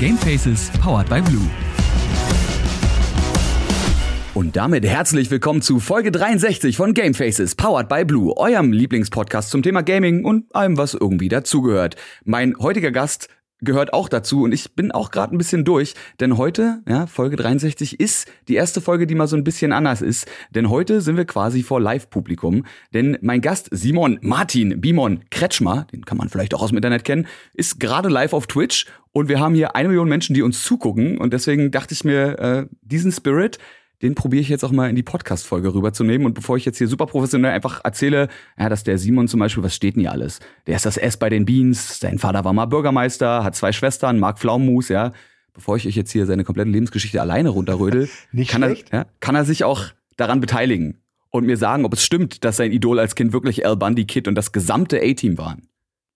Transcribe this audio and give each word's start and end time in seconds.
Gamefaces 0.00 0.70
powered 0.80 1.10
by 1.10 1.20
Blue. 1.20 1.46
Und 4.32 4.56
damit 4.56 4.86
herzlich 4.86 5.30
willkommen 5.30 5.60
zu 5.60 5.78
Folge 5.78 6.10
63 6.10 6.74
von 6.74 6.94
Gamefaces, 6.94 7.54
powered 7.54 7.90
by 7.90 8.06
Blue, 8.06 8.34
eurem 8.34 8.72
Lieblingspodcast 8.72 9.50
zum 9.50 9.62
Thema 9.62 9.82
Gaming 9.82 10.24
und 10.24 10.46
allem, 10.54 10.78
was 10.78 10.94
irgendwie 10.94 11.28
dazugehört. 11.28 11.96
Mein 12.24 12.56
heutiger 12.58 12.92
Gast 12.92 13.28
gehört 13.60 13.92
auch 13.92 14.08
dazu 14.08 14.42
und 14.42 14.52
ich 14.52 14.74
bin 14.74 14.92
auch 14.92 15.10
gerade 15.10 15.34
ein 15.34 15.38
bisschen 15.38 15.64
durch, 15.64 15.94
denn 16.20 16.36
heute, 16.36 16.82
ja, 16.88 17.06
Folge 17.06 17.36
63 17.36 18.00
ist 18.00 18.28
die 18.48 18.54
erste 18.54 18.80
Folge, 18.80 19.06
die 19.06 19.14
mal 19.14 19.26
so 19.26 19.36
ein 19.36 19.44
bisschen 19.44 19.72
anders 19.72 20.02
ist, 20.02 20.26
denn 20.50 20.70
heute 20.70 21.00
sind 21.00 21.16
wir 21.16 21.24
quasi 21.24 21.62
vor 21.62 21.80
Live-Publikum, 21.80 22.64
denn 22.92 23.18
mein 23.20 23.40
Gast 23.40 23.68
Simon 23.72 24.18
Martin 24.22 24.80
Bimon 24.80 25.20
Kretschmer, 25.30 25.86
den 25.92 26.04
kann 26.04 26.18
man 26.18 26.28
vielleicht 26.28 26.54
auch 26.54 26.62
aus 26.62 26.70
dem 26.70 26.78
Internet 26.78 27.04
kennen, 27.04 27.26
ist 27.54 27.80
gerade 27.80 28.08
live 28.08 28.32
auf 28.32 28.46
Twitch 28.46 28.86
und 29.12 29.28
wir 29.28 29.40
haben 29.40 29.54
hier 29.54 29.74
eine 29.74 29.88
Million 29.88 30.08
Menschen, 30.08 30.34
die 30.34 30.42
uns 30.42 30.62
zugucken 30.62 31.18
und 31.18 31.32
deswegen 31.32 31.70
dachte 31.70 31.94
ich 31.94 32.04
mir, 32.04 32.38
äh, 32.38 32.66
diesen 32.82 33.12
Spirit, 33.12 33.58
den 34.02 34.14
probiere 34.14 34.40
ich 34.40 34.48
jetzt 34.48 34.64
auch 34.64 34.70
mal 34.70 34.88
in 34.88 34.96
die 34.96 35.02
Podcast-Folge 35.02 35.74
rüberzunehmen. 35.74 36.26
Und 36.26 36.34
bevor 36.34 36.56
ich 36.56 36.64
jetzt 36.64 36.78
hier 36.78 36.88
super 36.88 37.06
professionell 37.06 37.52
einfach 37.52 37.84
erzähle, 37.84 38.28
ja, 38.58 38.68
dass 38.68 38.84
der 38.84 38.98
Simon 38.98 39.28
zum 39.28 39.40
Beispiel, 39.40 39.62
was 39.62 39.74
steht 39.74 39.96
denn 39.96 40.00
hier 40.00 40.12
alles? 40.12 40.40
Der 40.66 40.76
ist 40.76 40.86
das 40.86 40.96
S 40.96 41.16
bei 41.16 41.28
den 41.28 41.44
Beans, 41.44 42.00
sein 42.00 42.18
Vater 42.18 42.44
war 42.44 42.52
mal 42.52 42.66
Bürgermeister, 42.66 43.44
hat 43.44 43.54
zwei 43.54 43.72
Schwestern, 43.72 44.18
Mark 44.18 44.38
Pflaumenmus, 44.38 44.88
ja. 44.88 45.12
Bevor 45.52 45.76
ich 45.76 45.86
euch 45.86 45.96
jetzt 45.96 46.12
hier 46.12 46.26
seine 46.26 46.44
komplette 46.44 46.70
Lebensgeschichte 46.70 47.20
alleine 47.20 47.50
runterrödel, 47.50 48.08
kann, 48.48 48.62
er, 48.62 48.76
ja, 48.92 49.06
kann 49.20 49.34
er 49.34 49.44
sich 49.44 49.64
auch 49.64 49.84
daran 50.16 50.40
beteiligen 50.40 51.00
und 51.30 51.46
mir 51.46 51.56
sagen, 51.56 51.84
ob 51.84 51.92
es 51.92 52.04
stimmt, 52.04 52.44
dass 52.44 52.56
sein 52.56 52.72
Idol 52.72 52.98
als 52.98 53.14
Kind 53.14 53.32
wirklich 53.32 53.66
Al 53.66 53.76
Bundy 53.76 54.04
Kid 54.04 54.28
und 54.28 54.34
das 54.34 54.52
gesamte 54.52 55.00
A-Team 55.02 55.38
waren. 55.38 55.69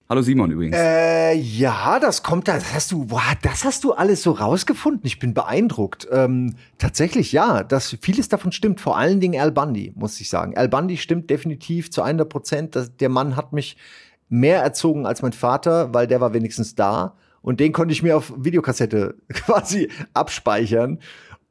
Hallo 0.06 0.20
Simon 0.20 0.50
übrigens. 0.50 0.76
Äh, 0.76 1.32
ja, 1.34 1.98
das 1.98 2.22
kommt 2.22 2.46
da. 2.46 2.54
Das 2.54 2.74
hast 2.74 2.92
du, 2.92 3.06
boah, 3.06 3.22
das 3.40 3.64
hast 3.64 3.84
du 3.84 3.92
alles 3.94 4.22
so 4.22 4.32
rausgefunden. 4.32 5.00
Ich 5.04 5.18
bin 5.18 5.32
beeindruckt. 5.32 6.06
Ähm, 6.12 6.56
tatsächlich, 6.76 7.32
ja, 7.32 7.62
das, 7.62 7.96
vieles 8.02 8.28
davon 8.28 8.52
stimmt. 8.52 8.82
Vor 8.82 8.98
allen 8.98 9.18
Dingen 9.20 9.40
Al 9.40 9.50
Bundy, 9.50 9.94
muss 9.96 10.20
ich 10.20 10.28
sagen. 10.28 10.58
Al 10.58 10.68
Bundy 10.68 10.98
stimmt 10.98 11.30
definitiv 11.30 11.90
zu 11.90 12.02
100 12.02 12.28
Prozent. 12.28 12.76
dass 12.76 12.94
Der 12.96 13.08
Mann 13.08 13.34
hat 13.34 13.54
mich 13.54 13.78
mehr 14.28 14.62
erzogen 14.62 15.06
als 15.06 15.22
mein 15.22 15.32
Vater, 15.32 15.94
weil 15.94 16.06
der 16.06 16.20
war 16.20 16.34
wenigstens 16.34 16.74
da. 16.74 17.16
Und 17.40 17.60
den 17.60 17.72
konnte 17.72 17.92
ich 17.92 18.02
mir 18.02 18.16
auf 18.16 18.32
Videokassette 18.36 19.16
quasi 19.32 19.88
abspeichern. 20.12 20.98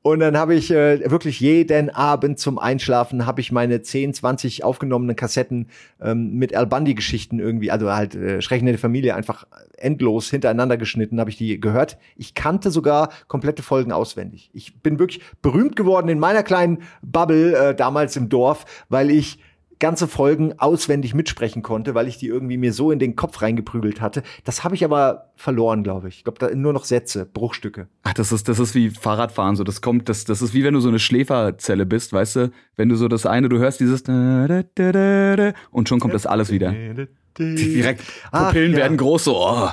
Und 0.04 0.20
dann 0.20 0.38
habe 0.38 0.54
ich 0.54 0.70
äh, 0.70 1.10
wirklich 1.10 1.40
jeden 1.40 1.90
Abend 1.90 2.38
zum 2.38 2.60
Einschlafen 2.60 3.26
habe 3.26 3.40
ich 3.40 3.54
meine 3.54 3.82
10, 3.82 4.14
20 4.14 4.66
aufgenommenen 4.66 5.16
Kassetten 5.16 5.70
ähm, 6.02 6.34
mit 6.34 6.54
Al 6.54 6.68
Bundy 6.68 6.94
Geschichten 6.94 7.40
irgendwie, 7.40 7.72
also 7.72 7.90
halt 7.90 8.14
äh, 8.14 8.42
Schrecken 8.42 8.66
der 8.66 8.78
Familie 8.78 9.16
einfach 9.16 9.48
endlos 9.78 10.30
hintereinander 10.30 10.76
geschnitten, 10.76 11.22
habe 11.22 11.30
ich 11.30 11.38
die 11.38 11.58
gehört. 11.58 11.98
Ich 12.18 12.34
kannte 12.34 12.70
sogar 12.70 13.14
komplette 13.30 13.64
Folgen 13.64 13.94
auswendig. 13.94 14.50
Ich 14.54 14.82
bin 14.82 15.00
wirklich 15.00 15.22
berühmt 15.42 15.78
geworden 15.78 16.10
in 16.10 16.20
meiner 16.20 16.44
kleinen 16.44 16.80
Bubble 17.02 17.56
äh, 17.56 17.74
damals 17.74 18.18
im 18.18 18.28
Dorf, 18.28 18.66
weil 18.90 19.10
ich 19.10 19.40
ganze 19.80 20.08
Folgen 20.08 20.60
auswendig 20.60 21.14
mitsprechen 21.14 21.62
konnte, 21.62 21.96
weil 21.96 22.08
ich 22.08 22.18
die 22.18 22.28
irgendwie 22.28 22.58
mir 22.58 22.74
so 22.74 22.92
in 22.92 23.00
den 23.00 23.16
Kopf 23.16 23.42
reingeprügelt 23.42 24.02
hatte. 24.02 24.24
Das 24.44 24.64
habe 24.64 24.76
ich 24.76 24.84
aber 24.86 25.32
verloren, 25.36 25.84
glaube 25.84 26.08
ich. 26.10 26.18
Ich 26.18 26.24
glaube, 26.24 26.40
da 26.40 26.54
nur 26.54 26.74
noch 26.74 26.86
Sätze, 26.86 27.26
Bruchstücke. 27.26 27.88
Ach, 28.04 28.14
das 28.14 28.32
ist, 28.32 28.48
das 28.48 28.60
ist 28.60 28.76
wie 28.76 28.90
Fahrradfahren, 28.90 29.56
so. 29.56 29.64
Das 29.64 29.82
kommt, 29.82 30.10
das, 30.10 30.26
das 30.26 30.42
ist 30.42 30.54
wie 30.54 30.64
wenn 30.64 30.74
du 30.74 30.80
so 30.80 30.90
eine 30.90 31.00
Schläferzelle 31.00 31.86
bist, 31.86 32.14
weißt 32.14 32.36
du? 32.36 32.52
Wenn 32.76 32.90
du 32.90 32.96
so 32.96 33.08
das 33.08 33.26
eine, 33.26 33.50
du 33.50 33.58
hörst 33.58 33.80
dieses 33.80 34.04
und 34.04 35.90
schon 35.90 36.00
kommt 36.00 36.14
das 36.14 36.26
alles 36.26 36.52
wieder. 36.52 36.74
Direkt, 37.38 38.04
Ach, 38.32 38.48
Pupillen 38.48 38.74
ja. 38.74 38.78
werden 38.80 38.98
groß, 38.98 39.24
so, 39.24 39.38
oh. 39.38 39.70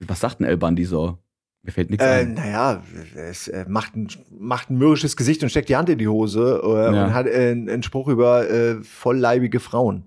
Was 0.00 0.20
sagt 0.20 0.40
ein 0.40 0.44
El 0.44 0.56
Bandi 0.56 0.84
so? 0.84 1.18
Mir 1.66 1.72
fällt 1.72 1.90
nichts 1.90 2.04
Äh, 2.04 2.08
ein. 2.20 2.34
naja, 2.34 2.82
es 3.16 3.48
äh, 3.48 3.64
macht, 3.68 3.96
ein, 3.96 4.08
macht 4.38 4.70
ein 4.70 4.78
mürrisches 4.78 5.16
Gesicht 5.16 5.42
und 5.42 5.48
steckt 5.50 5.68
die 5.68 5.76
Hand 5.76 5.88
in 5.88 5.98
die 5.98 6.08
Hose 6.08 6.60
äh, 6.64 6.94
Ja. 6.94 7.04
und 7.06 7.12
hat 7.14 7.26
äh, 7.26 7.50
einen 7.50 7.82
Spruch 7.82 8.08
über 8.08 8.48
äh, 8.48 8.76
vollleibige 8.84 9.58
Frauen. 9.60 10.04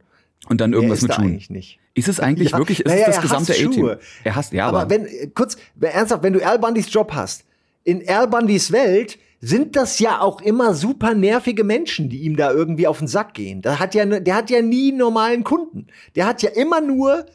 Und 0.48 0.62
dann 0.62 0.72
irgendwas 0.74 1.02
mit 1.02 1.12
da 1.12 1.16
Schuhen. 1.16 1.26
eigentlich 1.26 1.50
nicht. 1.50 1.80
Ist 1.94 2.08
es 2.08 2.20
eigentlich 2.22 2.52
Ja, 2.52 2.58
wirklich, 2.58 2.80
ist 2.80 2.88
naja, 2.88 3.06
das 3.08 3.18
er 3.18 3.22
gesamte 3.22 3.52
hasst 3.54 3.66
A-Team? 3.66 3.96
Er 4.24 4.36
hasst, 4.36 4.54
ja, 4.54 4.68
aber, 4.68 4.82
aber, 4.82 4.90
wenn, 4.90 5.06
äh, 5.06 5.28
kurz, 5.36 5.58
ernsthaft, 5.82 6.24
wenn 6.24 6.34
du 6.34 6.46
Al 6.46 6.58
Bundys 6.60 6.92
Job 6.92 7.12
hast, 7.14 7.44
in 7.84 8.08
Al 8.08 8.28
Bundys 8.28 8.72
Welt 8.72 9.20
sind 9.42 9.76
das 9.76 10.00
ja 10.00 10.22
auch 10.22 10.42
immer 10.42 10.74
super 10.74 11.14
nervige 11.14 11.64
Menschen, 11.66 12.10
die 12.10 12.20
ihm 12.22 12.36
da 12.38 12.52
irgendwie 12.52 12.88
auf 12.88 13.00
den 13.00 13.08
Sack 13.08 13.34
gehen. 13.34 13.62
Der 13.62 13.80
hat 13.80 13.96
ja, 13.96 14.06
ne- 14.06 14.22
der 14.22 14.36
hat 14.36 14.50
ja 14.50 14.62
nie 14.62 14.92
normalen 14.94 15.44
Kunden. 15.44 15.88
Der 16.16 16.26
hat 16.26 16.42
ja 16.42 16.50
immer 16.52 16.80
nur, 16.82 17.26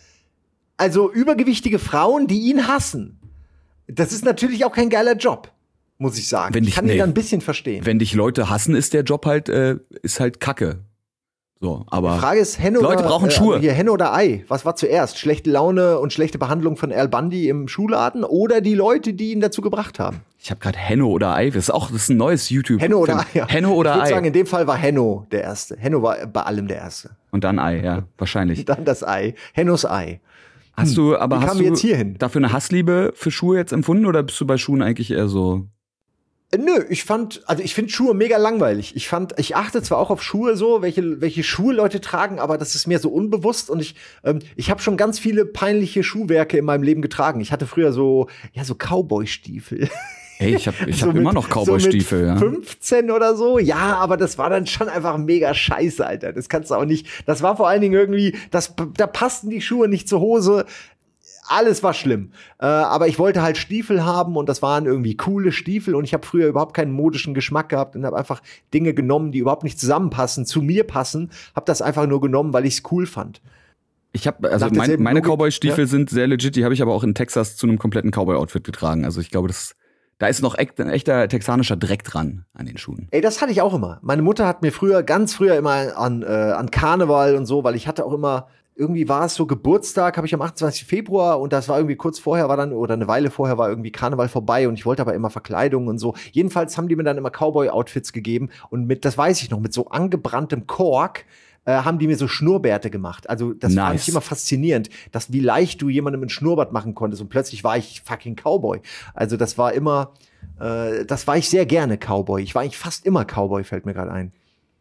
also 0.76 1.12
übergewichtige 1.12 1.78
Frauen, 1.78 2.26
die 2.26 2.40
ihn 2.40 2.66
hassen. 2.68 3.18
Das 3.86 4.12
ist 4.12 4.24
natürlich 4.24 4.64
auch 4.64 4.72
kein 4.72 4.88
geiler 4.90 5.14
Job, 5.16 5.50
muss 5.98 6.18
ich 6.18 6.28
sagen. 6.28 6.54
Wenn 6.54 6.64
ich 6.64 6.70
ich- 6.70 6.74
kann 6.76 6.86
nee. 6.86 6.98
da 6.98 7.04
ein 7.04 7.14
bisschen 7.14 7.40
verstehen. 7.40 7.84
wenn 7.86 7.98
dich 7.98 8.14
Leute 8.14 8.48
hassen, 8.50 8.74
ist 8.74 8.94
der 8.94 9.02
Job 9.02 9.26
halt, 9.26 9.48
äh, 9.48 9.76
ist 10.02 10.20
halt 10.20 10.40
Kacke. 10.40 10.80
So, 11.60 11.84
aber 11.86 12.14
Die 12.14 12.20
Frage 12.20 12.40
ist, 12.40 12.58
Henne 12.58 12.78
Leute 12.80 12.98
oder, 13.00 13.08
brauchen 13.08 13.28
äh, 13.28 13.30
Schuhe. 13.30 13.58
hier, 13.58 13.72
Henne 13.72 13.90
oder 13.90 14.12
Ei? 14.12 14.44
Was 14.48 14.66
war 14.66 14.76
zuerst? 14.76 15.18
Schlechte 15.18 15.50
Laune 15.50 15.98
und 15.98 16.12
schlechte 16.12 16.36
Behandlung 16.36 16.76
von 16.76 16.92
Al 16.92 17.08
Bundy 17.08 17.48
im 17.48 17.68
Schuhladen 17.68 18.22
oder 18.22 18.60
die 18.60 18.74
Leute, 18.74 19.14
die 19.14 19.32
ihn 19.32 19.40
dazu 19.40 19.62
gebracht 19.62 19.98
haben? 19.98 20.20
ich 20.38 20.50
habe 20.50 20.60
gerade 20.60 20.76
Henno 20.78 21.06
oder 21.08 21.34
Ei. 21.34 21.46
Das 21.48 21.56
ist 21.56 21.70
auch, 21.70 21.86
das 21.90 22.02
ist 22.02 22.08
ein 22.10 22.18
neues 22.18 22.50
YouTube. 22.50 22.82
Henno 22.82 22.98
oder 22.98 23.20
Ei? 23.20 23.24
Ja. 23.32 23.48
Henno 23.48 23.72
oder 23.72 23.92
ich 23.92 23.96
würde 23.96 24.06
Ei. 24.06 24.10
sagen, 24.10 24.26
in 24.26 24.32
dem 24.34 24.46
Fall 24.46 24.66
war 24.66 24.76
Henno 24.76 25.26
der 25.30 25.42
Erste. 25.42 25.76
Henno 25.78 26.02
war 26.02 26.26
bei 26.26 26.42
allem 26.42 26.68
der 26.68 26.76
Erste. 26.78 27.10
Und 27.30 27.44
dann 27.44 27.58
Ei, 27.58 27.82
ja, 27.82 28.02
wahrscheinlich. 28.18 28.62
Dann 28.66 28.84
das 28.84 29.02
Ei. 29.02 29.34
Hennos 29.54 29.86
Ei. 29.86 30.20
Hast 30.76 30.96
du, 30.96 31.16
aber 31.16 31.40
hast 31.40 31.54
du 31.54 31.60
wir 31.60 31.68
jetzt 31.68 31.80
hierhin? 31.80 32.16
dafür 32.18 32.40
eine 32.40 32.52
Hassliebe 32.52 33.12
für 33.14 33.30
Schuhe 33.30 33.56
jetzt 33.56 33.72
empfunden 33.72 34.06
oder 34.06 34.22
bist 34.22 34.40
du 34.40 34.46
bei 34.46 34.58
Schuhen 34.58 34.82
eigentlich 34.82 35.10
eher 35.10 35.28
so? 35.28 35.66
Äh, 36.50 36.58
Nö, 36.58 36.84
ich 36.88 37.04
fand, 37.04 37.42
also 37.46 37.62
ich 37.62 37.74
finde 37.74 37.90
Schuhe 37.92 38.14
mega 38.14 38.36
langweilig. 38.36 38.96
Ich 38.96 39.08
fand, 39.08 39.38
ich 39.38 39.56
achte 39.56 39.82
zwar 39.82 39.98
auch 39.98 40.10
auf 40.10 40.22
Schuhe 40.22 40.56
so, 40.56 40.82
welche, 40.82 41.20
welche 41.20 41.42
Schuhe 41.42 41.74
Leute 41.74 42.00
tragen, 42.00 42.38
aber 42.38 42.58
das 42.58 42.74
ist 42.74 42.86
mir 42.86 42.98
so 42.98 43.10
unbewusst 43.10 43.70
und 43.70 43.80
ich, 43.80 43.94
ähm, 44.24 44.40
ich 44.56 44.70
habe 44.70 44.82
schon 44.82 44.96
ganz 44.96 45.18
viele 45.18 45.46
peinliche 45.46 46.02
Schuhwerke 46.02 46.58
in 46.58 46.64
meinem 46.64 46.82
Leben 46.82 47.02
getragen. 47.02 47.40
Ich 47.40 47.52
hatte 47.52 47.66
früher 47.66 47.92
so, 47.92 48.28
ja, 48.52 48.64
so 48.64 48.74
Cowboy-Stiefel. 48.74 49.88
Ey, 50.38 50.54
ich 50.56 50.66
habe 50.66 50.76
ich 50.86 50.98
So 51.00 51.06
hab 51.06 51.14
mit- 51.14 51.20
immer 51.22 51.32
noch 51.32 51.48
Cowboy-Stiefel, 51.48 52.20
so 52.20 52.26
ja. 52.26 52.34
mit 52.34 52.40
15 52.42 53.10
oder 53.10 53.36
so. 53.36 53.58
Ja, 53.58 53.96
aber 53.96 54.16
das 54.16 54.36
war 54.38 54.50
dann 54.50 54.66
schon 54.66 54.88
einfach 54.88 55.16
mega 55.18 55.54
scheiße, 55.54 56.04
Alter. 56.06 56.32
Das 56.32 56.48
kannst 56.48 56.70
du 56.70 56.74
auch 56.74 56.84
nicht. 56.84 57.06
Das 57.26 57.42
war 57.42 57.56
vor 57.56 57.68
allen 57.68 57.80
Dingen 57.80 57.94
irgendwie, 57.94 58.36
das, 58.50 58.74
da 58.96 59.06
passten 59.06 59.50
die 59.50 59.60
Schuhe 59.60 59.88
nicht 59.88 60.08
zur 60.08 60.20
Hose. 60.20 60.64
Alles 61.46 61.82
war 61.82 61.92
schlimm. 61.92 62.32
Äh, 62.58 62.64
aber 62.64 63.06
ich 63.06 63.18
wollte 63.18 63.42
halt 63.42 63.58
Stiefel 63.58 64.02
haben 64.04 64.36
und 64.36 64.48
das 64.48 64.62
waren 64.62 64.86
irgendwie 64.86 65.14
coole 65.16 65.52
Stiefel 65.52 65.94
und 65.94 66.04
ich 66.04 66.14
habe 66.14 66.26
früher 66.26 66.48
überhaupt 66.48 66.74
keinen 66.74 66.92
modischen 66.92 67.34
Geschmack 67.34 67.68
gehabt 67.68 67.96
und 67.96 68.06
habe 68.06 68.16
einfach 68.16 68.40
Dinge 68.72 68.94
genommen, 68.94 69.30
die 69.30 69.40
überhaupt 69.40 69.62
nicht 69.62 69.78
zusammenpassen, 69.78 70.46
zu 70.46 70.62
mir 70.62 70.84
passen. 70.84 71.30
Habe 71.54 71.66
das 71.66 71.82
einfach 71.82 72.06
nur 72.06 72.20
genommen, 72.22 72.52
weil 72.54 72.64
ich 72.64 72.78
es 72.78 72.82
cool 72.90 73.06
fand. 73.06 73.42
Ich 74.12 74.26
habe 74.26 74.48
also 74.50 74.68
mein, 74.70 75.02
meine 75.02 75.20
Cowboy-Stiefel 75.20 75.84
ja? 75.84 75.88
sind 75.88 76.08
sehr 76.08 76.26
legit. 76.28 76.56
Die 76.56 76.64
habe 76.64 76.72
ich 76.72 76.80
aber 76.80 76.94
auch 76.94 77.02
in 77.04 77.14
Texas 77.14 77.56
zu 77.56 77.66
einem 77.66 77.78
kompletten 77.78 78.10
Cowboy-Outfit 78.10 78.64
getragen. 78.64 79.04
Also 79.04 79.20
ich 79.20 79.30
glaube, 79.30 79.48
das 79.48 79.74
da 80.18 80.26
ist 80.26 80.42
noch 80.42 80.56
echt, 80.56 80.80
ein 80.80 80.88
echter 80.88 81.28
texanischer 81.28 81.76
Dreck 81.76 82.04
dran 82.04 82.44
an 82.54 82.66
den 82.66 82.78
Schuhen. 82.78 83.08
Ey, 83.10 83.20
das 83.20 83.42
hatte 83.42 83.52
ich 83.52 83.60
auch 83.60 83.74
immer. 83.74 83.98
Meine 84.02 84.22
Mutter 84.22 84.46
hat 84.46 84.62
mir 84.62 84.72
früher, 84.72 85.02
ganz 85.02 85.34
früher 85.34 85.56
immer 85.56 85.96
an, 85.96 86.22
äh, 86.22 86.26
an 86.26 86.70
Karneval 86.70 87.36
und 87.36 87.46
so, 87.46 87.64
weil 87.64 87.74
ich 87.74 87.88
hatte 87.88 88.04
auch 88.04 88.12
immer, 88.12 88.48
irgendwie 88.76 89.08
war 89.08 89.26
es 89.26 89.34
so 89.34 89.46
Geburtstag, 89.46 90.16
habe 90.16 90.26
ich 90.26 90.34
am 90.34 90.42
28. 90.42 90.84
Februar 90.84 91.40
und 91.40 91.52
das 91.52 91.68
war 91.68 91.78
irgendwie 91.78 91.96
kurz 91.96 92.18
vorher 92.18 92.48
war 92.48 92.56
dann, 92.56 92.72
oder 92.72 92.94
eine 92.94 93.06
Weile 93.06 93.30
vorher 93.30 93.56
war 93.58 93.68
irgendwie 93.68 93.92
Karneval 93.92 94.28
vorbei 94.28 94.68
und 94.68 94.74
ich 94.74 94.86
wollte 94.86 95.02
aber 95.02 95.14
immer 95.14 95.30
Verkleidung 95.30 95.86
und 95.86 95.98
so. 95.98 96.14
Jedenfalls 96.32 96.76
haben 96.76 96.88
die 96.88 96.96
mir 96.96 97.04
dann 97.04 97.18
immer 97.18 97.30
Cowboy-Outfits 97.30 98.12
gegeben 98.12 98.50
und 98.70 98.86
mit, 98.86 99.04
das 99.04 99.16
weiß 99.16 99.42
ich 99.42 99.50
noch, 99.50 99.60
mit 99.60 99.72
so 99.72 99.88
angebranntem 99.88 100.66
Kork 100.66 101.24
äh, 101.66 101.72
haben 101.72 101.98
die 101.98 102.06
mir 102.06 102.16
so 102.16 102.28
Schnurrbärte 102.28 102.90
gemacht. 102.90 103.28
Also 103.30 103.52
das 103.52 103.74
fand 103.74 103.92
Nice. 103.94 104.02
ich 104.02 104.08
immer 104.10 104.20
faszinierend, 104.20 104.90
dass 105.12 105.32
wie 105.32 105.40
leicht 105.40 105.80
du 105.82 105.88
jemandem 105.88 106.22
einen 106.22 106.28
Schnurrbart 106.30 106.72
machen 106.72 106.94
konntest 106.94 107.22
und 107.22 107.28
plötzlich 107.28 107.64
war 107.64 107.76
ich 107.76 108.02
fucking 108.04 108.36
Cowboy. 108.36 108.80
Also 109.14 109.36
das 109.36 109.56
war 109.58 109.72
immer, 109.72 110.12
äh, 110.60 111.04
das 111.06 111.26
war 111.26 111.36
ich 111.36 111.48
sehr 111.48 111.66
gerne 111.66 111.96
Cowboy. 111.98 112.42
Ich 112.42 112.54
war 112.54 112.62
eigentlich 112.62 112.78
fast 112.78 113.06
immer 113.06 113.24
Cowboy, 113.24 113.64
fällt 113.64 113.86
mir 113.86 113.94
gerade 113.94 114.12
ein. 114.12 114.32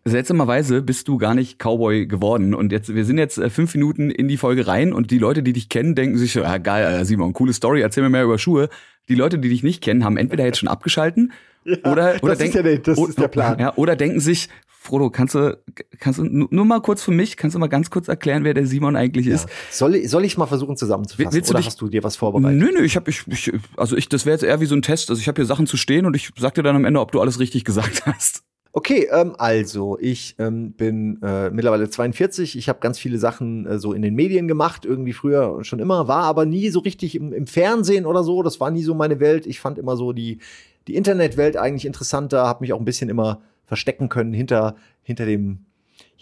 Seltsamerweise 0.06 0.82
bist 0.82 1.08
du 1.08 1.18
gar 1.18 1.34
nicht 1.34 1.60
Cowboy 1.60 2.08
geworden. 2.08 2.54
Und 2.54 2.74
jetzt, 2.74 2.94
wir 2.94 3.06
sind 3.06 3.18
jetzt 3.18 3.38
äh, 3.38 3.50
fünf 3.50 3.74
Minuten 3.74 4.12
in 4.12 4.28
die 4.28 4.36
Folge 4.36 4.68
rein 4.68 4.92
und 4.92 5.12
die 5.12 5.18
Leute, 5.18 5.44
die 5.44 5.54
dich 5.54 5.70
kennen, 5.70 5.96
denken 5.96 6.18
sich 6.18 6.34
ja 6.34 6.58
geil, 6.58 7.06
Simon, 7.06 7.32
coole 7.32 7.54
Story, 7.54 7.80
erzähl 7.82 8.04
mir 8.04 8.10
mehr 8.10 8.26
über 8.26 8.38
Schuhe. 8.38 8.68
Die 9.08 9.16
Leute, 9.16 9.40
die 9.40 9.48
dich 9.48 9.64
nicht 9.64 9.82
kennen, 9.82 10.04
haben 10.04 10.18
entweder 10.18 10.44
jetzt 10.44 10.58
schon 10.60 10.68
abgeschalten 10.68 11.32
oder, 11.86 12.16
oder 12.22 12.36
das 12.36 12.42
ist 12.42 12.56
ja 12.56 12.62
der- 12.64 12.80
das 12.80 13.00
ist 13.00 13.18
der 13.18 13.30
Plan. 13.30 13.58
Ja, 13.60 13.74
oder 13.78 13.96
denken 13.96 14.20
sich, 14.20 14.50
Frodo, 14.84 15.10
kannst 15.10 15.34
du, 15.34 15.58
kannst 15.98 16.20
du 16.20 16.26
nu- 16.26 16.48
nur 16.52 16.66
mal 16.66 16.82
kurz 16.82 17.02
für 17.04 17.12
mich, 17.12 17.38
kannst 17.38 17.56
du 17.56 17.60
mal 17.60 17.68
ganz 17.68 17.90
kurz 17.90 18.10
erklären, 18.10 18.44
wer 18.44 18.54
der 18.54 18.68
Simon 18.68 18.98
eigentlich 18.98 19.28
ist? 19.28 19.48
Soll, 19.72 19.96
ich- 19.96 20.10
soll 20.10 20.26
ich 20.26 20.38
mal 20.38 20.46
versuchen 20.46 20.76
zusammenzufassen? 20.76 21.32
Willst 21.34 21.50
du 21.50 21.54
oder 21.54 21.60
dich- 21.60 21.68
hast 21.68 21.80
du 21.80 21.88
dir 21.88 22.04
was 22.04 22.18
vorbereitet? 22.18 22.60
Nö, 22.60 22.70
nö, 22.78 22.84
ich 22.84 22.98
habe 22.98 23.10
ich, 23.10 23.24
ich 23.28 23.54
also 23.78 23.96
ich 23.96 24.10
das 24.10 24.26
wäre 24.26 24.34
jetzt 24.36 24.44
eher 24.44 24.60
wie 24.60 24.66
so 24.66 24.76
ein 24.76 24.82
Test, 24.82 25.10
also 25.10 25.22
ich 25.22 25.28
habe 25.30 25.38
hier 25.38 25.46
Sachen 25.46 25.68
zu 25.68 25.78
stehen 25.78 26.06
und 26.06 26.18
ich 26.18 26.32
sag 26.38 26.54
dir 26.56 26.64
dann 26.64 26.76
am 26.76 26.84
Ende, 26.84 27.00
ob 27.00 27.14
du 27.14 27.22
alles 27.22 27.40
richtig 27.40 27.64
gesagt 27.64 28.06
hast. 28.06 28.44
Okay, 28.76 29.08
ähm, 29.12 29.36
also 29.38 29.98
ich 30.02 30.36
ähm, 30.40 30.74
bin 30.74 31.22
äh, 31.22 31.50
mittlerweile 31.52 31.90
42. 31.90 32.58
Ich 32.58 32.68
habe 32.68 32.80
ganz 32.82 33.00
viele 33.00 33.20
Sachen 33.20 33.66
äh, 33.68 33.80
so 33.80 33.94
in 33.94 34.02
den 34.02 34.16
Medien 34.16 34.48
gemacht, 34.50 34.84
irgendwie 34.84 35.14
früher 35.14 35.64
schon 35.64 35.80
immer, 35.80 36.08
war 36.10 36.24
aber 36.24 36.46
nie 36.46 36.70
so 36.72 36.80
richtig 36.80 37.16
im, 37.16 37.32
im 37.32 37.48
Fernsehen 37.48 38.06
oder 38.06 38.24
so. 38.24 38.44
Das 38.44 38.60
war 38.60 38.70
nie 38.70 38.84
so 38.84 38.96
meine 38.96 39.20
Welt. 39.22 39.46
Ich 39.48 39.60
fand 39.62 39.78
immer 39.78 39.96
so 39.96 40.12
die, 40.12 40.40
die 40.88 40.96
Internetwelt 40.96 41.56
eigentlich 41.56 41.86
interessanter, 41.86 42.48
habe 42.48 42.62
mich 42.62 42.74
auch 42.74 42.80
ein 42.80 42.86
bisschen 42.86 43.10
immer 43.10 43.42
verstecken 43.66 44.10
können 44.10 44.34
hinter, 44.34 44.76
hinter 45.04 45.26
dem 45.26 45.66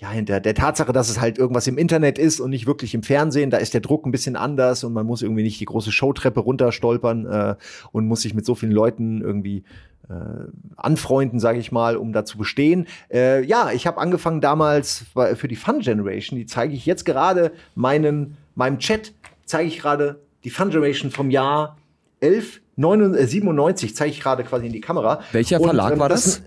ja, 0.01 0.09
hinter 0.09 0.39
der 0.39 0.55
Tatsache, 0.55 0.91
dass 0.93 1.09
es 1.09 1.21
halt 1.21 1.38
irgendwas 1.38 1.67
im 1.67 1.77
Internet 1.77 2.17
ist 2.17 2.39
und 2.39 2.49
nicht 2.49 2.65
wirklich 2.65 2.95
im 2.95 3.03
Fernsehen, 3.03 3.51
da 3.51 3.57
ist 3.57 3.75
der 3.75 3.81
Druck 3.81 4.07
ein 4.07 4.11
bisschen 4.11 4.35
anders 4.35 4.83
und 4.83 4.93
man 4.93 5.05
muss 5.05 5.21
irgendwie 5.21 5.43
nicht 5.43 5.59
die 5.59 5.65
große 5.65 5.91
Showtreppe 5.91 6.39
runterstolpern 6.39 7.25
äh, 7.27 7.55
und 7.91 8.07
muss 8.07 8.21
sich 8.21 8.33
mit 8.33 8.43
so 8.43 8.55
vielen 8.55 8.71
Leuten 8.71 9.21
irgendwie 9.21 9.63
äh, 10.09 10.13
anfreunden, 10.75 11.39
sage 11.39 11.59
ich 11.59 11.71
mal, 11.71 11.97
um 11.97 12.13
da 12.13 12.25
zu 12.25 12.39
bestehen. 12.39 12.88
Äh, 13.13 13.45
ja, 13.45 13.71
ich 13.71 13.85
habe 13.85 13.99
angefangen 13.99 14.41
damals 14.41 15.05
für 15.35 15.47
die 15.47 15.55
Fun 15.55 15.81
Generation, 15.81 16.39
die 16.39 16.47
zeige 16.47 16.73
ich 16.73 16.88
jetzt 16.88 17.05
gerade 17.05 17.51
meinen, 17.75 18.38
meinem 18.55 18.79
Chat, 18.79 19.13
zeige 19.45 19.67
ich 19.67 19.77
gerade 19.77 20.19
die 20.43 20.49
Fun 20.49 20.71
Generation 20.71 21.11
vom 21.11 21.29
Jahr 21.29 21.77
11, 22.21 22.61
97, 22.75 23.95
zeige 23.95 24.11
ich 24.11 24.19
gerade 24.19 24.43
quasi 24.43 24.65
in 24.65 24.73
die 24.73 24.81
Kamera. 24.81 25.21
Welcher 25.31 25.59
Verlag 25.59 25.88
und, 25.88 25.93
ähm, 25.93 25.99
war 25.99 26.09
das? 26.09 26.41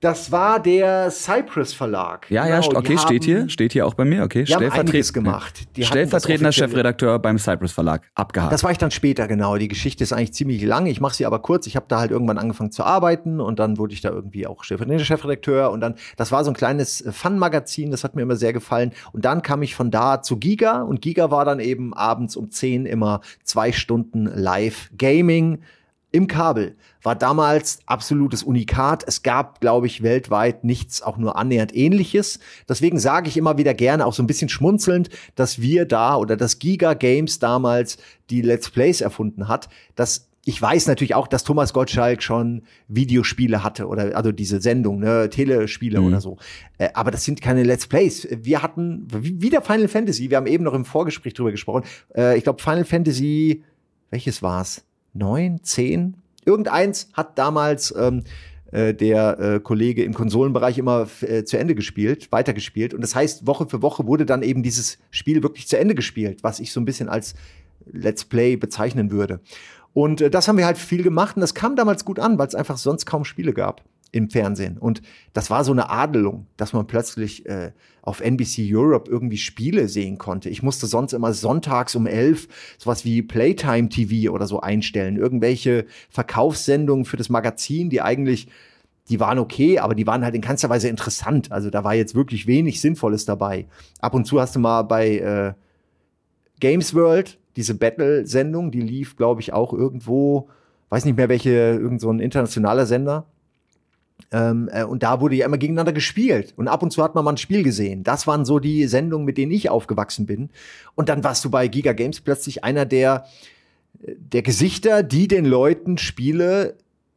Das 0.00 0.32
war 0.32 0.60
der 0.60 1.10
Cypress 1.10 1.74
Verlag. 1.74 2.30
Ja, 2.30 2.44
genau, 2.44 2.72
ja, 2.72 2.78
okay, 2.78 2.96
steht 2.96 3.24
hier, 3.24 3.50
steht 3.50 3.74
hier 3.74 3.86
auch 3.86 3.92
bei 3.92 4.06
mir, 4.06 4.24
okay. 4.24 4.46
Stellvertret 4.46 5.12
gemacht. 5.12 5.68
Die 5.76 5.84
stellvertretender 5.84 6.52
Chefredakteur 6.52 7.18
beim 7.18 7.38
Cypress 7.38 7.72
Verlag, 7.72 8.10
abgehakt. 8.14 8.50
Das 8.50 8.64
war 8.64 8.70
ich 8.70 8.78
dann 8.78 8.90
später, 8.90 9.28
genau. 9.28 9.58
Die 9.58 9.68
Geschichte 9.68 10.02
ist 10.02 10.14
eigentlich 10.14 10.32
ziemlich 10.32 10.62
lang. 10.62 10.86
Ich 10.86 11.02
mache 11.02 11.14
sie 11.14 11.26
aber 11.26 11.40
kurz. 11.40 11.66
Ich 11.66 11.76
habe 11.76 11.84
da 11.88 12.00
halt 12.00 12.10
irgendwann 12.10 12.38
angefangen 12.38 12.72
zu 12.72 12.82
arbeiten 12.82 13.40
und 13.40 13.58
dann 13.58 13.76
wurde 13.76 13.92
ich 13.92 14.00
da 14.00 14.08
irgendwie 14.08 14.46
auch 14.46 14.64
stellvertretender 14.64 15.04
Chefredakteur 15.04 15.70
und 15.70 15.82
dann, 15.82 15.96
das 16.16 16.32
war 16.32 16.44
so 16.44 16.50
ein 16.50 16.54
kleines 16.54 17.04
Fun-Magazin, 17.10 17.90
das 17.90 18.02
hat 18.02 18.16
mir 18.16 18.22
immer 18.22 18.36
sehr 18.36 18.54
gefallen. 18.54 18.92
Und 19.12 19.26
dann 19.26 19.42
kam 19.42 19.62
ich 19.62 19.74
von 19.74 19.90
da 19.90 20.22
zu 20.22 20.38
Giga 20.38 20.80
und 20.80 21.02
Giga 21.02 21.30
war 21.30 21.44
dann 21.44 21.60
eben 21.60 21.92
abends 21.92 22.36
um 22.36 22.50
10 22.50 22.86
immer 22.86 23.20
zwei 23.44 23.70
Stunden 23.72 24.24
live 24.24 24.90
Gaming 24.96 25.60
im 26.10 26.26
Kabel 26.26 26.76
war 27.02 27.16
damals 27.16 27.80
absolutes 27.86 28.42
Unikat. 28.42 29.04
Es 29.06 29.22
gab, 29.22 29.60
glaube 29.60 29.86
ich, 29.86 30.02
weltweit 30.02 30.64
nichts 30.64 31.02
auch 31.02 31.16
nur 31.16 31.36
annähernd 31.36 31.74
ähnliches. 31.74 32.40
Deswegen 32.68 32.98
sage 32.98 33.28
ich 33.28 33.36
immer 33.36 33.58
wieder 33.58 33.74
gerne, 33.74 34.06
auch 34.06 34.14
so 34.14 34.22
ein 34.22 34.26
bisschen 34.26 34.48
schmunzelnd, 34.48 35.10
dass 35.34 35.60
wir 35.60 35.86
da 35.86 36.16
oder 36.16 36.36
dass 36.36 36.58
Giga 36.58 36.94
Games 36.94 37.38
damals 37.38 37.98
die 38.28 38.42
Let's 38.42 38.70
Plays 38.70 39.00
erfunden 39.00 39.48
hat. 39.48 39.68
Das 39.94 40.26
ich 40.46 40.60
weiß 40.60 40.86
natürlich 40.86 41.14
auch, 41.14 41.28
dass 41.28 41.44
Thomas 41.44 41.74
Gottschalk 41.74 42.22
schon 42.22 42.62
Videospiele 42.88 43.62
hatte 43.62 43.86
oder 43.86 44.16
also 44.16 44.32
diese 44.32 44.60
Sendung, 44.62 44.98
ne, 44.98 45.28
Telespiele 45.28 46.00
mhm. 46.00 46.06
oder 46.06 46.20
so. 46.22 46.38
Äh, 46.78 46.88
aber 46.94 47.10
das 47.10 47.26
sind 47.26 47.42
keine 47.42 47.62
Let's 47.62 47.86
Plays. 47.86 48.26
Wir 48.30 48.62
hatten 48.62 49.06
wieder 49.10 49.60
Final 49.60 49.88
Fantasy. 49.88 50.30
Wir 50.30 50.38
haben 50.38 50.46
eben 50.46 50.64
noch 50.64 50.72
im 50.72 50.86
Vorgespräch 50.86 51.34
drüber 51.34 51.50
gesprochen. 51.50 51.84
Äh, 52.16 52.38
ich 52.38 52.44
glaube 52.44 52.62
Final 52.62 52.86
Fantasy, 52.86 53.62
welches 54.10 54.42
war's? 54.42 54.82
neun, 55.12 55.62
zehn. 55.62 56.16
Irgendeins 56.44 57.08
hat 57.12 57.38
damals 57.38 57.94
ähm, 57.96 58.24
äh, 58.72 58.94
der 58.94 59.38
äh, 59.38 59.60
Kollege 59.60 60.04
im 60.04 60.14
Konsolenbereich 60.14 60.78
immer 60.78 61.08
äh, 61.22 61.44
zu 61.44 61.58
Ende 61.58 61.74
gespielt, 61.74 62.30
weitergespielt. 62.30 62.94
Und 62.94 63.00
das 63.00 63.14
heißt, 63.14 63.46
Woche 63.46 63.66
für 63.66 63.82
Woche 63.82 64.06
wurde 64.06 64.26
dann 64.26 64.42
eben 64.42 64.62
dieses 64.62 64.98
Spiel 65.10 65.42
wirklich 65.42 65.66
zu 65.68 65.78
Ende 65.78 65.94
gespielt, 65.94 66.42
was 66.42 66.60
ich 66.60 66.72
so 66.72 66.80
ein 66.80 66.84
bisschen 66.84 67.08
als 67.08 67.34
Let's 67.90 68.24
Play 68.24 68.56
bezeichnen 68.56 69.10
würde. 69.10 69.40
Und 69.92 70.20
äh, 70.20 70.30
das 70.30 70.48
haben 70.48 70.56
wir 70.56 70.66
halt 70.66 70.78
viel 70.78 71.02
gemacht 71.02 71.36
und 71.36 71.40
das 71.40 71.54
kam 71.54 71.76
damals 71.76 72.04
gut 72.04 72.18
an, 72.18 72.38
weil 72.38 72.46
es 72.46 72.54
einfach 72.54 72.78
sonst 72.78 73.06
kaum 73.06 73.24
Spiele 73.24 73.52
gab 73.52 73.82
im 74.12 74.30
Fernsehen. 74.30 74.78
Und 74.78 75.02
das 75.32 75.50
war 75.50 75.64
so 75.64 75.72
eine 75.72 75.90
Adelung, 75.90 76.46
dass 76.56 76.72
man 76.72 76.86
plötzlich 76.86 77.46
äh, 77.46 77.72
auf 78.02 78.20
NBC 78.20 78.68
Europe 78.72 79.10
irgendwie 79.10 79.36
Spiele 79.36 79.88
sehen 79.88 80.18
konnte. 80.18 80.48
Ich 80.48 80.62
musste 80.62 80.86
sonst 80.86 81.12
immer 81.12 81.32
sonntags 81.32 81.94
um 81.94 82.06
elf 82.06 82.48
sowas 82.78 83.04
wie 83.04 83.22
Playtime 83.22 83.88
TV 83.88 84.32
oder 84.32 84.46
so 84.46 84.60
einstellen. 84.60 85.16
Irgendwelche 85.16 85.86
Verkaufssendungen 86.08 87.04
für 87.04 87.16
das 87.16 87.28
Magazin, 87.28 87.90
die 87.90 88.00
eigentlich, 88.00 88.48
die 89.08 89.20
waren 89.20 89.38
okay, 89.38 89.78
aber 89.78 89.94
die 89.94 90.06
waren 90.06 90.24
halt 90.24 90.34
in 90.34 90.40
keinster 90.40 90.70
Weise 90.70 90.88
interessant. 90.88 91.52
Also 91.52 91.70
da 91.70 91.84
war 91.84 91.94
jetzt 91.94 92.14
wirklich 92.14 92.46
wenig 92.46 92.80
Sinnvolles 92.80 93.24
dabei. 93.24 93.66
Ab 94.00 94.14
und 94.14 94.24
zu 94.24 94.40
hast 94.40 94.56
du 94.56 94.60
mal 94.60 94.82
bei 94.82 95.18
äh, 95.18 95.52
Games 96.58 96.94
World 96.94 97.38
diese 97.56 97.74
Battle-Sendung, 97.74 98.70
die 98.70 98.80
lief, 98.80 99.16
glaube 99.16 99.40
ich, 99.40 99.52
auch 99.52 99.72
irgendwo, 99.72 100.48
weiß 100.88 101.04
nicht 101.04 101.16
mehr 101.16 101.28
welche, 101.28 101.50
irgend 101.50 102.00
so 102.00 102.10
ein 102.10 102.20
internationaler 102.20 102.86
Sender 102.86 103.26
ähm, 104.32 104.68
äh, 104.72 104.84
und 104.84 105.02
da 105.02 105.20
wurde 105.20 105.34
ja 105.34 105.46
immer 105.46 105.58
gegeneinander 105.58 105.92
gespielt. 105.92 106.54
Und 106.56 106.68
ab 106.68 106.82
und 106.82 106.92
zu 106.92 107.02
hat 107.02 107.14
man 107.14 107.24
mal 107.24 107.32
ein 107.32 107.36
Spiel 107.36 107.62
gesehen. 107.62 108.04
Das 108.04 108.26
waren 108.26 108.44
so 108.44 108.58
die 108.58 108.86
Sendungen, 108.86 109.24
mit 109.24 109.38
denen 109.38 109.52
ich 109.52 109.70
aufgewachsen 109.70 110.26
bin. 110.26 110.50
Und 110.94 111.08
dann 111.08 111.24
warst 111.24 111.44
du 111.44 111.50
bei 111.50 111.66
Giga 111.68 111.92
Games 111.92 112.20
plötzlich 112.20 112.62
einer 112.62 112.86
der, 112.86 113.26
der 114.00 114.42
Gesichter, 114.42 115.02
die 115.02 115.28
den 115.28 115.44
Leuten 115.44 115.98
Spiele 115.98 116.76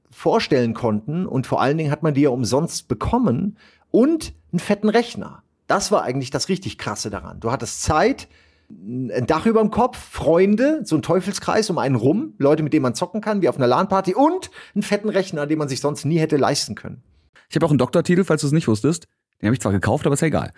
vorstellen 0.09 0.73
konnten. 0.73 1.25
Und 1.25 1.47
vor 1.47 1.61
allen 1.61 1.77
Dingen 1.77 1.91
hat 1.91 2.03
man 2.03 2.13
die 2.13 2.21
ja 2.21 2.29
umsonst 2.29 2.87
bekommen 2.87 3.57
und 3.91 4.33
einen 4.51 4.59
fetten 4.59 4.89
Rechner. 4.89 5.43
Das 5.67 5.91
war 5.91 6.03
eigentlich 6.03 6.29
das 6.29 6.49
richtig 6.49 6.77
krasse 6.77 7.09
daran. 7.09 7.39
Du 7.39 7.51
hattest 7.51 7.83
Zeit, 7.83 8.27
ein 8.69 9.25
Dach 9.27 9.45
über 9.45 9.61
dem 9.61 9.71
Kopf, 9.71 9.97
Freunde, 9.97 10.81
so 10.83 10.95
ein 10.95 11.01
Teufelskreis 11.01 11.69
um 11.69 11.77
einen 11.77 11.95
rum, 11.95 12.33
Leute, 12.37 12.63
mit 12.63 12.73
denen 12.73 12.83
man 12.83 12.95
zocken 12.95 13.21
kann, 13.21 13.41
wie 13.41 13.49
auf 13.49 13.57
einer 13.57 13.67
LAN-Party 13.67 14.15
und 14.15 14.49
einen 14.73 14.83
fetten 14.83 15.09
Rechner, 15.09 15.45
den 15.47 15.57
man 15.57 15.69
sich 15.69 15.79
sonst 15.79 16.05
nie 16.05 16.17
hätte 16.17 16.37
leisten 16.37 16.75
können. 16.75 17.03
Ich 17.49 17.55
habe 17.55 17.65
auch 17.65 17.71
einen 17.71 17.77
Doktortitel, 17.77 18.23
falls 18.23 18.41
du 18.41 18.47
es 18.47 18.53
nicht 18.53 18.67
wusstest. 18.67 19.07
Den 19.41 19.47
habe 19.47 19.53
ich 19.53 19.61
zwar 19.61 19.71
gekauft, 19.71 20.05
aber 20.05 20.13
ist 20.13 20.21
ja 20.21 20.27
egal. 20.27 20.51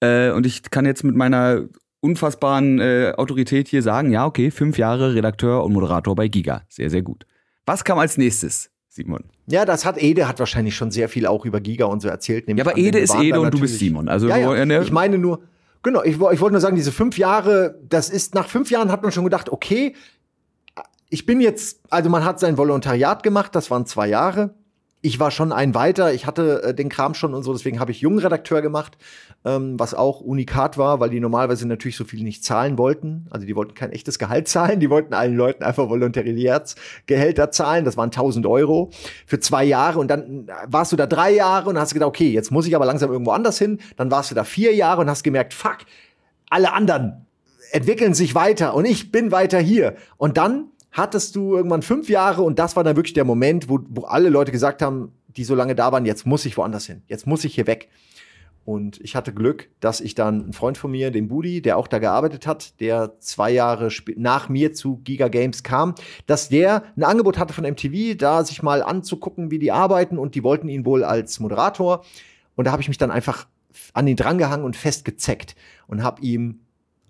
Äh, 0.00 0.30
und 0.30 0.46
ich 0.46 0.70
kann 0.70 0.84
jetzt 0.84 1.04
mit 1.04 1.14
meiner 1.14 1.68
unfassbaren 2.00 2.80
äh, 2.80 3.14
Autorität 3.16 3.68
hier 3.68 3.82
sagen, 3.82 4.10
ja, 4.10 4.26
okay, 4.26 4.50
fünf 4.50 4.76
Jahre 4.76 5.14
Redakteur 5.14 5.64
und 5.64 5.72
Moderator 5.72 6.14
bei 6.14 6.28
Giga. 6.28 6.62
Sehr, 6.68 6.90
sehr 6.90 7.02
gut. 7.02 7.24
Was 7.64 7.82
kam 7.82 7.98
als 7.98 8.18
nächstes, 8.18 8.70
Simon? 8.88 9.24
Ja, 9.46 9.64
das 9.64 9.86
hat 9.86 10.02
Ede 10.02 10.28
hat 10.28 10.38
wahrscheinlich 10.38 10.76
schon 10.76 10.90
sehr 10.90 11.08
viel 11.08 11.26
auch 11.26 11.46
über 11.46 11.60
Giga 11.60 11.86
und 11.86 12.02
so 12.02 12.08
erzählt. 12.08 12.46
Ja, 12.46 12.62
aber 12.62 12.76
Ede 12.76 12.98
ist 12.98 13.14
Ede 13.14 13.40
und 13.40 13.54
du 13.54 13.60
bist 13.60 13.78
Simon. 13.78 14.08
Also 14.08 14.28
ja, 14.28 14.36
ja. 14.36 14.66
Ne? 14.66 14.82
ich 14.82 14.92
meine 14.92 15.16
nur, 15.16 15.44
Genau, 15.84 16.02
ich, 16.02 16.14
ich 16.14 16.20
wollte 16.20 16.52
nur 16.52 16.60
sagen, 16.60 16.76
diese 16.76 16.92
fünf 16.92 17.18
Jahre, 17.18 17.78
das 17.86 18.08
ist, 18.08 18.34
nach 18.34 18.48
fünf 18.48 18.70
Jahren 18.70 18.90
hat 18.90 19.02
man 19.02 19.12
schon 19.12 19.24
gedacht, 19.24 19.50
okay, 19.50 19.94
ich 21.10 21.26
bin 21.26 21.40
jetzt, 21.40 21.80
also 21.90 22.10
man 22.10 22.24
hat 22.24 22.40
sein 22.40 22.56
Volontariat 22.56 23.22
gemacht, 23.22 23.54
das 23.54 23.70
waren 23.70 23.86
zwei 23.86 24.08
Jahre 24.08 24.54
ich 25.04 25.20
war 25.20 25.30
schon 25.30 25.52
ein 25.52 25.74
weiter, 25.74 26.14
ich 26.14 26.24
hatte 26.24 26.62
äh, 26.62 26.74
den 26.74 26.88
Kram 26.88 27.12
schon 27.12 27.34
und 27.34 27.42
so, 27.42 27.52
deswegen 27.52 27.78
habe 27.78 27.90
ich 27.90 28.00
Jungredakteur 28.00 28.62
gemacht, 28.62 28.96
ähm, 29.44 29.78
was 29.78 29.92
auch 29.92 30.22
unikat 30.22 30.78
war, 30.78 30.98
weil 30.98 31.10
die 31.10 31.20
normalerweise 31.20 31.68
natürlich 31.68 31.98
so 31.98 32.04
viel 32.04 32.22
nicht 32.22 32.42
zahlen 32.42 32.78
wollten. 32.78 33.26
Also 33.28 33.46
die 33.46 33.54
wollten 33.54 33.74
kein 33.74 33.92
echtes 33.92 34.18
Gehalt 34.18 34.48
zahlen, 34.54 34.80
die 34.80 34.88
wollten 34.88 35.12
allen 35.12 35.36
Leuten 35.36 35.62
einfach 35.62 35.90
Volontariatsgehälter 35.90 37.50
zahlen, 37.50 37.84
das 37.84 37.98
waren 37.98 38.06
1000 38.06 38.46
Euro 38.46 38.90
für 39.26 39.38
zwei 39.40 39.64
Jahre 39.64 39.98
und 39.98 40.08
dann 40.08 40.48
warst 40.68 40.90
du 40.92 40.96
da 40.96 41.06
drei 41.06 41.32
Jahre 41.32 41.68
und 41.68 41.78
hast 41.78 41.92
gedacht, 41.92 42.08
okay, 42.08 42.30
jetzt 42.30 42.50
muss 42.50 42.66
ich 42.66 42.74
aber 42.74 42.86
langsam 42.86 43.12
irgendwo 43.12 43.32
anders 43.32 43.58
hin, 43.58 43.80
dann 43.98 44.10
warst 44.10 44.30
du 44.30 44.34
da 44.34 44.44
vier 44.44 44.74
Jahre 44.74 45.02
und 45.02 45.10
hast 45.10 45.22
gemerkt, 45.22 45.52
fuck, 45.52 45.80
alle 46.48 46.72
anderen 46.72 47.26
entwickeln 47.72 48.14
sich 48.14 48.34
weiter 48.34 48.74
und 48.74 48.86
ich 48.86 49.12
bin 49.12 49.32
weiter 49.32 49.58
hier. 49.58 49.96
Und 50.16 50.38
dann 50.38 50.70
hattest 50.94 51.36
du 51.36 51.56
irgendwann 51.56 51.82
fünf 51.82 52.08
Jahre 52.08 52.42
und 52.42 52.58
das 52.58 52.76
war 52.76 52.84
dann 52.84 52.96
wirklich 52.96 53.14
der 53.14 53.24
Moment, 53.24 53.68
wo, 53.68 53.80
wo 53.88 54.04
alle 54.04 54.30
Leute 54.30 54.52
gesagt 54.52 54.80
haben, 54.80 55.12
die 55.28 55.44
so 55.44 55.54
lange 55.54 55.74
da 55.74 55.92
waren, 55.92 56.06
jetzt 56.06 56.24
muss 56.24 56.46
ich 56.46 56.56
woanders 56.56 56.86
hin, 56.86 57.02
jetzt 57.08 57.26
muss 57.26 57.44
ich 57.44 57.54
hier 57.54 57.66
weg. 57.66 57.88
Und 58.64 58.98
ich 59.02 59.14
hatte 59.14 59.34
Glück, 59.34 59.68
dass 59.80 60.00
ich 60.00 60.14
dann 60.14 60.48
ein 60.48 60.52
Freund 60.54 60.78
von 60.78 60.90
mir, 60.90 61.10
den 61.10 61.28
Budi, 61.28 61.60
der 61.60 61.76
auch 61.76 61.86
da 61.86 61.98
gearbeitet 61.98 62.46
hat, 62.46 62.80
der 62.80 63.18
zwei 63.18 63.50
Jahre 63.50 63.90
nach 64.16 64.48
mir 64.48 64.72
zu 64.72 65.02
Giga 65.04 65.28
Games 65.28 65.62
kam, 65.64 65.94
dass 66.26 66.48
der 66.48 66.84
ein 66.96 67.02
Angebot 67.02 67.38
hatte 67.38 67.52
von 67.52 67.64
MTV, 67.64 68.16
da 68.16 68.42
sich 68.42 68.62
mal 68.62 68.82
anzugucken, 68.82 69.50
wie 69.50 69.58
die 69.58 69.70
arbeiten 69.70 70.16
und 70.16 70.34
die 70.34 70.42
wollten 70.42 70.68
ihn 70.68 70.86
wohl 70.86 71.04
als 71.04 71.40
Moderator. 71.40 72.04
Und 72.54 72.66
da 72.66 72.72
habe 72.72 72.80
ich 72.80 72.88
mich 72.88 72.96
dann 72.96 73.10
einfach 73.10 73.46
an 73.92 74.06
ihn 74.06 74.16
drangehangen 74.16 74.64
und 74.64 74.76
festgezeckt 74.76 75.56
und 75.86 76.02
habe 76.02 76.22
ihm 76.22 76.60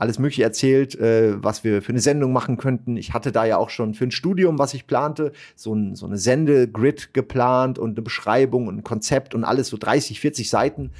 alles 0.04 0.18
Mögliche 0.18 0.42
erzählt, 0.42 0.94
äh, 0.96 1.42
was 1.42 1.64
wir 1.64 1.80
für 1.80 1.90
eine 1.90 2.00
Sendung 2.00 2.32
machen 2.32 2.58
könnten. 2.58 2.98
Ich 2.98 3.14
hatte 3.14 3.32
da 3.32 3.46
ja 3.46 3.56
auch 3.56 3.70
schon 3.70 3.94
für 3.94 4.04
ein 4.04 4.10
Studium, 4.10 4.58
was 4.58 4.74
ich 4.74 4.86
plante, 4.86 5.32
so, 5.56 5.74
ein, 5.74 5.96
so 5.96 6.04
eine 6.04 6.18
Sendegrid 6.18 7.14
geplant 7.14 7.78
und 7.78 7.92
eine 7.92 8.02
Beschreibung 8.02 8.68
und 8.68 8.78
ein 8.78 8.84
Konzept 8.84 9.34
und 9.34 9.44
alles 9.44 9.68
so 9.68 9.78
30, 9.78 10.20
40 10.20 10.50
Seiten. 10.50 10.90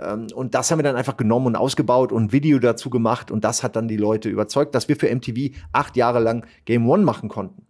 Ähm, 0.00 0.28
und 0.34 0.54
das 0.54 0.70
haben 0.70 0.78
wir 0.78 0.82
dann 0.82 0.96
einfach 0.96 1.18
genommen 1.18 1.48
und 1.48 1.56
ausgebaut 1.56 2.10
und 2.10 2.24
ein 2.24 2.32
Video 2.32 2.58
dazu 2.58 2.88
gemacht. 2.88 3.30
Und 3.30 3.44
das 3.44 3.62
hat 3.62 3.76
dann 3.76 3.86
die 3.86 3.98
Leute 3.98 4.30
überzeugt, 4.30 4.74
dass 4.74 4.88
wir 4.88 4.96
für 4.96 5.14
MTV 5.14 5.54
acht 5.72 5.96
Jahre 5.96 6.20
lang 6.20 6.46
Game 6.64 6.88
One 6.88 7.04
machen 7.04 7.28
konnten. 7.28 7.66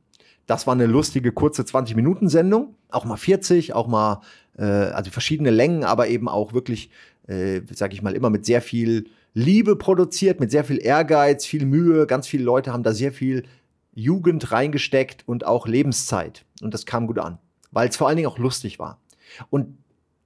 Das 0.47 0.67
war 0.67 0.75
eine 0.75 0.87
lustige, 0.87 1.33
kurze 1.33 1.63
20-Minuten-Sendung. 1.63 2.75
Auch 2.91 3.05
mal 3.05 3.17
40, 3.17 3.75
auch 3.75 3.89
mal, 3.89 4.21
äh, 4.57 4.63
also 4.63 5.11
verschiedene 5.11 5.51
Längen, 5.51 5.85
aber 5.85 6.09
eben 6.09 6.29
auch 6.29 6.55
wirklich, 6.55 6.91
äh, 7.27 7.61
sag 7.75 7.93
ich 7.93 8.01
mal, 8.01 8.15
immer 8.15 8.31
mit 8.31 8.47
sehr 8.47 8.63
viel 8.63 9.07
Liebe 9.39 9.77
produziert, 9.77 10.41
mit 10.41 10.51
sehr 10.51 10.65
viel 10.65 10.85
Ehrgeiz, 10.85 11.47
viel 11.47 11.65
Mühe. 11.65 12.09
Ganz 12.09 12.27
viele 12.27 12.43
Leute 12.43 12.73
haben 12.73 12.83
da 12.83 12.93
sehr 12.93 13.13
viel 13.13 13.45
Jugend 13.95 14.51
reingesteckt 14.51 15.23
und 15.27 15.47
auch 15.47 15.69
Lebenszeit. 15.69 16.45
Und 16.61 16.75
das 16.75 16.87
kam 16.87 17.07
gut 17.07 17.21
an, 17.21 17.39
weil 17.71 17.89
es 17.89 17.97
vor 17.97 18.09
allen 18.09 18.17
Dingen 18.17 18.29
auch 18.29 18.39
lustig 18.39 18.81
war. 18.81 19.01
Und 19.49 19.79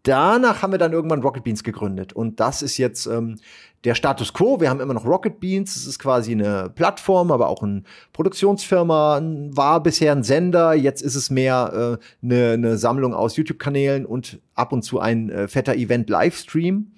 danach 0.02 0.62
haben 0.62 0.72
wir 0.72 0.78
dann 0.78 0.94
irgendwann 0.94 1.20
Rocket 1.20 1.44
Beans 1.44 1.62
gegründet. 1.62 2.14
Und 2.14 2.40
das 2.40 2.62
ist 2.62 2.78
jetzt 2.78 3.04
ähm, 3.04 3.38
der 3.84 3.94
Status 3.94 4.32
quo. 4.32 4.62
Wir 4.62 4.70
haben 4.70 4.80
immer 4.80 4.94
noch 4.94 5.04
Rocket 5.04 5.40
Beans. 5.40 5.76
Es 5.76 5.86
ist 5.86 5.98
quasi 5.98 6.32
eine 6.32 6.70
Plattform, 6.74 7.30
aber 7.32 7.50
auch 7.50 7.62
eine 7.62 7.82
Produktionsfirma. 8.14 9.20
War 9.50 9.82
bisher 9.82 10.12
ein 10.12 10.22
Sender. 10.22 10.72
Jetzt 10.72 11.02
ist 11.02 11.16
es 11.16 11.28
mehr 11.28 11.98
äh, 12.00 12.24
eine, 12.24 12.52
eine 12.52 12.78
Sammlung 12.78 13.12
aus 13.12 13.36
YouTube-Kanälen 13.36 14.06
und 14.06 14.40
ab 14.54 14.72
und 14.72 14.84
zu 14.84 15.00
ein 15.00 15.28
äh, 15.28 15.48
fetter 15.48 15.74
Event-Livestream. 15.74 16.92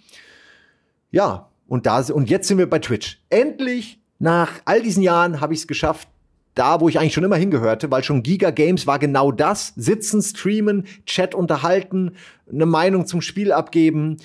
Ja, 1.11 1.51
und 1.67 1.87
da 1.87 2.01
und 2.13 2.31
jetzt 2.31 2.49
sind 2.49 2.59
wir 2.59 2.69
bei 2.69 2.79
Twitch. 2.79 3.21
Endlich 3.31 3.99
nach 4.19 4.51
all 4.65 4.83
diesen 4.83 5.03
Jahren 5.03 5.41
habe 5.41 5.55
ich 5.55 5.61
es 5.61 5.67
geschafft, 5.67 6.09
da, 6.55 6.81
wo 6.81 6.89
ich 6.89 6.99
eigentlich 6.99 7.15
schon 7.15 7.25
immer 7.25 7.37
hingehörte, 7.37 7.91
weil 7.91 8.05
schon 8.05 8.23
Giga 8.23 8.51
Games 8.51 8.87
war 8.87 8.99
genau 8.99 9.33
das. 9.33 9.73
Sitzen, 9.77 10.23
streamen, 10.23 10.87
Chat 11.05 11.35
unterhalten, 11.35 12.13
eine 12.51 12.67
Meinung 12.67 13.07
zum 13.07 13.21
Spiel 13.21 13.53
abgeben, 13.53 14.19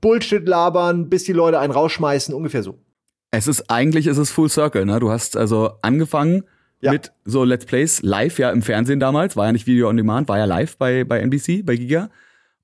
Bullshit 0.00 0.46
labern, 0.46 1.10
bis 1.10 1.24
die 1.24 1.32
Leute 1.32 1.58
einen 1.58 1.72
rausschmeißen, 1.72 2.34
ungefähr 2.34 2.62
so. 2.62 2.78
Es 3.30 3.46
ist 3.46 3.70
eigentlich 3.70 4.06
ist 4.06 4.16
es 4.16 4.30
Full 4.30 4.48
Circle, 4.48 4.86
ne? 4.86 4.98
Du 5.00 5.10
hast 5.10 5.36
also 5.36 5.72
angefangen 5.82 6.44
ja. 6.80 6.92
mit 6.92 7.12
so 7.24 7.44
Let's 7.44 7.66
Plays 7.66 8.00
live 8.02 8.38
ja 8.38 8.50
im 8.50 8.62
Fernsehen 8.62 9.00
damals, 9.00 9.36
war 9.36 9.46
ja 9.46 9.52
nicht 9.52 9.66
Video 9.66 9.88
on 9.88 9.96
Demand, 9.96 10.28
war 10.28 10.38
ja 10.38 10.44
live 10.44 10.78
bei 10.78 11.04
bei 11.04 11.18
NBC, 11.18 11.64
bei 11.66 11.76
Giga, 11.76 12.10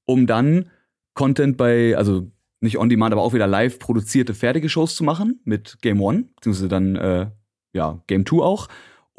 um 0.06 0.26
dann 0.26 0.70
Content 1.14 1.56
bei 1.56 1.96
also 1.96 2.30
nicht 2.60 2.78
on 2.78 2.88
Demand, 2.88 3.12
aber 3.12 3.22
auch 3.22 3.34
wieder 3.34 3.46
live 3.46 3.78
produzierte 3.78 4.34
fertige 4.34 4.68
Shows 4.68 4.94
zu 4.94 5.04
machen 5.04 5.40
mit 5.44 5.78
Game 5.80 6.00
One, 6.00 6.28
beziehungsweise 6.36 6.68
dann 6.68 6.96
äh, 6.96 7.30
ja 7.72 8.02
Game 8.06 8.24
Two 8.24 8.42
auch 8.42 8.68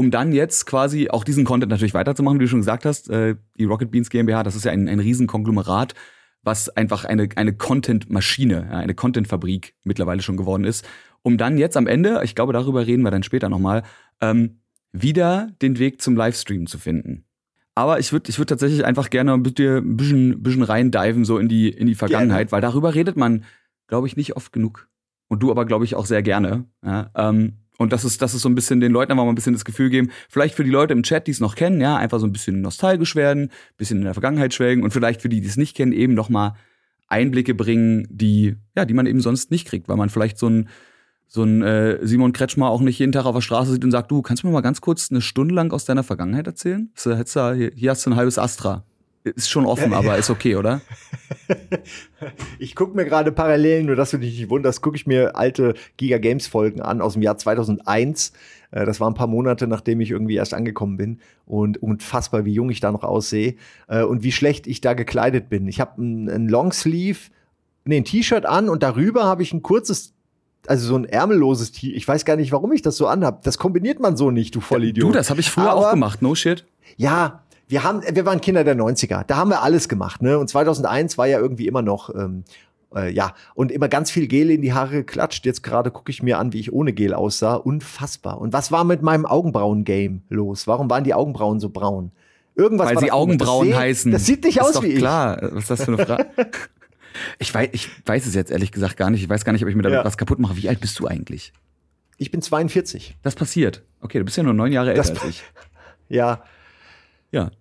um 0.02 0.10
dann 0.10 0.32
jetzt 0.32 0.66
quasi 0.66 1.12
auch 1.12 1.24
diesen 1.24 1.46
Content 1.46 1.70
natürlich 1.70 1.94
weiterzumachen, 1.94 2.40
wie 2.40 2.46
du 2.46 2.50
schon 2.50 2.62
gesagt 2.62 2.86
hast. 2.86 3.08
Äh, 3.12 3.36
die 3.60 3.66
Rocket 3.66 3.92
Beans 3.92 4.10
GmbH, 4.10 4.42
das 4.42 4.56
ist 4.56 4.66
ja 4.66 4.72
ein, 4.72 4.90
ein 4.90 5.00
Riesenkonglomerat, 5.00 5.94
was 6.42 6.70
einfach 6.70 7.06
eine, 7.06 7.30
eine 7.36 7.54
Content-Maschine, 7.54 8.72
eine 8.72 8.96
Content-Fabrik 8.96 9.76
mittlerweile 9.84 10.24
schon 10.24 10.38
geworden 10.38 10.64
ist, 10.64 10.88
um 11.22 11.38
dann 11.38 11.60
jetzt 11.60 11.78
am 11.78 11.86
Ende, 11.86 12.22
ich 12.24 12.34
glaube, 12.34 12.52
darüber 12.52 12.88
reden 12.88 13.04
wir 13.04 13.12
dann 13.12 13.22
später 13.22 13.48
nochmal, 13.48 13.84
ähm, 14.22 14.62
wieder 14.92 15.52
den 15.62 15.78
Weg 15.78 16.02
zum 16.02 16.16
Livestream 16.16 16.66
zu 16.66 16.80
finden. 16.80 17.26
Aber 17.76 18.00
ich 18.00 18.12
würde 18.12 18.30
ich 18.30 18.38
würd 18.38 18.50
tatsächlich 18.50 18.86
einfach 18.86 19.10
gerne 19.10 19.38
mit 19.38 19.58
dir 19.58 19.78
ein 19.78 19.96
bisschen, 19.96 20.44
bisschen 20.44 20.64
reindiven 20.64 21.24
so 21.24 21.38
in 21.38 21.48
die, 21.48 21.70
in 21.70 21.88
die 21.88 21.96
Vergangenheit, 21.96 22.50
gerne. 22.50 22.52
weil 22.52 22.62
darüber 22.62 22.94
redet 22.94 23.16
man, 23.16 23.46
glaube 23.88 24.08
ich, 24.08 24.18
nicht 24.18 24.36
oft 24.36 24.52
genug. 24.52 24.90
Und 25.28 25.42
du 25.42 25.52
aber, 25.52 25.66
glaube 25.66 25.86
ich, 25.86 25.96
auch 25.96 26.06
sehr 26.06 26.22
gerne. 26.22 26.66
Ja, 26.84 27.10
ähm, 27.16 27.54
und 27.78 27.94
das 27.94 28.04
ist, 28.04 28.22
das 28.22 28.34
ist 28.34 28.42
so 28.42 28.50
ein 28.50 28.54
bisschen 28.54 28.80
den 28.80 28.92
Leuten 28.92 29.12
einfach 29.12 29.24
mal 29.24 29.32
ein 29.32 29.36
bisschen 29.36 29.54
das 29.54 29.66
Gefühl 29.66 29.90
geben, 29.90 30.12
vielleicht 30.30 30.54
für 30.54 30.64
die 30.64 30.70
Leute 30.70 30.94
im 30.94 31.04
Chat, 31.04 31.26
die 31.26 31.32
es 31.32 31.40
noch 31.40 31.56
kennen, 31.56 31.82
ja, 31.82 31.98
einfach 31.98 32.20
so 32.20 32.28
ein 32.28 32.32
bisschen 32.32 32.62
nostalgisch 32.62 33.16
werden, 33.16 33.50
bisschen 33.78 34.00
in 34.00 34.04
der 34.04 34.14
Vergangenheit 34.14 34.54
schwelgen 34.54 34.84
und 34.84 34.92
vielleicht 34.92 35.22
für 35.22 35.30
die, 35.30 35.42
die 35.42 35.48
es 35.48 35.58
nicht 35.58 35.76
kennen, 35.76 35.94
eben 35.94 36.14
noch 36.14 36.30
mal 36.30 36.56
Einblicke 37.08 37.56
bringen, 37.56 38.08
die, 38.12 38.56
ja, 38.76 38.86
die 38.86 38.94
man 38.94 39.08
eben 39.08 39.22
sonst 39.22 39.50
nicht 39.50 39.68
kriegt, 39.68 39.88
weil 39.88 39.98
man 39.98 40.10
vielleicht 40.10 40.38
so 40.38 40.48
ein, 40.48 40.70
so 41.34 41.44
ein 41.44 41.62
äh, 41.62 41.98
Simon 42.06 42.34
Kretschmer 42.34 42.70
auch 42.70 42.82
nicht 42.82 43.00
jeden 43.00 43.14
Tag 43.14 43.24
auf 43.24 43.34
der 43.34 43.42
Straße 43.42 43.72
sieht 43.72 43.86
und 43.86 43.92
sagt, 43.92 44.12
du, 44.12 44.22
kannst 44.22 44.44
du 44.44 44.48
mir 44.48 44.54
mal 44.54 44.60
ganz 44.60 44.82
kurz 44.82 45.10
eine 45.12 45.22
Stunde 45.22 45.56
lang 45.56 45.72
aus 45.72 45.86
deiner 45.86 46.04
Vergangenheit 46.04 46.46
erzählen? 46.46 46.92
Hier 46.98 47.90
hast 47.90 48.06
du 48.06 48.10
ein 48.10 48.18
halbes 48.18 48.38
Astra. 48.38 48.84
Ist 49.24 49.50
schon 49.50 49.66
offen, 49.66 49.94
aber 49.94 50.18
ist 50.18 50.30
okay, 50.30 50.58
oder? 50.58 50.82
ich 52.60 52.76
gucke 52.76 52.98
mir 52.98 53.06
gerade 53.06 53.32
parallel, 53.32 53.84
nur 53.84 53.96
dass 53.96 54.12
du 54.12 54.18
dich 54.18 54.38
nicht 54.38 54.50
wunderst, 54.50 54.82
gucke 54.82 54.98
ich 54.98 55.08
mir 55.08 55.38
alte 55.38 55.76
Giga 55.96 56.18
Games 56.18 56.48
Folgen 56.48 56.82
an 56.82 57.00
aus 57.00 57.14
dem 57.14 57.22
Jahr 57.22 57.38
2001. 57.38 58.34
Äh, 58.72 58.86
das 58.86 59.00
war 59.00 59.10
ein 59.10 59.14
paar 59.14 59.28
Monate, 59.28 59.68
nachdem 59.68 60.02
ich 60.02 60.12
irgendwie 60.12 60.36
erst 60.36 60.54
angekommen 60.54 60.98
bin 60.98 61.20
und 61.46 61.82
unfassbar, 61.82 62.44
wie 62.44 62.54
jung 62.54 62.70
ich 62.72 62.82
da 62.82 62.92
noch 62.92 63.04
aussehe 63.04 63.56
äh, 63.88 64.04
und 64.04 64.22
wie 64.22 64.34
schlecht 64.34 64.68
ich 64.68 64.82
da 64.82 64.96
gekleidet 64.96 65.48
bin. 65.48 65.70
Ich 65.70 65.80
habe 65.80 66.02
ein, 66.02 66.28
ein 66.28 66.50
Longsleeve, 66.50 67.30
nee, 67.86 67.98
ein 67.98 68.06
T-Shirt 68.06 68.46
an 68.46 68.68
und 68.68 68.84
darüber 68.84 69.24
habe 69.24 69.44
ich 69.44 69.54
ein 69.54 69.62
kurzes 69.62 70.14
also 70.68 70.88
so 70.88 70.96
ein 70.96 71.06
ärmelloses 71.06 71.72
T. 71.72 71.92
Ich 71.92 72.08
weiß 72.08 72.26
gar 72.26 72.36
nicht, 72.36 72.52
warum 72.52 72.72
ich 72.72 72.82
das 72.82 72.98
so 72.98 73.08
anhab. 73.08 73.44
Das 73.44 73.58
kombiniert 73.58 74.00
man 74.00 74.18
so 74.18 74.32
nicht, 74.32 74.56
du 74.56 74.62
Vollidiot. 74.62 75.10
Du, 75.10 75.12
das 75.12 75.30
habe 75.30 75.40
ich 75.40 75.50
früher 75.50 75.72
Aber, 75.72 75.88
auch 75.88 75.92
gemacht, 75.92 76.22
no 76.22 76.36
shit. 76.36 76.66
Ja, 76.98 77.44
wir 77.68 77.84
haben, 77.84 78.02
wir 78.08 78.26
waren 78.26 78.42
Kinder 78.42 78.64
der 78.64 78.76
90er. 78.76 79.24
Da 79.26 79.38
haben 79.38 79.50
wir 79.50 79.62
alles 79.62 79.88
gemacht, 79.88 80.22
ne? 80.22 80.38
Und 80.38 80.50
2001 80.50 81.18
war 81.18 81.28
ja 81.28 81.40
irgendwie 81.40 81.68
immer 81.68 81.82
noch, 81.82 82.14
ähm, 82.14 82.44
äh, 82.94 83.12
ja, 83.12 83.34
und 83.56 83.72
immer 83.72 83.88
ganz 83.88 84.12
viel 84.12 84.28
Gel 84.28 84.52
in 84.52 84.62
die 84.62 84.74
Haare 84.74 84.92
geklatscht. 84.92 85.46
Jetzt 85.46 85.64
gerade 85.64 85.90
gucke 85.90 86.12
ich 86.12 86.22
mir 86.22 86.38
an, 86.38 86.54
wie 86.54 86.60
ich 86.60 86.74
ohne 86.74 86.92
Gel 86.94 87.14
aussah. 87.14 87.56
Unfassbar. 87.56 88.40
Und 88.40 88.52
was 88.54 88.72
war 88.72 88.84
mit 88.84 89.02
meinem 89.02 89.26
Augenbrauen-Game 89.26 90.24
los? 90.30 90.68
Warum 90.68 90.90
waren 90.90 91.04
die 91.04 91.14
Augenbrauen 91.14 91.60
so 91.60 91.70
braun? 91.70 92.12
Irgendwas 92.56 92.90
Weil 92.90 93.00
sie 93.00 93.12
Augenbrauen 93.12 93.70
das 93.70 93.80
heißen. 93.80 94.12
Das 94.12 94.26
sieht 94.26 94.44
nicht 94.44 94.60
das 94.60 94.76
aus 94.76 94.84
wie 94.84 94.96
klar. 94.96 95.42
ich. 95.42 95.52
Was 95.54 95.64
ist 95.64 95.70
das 95.70 95.84
für 95.86 95.94
eine 95.94 96.06
Frage? 96.06 96.28
ich, 97.40 97.54
weiß, 97.54 97.70
ich 97.74 97.90
weiß 98.06 98.26
es 98.26 98.36
jetzt 98.36 98.52
ehrlich 98.52 98.72
gesagt 98.72 98.98
gar 98.98 99.10
nicht. 99.10 99.24
Ich 99.24 99.30
weiß 99.30 99.46
gar 99.46 99.54
nicht, 99.54 99.64
ob 99.64 99.70
ich 99.70 99.76
mir 99.76 99.84
damit 99.84 100.00
ja. 100.00 100.06
was 100.06 100.18
kaputt 100.18 100.40
mache. 100.40 100.58
Wie 100.58 100.70
alt 100.70 100.80
bist 100.80 101.00
du 101.00 101.08
eigentlich? 101.08 101.54
Ich 102.18 102.32
bin 102.32 102.42
42. 102.42 103.18
Das 103.24 103.36
passiert. 103.36 103.84
Okay, 104.00 104.20
du 104.20 104.26
bist 104.26 104.38
ja 104.38 104.44
nur 104.44 104.54
neun 104.54 104.72
Jahre 104.72 104.92
älter 104.92 105.02
das, 105.02 105.22
als 105.22 105.30
ich. 105.30 105.44
Ja. 106.10 106.44
Ja, 107.32 107.52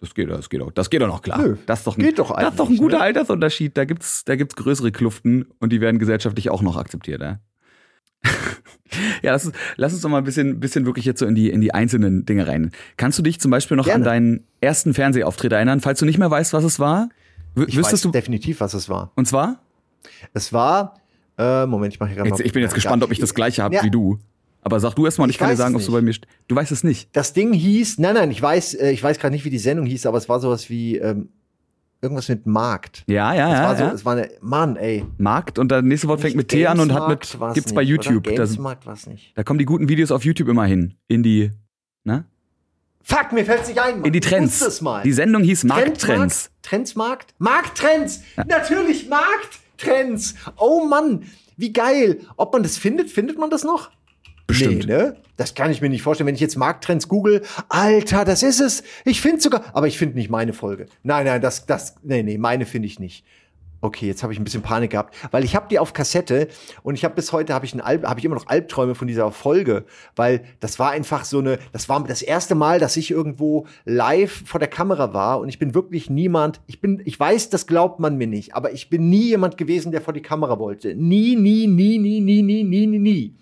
das 0.00 0.14
geht, 0.14 0.28
das 0.28 0.48
geht 0.48 0.62
auch, 0.62 0.72
das 0.72 0.90
geht 0.90 1.00
doch 1.00 1.06
noch 1.06 1.22
klar. 1.22 1.40
Nö, 1.40 1.56
das 1.66 1.80
ist 1.80 1.86
doch 1.86 1.96
ein, 1.96 2.02
geht 2.02 2.18
doch 2.18 2.34
das 2.34 2.50
ist 2.50 2.58
doch 2.58 2.68
ein 2.68 2.76
guter 2.76 2.98
ne? 2.98 3.04
Altersunterschied. 3.04 3.76
Da 3.76 3.84
gibt's, 3.84 4.24
da 4.24 4.34
gibt's 4.34 4.56
größere 4.56 4.92
Kluften 4.92 5.46
und 5.60 5.72
die 5.72 5.80
werden 5.80 5.98
gesellschaftlich 5.98 6.50
auch 6.50 6.62
noch 6.62 6.76
akzeptiert. 6.76 7.20
Ja, 7.20 7.38
ja 9.22 9.32
lass, 9.32 9.46
uns, 9.46 9.54
lass 9.76 9.92
uns 9.92 10.02
doch 10.02 10.08
mal 10.08 10.18
ein 10.18 10.24
bisschen, 10.24 10.58
bisschen 10.58 10.86
wirklich 10.86 11.04
jetzt 11.04 11.20
so 11.20 11.26
in 11.26 11.34
die, 11.34 11.50
in 11.50 11.60
die 11.60 11.74
einzelnen 11.74 12.24
Dinge 12.24 12.48
rein. 12.48 12.72
Kannst 12.96 13.18
du 13.18 13.22
dich 13.22 13.40
zum 13.40 13.50
Beispiel 13.50 13.76
noch 13.76 13.84
Gerne. 13.84 13.96
an 13.96 14.04
deinen 14.04 14.46
ersten 14.60 14.94
Fernsehauftritt 14.94 15.52
erinnern, 15.52 15.80
falls 15.80 16.00
du 16.00 16.06
nicht 16.06 16.18
mehr 16.18 16.30
weißt, 16.30 16.52
was 16.52 16.64
es 16.64 16.80
war? 16.80 17.10
W 17.54 17.64
ich 17.66 17.76
weiß 17.80 18.00
du 18.00 18.10
definitiv, 18.10 18.60
was 18.60 18.74
es 18.74 18.88
war. 18.88 19.12
Und 19.16 19.26
zwar? 19.26 19.60
Es 20.32 20.52
war, 20.52 20.94
äh, 21.38 21.66
Moment, 21.66 21.94
ich 21.94 22.00
mache 22.00 22.10
hier 22.10 22.16
gerade 22.16 22.30
mal. 22.30 22.40
Ich 22.40 22.52
bin 22.52 22.62
jetzt 22.62 22.74
gespannt, 22.74 23.02
ob 23.02 23.10
ich 23.12 23.18
das 23.18 23.34
gleiche 23.34 23.62
habe 23.62 23.74
ja. 23.74 23.82
wie 23.82 23.90
du. 23.90 24.18
Aber 24.62 24.78
sag 24.78 24.94
du 24.94 25.06
erst 25.06 25.18
mal, 25.18 25.24
ich, 25.28 25.36
ich 25.36 25.38
kann 25.38 25.50
dir 25.50 25.56
sagen, 25.56 25.74
ob 25.74 25.84
du 25.84 25.92
bei 25.92 26.02
mir. 26.02 26.14
Du 26.48 26.56
weißt 26.56 26.70
es 26.70 26.84
nicht. 26.84 27.08
Das 27.16 27.32
Ding 27.32 27.52
hieß, 27.52 27.98
nein, 27.98 28.14
nein, 28.14 28.30
ich 28.30 28.42
weiß, 28.42 28.74
äh, 28.74 28.90
ich 28.90 29.02
weiß 29.02 29.18
gerade 29.18 29.32
nicht, 29.32 29.44
wie 29.44 29.50
die 29.50 29.58
Sendung 29.58 29.86
hieß, 29.86 30.06
aber 30.06 30.18
es 30.18 30.28
war 30.28 30.38
sowas 30.38 30.68
wie 30.68 30.96
ähm, 30.98 31.30
irgendwas 32.02 32.28
mit 32.28 32.46
Markt. 32.46 33.04
Ja, 33.06 33.32
ja, 33.32 33.48
ja. 33.48 33.62
War 33.62 33.76
so, 33.76 33.84
ja. 33.84 33.92
Es 33.92 34.04
war 34.04 34.12
eine, 34.16 34.30
Mann, 34.40 34.76
ey. 34.76 35.04
Markt 35.18 35.58
und 35.58 35.70
das 35.70 35.82
nächste 35.82 36.08
Wort 36.08 36.20
fängt 36.20 36.36
mit 36.36 36.48
T 36.48 36.66
an 36.66 36.78
und 36.78 36.92
hat 36.92 37.08
mit, 37.08 37.38
gibt's 37.54 37.70
nicht, 37.70 37.74
bei 37.74 37.82
YouTube. 37.82 38.24
Gamesmarkt 38.24 38.86
war's 38.86 39.06
nicht. 39.06 39.32
Da 39.34 39.42
kommen 39.42 39.58
die 39.58 39.64
guten 39.64 39.88
Videos 39.88 40.10
auf 40.10 40.24
YouTube 40.24 40.48
immer 40.48 40.66
hin. 40.66 40.94
In 41.08 41.22
die, 41.22 41.50
ne? 42.04 42.24
Fuck, 43.10 43.32
mir 43.32 43.44
fällt's 43.44 43.66
nicht 43.68 43.80
ein. 43.80 43.96
Mann. 43.96 44.04
In 44.04 44.12
die 44.12 44.20
Trends. 44.20 44.60
Es 44.60 44.80
mal. 44.80 45.02
Die 45.02 45.12
Sendung 45.12 45.42
hieß 45.42 45.64
Markttrends. 45.64 46.50
Trendsmarkt? 46.62 47.34
Markttrends! 47.38 48.22
Ja. 48.36 48.44
Natürlich 48.44 49.08
Markttrends! 49.08 50.36
Oh 50.56 50.84
Mann, 50.84 51.24
wie 51.56 51.72
geil. 51.72 52.20
Ob 52.36 52.52
man 52.52 52.62
das 52.62 52.78
findet, 52.78 53.10
findet 53.10 53.36
man 53.36 53.50
das 53.50 53.64
noch? 53.64 53.90
Bestimmt. 54.46 54.86
Nee, 54.86 54.92
ne? 54.92 55.16
Das 55.36 55.56
kann 55.56 55.72
ich 55.72 55.80
mir 55.80 55.88
nicht 55.88 56.02
vorstellen. 56.02 56.28
Wenn 56.28 56.36
ich 56.36 56.40
jetzt 56.40 56.56
Markttrends 56.56 57.08
google, 57.08 57.42
Alter, 57.68 58.24
das 58.24 58.44
ist 58.44 58.60
es. 58.60 58.84
Ich 59.04 59.20
finde 59.20 59.40
sogar, 59.40 59.64
aber 59.72 59.88
ich 59.88 59.98
finde 59.98 60.16
nicht 60.16 60.30
meine 60.30 60.52
Folge. 60.52 60.86
Nein, 61.02 61.26
nein, 61.26 61.40
das, 61.40 61.66
das, 61.66 61.96
nee, 62.04 62.22
nee, 62.22 62.38
meine 62.38 62.64
finde 62.64 62.86
ich 62.86 63.00
nicht. 63.00 63.24
Okay, 63.82 64.06
jetzt 64.06 64.22
habe 64.22 64.32
ich 64.32 64.38
ein 64.38 64.44
bisschen 64.44 64.60
Panik 64.60 64.90
gehabt, 64.90 65.16
weil 65.30 65.42
ich 65.42 65.56
habe 65.56 65.68
die 65.70 65.78
auf 65.78 65.94
Kassette 65.94 66.48
und 66.82 66.96
ich 66.96 67.04
habe 67.04 67.14
bis 67.14 67.32
heute 67.32 67.54
habe 67.54 67.64
ich 67.64 67.74
ein 67.74 67.82
habe 67.82 68.20
ich 68.20 68.24
immer 68.26 68.34
noch 68.34 68.46
Albträume 68.46 68.94
von 68.94 69.08
dieser 69.08 69.30
Folge, 69.32 69.86
weil 70.16 70.44
das 70.60 70.78
war 70.78 70.90
einfach 70.90 71.24
so 71.24 71.38
eine, 71.38 71.58
das 71.72 71.88
war 71.88 72.04
das 72.04 72.20
erste 72.20 72.54
Mal, 72.54 72.78
dass 72.78 72.98
ich 72.98 73.10
irgendwo 73.10 73.66
live 73.86 74.42
vor 74.44 74.60
der 74.60 74.68
Kamera 74.68 75.14
war 75.14 75.40
und 75.40 75.48
ich 75.48 75.58
bin 75.58 75.74
wirklich 75.74 76.10
niemand, 76.10 76.60
ich 76.66 76.82
bin, 76.82 77.00
ich 77.06 77.18
weiß, 77.18 77.48
das 77.48 77.66
glaubt 77.66 78.00
man 78.00 78.18
mir 78.18 78.26
nicht, 78.26 78.54
aber 78.54 78.72
ich 78.72 78.90
bin 78.90 79.08
nie 79.08 79.28
jemand 79.28 79.56
gewesen, 79.56 79.92
der 79.92 80.02
vor 80.02 80.12
die 80.12 80.20
Kamera 80.20 80.58
wollte. 80.58 80.94
Nie, 80.94 81.36
nie, 81.36 81.66
nie, 81.66 81.98
nie, 81.98 82.20
nie, 82.20 82.42
nie, 82.42 82.62
nie, 82.62 82.86
nie, 82.86 82.98
nie. 82.98 83.39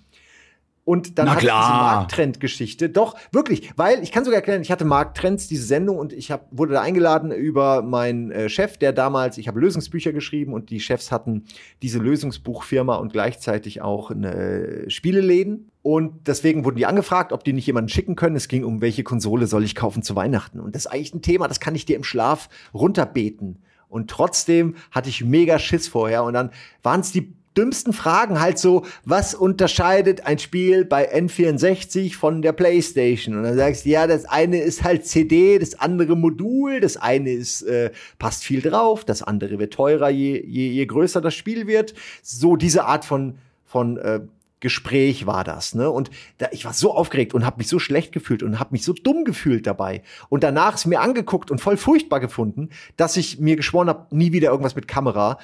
Und 0.89 1.19
dann 1.19 1.27
Na 1.27 1.33
hatte 1.33 1.45
klar. 1.45 1.67
diese 1.67 1.83
Markttrend-Geschichte. 1.83 2.89
Doch, 2.89 3.15
wirklich, 3.31 3.71
weil 3.77 4.03
ich 4.03 4.11
kann 4.11 4.25
sogar 4.25 4.37
erklären, 4.37 4.63
ich 4.63 4.73
hatte 4.73 4.87
Markttrends, 4.87 5.47
diese 5.47 5.65
Sendung, 5.65 5.99
und 5.99 6.15
ich 6.15 6.31
hab, 6.31 6.49
wurde 6.51 6.73
da 6.73 6.81
eingeladen 6.81 7.31
über 7.31 7.83
meinen 7.83 8.31
äh, 8.31 8.49
Chef, 8.49 8.79
der 8.79 8.95
damals, 8.95 9.37
ich 9.37 9.49
habe 9.49 9.61
Lösungsbücher 9.61 10.15
geschrieben 10.15 10.55
und 10.55 10.71
die 10.71 10.81
Chefs 10.81 11.13
hatten 11.13 11.45
diese 11.83 11.99
Lösungsbuchfirma 11.99 12.97
und 12.97 13.13
gleichzeitig 13.13 13.83
auch 13.83 14.11
eine 14.11 14.33
äh, 14.33 14.89
Spieleläden. 14.89 15.71
Und 15.83 16.27
deswegen 16.27 16.65
wurden 16.65 16.77
die 16.77 16.87
angefragt, 16.87 17.35
ob 17.35 17.45
die 17.45 17.53
nicht 17.53 17.67
jemanden 17.67 17.91
schicken 17.91 18.17
können. 18.17 18.37
Es 18.37 18.49
ging 18.49 18.65
um, 18.65 18.81
welche 18.81 19.03
Konsole 19.03 19.47
soll 19.47 19.65
ich 19.65 19.75
kaufen 19.75 20.03
zu 20.03 20.17
Weihnachten. 20.17 20.59
Und 20.59 20.75
das 20.75 20.87
ist 20.87 20.91
eigentlich 20.91 21.13
ein 21.13 21.21
Thema, 21.21 21.49
das 21.49 21.61
kann 21.61 21.75
ich 21.75 21.85
dir 21.85 21.97
im 21.97 22.05
Schlaf 22.05 22.49
runterbeten. 22.73 23.59
Und 23.91 24.09
trotzdem 24.09 24.75
hatte 24.91 25.11
ich 25.11 25.23
mega 25.23 25.59
Schiss 25.59 25.87
vorher. 25.87 26.25
Und 26.25 26.33
dann 26.33 26.51
waren 26.83 27.01
es 27.01 27.13
die 27.13 27.35
dümmsten 27.59 27.93
Fragen 27.93 28.41
halt 28.41 28.59
so, 28.59 28.85
was 29.05 29.35
unterscheidet 29.35 30.27
ein 30.27 30.39
Spiel 30.39 30.85
bei 30.85 31.13
N64 31.13 32.15
von 32.15 32.41
der 32.41 32.53
PlayStation? 32.53 33.37
Und 33.37 33.43
dann 33.43 33.57
sagst 33.57 33.85
du, 33.85 33.91
ja, 33.91 34.07
das 34.07 34.25
eine 34.25 34.61
ist 34.61 34.85
halt 34.85 35.07
CD, 35.07 35.59
das 35.59 35.79
andere 35.79 36.17
Modul, 36.17 36.81
das 36.81 36.97
eine 36.97 37.33
ist, 37.33 37.63
äh, 37.63 37.91
passt 38.19 38.45
viel 38.45 38.63
drauf, 38.63 39.05
das 39.05 39.23
andere 39.23 39.59
wird 39.59 39.75
teurer, 39.75 40.09
je, 40.09 40.41
je, 40.47 40.69
je 40.69 40.87
größer 40.87 41.21
das 41.21 41.35
Spiel 41.35 41.67
wird. 41.67 41.95
So 42.23 42.57
diese 42.57 42.85
Art 42.85 43.05
von, 43.05 43.39
von 43.67 43.97
äh, 43.99 44.21
Gespräch 44.61 45.27
war 45.27 45.45
das, 45.45 45.75
ne? 45.75 45.91
Und 45.91 46.11
da, 46.39 46.49
ich 46.51 46.65
war 46.65 46.73
so 46.73 46.95
aufgeregt 46.95 47.33
und 47.35 47.47
habe 47.47 47.59
mich 47.59 47.69
so 47.69 47.79
schlecht 47.79 48.13
gefühlt 48.13 48.43
und 48.43 48.59
habe 48.59 48.71
mich 48.73 48.85
so 48.85 48.93
dumm 48.93 49.25
gefühlt 49.25 49.67
dabei. 49.67 50.03
Und 50.29 50.43
danach 50.43 50.75
ist 50.75 50.87
mir 50.87 51.01
angeguckt 51.01 51.51
und 51.51 51.61
voll 51.61 51.77
furchtbar 51.77 52.21
gefunden, 52.21 52.71
dass 52.97 53.17
ich 53.17 53.39
mir 53.39 53.57
geschworen 53.57 53.89
habe, 53.89 54.15
nie 54.15 54.33
wieder 54.33 54.51
irgendwas 54.51 54.75
mit 54.75 54.89
Kamera. 54.89 55.39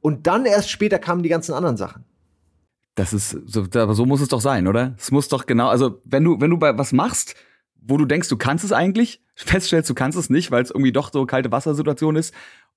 Und 0.00 0.26
dann 0.26 0.46
erst 0.46 0.70
später 0.70 0.98
kamen 0.98 1.22
die 1.22 1.28
ganzen 1.28 1.52
anderen 1.52 1.76
Sachen. 1.76 2.04
Das 2.94 3.12
ist 3.12 3.30
so, 3.46 3.66
aber 3.74 3.94
so 3.94 4.04
muss 4.04 4.20
es 4.20 4.28
doch 4.28 4.40
sein, 4.40 4.66
oder? 4.66 4.94
Es 4.98 5.10
muss 5.10 5.28
doch 5.28 5.46
genau, 5.46 5.68
also 5.68 6.00
wenn 6.04 6.24
du 6.24 6.40
wenn 6.40 6.50
du 6.50 6.58
bei 6.58 6.76
was 6.76 6.92
machst, 6.92 7.34
wo 7.80 7.96
du 7.96 8.04
denkst, 8.04 8.28
du 8.28 8.36
kannst 8.36 8.64
es 8.64 8.72
eigentlich, 8.72 9.22
feststellst, 9.34 9.88
du 9.88 9.94
kannst 9.94 10.18
es 10.18 10.28
nicht, 10.28 10.50
weil 10.50 10.62
es 10.62 10.70
irgendwie 10.70 10.92
doch 10.92 11.10
so 11.12 11.24
kalte 11.24 11.52
Wassersituation 11.52 12.16
ist 12.16 12.34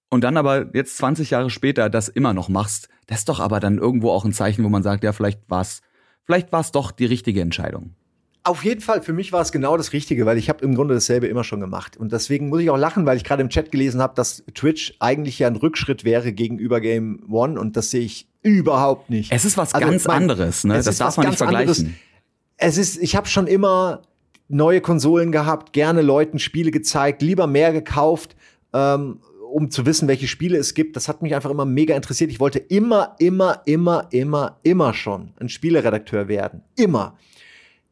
und 0.10 0.24
dann 0.24 0.38
aber 0.38 0.74
jetzt 0.76 0.98
20 0.98 1.32
Jahre 1.32 1.50
später 1.50 1.90
das 1.90 2.08
immer 2.08 2.34
noch 2.34 2.48
machst, 2.48 2.90
das 3.08 3.20
ist 3.20 3.30
doch 3.30 3.40
aber 3.40 3.60
dann 3.60 3.80
irgendwo 3.80 4.12
auch 4.12 4.24
ein 4.24 4.34
Zeichen, 4.34 4.64
wo 4.64 4.70
man 4.70 4.84
sagt, 4.84 5.04
ja, 5.04 5.12
vielleicht 5.12 5.50
war's, 5.50 5.82
vielleicht 6.24 6.52
war's 6.52 6.72
doch 6.72 6.92
die 6.92 7.06
richtige 7.06 7.42
Entscheidung. 7.42 7.96
Auf 8.46 8.66
jeden 8.66 8.82
Fall, 8.82 9.02
für 9.02 9.14
mich 9.14 9.32
war 9.32 9.42
es 9.42 9.54
genau 9.54 9.78
das 9.78 9.94
Richtige, 9.94 10.26
weil 10.26 10.38
ich 10.38 10.50
habe 10.50 10.66
im 10.66 10.76
Grunde 10.76 10.94
dasselbe 10.94 11.28
immer 11.28 11.46
schon 11.46 11.62
gemacht. 11.62 11.96
Und 11.96 12.12
deswegen 12.12 12.50
muss 12.50 12.60
ich 12.62 12.70
auch 12.70 12.78
lachen, 12.78 13.06
weil 13.06 13.16
ich 13.16 13.24
gerade 13.24 13.42
im 13.42 13.50
Chat 13.50 13.72
gelesen 13.72 14.02
habe, 14.02 14.16
dass 14.16 14.44
Twitch 14.54 14.96
eigentlich 15.00 15.40
ja 15.40 15.48
ein 15.48 15.56
Rückschritt 15.56 16.04
wäre 16.04 16.34
gegenüber 16.34 16.82
Game 16.82 17.24
One 17.30 17.58
und 17.58 17.78
das 17.78 17.90
sehe 17.90 18.02
ich 18.02 18.28
überhaupt 18.42 19.10
nicht. 19.10 19.32
Es 19.32 19.46
ist 19.46 19.56
was 19.56 19.74
also, 19.74 19.88
ganz 19.88 20.06
mein, 20.06 20.24
anderes, 20.24 20.66
ne? 20.66 20.82
Das 20.82 20.98
darf 20.98 21.16
man 21.16 21.28
nicht 21.28 21.38
vergleichen. 21.38 21.70
Anderes. 21.70 21.96
Es 22.58 22.78
ist, 22.78 23.02
ich 23.02 23.16
habe 23.16 23.28
schon 23.28 23.48
immer 23.48 24.02
neue 24.50 24.82
Konsolen 24.82 25.32
gehabt, 25.32 25.72
gerne 25.72 26.02
Leuten 26.02 26.38
Spiele 26.38 26.72
gezeigt, 26.72 27.22
lieber 27.22 27.48
mehr 27.48 27.72
gekauft. 27.72 28.36
Ähm, 28.74 29.20
um 29.54 29.70
zu 29.70 29.86
wissen, 29.86 30.08
welche 30.08 30.28
Spiele 30.28 30.58
es 30.58 30.74
gibt. 30.74 30.96
Das 30.96 31.08
hat 31.08 31.22
mich 31.22 31.36
einfach 31.36 31.52
immer 31.52 31.66
mega 31.66 31.96
interessiert. 31.96 32.32
Ich 32.32 32.40
wollte 32.40 32.58
immer, 32.58 33.16
immer, 33.20 33.62
immer, 33.66 34.08
immer, 34.10 34.60
immer 34.64 34.94
schon 34.96 35.32
ein 35.40 35.48
Spieleredakteur 35.48 36.28
werden. 36.28 36.64
Immer. 36.76 37.16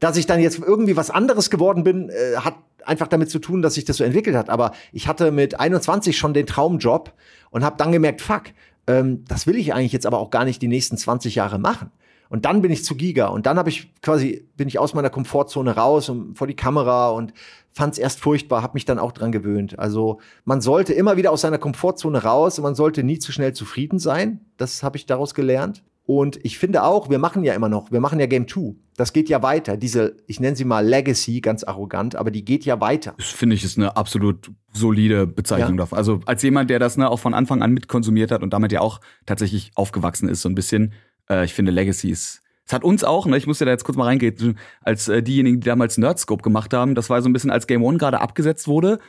Dass 0.02 0.18
ich 0.18 0.26
dann 0.26 0.42
jetzt 0.42 0.60
irgendwie 0.60 0.98
was 0.98 1.10
anderes 1.10 1.50
geworden 1.50 1.86
bin, 1.86 2.10
äh, 2.10 2.36
hat 2.36 2.56
einfach 2.86 3.08
damit 3.08 3.30
zu 3.30 3.40
tun, 3.40 3.62
dass 3.62 3.76
sich 3.76 3.86
das 3.86 3.98
so 3.98 4.04
entwickelt 4.04 4.36
hat. 4.36 4.50
Aber 4.50 4.74
ich 4.92 5.08
hatte 5.08 5.32
mit 5.32 5.60
21 5.60 6.18
schon 6.18 6.34
den 6.34 6.46
Traumjob 6.46 7.14
und 7.52 7.64
habe 7.64 7.78
dann 7.78 7.94
gemerkt, 7.94 8.22
fuck, 8.22 8.44
ähm, 8.88 9.24
das 9.28 9.48
will 9.48 9.56
ich 9.56 9.74
eigentlich 9.74 9.94
jetzt 9.94 10.06
aber 10.06 10.20
auch 10.20 10.30
gar 10.30 10.44
nicht 10.44 10.62
die 10.62 10.68
nächsten 10.68 10.98
20 10.98 11.36
Jahre 11.36 11.60
machen. 11.60 11.92
Und 12.30 12.46
dann 12.46 12.62
bin 12.62 12.72
ich 12.72 12.86
zu 12.86 12.96
Giga 12.96 13.28
und 13.28 13.46
dann 13.46 13.58
habe 13.58 13.70
ich 13.70 13.94
quasi 14.02 14.48
bin 14.56 14.70
ich 14.70 14.80
aus 14.80 14.94
meiner 14.94 15.10
Komfortzone 15.10 15.76
raus 15.76 16.08
und 16.08 16.38
vor 16.38 16.48
die 16.48 16.56
Kamera 16.56 17.10
und 17.10 17.34
fand 17.74 17.94
es 17.94 18.00
erst 18.00 18.22
furchtbar, 18.22 18.64
habe 18.64 18.76
mich 18.76 18.86
dann 18.86 19.00
auch 19.00 19.12
dran 19.12 19.34
gewöhnt. 19.34 19.78
Also 19.78 20.22
man 20.46 20.62
sollte 20.62 20.94
immer 20.94 21.18
wieder 21.18 21.32
aus 21.32 21.42
seiner 21.42 21.58
Komfortzone 21.58 22.24
raus 22.24 22.58
und 22.58 22.64
man 22.64 22.74
sollte 22.74 23.04
nie 23.04 23.20
zu 23.20 23.34
schnell 23.34 23.52
zufrieden 23.52 24.00
sein. 24.00 24.40
Das 24.56 24.82
habe 24.82 24.96
ich 24.96 25.06
daraus 25.06 25.34
gelernt. 25.34 25.84
Und 26.06 26.40
ich 26.44 26.58
finde 26.58 26.84
auch, 26.84 27.10
wir 27.10 27.20
machen 27.20 27.44
ja 27.44 27.54
immer 27.54 27.70
noch, 27.70 27.92
wir 27.92 28.00
machen 28.00 28.20
ja 28.20 28.28
Game 28.28 28.48
2. 28.48 28.76
Das 29.02 29.14
geht 29.14 29.30
ja 29.30 29.42
weiter. 29.42 29.78
Diese, 29.78 30.16
ich 30.28 30.40
nenne 30.40 30.56
sie 30.56 30.64
mal 30.64 30.86
Legacy, 30.86 31.42
ganz 31.42 31.64
arrogant, 31.64 32.16
aber 32.16 32.30
die 32.30 32.46
geht 32.46 32.66
ja 32.66 32.80
weiter. 32.80 33.16
Das 33.18 33.30
finde 33.30 33.56
ich 33.56 33.64
ist 33.64 33.78
eine 33.78 33.98
absolut 33.98 34.52
solide 34.72 35.26
Bezeichnung 35.26 35.72
ja. 35.72 35.78
dafür. 35.78 35.98
Also 35.98 36.20
als 36.28 36.44
jemand, 36.44 36.70
der 36.70 36.78
das 36.78 36.98
ne, 36.98 37.10
auch 37.10 37.20
von 37.20 37.34
Anfang 37.34 37.64
an 37.64 37.72
mitkonsumiert 37.72 38.32
hat 38.32 38.44
und 38.44 38.54
damit 38.54 38.72
ja 38.72 38.82
auch 38.82 39.02
tatsächlich 39.26 39.72
aufgewachsen 39.74 40.30
ist, 40.30 40.44
so 40.44 40.50
ein 40.50 40.56
bisschen, 40.56 40.94
äh, 41.30 41.46
ich 41.46 41.54
finde 41.56 41.72
Legacy 41.72 42.12
ist 42.12 42.44
es 42.64 42.74
hat 42.74 42.84
uns 42.84 43.04
auch, 43.04 43.26
ne, 43.26 43.38
ich 43.38 43.48
muss 43.48 43.60
ja 43.60 43.66
da 43.66 43.72
jetzt 43.72 43.84
kurz 43.84 43.98
mal 43.98 44.06
reingehen, 44.06 44.58
als 44.82 45.08
äh, 45.08 45.24
diejenigen, 45.24 45.60
die 45.60 45.66
damals 45.66 45.98
Nerdscope 45.98 46.44
gemacht 46.44 46.74
haben, 46.74 46.94
das 46.94 47.10
war 47.10 47.22
so 47.24 47.28
ein 47.28 47.34
bisschen, 47.34 47.50
als 47.50 47.66
Game 47.66 47.84
One 47.84 47.98
gerade 47.98 48.22
abgesetzt 48.22 48.68
wurde, 48.68 49.00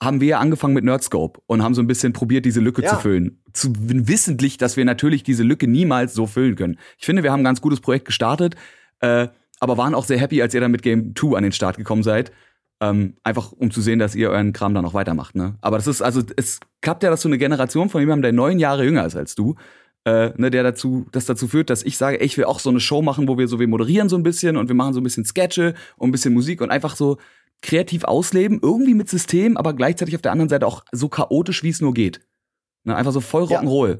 haben 0.00 0.20
wir 0.20 0.28
ja 0.28 0.38
angefangen 0.38 0.74
mit 0.74 0.84
Nerdscope 0.84 1.40
und 1.46 1.62
haben 1.62 1.74
so 1.74 1.82
ein 1.82 1.86
bisschen 1.86 2.12
probiert, 2.12 2.44
diese 2.44 2.60
Lücke 2.60 2.82
ja. 2.82 2.90
zu 2.90 2.96
füllen. 2.96 3.42
Zu 3.52 3.72
wissentlich, 3.76 4.58
dass 4.58 4.76
wir 4.76 4.84
natürlich 4.84 5.22
diese 5.22 5.42
Lücke 5.42 5.66
niemals 5.66 6.14
so 6.14 6.26
füllen 6.26 6.54
können. 6.54 6.78
Ich 6.98 7.06
finde, 7.06 7.22
wir 7.22 7.32
haben 7.32 7.40
ein 7.40 7.44
ganz 7.44 7.60
gutes 7.60 7.80
Projekt 7.80 8.04
gestartet, 8.04 8.56
äh, 9.00 9.28
aber 9.58 9.76
waren 9.76 9.94
auch 9.94 10.04
sehr 10.04 10.18
happy, 10.18 10.42
als 10.42 10.54
ihr 10.54 10.60
dann 10.60 10.70
mit 10.70 10.82
Game 10.82 11.14
2 11.14 11.36
an 11.36 11.42
den 11.42 11.52
Start 11.52 11.76
gekommen 11.76 12.02
seid. 12.02 12.32
Ähm, 12.80 13.14
einfach 13.24 13.52
um 13.52 13.70
zu 13.70 13.80
sehen, 13.80 13.98
dass 13.98 14.14
ihr 14.14 14.28
euren 14.28 14.52
Kram 14.52 14.74
dann 14.74 14.84
noch 14.84 14.92
weitermacht. 14.92 15.34
Ne? 15.34 15.56
Aber 15.62 15.78
das 15.78 15.86
ist, 15.86 16.02
also 16.02 16.22
es 16.36 16.60
klappt 16.82 17.02
ja, 17.02 17.08
dass 17.08 17.22
so 17.22 17.28
eine 17.28 17.38
Generation 17.38 17.88
von 17.88 18.00
jemandem, 18.00 18.22
der 18.22 18.32
neun 18.32 18.58
Jahre 18.58 18.84
jünger 18.84 19.06
ist 19.06 19.16
als 19.16 19.34
du, 19.34 19.54
äh, 20.04 20.32
ne, 20.36 20.50
der 20.50 20.62
dazu, 20.62 21.06
das 21.10 21.24
dazu 21.24 21.48
führt, 21.48 21.70
dass 21.70 21.82
ich 21.82 21.96
sage, 21.96 22.20
ey, 22.20 22.26
ich 22.26 22.36
will 22.36 22.44
auch 22.44 22.60
so 22.60 22.68
eine 22.68 22.80
Show 22.80 23.00
machen, 23.00 23.28
wo 23.28 23.38
wir 23.38 23.48
so, 23.48 23.58
wir 23.58 23.66
moderieren 23.66 24.10
so 24.10 24.16
ein 24.16 24.22
bisschen 24.22 24.58
und 24.58 24.68
wir 24.68 24.74
machen 24.76 24.92
so 24.92 25.00
ein 25.00 25.04
bisschen 25.04 25.24
Sketche 25.24 25.74
und 25.96 26.10
ein 26.10 26.12
bisschen 26.12 26.34
Musik 26.34 26.60
und 26.60 26.70
einfach 26.70 26.96
so 26.96 27.16
kreativ 27.62 28.04
ausleben, 28.04 28.60
irgendwie 28.62 28.94
mit 28.94 29.08
System, 29.08 29.56
aber 29.56 29.72
gleichzeitig 29.72 30.14
auf 30.14 30.22
der 30.22 30.32
anderen 30.32 30.50
Seite 30.50 30.66
auch 30.66 30.84
so 30.92 31.08
chaotisch, 31.08 31.62
wie 31.62 31.70
es 31.70 31.80
nur 31.80 31.94
geht. 31.94 32.20
Ne, 32.84 32.94
einfach 32.94 33.12
so 33.12 33.22
voll 33.22 33.44
Rock'n'Roll. 33.44 33.88
Ja 33.88 33.98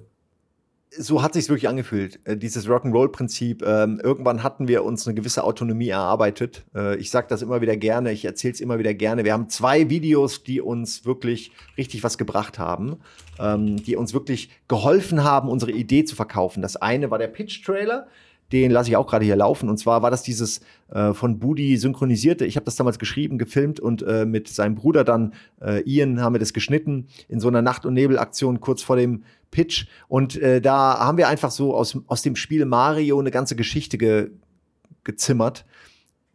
so 0.91 1.23
hat 1.23 1.35
sich's 1.35 1.49
wirklich 1.49 1.69
angefühlt. 1.69 2.21
Äh, 2.25 2.37
dieses 2.37 2.69
Rock'n'Roll-Prinzip. 2.69 3.63
Ähm, 3.67 4.01
irgendwann 4.03 4.43
hatten 4.43 4.69
wir 4.69 4.85
uns 4.85 5.07
eine 5.07 5.15
gewisse 5.15 5.45
Autonomie 5.45 5.89
erarbeitet. 5.89 6.65
Äh, 6.75 6.97
ich 6.97 7.11
sage 7.11 7.27
das 7.29 7.43
immer 7.43 7.61
wieder 7.61 7.77
gerne. 7.77 8.13
Ich 8.13 8.25
erzähle 8.25 8.55
es 8.55 8.61
immer 8.61 8.79
wieder 8.79 8.95
gerne. 8.95 9.25
Wir 9.25 9.33
haben 9.33 9.49
zwei 9.49 9.91
Videos, 9.91 10.43
die 10.43 10.61
uns 10.61 11.05
wirklich 11.05 11.53
richtig 11.77 12.05
was 12.05 12.19
gebracht 12.19 12.59
haben, 12.59 12.97
ähm, 13.39 13.77
die 13.83 13.97
uns 13.97 14.15
wirklich 14.15 14.51
geholfen 14.69 15.25
haben, 15.25 15.49
unsere 15.49 15.73
Idee 15.73 16.05
zu 16.05 16.17
verkaufen. 16.17 16.63
Das 16.63 16.77
eine 16.77 17.11
war 17.11 17.19
der 17.19 17.29
Pitch-Trailer 17.29 18.07
den 18.53 18.71
lasse 18.71 18.91
ich 18.91 18.97
auch 18.97 19.07
gerade 19.07 19.25
hier 19.25 19.37
laufen. 19.37 19.69
Und 19.69 19.79
zwar 19.79 20.03
war 20.03 20.11
das 20.11 20.23
dieses 20.23 20.61
äh, 20.89 21.13
von 21.13 21.39
Budi 21.39 21.77
synchronisierte. 21.77 22.47
Ich 22.47 22.57
habe 22.57 22.65
das 22.65 22.77
damals 22.77 22.99
geschrieben, 22.99 23.39
gefilmt 23.39 23.81
und 23.81 24.03
äh, 24.03 24.25
mit 24.25 24.49
seinem 24.49 24.77
Bruder 24.77 25.05
dann, 25.05 25.35
äh, 25.61 25.83
Ian, 25.83 26.21
haben 26.21 26.35
wir 26.35 26.39
das 26.39 26.53
geschnitten 26.53 27.09
in 27.29 27.41
so 27.41 27.49
einer 27.49 27.63
Nacht- 27.63 27.87
und 27.87 27.95
Nebelaktion 27.95 28.61
kurz 28.61 28.83
vor 28.83 28.97
dem 28.97 29.25
Pitch. 29.51 29.87
Und 30.09 30.37
äh, 30.37 30.61
da 30.61 30.99
haben 30.99 31.19
wir 31.19 31.29
einfach 31.29 31.51
so 31.51 31.75
aus, 31.75 31.99
aus 32.07 32.23
dem 32.23 32.37
Spiel 32.37 32.65
Mario 32.65 33.19
eine 33.19 33.31
ganze 33.31 33.57
Geschichte 33.57 33.99
ge 33.99 34.31
gezimmert 35.05 35.65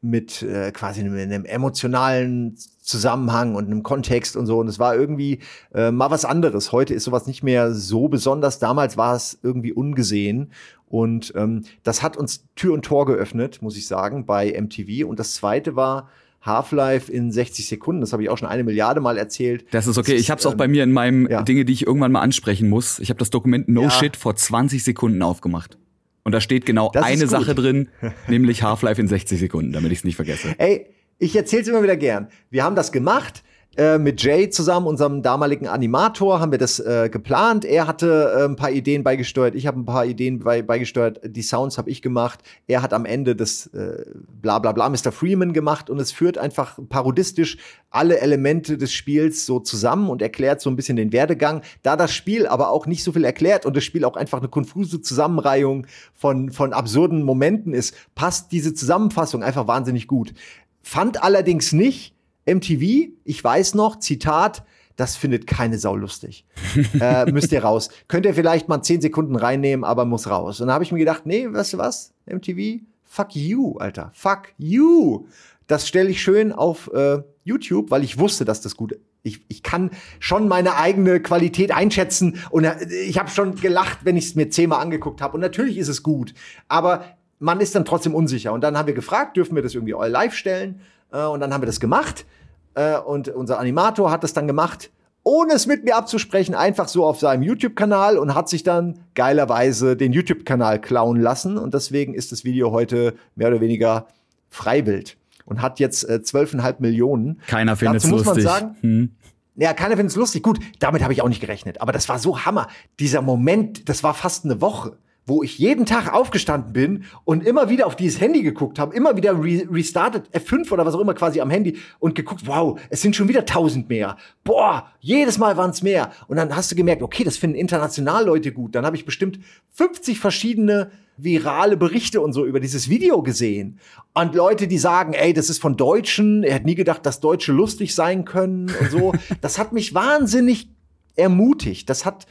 mit 0.01 0.41
äh, 0.41 0.71
quasi 0.71 1.01
einem, 1.01 1.15
einem, 1.15 1.45
emotionalen 1.45 2.57
Zusammenhang 2.81 3.55
und 3.55 3.65
einem 3.65 3.83
Kontext 3.83 4.35
und 4.35 4.47
so. 4.47 4.59
Und 4.59 4.67
es 4.67 4.79
war 4.79 4.95
irgendwie 4.95 5.39
äh, 5.75 5.91
mal 5.91 6.09
was 6.09 6.25
anderes. 6.25 6.71
Heute 6.71 6.93
ist 6.93 7.03
sowas 7.03 7.27
nicht 7.27 7.43
mehr 7.43 7.73
so 7.73 8.07
besonders. 8.07 8.57
Damals 8.57 8.97
war 8.97 9.15
es 9.15 9.37
irgendwie 9.43 9.73
ungesehen. 9.73 10.51
Und 10.87 11.33
ähm, 11.35 11.65
das 11.83 12.01
hat 12.01 12.17
uns 12.17 12.47
Tür 12.55 12.73
und 12.73 12.83
Tor 12.83 13.05
geöffnet, 13.05 13.61
muss 13.61 13.77
ich 13.77 13.87
sagen, 13.87 14.25
bei 14.25 14.59
MTV. 14.59 15.07
Und 15.07 15.19
das 15.19 15.35
zweite 15.35 15.75
war 15.75 16.09
Half-Life 16.41 17.11
in 17.11 17.31
60 17.31 17.67
Sekunden. 17.67 18.01
Das 18.01 18.13
habe 18.13 18.23
ich 18.23 18.29
auch 18.29 18.37
schon 18.37 18.47
eine 18.47 18.63
Milliarde 18.63 18.99
Mal 19.01 19.17
erzählt. 19.17 19.65
Das 19.71 19.87
ist 19.87 19.97
okay. 19.97 20.15
ich 20.15 20.31
habe 20.31 20.39
es 20.39 20.45
auch 20.45 20.55
bei 20.55 20.67
mir 20.67 20.83
in 20.83 20.91
meinem 20.91 21.29
ja. 21.29 21.43
Dinge, 21.43 21.65
die 21.65 21.73
ich 21.73 21.85
irgendwann 21.85 22.11
mal 22.11 22.21
ansprechen 22.21 22.69
muss. 22.69 22.99
Ich 22.99 23.09
habe 23.09 23.19
das 23.19 23.29
Dokument 23.29 23.69
No 23.69 23.83
ja. 23.83 23.91
Shit 23.91 24.17
vor 24.17 24.35
20 24.35 24.83
Sekunden 24.83 25.21
aufgemacht. 25.21 25.77
Und 26.23 26.33
da 26.33 26.41
steht 26.41 26.65
genau 26.65 26.91
das 26.93 27.03
eine 27.03 27.27
Sache 27.27 27.55
drin, 27.55 27.89
nämlich 28.27 28.63
Half-Life 28.63 29.01
in 29.01 29.07
60 29.07 29.39
Sekunden, 29.39 29.71
damit 29.71 29.91
ich 29.91 29.99
es 29.99 30.03
nicht 30.03 30.15
vergesse. 30.15 30.55
Ey, 30.57 30.87
ich 31.17 31.35
erzähle 31.35 31.61
es 31.63 31.67
immer 31.67 31.83
wieder 31.83 31.97
gern. 31.97 32.27
Wir 32.49 32.63
haben 32.63 32.75
das 32.75 32.91
gemacht. 32.91 33.43
Äh, 33.77 33.99
mit 33.99 34.21
Jay 34.21 34.49
zusammen, 34.49 34.85
unserem 34.85 35.21
damaligen 35.21 35.65
Animator, 35.65 36.41
haben 36.41 36.51
wir 36.51 36.59
das 36.59 36.81
äh, 36.81 37.07
geplant. 37.09 37.63
Er 37.63 37.87
hatte 37.87 38.33
äh, 38.37 38.43
ein 38.43 38.57
paar 38.57 38.71
Ideen 38.71 39.01
beigesteuert, 39.01 39.55
ich 39.55 39.65
habe 39.65 39.79
ein 39.79 39.85
paar 39.85 40.05
Ideen 40.05 40.39
bei, 40.39 40.61
beigesteuert, 40.61 41.21
die 41.23 41.41
Sounds 41.41 41.77
habe 41.77 41.89
ich 41.89 42.01
gemacht. 42.01 42.41
Er 42.67 42.81
hat 42.81 42.91
am 42.91 43.05
Ende 43.05 43.33
das 43.33 43.67
äh, 43.67 44.03
bla 44.41 44.59
bla 44.59 44.73
bla 44.73 44.89
Mr. 44.89 45.13
Freeman 45.13 45.53
gemacht 45.53 45.89
und 45.89 46.01
es 46.01 46.11
führt 46.11 46.37
einfach 46.37 46.79
parodistisch 46.89 47.59
alle 47.89 48.19
Elemente 48.19 48.77
des 48.77 48.91
Spiels 48.91 49.45
so 49.45 49.61
zusammen 49.61 50.09
und 50.09 50.21
erklärt 50.21 50.59
so 50.59 50.69
ein 50.69 50.75
bisschen 50.75 50.97
den 50.97 51.13
Werdegang. 51.13 51.61
Da 51.81 51.95
das 51.95 52.11
Spiel 52.11 52.47
aber 52.47 52.71
auch 52.71 52.87
nicht 52.87 53.05
so 53.05 53.13
viel 53.13 53.23
erklärt 53.23 53.65
und 53.65 53.77
das 53.77 53.85
Spiel 53.85 54.03
auch 54.03 54.17
einfach 54.17 54.39
eine 54.39 54.49
konfuse 54.49 55.01
Zusammenreihung 55.01 55.87
von, 56.13 56.51
von 56.51 56.73
absurden 56.73 57.23
Momenten 57.23 57.73
ist, 57.73 57.95
passt 58.15 58.51
diese 58.51 58.73
Zusammenfassung 58.73 59.43
einfach 59.43 59.67
wahnsinnig 59.67 60.07
gut. 60.07 60.33
Fand 60.81 61.23
allerdings 61.23 61.71
nicht, 61.71 62.15
MTV, 62.55 63.11
ich 63.23 63.43
weiß 63.43 63.75
noch, 63.75 63.99
Zitat, 63.99 64.63
das 64.95 65.15
findet 65.15 65.47
keine 65.47 65.77
Sau 65.77 65.95
lustig. 65.95 66.45
äh, 66.99 67.31
müsst 67.31 67.51
ihr 67.51 67.63
raus. 67.63 67.89
Könnt 68.07 68.25
ihr 68.25 68.33
vielleicht 68.33 68.69
mal 68.69 68.81
zehn 68.81 69.01
Sekunden 69.01 69.35
reinnehmen, 69.35 69.83
aber 69.83 70.05
muss 70.05 70.29
raus. 70.29 70.61
Und 70.61 70.67
dann 70.67 70.73
habe 70.73 70.83
ich 70.83 70.91
mir 70.91 70.99
gedacht, 70.99 71.25
nee, 71.25 71.47
weißt 71.51 71.73
du 71.73 71.77
was, 71.77 72.13
MTV, 72.25 72.81
fuck 73.03 73.35
you, 73.35 73.77
Alter, 73.77 74.11
fuck 74.13 74.53
you. 74.57 75.25
Das 75.67 75.87
stelle 75.87 76.09
ich 76.09 76.21
schön 76.21 76.51
auf 76.51 76.91
äh, 76.93 77.19
YouTube, 77.43 77.91
weil 77.91 78.03
ich 78.03 78.19
wusste, 78.19 78.45
dass 78.45 78.61
das 78.61 78.75
gut 78.75 78.93
ist. 78.93 79.01
Ich, 79.23 79.41
ich 79.49 79.61
kann 79.61 79.91
schon 80.19 80.47
meine 80.47 80.77
eigene 80.77 81.19
Qualität 81.19 81.71
einschätzen 81.71 82.39
und 82.49 82.63
äh, 82.63 82.83
ich 83.05 83.19
habe 83.19 83.29
schon 83.29 83.55
gelacht, 83.55 83.99
wenn 84.03 84.17
ich 84.17 84.25
es 84.25 84.35
mir 84.35 84.49
zehnmal 84.49 84.81
angeguckt 84.81 85.21
habe. 85.21 85.35
Und 85.35 85.41
natürlich 85.41 85.77
ist 85.77 85.87
es 85.87 86.03
gut, 86.03 86.33
aber 86.67 87.05
man 87.39 87.59
ist 87.59 87.75
dann 87.75 87.85
trotzdem 87.85 88.15
unsicher. 88.15 88.53
Und 88.53 88.61
dann 88.61 88.77
haben 88.77 88.87
wir 88.87 88.93
gefragt, 88.93 89.35
dürfen 89.37 89.55
wir 89.55 89.63
das 89.63 89.73
irgendwie 89.73 89.93
live 89.93 90.33
stellen? 90.33 90.81
Äh, 91.11 91.25
und 91.25 91.39
dann 91.39 91.53
haben 91.53 91.61
wir 91.61 91.67
das 91.67 91.79
gemacht. 91.79 92.25
Äh, 92.75 92.97
und 92.97 93.29
unser 93.29 93.59
Animator 93.59 94.11
hat 94.11 94.23
das 94.23 94.33
dann 94.33 94.47
gemacht, 94.47 94.91
ohne 95.23 95.53
es 95.53 95.67
mit 95.67 95.83
mir 95.83 95.95
abzusprechen, 95.95 96.55
einfach 96.55 96.87
so 96.87 97.05
auf 97.05 97.19
seinem 97.19 97.43
YouTube-Kanal 97.43 98.17
und 98.17 98.33
hat 98.33 98.49
sich 98.49 98.63
dann 98.63 98.99
geilerweise 99.13 99.95
den 99.95 100.13
YouTube-Kanal 100.13 100.81
klauen 100.81 101.21
lassen. 101.21 101.57
Und 101.57 101.73
deswegen 101.73 102.13
ist 102.13 102.31
das 102.31 102.43
Video 102.43 102.71
heute 102.71 103.13
mehr 103.35 103.49
oder 103.49 103.61
weniger 103.61 104.07
freiwild 104.49 105.17
und 105.45 105.61
hat 105.61 105.79
jetzt 105.79 106.07
äh, 106.09 106.19
12,5 106.23 106.75
Millionen. 106.79 107.39
Keiner 107.47 107.75
findet 107.75 108.03
es 108.03 108.09
lustig. 108.09 108.27
Muss 108.27 108.43
man 108.43 108.53
sagen, 108.53 108.75
hm. 108.81 109.11
Ja, 109.57 109.73
keiner 109.73 109.95
findet 109.95 110.11
es 110.11 110.15
lustig. 110.15 110.43
Gut, 110.43 110.59
damit 110.79 111.03
habe 111.03 111.13
ich 111.13 111.21
auch 111.21 111.27
nicht 111.27 111.41
gerechnet. 111.41 111.81
Aber 111.81 111.91
das 111.91 112.07
war 112.09 112.17
so 112.19 112.45
Hammer. 112.45 112.67
Dieser 112.99 113.21
Moment, 113.21 113.89
das 113.89 114.01
war 114.01 114.13
fast 114.13 114.45
eine 114.45 114.61
Woche 114.61 114.97
wo 115.31 115.43
ich 115.43 115.57
jeden 115.57 115.85
Tag 115.85 116.13
aufgestanden 116.13 116.73
bin 116.73 117.05
und 117.23 117.47
immer 117.47 117.69
wieder 117.69 117.87
auf 117.87 117.95
dieses 117.95 118.19
Handy 118.19 118.43
geguckt 118.43 118.77
habe, 118.79 118.93
immer 118.93 119.15
wieder 119.15 119.31
re 119.41 119.65
restartet, 119.71 120.29
F5 120.33 120.69
oder 120.73 120.85
was 120.85 120.93
auch 120.93 120.99
immer 120.99 121.13
quasi 121.13 121.39
am 121.39 121.49
Handy 121.49 121.77
und 121.99 122.15
geguckt, 122.15 122.45
wow, 122.47 122.77
es 122.89 123.01
sind 123.01 123.15
schon 123.15 123.29
wieder 123.29 123.45
tausend 123.45 123.87
mehr. 123.87 124.17
Boah, 124.43 124.91
jedes 124.99 125.37
Mal 125.37 125.55
waren 125.55 125.69
es 125.69 125.81
mehr. 125.83 126.11
Und 126.27 126.35
dann 126.35 126.53
hast 126.53 126.69
du 126.69 126.75
gemerkt, 126.75 127.01
okay, 127.01 127.23
das 127.23 127.37
finden 127.37 127.55
international 127.55 128.25
Leute 128.25 128.51
gut. 128.51 128.75
Dann 128.75 128.85
habe 128.85 128.97
ich 128.97 129.05
bestimmt 129.05 129.39
50 129.69 130.19
verschiedene 130.19 130.91
virale 131.15 131.77
Berichte 131.77 132.19
und 132.19 132.33
so 132.33 132.45
über 132.45 132.59
dieses 132.59 132.89
Video 132.89 133.23
gesehen. 133.23 133.79
Und 134.13 134.35
Leute, 134.35 134.67
die 134.67 134.79
sagen, 134.79 135.13
ey, 135.13 135.31
das 135.31 135.49
ist 135.49 135.61
von 135.61 135.77
Deutschen, 135.77 136.43
er 136.43 136.55
hat 136.55 136.65
nie 136.65 136.75
gedacht, 136.75 137.05
dass 137.05 137.21
Deutsche 137.21 137.53
lustig 137.53 137.95
sein 137.95 138.25
können 138.25 138.69
und 138.81 138.91
so. 138.91 139.13
das 139.41 139.57
hat 139.57 139.71
mich 139.71 139.93
wahnsinnig 139.93 140.67
ermutigt. 141.15 141.89
Das 141.89 142.03
hat 142.03 142.25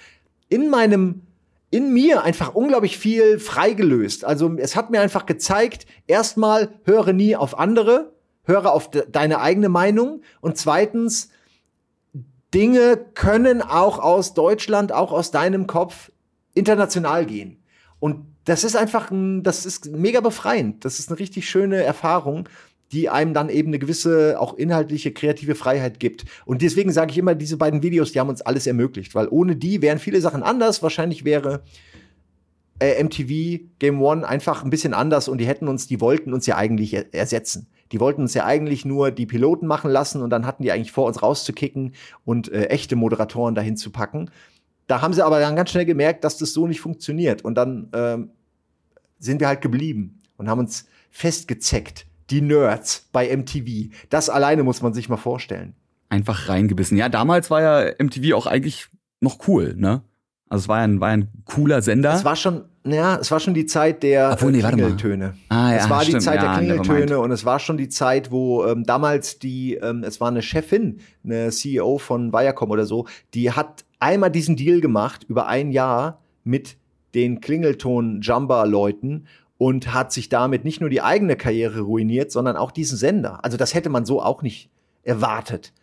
in 0.50 0.68
meinem 0.68 1.22
in 1.70 1.92
mir 1.92 2.24
einfach 2.24 2.54
unglaublich 2.54 2.98
viel 2.98 3.38
freigelöst. 3.38 4.24
Also 4.24 4.56
es 4.56 4.74
hat 4.74 4.90
mir 4.90 5.00
einfach 5.00 5.26
gezeigt, 5.26 5.86
erstmal 6.06 6.70
höre 6.84 7.12
nie 7.12 7.36
auf 7.36 7.58
andere, 7.58 8.12
höre 8.44 8.72
auf 8.72 8.90
de 8.90 9.04
deine 9.10 9.40
eigene 9.40 9.68
Meinung 9.68 10.22
und 10.40 10.58
zweitens 10.58 11.30
Dinge 12.52 12.96
können 13.14 13.62
auch 13.62 14.00
aus 14.00 14.34
Deutschland, 14.34 14.90
auch 14.92 15.12
aus 15.12 15.30
deinem 15.30 15.68
Kopf 15.68 16.10
international 16.54 17.24
gehen. 17.26 17.62
Und 18.00 18.26
das 18.44 18.64
ist 18.64 18.74
einfach, 18.74 19.12
ein, 19.12 19.44
das 19.44 19.66
ist 19.66 19.86
mega 19.92 20.20
befreiend. 20.20 20.84
Das 20.84 20.98
ist 20.98 21.10
eine 21.10 21.20
richtig 21.20 21.48
schöne 21.48 21.82
Erfahrung 21.84 22.48
die 22.92 23.08
einem 23.08 23.34
dann 23.34 23.48
eben 23.48 23.68
eine 23.68 23.78
gewisse, 23.78 24.40
auch 24.40 24.54
inhaltliche, 24.54 25.12
kreative 25.12 25.54
Freiheit 25.54 26.00
gibt. 26.00 26.24
Und 26.44 26.62
deswegen 26.62 26.92
sage 26.92 27.12
ich 27.12 27.18
immer, 27.18 27.34
diese 27.34 27.56
beiden 27.56 27.82
Videos, 27.82 28.12
die 28.12 28.20
haben 28.20 28.28
uns 28.28 28.42
alles 28.42 28.66
ermöglicht, 28.66 29.14
weil 29.14 29.28
ohne 29.30 29.56
die 29.56 29.80
wären 29.80 29.98
viele 29.98 30.20
Sachen 30.20 30.42
anders. 30.42 30.82
Wahrscheinlich 30.82 31.24
wäre 31.24 31.62
äh, 32.80 33.02
MTV 33.02 33.64
Game 33.78 34.02
One 34.02 34.26
einfach 34.26 34.64
ein 34.64 34.70
bisschen 34.70 34.94
anders 34.94 35.28
und 35.28 35.38
die 35.38 35.46
hätten 35.46 35.68
uns, 35.68 35.86
die 35.86 36.00
wollten 36.00 36.32
uns 36.32 36.46
ja 36.46 36.56
eigentlich 36.56 36.94
er 36.94 37.14
ersetzen. 37.14 37.68
Die 37.92 38.00
wollten 38.00 38.22
uns 38.22 38.34
ja 38.34 38.44
eigentlich 38.44 38.84
nur 38.84 39.10
die 39.10 39.26
Piloten 39.26 39.66
machen 39.66 39.90
lassen 39.90 40.22
und 40.22 40.30
dann 40.30 40.46
hatten 40.46 40.62
die 40.62 40.70
eigentlich 40.72 40.92
vor, 40.92 41.06
uns 41.06 41.22
rauszukicken 41.22 41.94
und 42.24 42.50
äh, 42.52 42.66
echte 42.66 42.96
Moderatoren 42.96 43.54
dahin 43.54 43.76
zu 43.76 43.90
packen. 43.90 44.30
Da 44.86 45.02
haben 45.02 45.12
sie 45.12 45.24
aber 45.24 45.40
dann 45.40 45.56
ganz 45.56 45.70
schnell 45.70 45.86
gemerkt, 45.86 46.24
dass 46.24 46.38
das 46.38 46.52
so 46.52 46.66
nicht 46.66 46.80
funktioniert. 46.80 47.44
Und 47.44 47.54
dann 47.54 47.88
ähm, 47.92 48.30
sind 49.18 49.40
wir 49.40 49.48
halt 49.48 49.60
geblieben 49.60 50.18
und 50.36 50.48
haben 50.48 50.60
uns 50.60 50.86
festgezeckt 51.10 52.06
die 52.30 52.40
Nerds 52.40 53.08
bei 53.12 53.34
MTV. 53.36 53.92
Das 54.08 54.28
alleine 54.28 54.62
muss 54.62 54.82
man 54.82 54.92
sich 54.92 55.08
mal 55.08 55.16
vorstellen. 55.16 55.74
Einfach 56.08 56.48
reingebissen. 56.48 56.96
Ja, 56.96 57.08
damals 57.08 57.50
war 57.50 57.62
ja 57.62 57.92
MTV 57.98 58.34
auch 58.34 58.46
eigentlich 58.46 58.88
noch 59.20 59.46
cool, 59.48 59.74
ne? 59.76 60.02
Also 60.48 60.64
es 60.64 60.68
war 60.68 60.78
ja 60.78 60.84
ein, 60.84 61.00
war 61.00 61.08
ein 61.08 61.28
cooler 61.44 61.80
Sender. 61.80 62.12
Es 62.12 62.24
war 62.24 62.34
schon, 62.34 62.64
ja, 62.84 63.16
es 63.16 63.30
war 63.30 63.38
schon 63.38 63.54
die 63.54 63.66
Zeit 63.66 64.02
der 64.02 64.32
Obwohl, 64.32 64.50
nee, 64.50 64.60
Klingeltöne. 64.60 65.34
Ah, 65.48 65.70
ja, 65.70 65.76
es 65.76 65.88
war 65.88 66.02
stimmt. 66.02 66.22
die 66.22 66.24
Zeit 66.24 66.42
ja, 66.42 66.58
der 66.58 66.58
Klingeltöne 66.58 67.20
und 67.20 67.30
es 67.30 67.44
war 67.44 67.60
schon 67.60 67.76
die 67.76 67.88
Zeit, 67.88 68.32
wo 68.32 68.66
ähm, 68.66 68.82
damals 68.82 69.38
die, 69.38 69.74
ähm, 69.74 70.02
es 70.02 70.20
war 70.20 70.28
eine 70.28 70.42
Chefin, 70.42 70.98
eine 71.22 71.50
CEO 71.50 71.98
von 71.98 72.32
Viacom 72.32 72.68
oder 72.70 72.84
so, 72.84 73.06
die 73.32 73.52
hat 73.52 73.84
einmal 74.00 74.32
diesen 74.32 74.56
Deal 74.56 74.80
gemacht 74.80 75.24
über 75.28 75.46
ein 75.46 75.70
Jahr 75.70 76.20
mit 76.42 76.76
den 77.14 77.40
Klingelton-Jumba-Leuten 77.40 79.26
und 79.60 79.92
hat 79.92 80.10
sich 80.10 80.30
damit 80.30 80.64
nicht 80.64 80.80
nur 80.80 80.88
die 80.88 81.02
eigene 81.02 81.36
Karriere 81.36 81.80
ruiniert, 81.80 82.32
sondern 82.32 82.56
auch 82.56 82.70
diesen 82.70 82.96
Sender. 82.96 83.44
Also 83.44 83.58
das 83.58 83.74
hätte 83.74 83.90
man 83.90 84.06
so 84.06 84.22
auch 84.22 84.40
nicht 84.40 84.70
erwartet. 85.02 85.74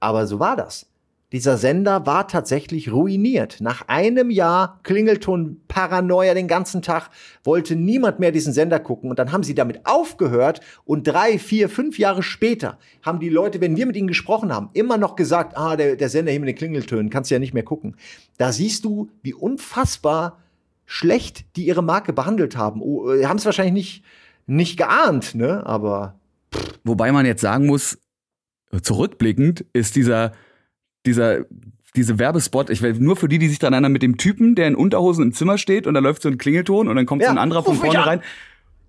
Aber 0.00 0.26
so 0.26 0.40
war 0.40 0.56
das. 0.56 0.90
Dieser 1.30 1.56
Sender 1.56 2.06
war 2.06 2.26
tatsächlich 2.26 2.90
ruiniert. 2.90 3.60
Nach 3.60 3.86
einem 3.86 4.30
Jahr 4.30 4.80
Klingelton 4.82 5.60
Paranoia 5.68 6.34
den 6.34 6.48
ganzen 6.48 6.82
Tag, 6.82 7.10
wollte 7.44 7.76
niemand 7.76 8.18
mehr 8.18 8.32
diesen 8.32 8.52
Sender 8.52 8.80
gucken. 8.80 9.10
Und 9.10 9.20
dann 9.20 9.30
haben 9.30 9.44
sie 9.44 9.54
damit 9.54 9.86
aufgehört 9.86 10.60
und 10.84 11.06
drei, 11.06 11.38
vier, 11.38 11.68
fünf 11.68 12.00
Jahre 12.00 12.24
später 12.24 12.78
haben 13.02 13.20
die 13.20 13.28
Leute, 13.28 13.60
wenn 13.60 13.76
wir 13.76 13.86
mit 13.86 13.94
ihnen 13.94 14.08
gesprochen 14.08 14.52
haben, 14.52 14.70
immer 14.72 14.98
noch 14.98 15.14
gesagt, 15.14 15.56
ah, 15.56 15.76
der, 15.76 15.94
der 15.94 16.08
Sender 16.08 16.32
hier 16.32 16.40
mit 16.40 16.48
den 16.48 16.56
Klingeltönen, 16.56 17.10
kannst 17.10 17.30
du 17.30 17.36
ja 17.36 17.38
nicht 17.38 17.54
mehr 17.54 17.62
gucken. 17.62 17.94
Da 18.38 18.50
siehst 18.50 18.84
du, 18.84 19.08
wie 19.22 19.34
unfassbar 19.34 20.40
schlecht 20.90 21.44
die 21.56 21.66
ihre 21.66 21.84
Marke 21.84 22.12
behandelt 22.12 22.56
haben. 22.56 22.82
Oh, 22.82 23.12
äh, 23.12 23.24
haben 23.24 23.36
es 23.36 23.44
wahrscheinlich 23.44 23.72
nicht, 23.72 24.04
nicht 24.46 24.76
geahnt, 24.76 25.36
ne? 25.36 25.64
Aber. 25.64 26.18
Wobei 26.82 27.12
man 27.12 27.24
jetzt 27.26 27.42
sagen 27.42 27.66
muss, 27.66 27.96
zurückblickend 28.82 29.64
ist 29.72 29.94
dieser, 29.94 30.32
dieser, 31.06 31.44
diese 31.94 32.18
Werbespot, 32.18 32.70
ich 32.70 32.82
will 32.82 32.94
nur 32.94 33.14
für 33.14 33.28
die, 33.28 33.38
die 33.38 33.48
sich 33.48 33.60
daran 33.60 33.74
erinnern, 33.74 33.92
mit 33.92 34.02
dem 34.02 34.16
Typen, 34.16 34.56
der 34.56 34.66
in 34.66 34.74
Unterhosen 34.74 35.22
im 35.22 35.32
Zimmer 35.32 35.58
steht 35.58 35.86
und 35.86 35.94
da 35.94 36.00
läuft 36.00 36.22
so 36.22 36.28
ein 36.28 36.38
Klingelton 36.38 36.88
und 36.88 36.96
dann 36.96 37.06
kommt 37.06 37.22
ja, 37.22 37.28
so 37.28 37.34
ein 37.34 37.38
anderer 37.38 37.62
von 37.62 37.76
vorne 37.76 38.04
rein. 38.04 38.20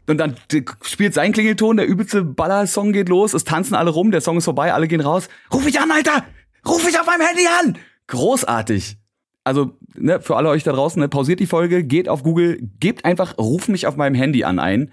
Und 0.08 0.18
dann 0.18 0.36
spielt 0.82 1.14
sein 1.14 1.34
Klingelton, 1.34 1.78
der 1.78 1.86
übelste 1.86 2.24
Baller-Song 2.24 2.94
geht 2.94 3.10
los, 3.10 3.36
es 3.36 3.44
tanzen 3.44 3.76
alle 3.76 3.92
rum, 3.92 4.10
der 4.10 4.22
Song 4.22 4.38
ist 4.38 4.46
vorbei, 4.46 4.74
alle 4.74 4.88
gehen 4.88 5.02
raus. 5.02 5.30
Ruf 5.54 5.64
mich 5.64 5.80
an, 5.80 5.92
Alter! 5.92 6.26
Ruf 6.68 6.84
mich 6.84 7.00
auf 7.00 7.06
meinem 7.06 7.22
Handy 7.22 7.44
an! 7.60 7.78
Großartig 8.08 8.98
also 9.44 9.78
ne, 9.96 10.22
für 10.22 10.36
alle 10.36 10.50
euch 10.50 10.64
da 10.64 10.72
draußen, 10.72 11.00
ne, 11.00 11.10
pausiert 11.10 11.40
die 11.40 11.48
Folge, 11.48 11.84
geht 11.84 12.10
auf 12.10 12.24
Google, 12.24 12.60
gebt 12.80 13.06
einfach, 13.06 13.38
ruf 13.38 13.68
mich 13.68 13.88
auf 13.88 13.96
meinem 13.96 14.16
Handy 14.16 14.44
an 14.44 14.60
ein. 14.60 14.92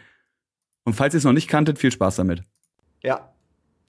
Und 0.84 0.94
falls 0.94 1.14
ihr 1.14 1.18
es 1.18 1.24
noch 1.24 1.32
nicht 1.32 1.48
kanntet, 1.48 1.78
viel 1.78 1.92
Spaß 1.92 2.16
damit. 2.16 2.42
Ja. 3.02 3.32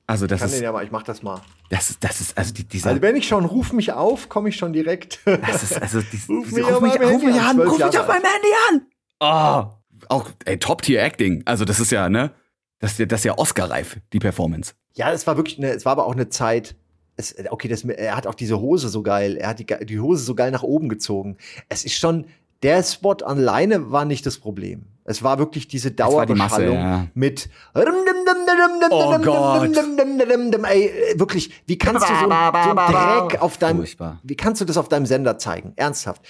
Also 0.05 0.25
das 0.25 0.37
ich 0.37 0.41
kann 0.41 0.49
ist. 0.49 0.55
Den 0.57 0.63
ja 0.63 0.71
mal, 0.71 0.83
ich 0.83 0.91
mach 0.91 1.03
das 1.03 1.21
mal. 1.21 1.41
Das 1.69 1.91
ist, 1.91 2.03
das 2.03 2.19
ist, 2.19 2.37
also 2.37 2.53
die, 2.53 2.63
dieser. 2.63 2.89
Also 2.89 3.01
wenn 3.01 3.15
ich 3.15 3.27
schon 3.27 3.45
ruf 3.45 3.73
mich 3.73 3.93
auf, 3.93 4.27
komme 4.27 4.49
ich 4.49 4.57
schon 4.57 4.73
direkt. 4.73 5.19
Das 5.25 5.63
ist, 5.63 5.79
also 5.79 6.01
die, 6.01 6.17
ruf, 6.29 6.47
diese, 6.47 6.61
mich, 6.61 6.65
ruf, 6.65 6.81
mich, 6.81 6.99
ruf 6.99 7.23
mich 7.23 7.39
an, 7.39 7.59
ruf 7.59 7.77
mich 7.77 7.99
auf 7.99 8.07
meinem 8.07 8.23
Handy 8.23 8.47
an. 8.69 8.81
Oh, 9.19 10.05
auch 10.09 10.29
ey, 10.45 10.57
Top-Tier-Acting. 10.57 11.43
Also 11.45 11.63
das 11.63 11.79
ist 11.79 11.91
ja, 11.91 12.09
ne? 12.09 12.31
Das, 12.79 12.97
das 12.97 13.19
ist 13.19 13.23
ja 13.25 13.37
Oscar-reif, 13.37 13.97
die 14.11 14.19
Performance. 14.19 14.73
Ja, 14.93 15.11
es 15.11 15.27
war 15.27 15.37
wirklich, 15.37 15.57
eine, 15.57 15.71
es 15.71 15.85
war 15.85 15.91
aber 15.91 16.07
auch 16.07 16.13
eine 16.13 16.29
Zeit, 16.29 16.75
es, 17.19 17.35
okay, 17.49 17.67
das, 17.67 17.83
er 17.83 18.15
hat 18.15 18.25
auch 18.25 18.33
diese 18.33 18.59
Hose 18.61 18.87
so 18.87 19.03
geil, 19.03 19.35
er 19.35 19.49
hat 19.49 19.59
die, 19.59 19.65
die 19.85 19.99
Hose 19.99 20.23
so 20.23 20.35
geil 20.35 20.51
nach 20.51 20.63
oben 20.63 20.87
gezogen. 20.87 21.37
Es 21.67 21.83
ist 21.83 21.95
schon, 21.95 22.25
der 22.63 22.81
Spot 22.83 23.17
alleine 23.23 23.91
war 23.91 24.05
nicht 24.05 24.25
das 24.25 24.37
Problem. 24.37 24.85
Es 25.03 25.21
war 25.23 25.37
wirklich 25.37 25.67
diese 25.67 25.91
Dauerbeschallung 25.91 26.75
ja. 26.75 27.07
mit 27.13 27.49
Oh 28.91 29.17
Gott. 29.17 29.77
Ey, 30.65 30.91
wirklich, 31.15 31.51
wie 31.65 31.77
kannst 31.77 32.07
du 32.07 32.13
so, 32.13 32.25
so 32.25 32.31
einen 32.31 33.29
Dreck 33.29 33.41
auf 33.41 33.57
deinem, 33.57 33.77
Furchtbar. 33.77 34.19
wie 34.23 34.35
kannst 34.35 34.61
du 34.61 34.65
das 34.65 34.77
auf 34.77 34.87
deinem 34.87 35.05
Sender 35.05 35.37
zeigen? 35.37 35.73
Ernsthaft. 35.75 36.21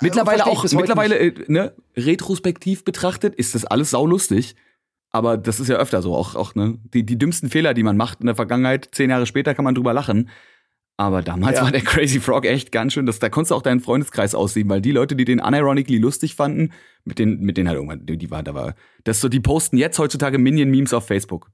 Mittlerweile 0.00 0.38
ich 0.38 0.46
auch, 0.46 0.64
mittlerweile, 0.72 1.18
äh, 1.18 1.34
ne, 1.46 1.72
retrospektiv 1.96 2.84
betrachtet, 2.84 3.34
ist 3.34 3.54
das 3.54 3.64
alles 3.64 3.90
saulustig. 3.90 4.56
Aber 5.10 5.36
das 5.36 5.58
ist 5.60 5.68
ja 5.68 5.76
öfter 5.76 6.02
so, 6.02 6.14
auch, 6.14 6.36
auch 6.36 6.54
ne, 6.54 6.78
die, 6.94 7.04
die 7.04 7.18
dümmsten 7.18 7.50
Fehler, 7.50 7.74
die 7.74 7.82
man 7.82 7.96
macht 7.96 8.20
in 8.20 8.26
der 8.26 8.36
Vergangenheit, 8.36 8.88
zehn 8.92 9.10
Jahre 9.10 9.26
später 9.26 9.54
kann 9.54 9.64
man 9.64 9.74
drüber 9.74 9.92
lachen. 9.92 10.28
Aber 10.96 11.22
damals 11.22 11.56
Ja. 11.56 11.64
war 11.64 11.72
der 11.72 11.80
Crazy 11.80 12.20
Frog 12.20 12.44
echt 12.44 12.72
ganz 12.72 12.92
schön, 12.92 13.06
das, 13.06 13.18
da 13.18 13.28
konntest 13.30 13.50
du 13.50 13.54
auch 13.54 13.62
deinen 13.62 13.80
Freundeskreis 13.80 14.34
aussehen, 14.34 14.68
weil 14.68 14.82
die 14.82 14.92
Leute, 14.92 15.16
die 15.16 15.24
den 15.24 15.40
unironically 15.40 15.98
lustig 15.98 16.34
fanden, 16.34 16.72
mit 17.04 17.18
denen, 17.18 17.40
mit 17.40 17.56
denen 17.56 17.68
halt 17.68 17.76
irgendwann, 17.76 18.04
die, 18.04 18.30
war, 18.30 18.42
da 18.42 18.54
war, 18.54 18.74
das 19.04 19.20
so, 19.20 19.28
die 19.28 19.40
posten 19.40 19.78
jetzt 19.78 19.98
heutzutage 19.98 20.38
Minion-Memes 20.38 20.92
auf 20.92 21.06
Facebook. 21.06 21.50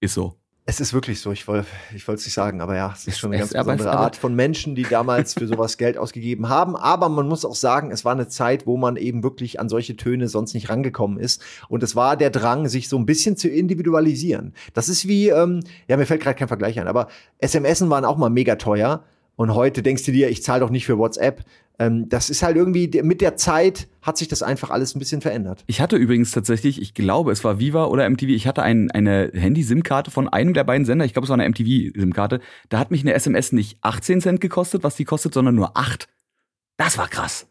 Ist 0.00 0.14
so. 0.14 0.39
Es 0.66 0.78
ist 0.78 0.92
wirklich 0.92 1.20
so, 1.20 1.32
ich 1.32 1.48
wollte 1.48 1.66
ich 1.96 2.06
es 2.06 2.24
nicht 2.26 2.32
sagen, 2.32 2.60
aber 2.60 2.76
ja, 2.76 2.92
es 2.94 3.06
ist 3.06 3.18
schon 3.18 3.30
eine 3.32 3.40
ganz 3.40 3.52
aber 3.54 3.72
es- 3.72 3.78
besondere 3.78 3.90
aber- 3.96 4.04
Art 4.04 4.16
von 4.16 4.34
Menschen, 4.36 4.74
die 4.76 4.82
damals 4.84 5.34
für 5.34 5.46
sowas 5.48 5.78
Geld 5.78 5.98
ausgegeben 5.98 6.48
haben. 6.48 6.76
Aber 6.76 7.08
man 7.08 7.26
muss 7.26 7.44
auch 7.44 7.56
sagen, 7.56 7.90
es 7.90 8.04
war 8.04 8.12
eine 8.12 8.28
Zeit, 8.28 8.66
wo 8.66 8.76
man 8.76 8.96
eben 8.96 9.22
wirklich 9.24 9.58
an 9.58 9.68
solche 9.68 9.96
Töne 9.96 10.28
sonst 10.28 10.54
nicht 10.54 10.68
rangekommen 10.68 11.18
ist. 11.18 11.42
Und 11.68 11.82
es 11.82 11.96
war 11.96 12.16
der 12.16 12.30
Drang, 12.30 12.68
sich 12.68 12.88
so 12.88 12.96
ein 12.98 13.06
bisschen 13.06 13.36
zu 13.36 13.48
individualisieren. 13.48 14.54
Das 14.74 14.88
ist 14.88 15.08
wie, 15.08 15.30
ähm, 15.30 15.60
ja, 15.88 15.96
mir 15.96 16.06
fällt 16.06 16.22
gerade 16.22 16.38
kein 16.38 16.48
Vergleich 16.48 16.78
ein, 16.78 16.86
aber 16.88 17.08
SMSen 17.44 17.90
waren 17.90 18.04
auch 18.04 18.16
mal 18.18 18.30
mega 18.30 18.54
teuer. 18.56 19.02
Und 19.36 19.54
heute 19.54 19.82
denkst 19.82 20.04
du 20.04 20.12
dir, 20.12 20.28
ich 20.28 20.42
zahle 20.42 20.60
doch 20.60 20.70
nicht 20.70 20.84
für 20.86 20.98
WhatsApp. 20.98 21.42
Ähm, 21.80 22.10
das 22.10 22.28
ist 22.28 22.42
halt 22.42 22.56
irgendwie, 22.56 22.90
mit 23.02 23.22
der 23.22 23.36
Zeit 23.36 23.88
hat 24.02 24.18
sich 24.18 24.28
das 24.28 24.42
einfach 24.42 24.68
alles 24.68 24.94
ein 24.94 24.98
bisschen 24.98 25.22
verändert. 25.22 25.64
Ich 25.66 25.80
hatte 25.80 25.96
übrigens 25.96 26.30
tatsächlich, 26.30 26.80
ich 26.80 26.92
glaube, 26.92 27.32
es 27.32 27.42
war 27.42 27.58
Viva 27.58 27.86
oder 27.86 28.08
MTV, 28.08 28.28
ich 28.28 28.46
hatte 28.46 28.62
ein, 28.62 28.90
eine 28.90 29.30
Handy-SIM-Karte 29.32 30.10
von 30.10 30.28
einem 30.28 30.52
der 30.52 30.64
beiden 30.64 30.84
Sender, 30.84 31.06
ich 31.06 31.14
glaube, 31.14 31.24
es 31.24 31.30
war 31.30 31.38
eine 31.38 31.48
MTV-SIM-Karte, 31.48 32.40
da 32.68 32.78
hat 32.78 32.90
mich 32.90 33.00
eine 33.00 33.14
SMS 33.14 33.52
nicht 33.52 33.78
18 33.80 34.20
Cent 34.20 34.40
gekostet, 34.42 34.82
was 34.84 34.94
die 34.96 35.04
kostet, 35.06 35.32
sondern 35.32 35.54
nur 35.54 35.76
8. 35.76 36.06
Das 36.76 36.98
war 36.98 37.08
krass. 37.08 37.46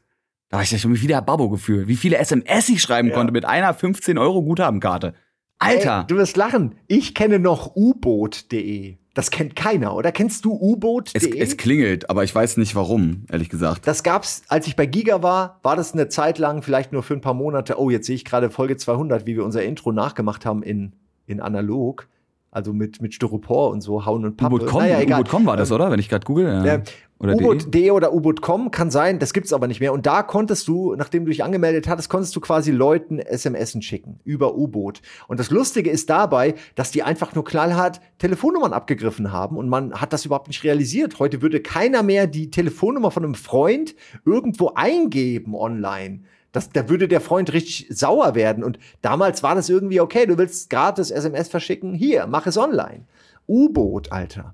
Da 0.49 0.57
war 0.57 0.63
ich 0.63 0.71
ja 0.71 0.77
schon 0.77 0.99
wieder 1.01 1.21
Babbo 1.23 1.49
gefühlt, 1.49 1.87
wie 1.87 1.95
viele 1.95 2.17
SMS 2.17 2.69
ich 2.69 2.81
schreiben 2.83 3.09
Ja. 3.09 3.15
konnte 3.15 3.33
mit 3.33 3.45
einer 3.45 3.73
15 3.73 4.19
Euro 4.19 4.43
Guthabenkarte. 4.43 5.15
Alter! 5.57 6.01
Ey, 6.01 6.07
du 6.07 6.17
wirst 6.17 6.37
lachen. 6.37 6.75
Ich 6.87 7.15
kenne 7.15 7.39
noch 7.39 7.75
U-Boot.de. 7.75 8.97
Das 9.19 9.31
kennt 9.31 9.53
keiner, 9.53 9.93
oder? 9.97 10.13
Kennst 10.13 10.45
du 10.45 10.53
es, 10.53 10.61
U-Boot.de? 10.61 11.39
es 11.41 11.57
klingelt, 11.57 12.09
aber 12.09 12.23
ich 12.23 12.33
weiß 12.33 12.55
nicht 12.55 12.73
warum, 12.73 13.25
ehrlich 13.29 13.49
gesagt. 13.49 13.85
Das 13.85 14.01
gab's, 14.03 14.43
als 14.47 14.65
ich 14.65 14.77
bei 14.77 14.85
Giga 14.85 15.21
war, 15.21 15.59
war 15.61 15.75
das 15.75 15.91
eine 15.91 16.07
Zeit 16.07 16.37
lang, 16.37 16.61
vielleicht 16.61 16.93
nur 16.93 17.03
für 17.03 17.15
ein 17.15 17.19
paar 17.19 17.33
Monate. 17.33 17.77
Oh, 17.81 17.89
jetzt 17.89 18.07
sehe 18.07 18.15
ich 18.15 18.23
gerade 18.23 18.49
Folge 18.49 18.77
200, 18.77 19.25
wie 19.25 19.35
wir 19.35 19.43
unser 19.43 19.61
Intro 19.61 19.91
nachgemacht 19.91 20.45
haben 20.45 20.63
in, 20.63 20.93
in 21.25 21.41
analog. 21.41 22.07
Also 22.49 22.71
mit, 22.71 23.01
mit 23.01 23.13
Styropor 23.13 23.71
und 23.71 23.81
so, 23.81 24.05
Hauen 24.05 24.23
und 24.23 24.37
Pappe. 24.37 24.55
U-Boot.com 24.55 24.83
naja, 24.83 25.17
U-Boot.com 25.17 25.45
war 25.45 25.57
das, 25.57 25.69
ähm, 25.69 25.75
oder? 25.75 25.91
Wenn 25.91 25.99
ich 25.99 26.07
gerade 26.07 26.25
google. 26.25 26.65
Ja. 26.65 26.81
Oder 27.21 27.35
U-Boot.de 27.35 27.91
oder 27.91 28.13
U-Boot.com 28.13 28.71
kann 28.71 28.91
sein, 28.91 29.19
das 29.19 29.33
gibt's 29.33 29.51
aber 29.51 29.67
nicht 29.67 29.81
mehr. 29.81 29.91
Und 29.91 30.05
da 30.05 30.23
konntest 30.23 30.69
du, 30.69 30.95
nachdem 30.95 31.25
du 31.25 31.31
dich 31.31 31.43
angemeldet 31.43 31.89
hattest, 31.89 32.09
konntest 32.09 32.33
du 32.33 32.39
quasi 32.39 32.71
Leuten 32.71 33.19
SMS 33.19 33.77
schicken 33.83 34.21
über 34.23 34.55
U-Boot. 34.55 35.01
Und 35.27 35.37
das 35.37 35.51
Lustige 35.51 35.89
ist 35.89 36.09
dabei, 36.09 36.55
dass 36.75 36.91
die 36.91 37.03
einfach 37.03 37.35
nur 37.35 37.43
knallhart 37.43 37.99
Telefonnummern 38.19 38.71
abgegriffen 38.71 39.33
haben 39.33 39.57
und 39.57 39.67
man 39.67 39.99
hat 39.99 40.13
das 40.13 40.25
überhaupt 40.25 40.47
nicht 40.47 40.63
realisiert. 40.63 41.19
Heute 41.19 41.41
würde 41.41 41.59
keiner 41.59 42.03
mehr 42.03 42.25
die 42.25 42.51
Telefonnummer 42.51 43.11
von 43.11 43.25
einem 43.25 43.35
Freund 43.35 43.95
irgendwo 44.25 44.71
eingeben 44.75 45.55
online. 45.55 46.21
Das, 46.53 46.69
da 46.69 46.87
würde 46.87 47.09
der 47.09 47.21
Freund 47.21 47.51
richtig 47.51 47.87
sauer 47.89 48.33
werden. 48.33 48.63
Und 48.63 48.79
damals 49.01 49.43
war 49.43 49.55
das 49.55 49.67
irgendwie 49.67 49.99
okay, 49.99 50.25
du 50.25 50.37
willst 50.37 50.69
gratis 50.69 51.11
SMS 51.11 51.49
verschicken, 51.49 51.93
hier, 51.93 52.27
mach 52.27 52.47
es 52.47 52.57
online. 52.57 53.05
U-Boot, 53.47 54.11
Alter. 54.13 54.53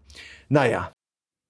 Naja. 0.49 0.94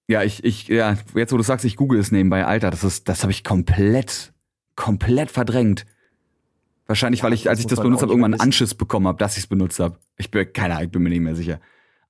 Ja, 0.07 0.23
ich, 0.23 0.43
ich, 0.43 0.67
ja, 0.67 0.97
jetzt 1.15 1.33
wo 1.33 1.37
du 1.37 1.43
sagst, 1.43 1.65
ich 1.65 1.77
google 1.77 1.99
es 1.99 2.11
nebenbei, 2.11 2.45
Alter, 2.45 2.69
das 2.69 2.83
ist, 2.83 3.09
das 3.09 3.23
habe 3.23 3.31
ich 3.31 3.43
komplett, 3.43 4.33
komplett 4.75 5.31
verdrängt. 5.31 5.85
Wahrscheinlich, 6.87 7.21
ja, 7.21 7.25
weil 7.25 7.33
ich, 7.33 7.49
als 7.49 7.59
ich 7.59 7.65
das 7.65 7.81
benutzt 7.81 8.03
habe, 8.03 8.11
irgendwann 8.11 8.33
einen 8.33 8.41
Anschiss 8.41 8.75
bekommen 8.75 9.07
habe, 9.07 9.17
dass 9.17 9.33
ich 9.37 9.43
es 9.43 9.47
benutzt 9.47 9.79
habe. 9.79 9.97
Ich 10.17 10.29
bin, 10.29 10.51
keine 10.53 10.75
Ahnung, 10.75 10.85
ich 10.85 10.91
bin 10.91 11.01
mir 11.01 11.09
nicht 11.09 11.21
mehr 11.21 11.35
sicher. 11.35 11.59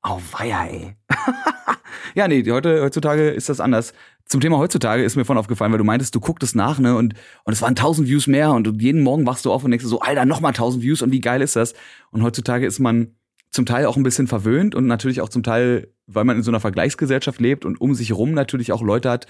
Au 0.01 0.19
weia, 0.33 0.65
ey. 0.65 0.95
ja, 2.15 2.27
nee, 2.27 2.43
heute, 2.51 2.81
heutzutage 2.81 3.29
ist 3.29 3.47
das 3.47 3.61
anders. 3.61 3.93
Zum 4.25 4.41
Thema 4.41 4.57
heutzutage 4.57 5.03
ist 5.03 5.15
mir 5.15 5.23
von 5.23 5.37
aufgefallen, 5.37 5.71
weil 5.71 5.77
du 5.77 5.85
meintest, 5.85 6.13
du 6.13 6.19
gucktest 6.19 6.55
nach, 6.55 6.79
ne, 6.79 6.95
und, 6.95 7.13
und 7.45 7.53
es 7.53 7.61
waren 7.61 7.75
tausend 7.75 8.09
Views 8.09 8.27
mehr 8.27 8.51
und 8.51 8.81
jeden 8.81 9.01
Morgen 9.01 9.25
wachst 9.25 9.45
du 9.45 9.53
auf 9.53 9.63
und 9.63 9.71
denkst 9.71 9.85
so, 9.85 10.01
Alter, 10.01 10.25
nochmal 10.25 10.53
tausend 10.53 10.83
Views 10.83 11.01
und 11.01 11.11
wie 11.11 11.21
geil 11.21 11.41
ist 11.41 11.55
das? 11.55 11.73
Und 12.11 12.23
heutzutage 12.23 12.65
ist 12.65 12.79
man 12.79 13.15
zum 13.51 13.65
Teil 13.65 13.85
auch 13.85 13.95
ein 13.95 14.03
bisschen 14.03 14.27
verwöhnt 14.27 14.75
und 14.75 14.85
natürlich 14.85 15.21
auch 15.21 15.29
zum 15.29 15.43
Teil, 15.43 15.87
weil 16.07 16.23
man 16.23 16.37
in 16.37 16.43
so 16.43 16.51
einer 16.51 16.59
Vergleichsgesellschaft 16.59 17.39
lebt 17.39 17.65
und 17.65 17.79
um 17.79 17.95
sich 17.95 18.13
rum 18.13 18.31
natürlich 18.31 18.71
auch 18.71 18.81
Leute 18.81 19.09
hat, 19.09 19.27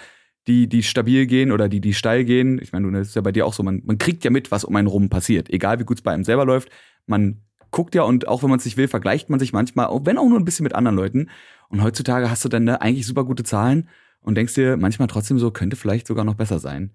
die, 0.47 0.67
die 0.67 0.83
stabil 0.83 1.25
gehen 1.25 1.51
oder 1.51 1.69
die, 1.69 1.81
die 1.81 1.93
steil 1.93 2.23
gehen. 2.23 2.59
Ich 2.61 2.71
meine, 2.71 2.91
das 2.91 3.09
ist 3.09 3.15
ja 3.15 3.21
bei 3.21 3.31
dir 3.31 3.45
auch 3.45 3.53
so, 3.53 3.63
man, 3.63 3.81
man 3.85 3.97
kriegt 3.97 4.23
ja 4.23 4.31
mit, 4.31 4.51
was 4.51 4.63
um 4.63 4.75
einen 4.75 4.87
rum 4.87 5.09
passiert. 5.09 5.49
Egal 5.49 5.79
wie 5.79 5.85
gut 5.85 5.97
es 5.97 6.03
bei 6.03 6.11
einem 6.11 6.23
selber 6.23 6.45
läuft. 6.45 6.69
Man 7.07 7.41
guckt 7.71 7.95
ja 7.95 8.03
und 8.03 8.27
auch 8.27 8.43
wenn 8.43 8.49
man 8.49 8.59
es 8.59 8.65
nicht 8.65 8.77
will, 8.77 8.87
vergleicht 8.87 9.29
man 9.29 9.39
sich 9.39 9.53
manchmal, 9.53 9.87
auch 9.87 10.05
wenn 10.05 10.17
auch 10.17 10.27
nur 10.27 10.39
ein 10.39 10.45
bisschen 10.45 10.63
mit 10.63 10.75
anderen 10.75 10.95
Leuten. 10.95 11.29
Und 11.69 11.81
heutzutage 11.81 12.29
hast 12.29 12.45
du 12.45 12.49
dann 12.49 12.63
ne, 12.63 12.81
eigentlich 12.81 13.07
super 13.07 13.23
gute 13.23 13.43
Zahlen 13.43 13.89
und 14.21 14.35
denkst 14.35 14.53
dir 14.53 14.77
manchmal 14.77 15.07
trotzdem 15.07 15.39
so, 15.39 15.51
könnte 15.51 15.75
vielleicht 15.75 16.07
sogar 16.07 16.25
noch 16.25 16.35
besser 16.35 16.59
sein. 16.59 16.91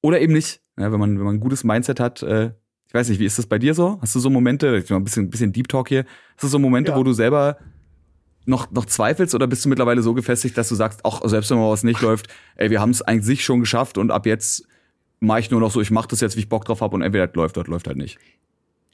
Oder 0.00 0.20
eben 0.20 0.32
nicht. 0.32 0.60
Ja, 0.78 0.90
wenn 0.92 1.00
man, 1.00 1.18
wenn 1.18 1.24
man 1.24 1.36
ein 1.36 1.40
gutes 1.40 1.64
Mindset 1.64 2.00
hat, 2.00 2.22
äh, 2.22 2.52
ich 2.86 2.94
weiß 2.94 3.08
nicht, 3.08 3.18
wie 3.18 3.24
ist 3.24 3.38
das 3.38 3.46
bei 3.46 3.58
dir 3.58 3.74
so? 3.74 3.98
Hast 4.00 4.14
du 4.14 4.20
so 4.20 4.30
Momente, 4.30 4.76
ich 4.76 4.90
mal 4.90 4.96
ein 4.96 5.04
bisschen, 5.04 5.24
ein 5.24 5.30
bisschen 5.30 5.52
Deep 5.52 5.68
Talk 5.68 5.88
hier, 5.88 6.04
hast 6.34 6.44
du 6.44 6.48
so 6.48 6.58
Momente, 6.58 6.92
ja. 6.92 6.98
wo 6.98 7.02
du 7.02 7.12
selber 7.12 7.56
noch, 8.44 8.70
noch 8.70 8.86
zweifelst 8.86 9.34
oder 9.34 9.46
bist 9.46 9.64
du 9.64 9.68
mittlerweile 9.68 10.02
so 10.02 10.14
gefestigt, 10.14 10.56
dass 10.58 10.68
du 10.68 10.74
sagst, 10.74 11.04
auch 11.04 11.26
selbst 11.28 11.50
wenn 11.50 11.58
mal 11.58 11.70
was 11.70 11.84
nicht 11.84 12.00
läuft, 12.00 12.28
ey, 12.56 12.70
wir 12.70 12.80
haben 12.80 12.90
es 12.90 13.02
eigentlich 13.02 13.44
schon 13.44 13.60
geschafft 13.60 13.98
und 13.98 14.10
ab 14.10 14.26
jetzt 14.26 14.66
mache 15.20 15.40
ich 15.40 15.50
nur 15.50 15.60
noch 15.60 15.70
so, 15.70 15.80
ich 15.80 15.90
mache 15.90 16.08
das 16.08 16.20
jetzt, 16.20 16.36
wie 16.36 16.40
ich 16.40 16.48
Bock 16.48 16.64
drauf 16.64 16.80
habe 16.80 16.94
und 16.94 17.02
entweder 17.02 17.30
läuft 17.34 17.56
oder 17.56 17.70
läuft 17.70 17.86
halt 17.86 17.96
nicht. 17.96 18.18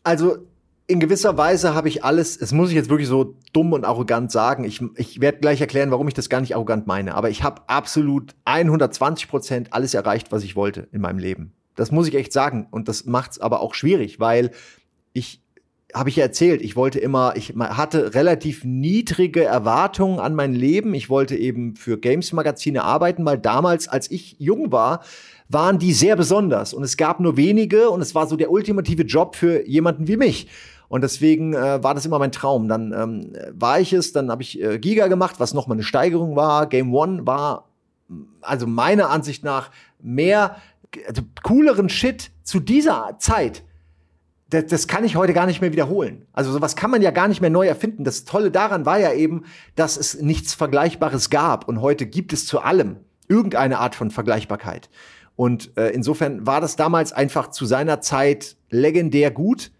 Also 0.02 0.38
in 0.86 1.00
gewisser 1.00 1.36
Weise 1.36 1.74
habe 1.74 1.88
ich 1.88 2.02
alles, 2.02 2.36
es 2.36 2.52
muss 2.52 2.70
ich 2.70 2.74
jetzt 2.74 2.88
wirklich 2.88 3.08
so 3.08 3.36
dumm 3.52 3.74
und 3.74 3.84
arrogant 3.84 4.32
sagen. 4.32 4.64
Ich, 4.64 4.82
ich 4.96 5.20
werde 5.20 5.38
gleich 5.38 5.60
erklären, 5.60 5.90
warum 5.90 6.08
ich 6.08 6.14
das 6.14 6.30
gar 6.30 6.40
nicht 6.40 6.54
arrogant 6.54 6.86
meine. 6.86 7.14
Aber 7.14 7.28
ich 7.28 7.42
habe 7.42 7.62
absolut 7.68 8.34
120 8.46 9.28
Prozent 9.28 9.72
alles 9.74 9.92
erreicht, 9.92 10.32
was 10.32 10.42
ich 10.44 10.56
wollte 10.56 10.88
in 10.90 11.02
meinem 11.02 11.18
Leben. 11.18 11.52
Das 11.74 11.92
muss 11.92 12.08
ich 12.08 12.14
echt 12.14 12.32
sagen. 12.32 12.66
Und 12.70 12.88
das 12.88 13.04
macht 13.04 13.32
es 13.32 13.38
aber 13.38 13.60
auch 13.60 13.74
schwierig, 13.74 14.18
weil 14.18 14.50
ich, 15.12 15.42
habe 15.94 16.10
ich 16.10 16.16
ja 16.16 16.24
erzählt, 16.24 16.60
ich 16.60 16.76
wollte 16.76 16.98
immer, 16.98 17.34
ich 17.36 17.54
hatte 17.56 18.14
relativ 18.14 18.62
niedrige 18.64 19.44
Erwartungen 19.44 20.20
an 20.20 20.34
mein 20.34 20.54
Leben. 20.54 20.92
Ich 20.92 21.08
wollte 21.08 21.34
eben 21.34 21.76
für 21.76 21.98
Games-Magazine 21.98 22.84
arbeiten, 22.84 23.24
weil 23.24 23.38
damals, 23.38 23.88
als 23.88 24.10
ich 24.10 24.36
jung 24.38 24.70
war, 24.70 25.00
waren 25.48 25.78
die 25.78 25.94
sehr 25.94 26.14
besonders. 26.14 26.74
Und 26.74 26.82
es 26.82 26.96
gab 26.98 27.20
nur 27.20 27.36
wenige 27.36 27.88
und 27.88 28.02
es 28.02 28.14
war 28.14 28.26
so 28.26 28.36
der 28.36 28.50
ultimative 28.50 29.02
Job 29.02 29.34
für 29.34 29.66
jemanden 29.66 30.08
wie 30.08 30.18
mich. 30.18 30.48
Und 30.88 31.02
deswegen 31.02 31.54
äh, 31.54 31.82
war 31.82 31.94
das 31.94 32.06
immer 32.06 32.18
mein 32.18 32.32
Traum. 32.32 32.68
Dann 32.68 32.92
ähm, 32.92 33.32
war 33.52 33.80
ich 33.80 33.92
es, 33.92 34.12
dann 34.12 34.30
habe 34.30 34.42
ich 34.42 34.62
äh, 34.62 34.78
Giga 34.78 35.06
gemacht, 35.08 35.36
was 35.38 35.54
nochmal 35.54 35.76
eine 35.76 35.84
Steigerung 35.84 36.36
war. 36.36 36.66
Game 36.66 36.94
One 36.94 37.26
war, 37.26 37.68
also 38.42 38.66
meiner 38.66 39.10
Ansicht 39.10 39.42
nach, 39.42 39.70
mehr 40.00 40.56
also 41.06 41.22
cooleren 41.42 41.88
Shit 41.88 42.30
zu 42.42 42.60
dieser 42.60 43.16
Zeit. 43.18 43.64
Das, 44.50 44.66
das 44.66 44.88
kann 44.88 45.04
ich 45.04 45.16
heute 45.16 45.34
gar 45.34 45.46
nicht 45.46 45.60
mehr 45.60 45.72
wiederholen. 45.72 46.26
Also 46.32 46.52
sowas 46.52 46.74
kann 46.74 46.90
man 46.90 47.02
ja 47.02 47.10
gar 47.10 47.28
nicht 47.28 47.40
mehr 47.40 47.50
neu 47.50 47.66
erfinden. 47.66 48.04
Das 48.04 48.24
Tolle 48.24 48.50
daran 48.50 48.86
war 48.86 48.98
ja 48.98 49.12
eben, 49.12 49.44
dass 49.74 49.96
es 49.96 50.20
nichts 50.20 50.54
Vergleichbares 50.54 51.30
gab. 51.30 51.68
Und 51.68 51.80
heute 51.82 52.06
gibt 52.06 52.32
es 52.32 52.46
zu 52.46 52.60
allem 52.60 52.96
irgendeine 53.28 53.78
Art 53.78 53.94
von 53.94 54.10
Vergleichbarkeit. 54.10 54.88
Und 55.36 55.76
äh, 55.76 55.90
insofern 55.90 56.46
war 56.46 56.60
das 56.60 56.76
damals 56.76 57.12
einfach 57.12 57.50
zu 57.50 57.66
seiner 57.66 58.00
Zeit 58.00 58.56
legendär 58.70 59.30
gut. 59.30 59.70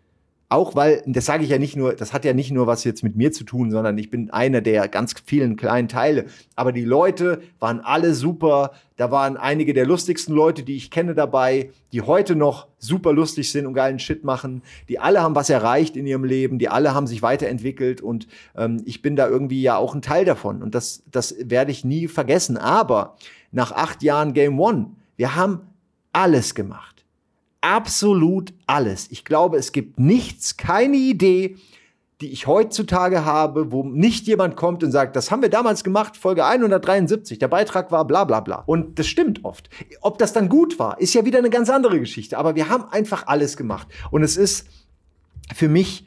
Auch 0.51 0.75
weil, 0.75 1.03
das 1.05 1.27
sage 1.27 1.45
ich 1.45 1.51
ja 1.51 1.59
nicht 1.59 1.77
nur, 1.77 1.93
das 1.93 2.15
hat 2.15 2.25
ja 2.25 2.33
nicht 2.33 2.51
nur 2.51 2.67
was 2.67 2.83
jetzt 2.83 3.03
mit 3.03 3.17
mir 3.17 3.33
zu 3.33 3.45
tun, 3.45 3.71
sondern 3.71 3.99
ich 3.99 4.09
bin 4.09 4.31
einer 4.31 4.63
der 4.63 4.89
ganz 4.89 5.15
vielen 5.27 5.57
kleinen 5.57 5.89
Teile. 5.89 6.25
Aber 6.57 6.73
die 6.73 6.87
Leute 6.87 7.43
waren 7.59 7.81
alle 7.81 8.15
super. 8.15 8.73
Da 8.97 9.11
waren 9.11 9.37
einige 9.37 9.75
der 9.75 9.85
lustigsten 9.85 10.35
Leute, 10.35 10.63
die 10.63 10.77
ich 10.77 10.91
kenne 10.91 11.15
dabei, 11.15 11.71
die 11.93 12.01
heute 12.01 12.35
noch 12.35 12.67
super 12.79 13.13
lustig 13.13 13.53
sind 13.53 13.67
und 13.67 13.75
geilen 13.75 13.99
Shit 13.99 14.25
machen. 14.25 14.63
Die 14.89 14.99
alle 14.99 15.21
haben 15.21 15.35
was 15.35 15.51
erreicht 15.51 15.99
in 15.99 16.07
ihrem 16.07 16.25
Leben, 16.25 16.59
die 16.59 16.71
alle 16.71 16.95
haben 16.95 17.07
sich 17.07 17.21
weiterentwickelt 17.21 18.01
und 18.01 18.27
ähm, 18.57 18.83
ich 18.87 19.03
bin 19.03 19.17
da 19.17 19.29
irgendwie 19.29 19.61
ja 19.61 19.77
auch 19.77 19.95
ein 19.95 20.03
Teil 20.03 20.25
davon. 20.25 20.63
Und 20.63 20.75
das, 20.75 21.03
das 21.11 21.35
werde 21.39 21.73
ich 21.73 21.85
nie 21.85 22.09
vergessen. 22.09 22.57
Aber 22.57 23.17
nach 23.53 23.73
acht 23.73 24.03
Jahren 24.03 24.33
Game 24.33 24.59
One, 24.59 24.93
wir 25.19 25.37
haben 25.37 25.61
alles 26.13 26.55
gemacht 26.55 26.98
absolut 27.61 28.53
alles. 28.67 29.11
Ich 29.11 29.25
glaube, 29.25 29.57
es 29.57 29.73
gibt 29.73 29.99
nichts, 29.99 30.57
keine 30.57 30.97
Idee, 30.97 31.57
die 32.21 32.33
ich 32.33 32.49
heutzutage 32.49 33.25
habe, 33.25 33.71
wo 33.71 33.85
nicht 33.85 34.27
jemand 34.27 34.57
kommt 34.57 34.83
und 34.83 34.91
sagt, 34.91 35.15
das 35.15 35.31
haben 35.31 35.43
wir 35.43 35.51
damals 35.51 35.85
gemacht, 35.85 36.17
Folge 36.17 36.45
173, 36.45 37.39
der 37.39 37.47
Beitrag 37.47 37.93
war 37.93 38.05
bla 38.07 38.25
bla 38.25 38.41
bla. 38.41 38.65
Und 38.67 38.99
das 38.99 39.07
stimmt 39.07 39.45
oft. 39.45 39.71
Ob 40.01 40.19
das 40.19 40.33
dann 40.33 40.49
gut 40.49 40.79
war, 40.81 41.01
ist 41.01 41.15
ja 41.15 41.25
wieder 41.25 41.39
eine 41.39 41.51
ganz 41.51 41.71
andere 41.71 42.01
Geschichte. 42.01 42.37
Aber 42.37 42.57
wir 42.57 42.69
haben 42.69 42.85
einfach 42.91 43.27
alles 43.29 43.57
gemacht. 43.57 43.87
Und 44.11 44.23
es 44.25 44.37
ist 44.37 44.67
für 45.55 45.69
mich 45.69 46.07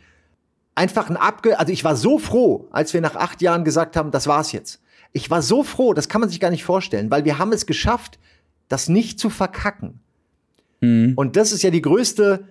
einfach 0.76 1.10
ein 1.10 1.18
Abge... 1.18 1.58
Also 1.58 1.72
ich 1.72 1.84
war 1.86 1.96
so 1.96 2.20
froh, 2.20 2.68
als 2.72 2.94
wir 2.94 3.00
nach 3.00 3.16
acht 3.16 3.42
Jahren 3.42 3.64
gesagt 3.64 3.96
haben, 3.96 4.12
das 4.12 4.28
war's 4.28 4.52
jetzt. 4.52 4.82
Ich 5.14 5.30
war 5.30 5.42
so 5.42 5.64
froh, 5.64 5.94
das 5.94 6.10
kann 6.10 6.22
man 6.22 6.30
sich 6.30 6.42
gar 6.42 6.52
nicht 6.52 6.66
vorstellen, 6.66 7.10
weil 7.10 7.24
wir 7.24 7.38
haben 7.38 7.54
es 7.54 7.66
geschafft, 7.66 8.20
das 8.68 8.90
nicht 8.90 9.20
zu 9.20 9.30
verkacken. 9.30 10.02
Mhm. 10.82 11.13
Und 11.15 11.36
das 11.36 11.52
ist 11.52 11.63
ja 11.63 11.70
die 11.70 11.82
größte. 11.82 12.46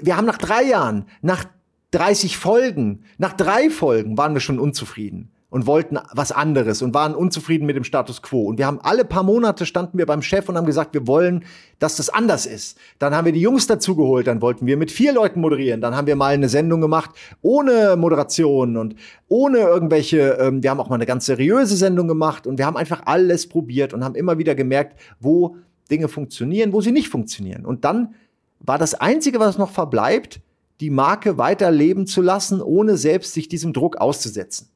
Wir 0.00 0.16
haben 0.16 0.26
nach 0.26 0.38
drei 0.38 0.64
Jahren, 0.64 1.06
nach 1.22 1.44
30 1.92 2.36
Folgen, 2.36 3.04
nach 3.18 3.32
drei 3.32 3.70
Folgen 3.70 4.18
waren 4.18 4.34
wir 4.34 4.40
schon 4.40 4.58
unzufrieden 4.58 5.30
und 5.50 5.66
wollten 5.66 5.98
was 6.12 6.30
anderes 6.30 6.80
und 6.80 6.94
waren 6.94 7.14
unzufrieden 7.14 7.66
mit 7.66 7.76
dem 7.76 7.82
Status 7.84 8.22
quo. 8.22 8.44
Und 8.44 8.58
wir 8.58 8.66
haben 8.66 8.80
alle 8.82 9.04
paar 9.04 9.24
Monate 9.24 9.66
standen 9.66 9.98
wir 9.98 10.06
beim 10.06 10.22
Chef 10.22 10.48
und 10.48 10.56
haben 10.56 10.66
gesagt, 10.66 10.94
wir 10.94 11.06
wollen, 11.08 11.44
dass 11.80 11.96
das 11.96 12.08
anders 12.08 12.46
ist. 12.46 12.78
Dann 13.00 13.14
haben 13.14 13.24
wir 13.24 13.32
die 13.32 13.40
Jungs 13.40 13.66
dazugeholt, 13.66 14.28
dann 14.28 14.40
wollten 14.40 14.66
wir 14.66 14.76
mit 14.76 14.92
vier 14.92 15.12
Leuten 15.12 15.40
moderieren. 15.40 15.80
Dann 15.80 15.96
haben 15.96 16.06
wir 16.06 16.16
mal 16.16 16.34
eine 16.34 16.48
Sendung 16.48 16.80
gemacht 16.80 17.10
ohne 17.42 17.96
Moderation 17.96 18.76
und 18.76 18.94
ohne 19.28 19.58
irgendwelche, 19.58 20.38
ähm, 20.40 20.62
wir 20.62 20.70
haben 20.70 20.80
auch 20.80 20.88
mal 20.88 20.94
eine 20.94 21.06
ganz 21.06 21.26
seriöse 21.26 21.76
Sendung 21.76 22.06
gemacht 22.06 22.46
und 22.46 22.58
wir 22.58 22.66
haben 22.66 22.76
einfach 22.76 23.02
alles 23.06 23.48
probiert 23.48 23.92
und 23.92 24.04
haben 24.04 24.14
immer 24.14 24.38
wieder 24.38 24.54
gemerkt, 24.54 25.00
wo 25.18 25.56
Dinge 25.90 26.08
funktionieren, 26.08 26.72
wo 26.72 26.80
sie 26.80 26.92
nicht 26.92 27.08
funktionieren. 27.08 27.64
Und 27.64 27.84
dann 27.84 28.14
war 28.60 28.78
das 28.78 28.94
Einzige, 28.94 29.40
was 29.40 29.58
noch 29.58 29.70
verbleibt, 29.70 30.40
die 30.80 30.90
Marke 30.90 31.38
weiterleben 31.38 32.06
zu 32.06 32.22
lassen, 32.22 32.62
ohne 32.62 32.96
selbst 32.96 33.34
sich 33.34 33.48
diesem 33.48 33.72
Druck 33.72 33.96
auszusetzen. 33.96 34.68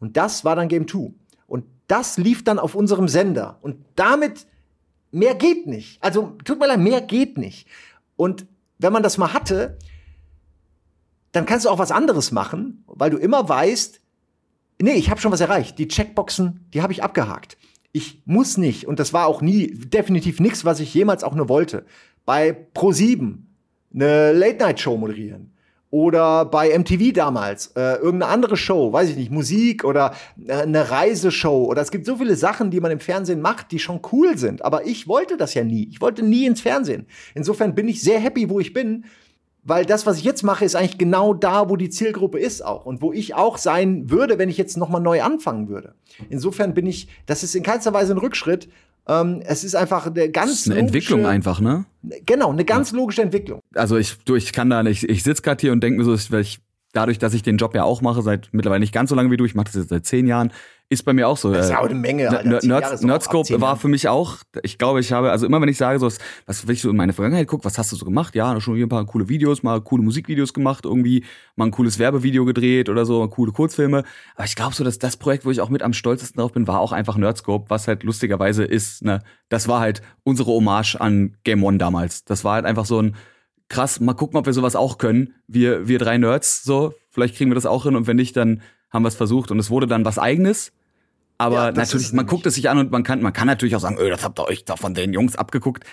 Und 0.00 0.16
das 0.16 0.44
war 0.44 0.56
dann 0.56 0.68
Game 0.68 0.88
2. 0.88 1.12
Und 1.46 1.64
das 1.86 2.18
lief 2.18 2.42
dann 2.42 2.58
auf 2.58 2.74
unserem 2.74 3.08
Sender. 3.08 3.58
Und 3.62 3.76
damit, 3.96 4.46
mehr 5.12 5.34
geht 5.34 5.66
nicht. 5.66 6.02
Also, 6.02 6.36
tut 6.44 6.58
mir 6.58 6.66
leid, 6.66 6.80
mehr 6.80 7.00
geht 7.00 7.38
nicht. 7.38 7.68
Und 8.16 8.46
wenn 8.78 8.92
man 8.92 9.02
das 9.02 9.18
mal 9.18 9.32
hatte, 9.32 9.78
dann 11.32 11.46
kannst 11.46 11.64
du 11.64 11.70
auch 11.70 11.78
was 11.78 11.92
anderes 11.92 12.32
machen, 12.32 12.82
weil 12.86 13.10
du 13.10 13.18
immer 13.18 13.48
weißt, 13.48 14.00
nee, 14.80 14.94
ich 14.94 15.10
habe 15.10 15.20
schon 15.20 15.32
was 15.32 15.40
erreicht. 15.40 15.78
Die 15.78 15.88
Checkboxen, 15.88 16.66
die 16.72 16.82
habe 16.82 16.92
ich 16.92 17.02
abgehakt. 17.02 17.56
Ich 17.92 18.22
muss 18.24 18.56
nicht, 18.56 18.86
und 18.86 19.00
das 19.00 19.12
war 19.12 19.26
auch 19.26 19.42
nie 19.42 19.74
definitiv 19.74 20.38
nichts, 20.38 20.64
was 20.64 20.80
ich 20.80 20.94
jemals 20.94 21.24
auch 21.24 21.34
nur 21.34 21.48
wollte, 21.48 21.84
bei 22.24 22.56
Pro7 22.74 23.38
eine 23.92 24.32
Late-Night-Show 24.32 24.96
moderieren. 24.96 25.52
Oder 25.92 26.44
bei 26.44 26.78
MTV 26.78 27.12
damals, 27.12 27.72
äh, 27.74 27.96
irgendeine 27.96 28.28
andere 28.28 28.56
Show, 28.56 28.92
weiß 28.92 29.10
ich 29.10 29.16
nicht, 29.16 29.32
Musik 29.32 29.82
oder 29.84 30.14
äh, 30.46 30.52
eine 30.52 30.88
Reiseshow. 30.88 31.64
Oder 31.64 31.82
es 31.82 31.90
gibt 31.90 32.06
so 32.06 32.16
viele 32.16 32.36
Sachen, 32.36 32.70
die 32.70 32.78
man 32.78 32.92
im 32.92 33.00
Fernsehen 33.00 33.40
macht, 33.40 33.72
die 33.72 33.80
schon 33.80 34.00
cool 34.12 34.38
sind. 34.38 34.64
Aber 34.64 34.86
ich 34.86 35.08
wollte 35.08 35.36
das 35.36 35.54
ja 35.54 35.64
nie. 35.64 35.88
Ich 35.90 36.00
wollte 36.00 36.22
nie 36.22 36.46
ins 36.46 36.60
Fernsehen. 36.60 37.06
Insofern 37.34 37.74
bin 37.74 37.88
ich 37.88 38.02
sehr 38.02 38.20
happy, 38.20 38.48
wo 38.48 38.60
ich 38.60 38.72
bin. 38.72 39.04
Weil 39.62 39.84
das, 39.84 40.06
was 40.06 40.18
ich 40.18 40.24
jetzt 40.24 40.42
mache, 40.42 40.64
ist 40.64 40.74
eigentlich 40.74 40.98
genau 40.98 41.34
da, 41.34 41.68
wo 41.68 41.76
die 41.76 41.90
Zielgruppe 41.90 42.38
ist 42.38 42.64
auch 42.64 42.86
und 42.86 43.02
wo 43.02 43.12
ich 43.12 43.34
auch 43.34 43.58
sein 43.58 44.10
würde, 44.10 44.38
wenn 44.38 44.48
ich 44.48 44.56
jetzt 44.56 44.76
noch 44.76 44.88
mal 44.88 45.00
neu 45.00 45.22
anfangen 45.22 45.68
würde. 45.68 45.94
Insofern 46.28 46.74
bin 46.74 46.86
ich, 46.86 47.08
das 47.26 47.42
ist 47.42 47.54
in 47.54 47.62
keinster 47.62 47.92
Weise 47.92 48.14
ein 48.14 48.18
Rückschritt. 48.18 48.68
Ähm, 49.06 49.42
es 49.44 49.64
ist 49.64 49.74
einfach 49.74 50.06
eine 50.06 50.30
ganz 50.30 50.50
das 50.50 50.60
ist 50.60 50.70
eine 50.70 50.80
Entwicklung 50.80 51.26
einfach, 51.26 51.60
ne? 51.60 51.84
Genau, 52.26 52.50
eine 52.50 52.64
ganz 52.64 52.92
logische 52.92 53.22
Entwicklung. 53.22 53.60
Also 53.74 53.96
ich, 53.96 54.16
du, 54.24 54.34
ich 54.36 54.52
kann 54.52 54.70
da 54.70 54.82
nicht, 54.82 55.04
ich 55.04 55.22
sitze 55.22 55.42
gerade 55.42 55.60
hier 55.60 55.72
und 55.72 55.82
denke 55.82 55.98
mir 55.98 56.04
so, 56.04 56.32
weil 56.32 56.42
ich 56.42 56.60
dadurch, 56.92 57.18
dass 57.18 57.34
ich 57.34 57.42
den 57.42 57.56
Job 57.56 57.74
ja 57.74 57.84
auch 57.84 58.00
mache, 58.00 58.22
seit 58.22 58.48
mittlerweile 58.52 58.80
nicht 58.80 58.92
ganz 58.92 59.10
so 59.10 59.16
lange 59.16 59.30
wie 59.30 59.36
du, 59.36 59.44
ich 59.44 59.54
mache 59.54 59.66
das 59.66 59.74
jetzt 59.74 59.88
seit 59.90 60.06
zehn 60.06 60.26
Jahren, 60.26 60.52
ist 60.92 61.04
bei 61.04 61.12
mir 61.12 61.28
auch 61.28 61.36
so. 61.36 61.52
Das 61.52 61.66
ist 61.66 61.70
äh, 61.70 61.76
auch 61.76 61.84
eine 61.84 61.94
Menge. 61.94 62.28
Alter. 62.28 62.48
Nerd, 62.48 62.62
Zehn 62.62 62.70
Jahre 62.70 62.82
Nerd, 62.82 62.94
ist 62.94 63.00
auch 63.00 63.06
Nerdscope 63.06 63.50
war 63.52 63.60
Jahren. 63.60 63.78
für 63.78 63.86
mich 63.86 64.08
auch, 64.08 64.38
ich 64.64 64.76
glaube, 64.76 64.98
ich 64.98 65.12
habe, 65.12 65.30
also 65.30 65.46
immer 65.46 65.60
wenn 65.60 65.68
ich 65.68 65.76
sage, 65.76 66.00
so, 66.00 66.06
was, 66.06 66.18
was 66.46 66.66
wenn 66.66 66.74
ich 66.74 66.82
so 66.82 66.90
in 66.90 66.96
meine 66.96 67.12
Vergangenheit 67.12 67.46
gucke, 67.46 67.64
was 67.64 67.78
hast 67.78 67.92
du 67.92 67.96
so 67.96 68.04
gemacht? 68.04 68.34
Ja, 68.34 68.60
schon 68.60 68.74
hier 68.74 68.86
ein 68.86 68.88
paar 68.88 69.06
coole 69.06 69.28
Videos, 69.28 69.62
mal 69.62 69.80
coole 69.80 70.02
Musikvideos 70.02 70.52
gemacht, 70.52 70.84
irgendwie 70.84 71.24
mal 71.54 71.66
ein 71.66 71.70
cooles 71.70 72.00
Werbevideo 72.00 72.44
gedreht 72.44 72.88
oder 72.88 73.06
so, 73.06 73.26
coole 73.28 73.52
Kurzfilme. 73.52 74.02
Aber 74.34 74.44
ich 74.44 74.56
glaube 74.56 74.74
so, 74.74 74.82
dass 74.82 74.98
das 74.98 75.16
Projekt, 75.16 75.44
wo 75.44 75.52
ich 75.52 75.60
auch 75.60 75.68
mit 75.70 75.82
am 75.82 75.92
stolzesten 75.92 76.40
drauf 76.40 76.52
bin, 76.52 76.66
war 76.66 76.80
auch 76.80 76.90
einfach 76.90 77.16
Nerdscope, 77.16 77.70
was 77.70 77.86
halt 77.86 78.02
lustigerweise 78.02 78.64
ist, 78.64 79.04
ne, 79.04 79.20
das 79.48 79.68
war 79.68 79.78
halt 79.78 80.02
unsere 80.24 80.50
Hommage 80.50 80.96
an 80.96 81.36
Game 81.44 81.62
One 81.62 81.78
damals. 81.78 82.24
Das 82.24 82.42
war 82.42 82.54
halt 82.54 82.64
einfach 82.64 82.84
so 82.84 83.00
ein, 83.00 83.14
krass, 83.70 84.00
mal 84.00 84.12
gucken, 84.12 84.38
ob 84.38 84.44
wir 84.44 84.52
sowas 84.52 84.76
auch 84.76 84.98
können. 84.98 85.34
Wir, 85.46 85.88
wir 85.88 85.98
drei 85.98 86.18
Nerds, 86.18 86.62
so, 86.62 86.92
vielleicht 87.08 87.36
kriegen 87.36 87.50
wir 87.50 87.54
das 87.54 87.64
auch 87.64 87.84
hin 87.84 87.96
und 87.96 88.06
wenn 88.06 88.16
nicht, 88.16 88.36
dann 88.36 88.60
haben 88.90 89.04
wir 89.04 89.08
es 89.08 89.14
versucht 89.14 89.50
und 89.50 89.58
es 89.58 89.70
wurde 89.70 89.86
dann 89.86 90.04
was 90.04 90.18
eigenes. 90.18 90.72
Aber 91.38 91.66
Ja, 91.66 91.72
natürlich, 91.72 92.12
man 92.12 92.26
guckt 92.26 92.44
es 92.44 92.56
sich 92.56 92.68
an 92.68 92.76
und 92.76 92.90
man 92.90 93.02
kann, 93.02 93.22
man 93.22 93.32
kann 93.32 93.46
natürlich 93.46 93.74
auch 93.74 93.80
sagen, 93.80 93.96
öh, 93.98 94.10
das 94.10 94.24
habt 94.24 94.38
ihr 94.38 94.46
euch 94.46 94.66
da 94.66 94.76
von 94.76 94.92
den 94.92 95.14
Jungs 95.14 95.36
abgeguckt. 95.36 95.84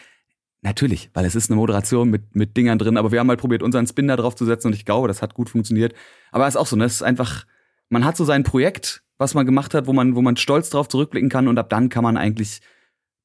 Natürlich, 0.62 1.12
weil 1.13 1.24
es 1.24 1.36
ist 1.36 1.50
eine 1.50 1.56
Moderation 1.56 2.10
mit, 2.10 2.36
mit 2.36 2.58
Dingern 2.58 2.80
drin, 2.80 2.98
aber 2.98 3.12
wir 3.12 3.20
haben 3.20 3.30
halt 3.30 3.40
probiert, 3.40 3.62
unseren 3.62 3.88
Spin 3.88 4.08
da 4.08 4.18
drauf 4.18 4.36
zu 4.36 4.44
setzen 4.44 4.68
und 4.68 4.74
ich 4.74 4.84
glaube, 4.84 5.08
das 5.08 5.22
hat 5.22 5.36
gut 5.36 5.50
funktioniert. 5.50 5.94
Aber 6.32 6.48
es 6.48 6.56
ist 6.56 6.60
auch 6.60 6.68
so, 6.68 6.76
ne, 6.76 6.86
es 6.86 6.96
ist 6.96 7.04
einfach, 7.04 7.46
man 7.90 8.04
hat 8.04 8.18
so 8.18 8.26
sein 8.26 8.44
Projekt, 8.44 9.04
was 9.20 9.36
man 9.36 9.46
gemacht 9.46 9.74
hat, 9.76 9.86
wo 9.86 9.94
man, 9.94 10.16
wo 10.16 10.22
man 10.22 10.36
stolz 10.36 10.72
drauf 10.72 10.90
zurückblicken 10.90 11.30
kann 11.30 11.48
und 11.48 11.58
ab 11.60 11.70
dann 11.70 11.90
kann 11.90 12.04
man 12.04 12.18
eigentlich 12.18 12.60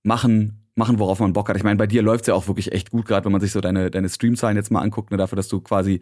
machen, 0.03 0.62
machen, 0.75 0.99
worauf 0.99 1.21
man 1.21 1.33
Bock 1.33 1.49
hat. 1.49 1.57
Ich 1.57 1.65
meine, 1.65 1.77
bei 1.77 1.87
dir 1.87 2.03
läuft's 2.03 2.27
ja 2.29 2.35
auch 2.35 2.47
wirklich 2.49 2.73
echt 2.73 2.91
gut, 2.91 3.07
gerade 3.07 3.25
wenn 3.25 3.33
man 3.33 3.41
sich 3.41 3.53
so 3.53 3.61
deine, 3.61 3.91
deine 3.91 4.09
Streamzahlen 4.09 4.57
jetzt 4.57 4.71
mal 4.71 4.81
anguckt, 4.81 5.11
ne, 5.11 5.17
dafür, 5.17 5.37
dass 5.37 5.49
du 5.49 5.61
quasi 5.61 6.01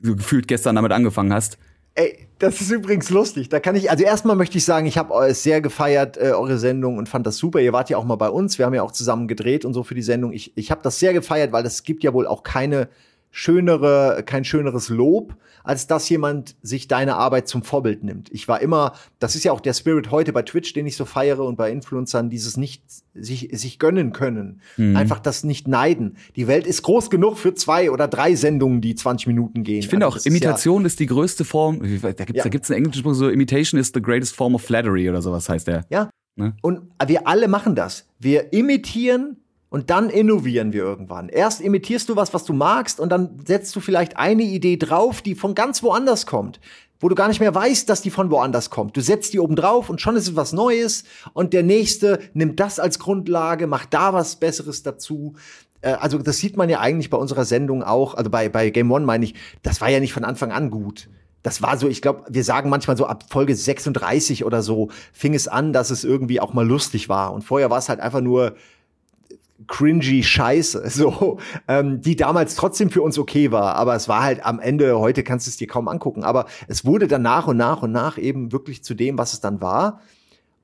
so 0.00 0.16
gefühlt 0.16 0.48
gestern 0.48 0.76
damit 0.76 0.92
angefangen 0.92 1.32
hast. 1.32 1.58
Ey, 1.94 2.28
das 2.38 2.60
ist 2.60 2.70
übrigens 2.70 3.10
lustig. 3.10 3.48
Da 3.48 3.58
kann 3.58 3.74
ich, 3.74 3.90
also 3.90 4.04
erstmal 4.04 4.36
möchte 4.36 4.56
ich 4.58 4.64
sagen, 4.64 4.86
ich 4.86 4.98
habe 4.98 5.12
es 5.26 5.42
sehr 5.42 5.60
gefeiert, 5.60 6.16
äh, 6.16 6.30
eure 6.30 6.58
Sendung 6.58 6.96
und 6.96 7.08
fand 7.08 7.26
das 7.26 7.38
super. 7.38 7.60
Ihr 7.60 7.72
wart 7.72 7.90
ja 7.90 7.96
auch 7.96 8.04
mal 8.04 8.16
bei 8.16 8.28
uns. 8.28 8.58
Wir 8.58 8.66
haben 8.66 8.74
ja 8.74 8.82
auch 8.82 8.92
zusammen 8.92 9.26
gedreht 9.26 9.64
und 9.64 9.74
so 9.74 9.82
für 9.82 9.96
die 9.96 10.02
Sendung. 10.02 10.32
Ich, 10.32 10.56
ich 10.56 10.70
habe 10.70 10.80
das 10.82 11.00
sehr 11.00 11.12
gefeiert, 11.12 11.50
weil 11.52 11.66
es 11.66 11.82
gibt 11.82 12.04
ja 12.04 12.12
wohl 12.12 12.28
auch 12.28 12.44
keine 12.44 12.88
schönere, 13.30 14.22
kein 14.26 14.44
schöneres 14.44 14.88
Lob, 14.88 15.34
als 15.64 15.86
dass 15.86 16.08
jemand 16.08 16.56
sich 16.62 16.88
deine 16.88 17.16
Arbeit 17.16 17.46
zum 17.46 17.62
Vorbild 17.62 18.02
nimmt. 18.02 18.30
Ich 18.32 18.48
war 18.48 18.60
immer, 18.60 18.94
das 19.18 19.34
ist 19.34 19.44
ja 19.44 19.52
auch 19.52 19.60
der 19.60 19.74
Spirit 19.74 20.10
heute 20.10 20.32
bei 20.32 20.42
Twitch, 20.42 20.72
den 20.72 20.86
ich 20.86 20.96
so 20.96 21.04
feiere 21.04 21.40
und 21.44 21.56
bei 21.56 21.70
Influencern, 21.70 22.30
dieses 22.30 22.56
nicht 22.56 22.82
sich, 23.14 23.48
sich 23.52 23.78
gönnen 23.78 24.12
können. 24.12 24.60
Mhm. 24.76 24.96
Einfach 24.96 25.18
das 25.18 25.44
nicht 25.44 25.68
neiden. 25.68 26.16
Die 26.36 26.46
Welt 26.46 26.66
ist 26.66 26.82
groß 26.82 27.10
genug 27.10 27.36
für 27.36 27.54
zwei 27.54 27.90
oder 27.90 28.08
drei 28.08 28.34
Sendungen, 28.34 28.80
die 28.80 28.94
20 28.94 29.26
Minuten 29.26 29.62
gehen. 29.62 29.80
Ich 29.80 29.88
finde 29.88 30.06
Also 30.06 30.14
auch, 30.14 30.16
das 30.18 30.26
ist 30.26 30.32
ja- 30.32 30.36
Imitation 30.38 30.84
ist 30.86 31.00
die 31.00 31.06
größte 31.06 31.44
Form, 31.44 31.80
da 31.80 32.10
gibt's, 32.12 32.32
Ja. 32.38 32.42
da 32.44 32.48
gibt's 32.48 32.70
einen 32.70 32.78
englischen 32.78 33.00
Spruch, 33.00 33.14
so 33.14 33.28
Imitation 33.28 33.78
is 33.78 33.90
the 33.94 34.00
greatest 34.00 34.34
form 34.34 34.54
of 34.54 34.62
flattery 34.62 35.08
oder 35.10 35.20
sowas 35.20 35.48
heißt 35.48 35.66
der. 35.66 35.84
Ja. 35.90 36.08
Ne? 36.36 36.54
Und 36.62 36.82
wir 37.06 37.26
alle 37.26 37.48
machen 37.48 37.74
das. 37.74 38.06
Wir 38.20 38.52
imitieren 38.52 39.36
und 39.70 39.90
dann 39.90 40.10
innovieren 40.10 40.72
wir 40.72 40.82
irgendwann. 40.82 41.28
Erst 41.28 41.60
imitierst 41.60 42.08
du 42.08 42.16
was, 42.16 42.32
was 42.32 42.44
du 42.44 42.52
magst, 42.52 43.00
und 43.00 43.10
dann 43.10 43.38
setzt 43.46 43.74
du 43.76 43.80
vielleicht 43.80 44.16
eine 44.16 44.42
Idee 44.42 44.76
drauf, 44.76 45.22
die 45.22 45.34
von 45.34 45.54
ganz 45.54 45.82
woanders 45.82 46.26
kommt, 46.26 46.60
wo 47.00 47.08
du 47.08 47.14
gar 47.14 47.28
nicht 47.28 47.40
mehr 47.40 47.54
weißt, 47.54 47.88
dass 47.88 48.02
die 48.02 48.10
von 48.10 48.30
woanders 48.30 48.70
kommt. 48.70 48.96
Du 48.96 49.00
setzt 49.00 49.32
die 49.32 49.40
oben 49.40 49.56
drauf 49.56 49.90
und 49.90 50.00
schon 50.00 50.16
ist 50.16 50.28
es 50.28 50.36
was 50.36 50.52
Neues 50.52 51.04
und 51.32 51.52
der 51.52 51.62
nächste 51.62 52.18
nimmt 52.34 52.58
das 52.60 52.80
als 52.80 52.98
Grundlage, 52.98 53.66
macht 53.66 53.94
da 53.94 54.12
was 54.12 54.36
Besseres 54.36 54.82
dazu. 54.82 55.34
Äh, 55.80 55.92
Also 55.92 56.18
das 56.18 56.38
sieht 56.38 56.56
man 56.56 56.68
ja 56.68 56.80
eigentlich 56.80 57.10
bei 57.10 57.18
unserer 57.18 57.44
Sendung 57.44 57.82
auch, 57.82 58.14
also 58.14 58.30
bei, 58.30 58.48
bei 58.48 58.70
Game 58.70 58.90
One 58.90 59.04
meine 59.04 59.24
ich, 59.24 59.34
das 59.62 59.80
war 59.80 59.88
ja 59.88 60.00
nicht 60.00 60.12
von 60.12 60.24
Anfang 60.24 60.50
an 60.50 60.70
gut. 60.70 61.08
Das 61.44 61.62
war 61.62 61.78
so, 61.78 61.88
ich 61.88 62.02
glaube, 62.02 62.24
wir 62.28 62.42
sagen 62.42 62.68
manchmal 62.68 62.96
so 62.96 63.06
ab 63.06 63.24
Folge 63.30 63.54
36 63.54 64.44
oder 64.44 64.60
so 64.60 64.90
fing 65.12 65.34
es 65.34 65.46
an, 65.46 65.72
dass 65.72 65.90
es 65.90 66.02
irgendwie 66.02 66.40
auch 66.40 66.52
mal 66.52 66.66
lustig 66.66 67.08
war. 67.08 67.32
Und 67.32 67.42
vorher 67.42 67.70
war 67.70 67.78
es 67.78 67.88
halt 67.88 68.00
einfach 68.00 68.20
nur 68.20 68.56
cringy 69.66 70.22
Scheiße, 70.22 70.88
so, 70.90 71.38
ähm, 71.66 72.00
die 72.00 72.16
damals 72.16 72.54
trotzdem 72.54 72.90
für 72.90 73.02
uns 73.02 73.18
okay 73.18 73.50
war. 73.50 73.74
Aber 73.76 73.94
es 73.94 74.08
war 74.08 74.22
halt 74.22 74.44
am 74.44 74.60
Ende, 74.60 74.98
heute 74.98 75.22
kannst 75.22 75.46
du 75.46 75.50
es 75.50 75.56
dir 75.56 75.66
kaum 75.66 75.88
angucken. 75.88 76.24
Aber 76.24 76.46
es 76.68 76.84
wurde 76.84 77.08
dann 77.08 77.22
nach 77.22 77.46
und 77.46 77.56
nach 77.56 77.82
und 77.82 77.92
nach 77.92 78.18
eben 78.18 78.52
wirklich 78.52 78.84
zu 78.84 78.94
dem, 78.94 79.18
was 79.18 79.32
es 79.32 79.40
dann 79.40 79.60
war. 79.60 80.00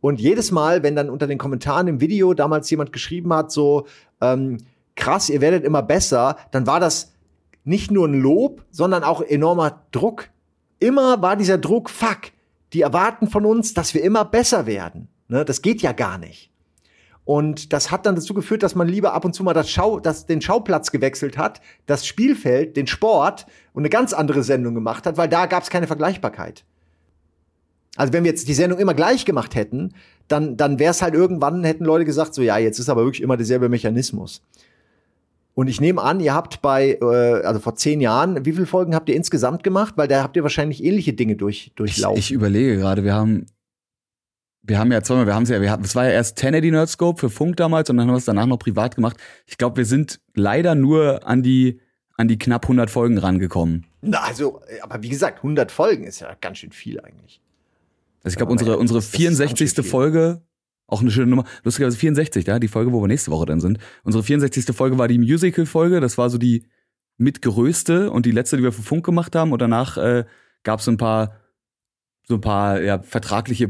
Und 0.01 0.21
jedes 0.21 0.53
Mal, 0.53 0.83
wenn 0.83 0.97
dann 0.97 1.09
unter 1.09 1.27
den 1.27 1.39
Kommentaren 1.39 1.89
im 1.89 2.01
Video 2.01 2.35
damals 2.35 2.69
jemand 2.71 2.93
geschrieben 2.93 3.33
hat, 3.33 3.51
so, 3.51 3.87
ähm, 4.21 4.59
krass, 4.97 5.31
ihr 5.31 5.41
werdet 5.41 5.65
immer 5.65 5.83
besser, 5.83 6.37
dann 6.51 6.67
war 6.67 6.79
das 6.79 7.15
nicht 7.65 7.91
nur 7.91 8.07
ein 8.07 8.21
Lob, 8.21 8.65
sondern 8.71 9.03
auch 9.03 9.23
enormer 9.23 9.83
Druck. 9.91 10.29
Immer 10.79 11.23
war 11.23 11.37
dieser 11.37 11.57
Druck, 11.57 11.89
fuck, 11.89 12.33
die 12.75 12.83
erwarten 12.83 13.29
von 13.29 13.47
uns, 13.47 13.73
dass 13.73 13.95
wir 13.95 14.03
immer 14.03 14.25
besser 14.25 14.67
werden. 14.67 15.09
Ne, 15.29 15.45
das 15.45 15.63
geht 15.63 15.81
ja 15.81 15.93
gar 15.93 16.19
nicht. 16.19 16.51
Und 17.25 17.73
das 17.73 17.91
hat 17.91 18.05
dann 18.05 18.17
dazu 18.17 18.35
geführt, 18.35 18.63
dass 18.63 18.75
man 18.75 18.87
lieber 18.87 19.15
ab 19.15 19.25
und 19.25 19.35
zu 19.35 19.43
mal 19.45 19.55
das 19.55 19.71
Schau, 19.71 19.99
das, 19.99 20.27
den 20.27 20.43
Schauplatz 20.43 20.91
gewechselt 20.91 21.39
hat, 21.39 21.63
das 21.87 22.07
Spielfeld, 22.07 22.77
den 22.77 22.87
Sport 22.87 23.47
und 23.73 23.81
eine 23.81 23.89
ganz 23.89 24.13
andere 24.13 24.43
Sendung 24.43 24.75
gemacht 24.75 25.07
hat, 25.07 25.17
weil 25.17 25.29
da 25.29 25.47
gab 25.47 25.63
es 25.63 25.71
keine 25.71 25.87
Vergleichbarkeit. 25.87 26.65
Also 27.97 28.13
wenn 28.13 28.25
wir 28.25 28.31
jetzt 28.31 28.49
die 28.49 28.55
Sendung 28.55 28.79
immer 28.79 28.95
gleich 28.95 29.25
gemacht 29.25 29.55
hätten, 29.55 29.95
dann, 30.29 30.57
dann 30.57 30.79
wäre 30.79 30.91
es 30.91 31.01
halt 31.01 31.15
irgendwann, 31.15 31.65
hätten 31.65 31.85
Leute 31.85 32.05
gesagt, 32.05 32.35
so 32.35 32.43
ja, 32.43 32.59
jetzt 32.59 32.79
ist 32.79 32.89
aber 32.89 33.05
wirklich 33.05 33.23
immer 33.23 33.37
derselbe 33.37 33.69
Mechanismus. 33.69 34.43
Und 35.55 35.69
ich 35.69 35.81
nehme 35.81 36.03
an, 36.03 36.19
ihr 36.19 36.35
habt 36.35 36.61
bei, 36.63 36.99
äh, 37.01 37.45
also 37.45 37.61
vor 37.61 37.77
zehn 37.77 38.01
Jahren, 38.01 38.45
wie 38.45 38.53
viele 38.53 38.67
Folgen 38.67 38.95
habt 38.95 39.09
ihr 39.09 39.15
insgesamt 39.15 39.63
gemacht? 39.63 39.95
Weil 39.97 40.09
da 40.09 40.23
habt 40.23 40.37
ihr 40.37 40.43
wahrscheinlich 40.43 40.83
ähnliche 40.83 41.13
Dinge 41.13 41.37
durch, 41.37 41.69
Ich, 41.69 41.75
durchlaufen. 41.77 42.19
ich 42.19 42.33
überlege 42.33 42.77
gerade, 42.77 43.05
wir 43.05 43.15
haben, 43.15 43.47
wir 44.67 44.79
haben 44.79 44.91
ja 44.93 45.03
zweimal, 45.03 45.27
wir 45.27 45.35
haben 45.35 45.43
es 45.45 45.51
ja, 45.51 45.61
wir 45.61 45.71
hatten, 45.71 45.85
es 45.85 45.95
war 45.95 46.05
ja 46.07 46.13
erst 46.13 46.39
1080 46.39 46.73
Nerdscope 46.73 47.21
für 47.21 47.31
Funk 47.31 47.57
damals 47.57 47.91
und 47.91 47.97
dann 47.99 48.07
haben 48.07 48.15
wir 48.15 48.19
es 48.19 48.25
danach 48.25 48.47
noch 48.47 48.59
privat 48.59 48.97
gemacht. 48.97 49.17
Ich 49.47 49.59
glaube, 49.59 49.77
wir 49.77 49.85
sind 49.85 50.21
leider 50.35 50.75
nur 50.75 51.27
an 51.27 51.43
die, 51.43 51.81
an 52.17 52.29
die 52.29 52.39
knapp 52.39 52.65
100 52.65 52.91
Folgen 52.91 53.19
rangekommen. 53.19 53.87
Na, 54.03 54.21
also, 54.21 54.61
äh, 54.69 54.81
aber 54.81 55.03
wie 55.03 55.09
gesagt, 55.09 55.39
100 55.39 55.71
Folgen 55.71 56.05
ist 56.05 56.21
ja 56.21 56.35
ganz 56.41 56.59
schön 56.59 56.73
viel 56.73 57.01
eigentlich. 57.01 57.41
Also 58.23 58.35
ich 58.35 58.37
glaube, 58.39 58.53
unsere, 58.53 58.79
unsere 58.79 58.99
das- 58.99 59.11
das 59.11 59.21
ist 59.21 59.27
ganz 59.27 59.37
64. 59.37 59.71
schön 59.75 59.85
viel. 59.85 59.91
Folge, 59.91 60.43
auch 60.87 61.01
eine 61.03 61.11
schöne 61.11 61.27
Nummer, 61.27 61.45
lustigerweise 61.63 61.97
64, 61.99 62.47
ja, 62.47 62.59
die 62.59 62.69
Folge, 62.69 62.93
wo 62.93 63.03
wir 63.03 63.09
nächste 63.09 63.31
Woche 63.31 63.47
dann 63.47 63.61
sind. 63.61 63.79
Unsere 64.03 64.23
64. 64.25 64.75
Folge 64.75 64.97
war 64.99 65.09
die 65.09 65.19
Musical-Folge, 65.19 66.01
das 66.01 66.17
war 66.19 66.31
so 66.31 66.39
die 66.39 66.65
mitgrößte 67.19 68.11
und 68.11 68.27
die 68.27 68.31
letzte, 68.33 68.57
die 68.57 68.63
wir 68.63 68.73
für 68.73 68.83
Funk 68.83 69.05
gemacht 69.05 69.35
haben. 69.37 69.53
Und 69.53 69.61
danach 69.63 69.97
äh, 69.97 70.25
gab 70.63 70.79
es 70.81 70.85
so 70.87 70.91
ein 70.91 70.97
paar, 70.97 71.37
so 72.27 72.35
ein 72.35 72.41
paar 72.41 72.81
ja, 72.81 73.01
vertragliche 73.03 73.69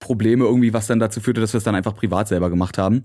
Probleme 0.00 0.44
irgendwie, 0.44 0.72
was 0.72 0.88
dann 0.88 0.98
dazu 0.98 1.20
führte, 1.20 1.40
dass 1.40 1.52
wir 1.52 1.58
es 1.58 1.64
dann 1.64 1.76
einfach 1.76 1.94
privat 1.94 2.26
selber 2.26 2.50
gemacht 2.50 2.78
haben. 2.78 3.04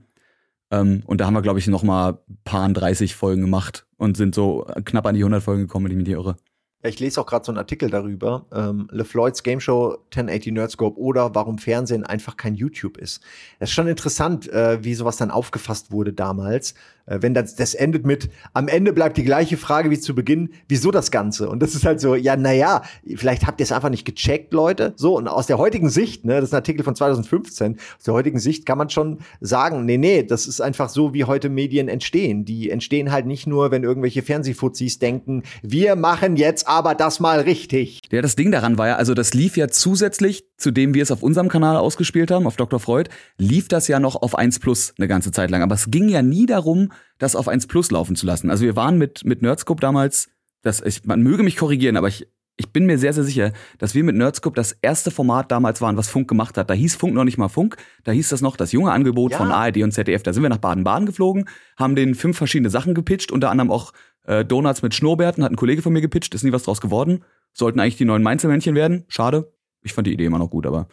Ähm, 0.71 1.03
und 1.05 1.21
da 1.21 1.27
haben 1.27 1.35
wir, 1.35 1.43
glaube 1.43 1.59
ich, 1.59 1.67
noch 1.67 1.83
mal 1.83 2.19
paar 2.43 2.67
30 2.67 3.15
Folgen 3.15 3.41
gemacht 3.41 3.85
und 3.97 4.17
sind 4.17 4.33
so 4.33 4.65
knapp 4.85 5.05
an 5.05 5.13
die 5.13 5.21
100 5.21 5.43
Folgen 5.43 5.63
gekommen, 5.63 5.85
wenn 5.85 5.91
ich 5.91 5.97
mich 5.97 6.07
nicht 6.07 6.15
irre. 6.15 6.37
Ich 6.83 6.99
lese 6.99 7.19
auch 7.19 7.25
gerade 7.25 7.43
so 7.43 7.51
einen 7.51 7.57
Artikel 7.57 7.89
darüber, 7.89 8.45
ähm, 8.53 8.87
LeFloids 8.91 9.41
Game 9.41 9.59
Show 9.59 9.97
1080 10.11 10.53
Nerdscope 10.53 10.99
oder 10.99 11.33
warum 11.33 11.57
Fernsehen 11.57 12.03
einfach 12.03 12.37
kein 12.37 12.53
YouTube 12.53 12.97
ist. 12.97 13.23
Es 13.59 13.69
ist 13.69 13.75
schon 13.75 13.87
interessant, 13.87 14.47
äh, 14.49 14.83
wie 14.83 14.93
sowas 14.93 15.17
dann 15.17 15.31
aufgefasst 15.31 15.91
wurde 15.91 16.13
damals. 16.13 16.75
Äh, 17.05 17.19
wenn 17.21 17.33
das, 17.33 17.55
das 17.55 17.73
endet 17.73 18.05
mit, 18.05 18.29
am 18.53 18.67
Ende 18.67 18.93
bleibt 18.93 19.17
die 19.17 19.23
gleiche 19.23 19.57
Frage 19.57 19.91
wie 19.91 19.99
zu 19.99 20.15
Beginn, 20.15 20.49
wieso 20.67 20.91
das 20.91 21.11
Ganze? 21.11 21.49
Und 21.49 21.61
das 21.61 21.75
ist 21.75 21.85
halt 21.85 21.99
so, 21.99 22.15
ja, 22.15 22.35
naja, 22.35 22.81
vielleicht 23.15 23.45
habt 23.45 23.59
ihr 23.59 23.65
es 23.65 23.71
einfach 23.71 23.89
nicht 23.89 24.05
gecheckt, 24.05 24.53
Leute. 24.53 24.93
So, 24.95 25.17
und 25.17 25.27
aus 25.27 25.47
der 25.47 25.57
heutigen 25.57 25.89
Sicht, 25.89 26.25
ne, 26.25 26.35
das 26.35 26.45
ist 26.45 26.53
ein 26.53 26.57
Artikel 26.57 26.83
von 26.83 26.95
2015, 26.95 27.77
aus 27.97 28.03
der 28.03 28.13
heutigen 28.13 28.39
Sicht 28.39 28.65
kann 28.65 28.77
man 28.77 28.89
schon 28.89 29.19
sagen, 29.39 29.85
nee, 29.85 29.97
nee, 29.97 30.23
das 30.23 30.47
ist 30.47 30.61
einfach 30.61 30.89
so, 30.89 31.13
wie 31.13 31.25
heute 31.25 31.49
Medien 31.49 31.87
entstehen. 31.87 32.45
Die 32.45 32.69
entstehen 32.69 33.11
halt 33.11 33.25
nicht 33.25 33.47
nur, 33.47 33.71
wenn 33.71 33.83
irgendwelche 33.83 34.21
Fernsehfuzis 34.21 34.99
denken, 34.99 35.43
wir 35.61 35.95
machen 35.95 36.35
jetzt 36.35 36.67
aber 36.67 36.95
das 36.95 37.19
mal 37.19 37.41
richtig. 37.41 38.01
Ja, 38.11 38.21
das 38.21 38.35
Ding 38.35 38.51
daran 38.51 38.77
war 38.77 38.87
ja, 38.87 38.95
also 38.95 39.13
das 39.13 39.33
lief 39.33 39.57
ja 39.57 39.67
zusätzlich 39.67 40.45
zu 40.57 40.71
dem 40.71 40.93
wir 40.93 41.03
es 41.03 41.11
auf 41.11 41.23
unserem 41.23 41.49
Kanal 41.49 41.77
ausgespielt 41.77 42.31
haben, 42.31 42.47
auf 42.47 42.55
Dr. 42.55 42.79
Freud, 42.79 43.09
lief 43.37 43.67
das 43.67 43.87
ja 43.87 43.99
noch 43.99 44.21
auf 44.21 44.35
1 44.35 44.59
Plus 44.59 44.93
eine 44.97 45.07
ganze 45.07 45.31
Zeit 45.31 45.51
lang. 45.51 45.61
Aber 45.61 45.75
es 45.75 45.91
ging 45.91 46.09
ja 46.09 46.21
nie 46.21 46.45
darum, 46.45 46.91
das 47.17 47.35
auf 47.35 47.47
1 47.47 47.67
Plus 47.67 47.91
laufen 47.91 48.15
zu 48.15 48.25
lassen. 48.25 48.49
Also 48.49 48.63
wir 48.65 48.75
waren 48.75 48.97
mit, 48.97 49.23
mit 49.25 49.41
Nerdscope 49.41 49.81
damals, 49.81 50.29
das, 50.61 50.81
ich, 50.81 51.05
man 51.05 51.21
möge 51.21 51.43
mich 51.43 51.57
korrigieren, 51.57 51.97
aber 51.97 52.07
ich, 52.07 52.27
ich 52.57 52.71
bin 52.71 52.85
mir 52.85 52.97
sehr, 52.97 53.11
sehr 53.13 53.23
sicher, 53.25 53.51
dass 53.79 53.95
wir 53.95 54.03
mit 54.03 54.15
Nerdscope 54.15 54.55
das 54.55 54.71
erste 54.81 55.11
Format 55.11 55.51
damals 55.51 55.81
waren, 55.81 55.97
was 55.97 56.07
Funk 56.07 56.27
gemacht 56.27 56.57
hat. 56.57 56.69
Da 56.69 56.73
hieß 56.73 56.95
Funk 56.95 57.13
noch 57.13 57.25
nicht 57.25 57.37
mal 57.37 57.49
Funk, 57.49 57.77
da 58.03 58.11
hieß 58.11 58.29
das 58.29 58.41
noch 58.41 58.55
das 58.57 58.71
junge 58.71 58.91
Angebot 58.91 59.33
Ja. 59.33 59.37
von 59.39 59.51
ARD 59.51 59.83
und 59.83 59.91
ZDF. 59.91 60.23
Da 60.23 60.31
sind 60.33 60.41
wir 60.43 60.49
nach 60.49 60.57
Baden-Baden 60.59 61.05
geflogen, 61.05 61.49
haben 61.77 61.95
den 61.95 62.15
fünf 62.15 62.37
verschiedene 62.37 62.69
Sachen 62.69 62.93
gepitcht, 62.93 63.31
unter 63.31 63.49
anderem 63.51 63.71
auch 63.71 63.91
Äh, 64.27 64.43
Donuts 64.43 64.81
mit 64.81 64.95
Schnurrbärten 64.95 65.43
hat 65.43 65.51
ein 65.51 65.55
Kollege 65.55 65.83
von 65.83 65.93
mir 65.93 66.01
gepitcht, 66.01 66.33
ist 66.33 66.41
nie 66.43 66.51
was 66.51 66.63
draus 66.63 66.81
geworden. 66.81 67.23
Sollten 67.53 67.79
eigentlich 67.79 67.97
die 67.97 68.05
neuen 68.05 68.23
Mainzelmännchen 68.23 68.73
werden. 68.73 69.03
Schade. 69.07 69.53
Ich 69.83 69.93
fand 69.93 70.07
die 70.07 70.13
Idee 70.13 70.25
immer 70.25 70.39
noch 70.39 70.49
gut, 70.49 70.65
aber. 70.65 70.87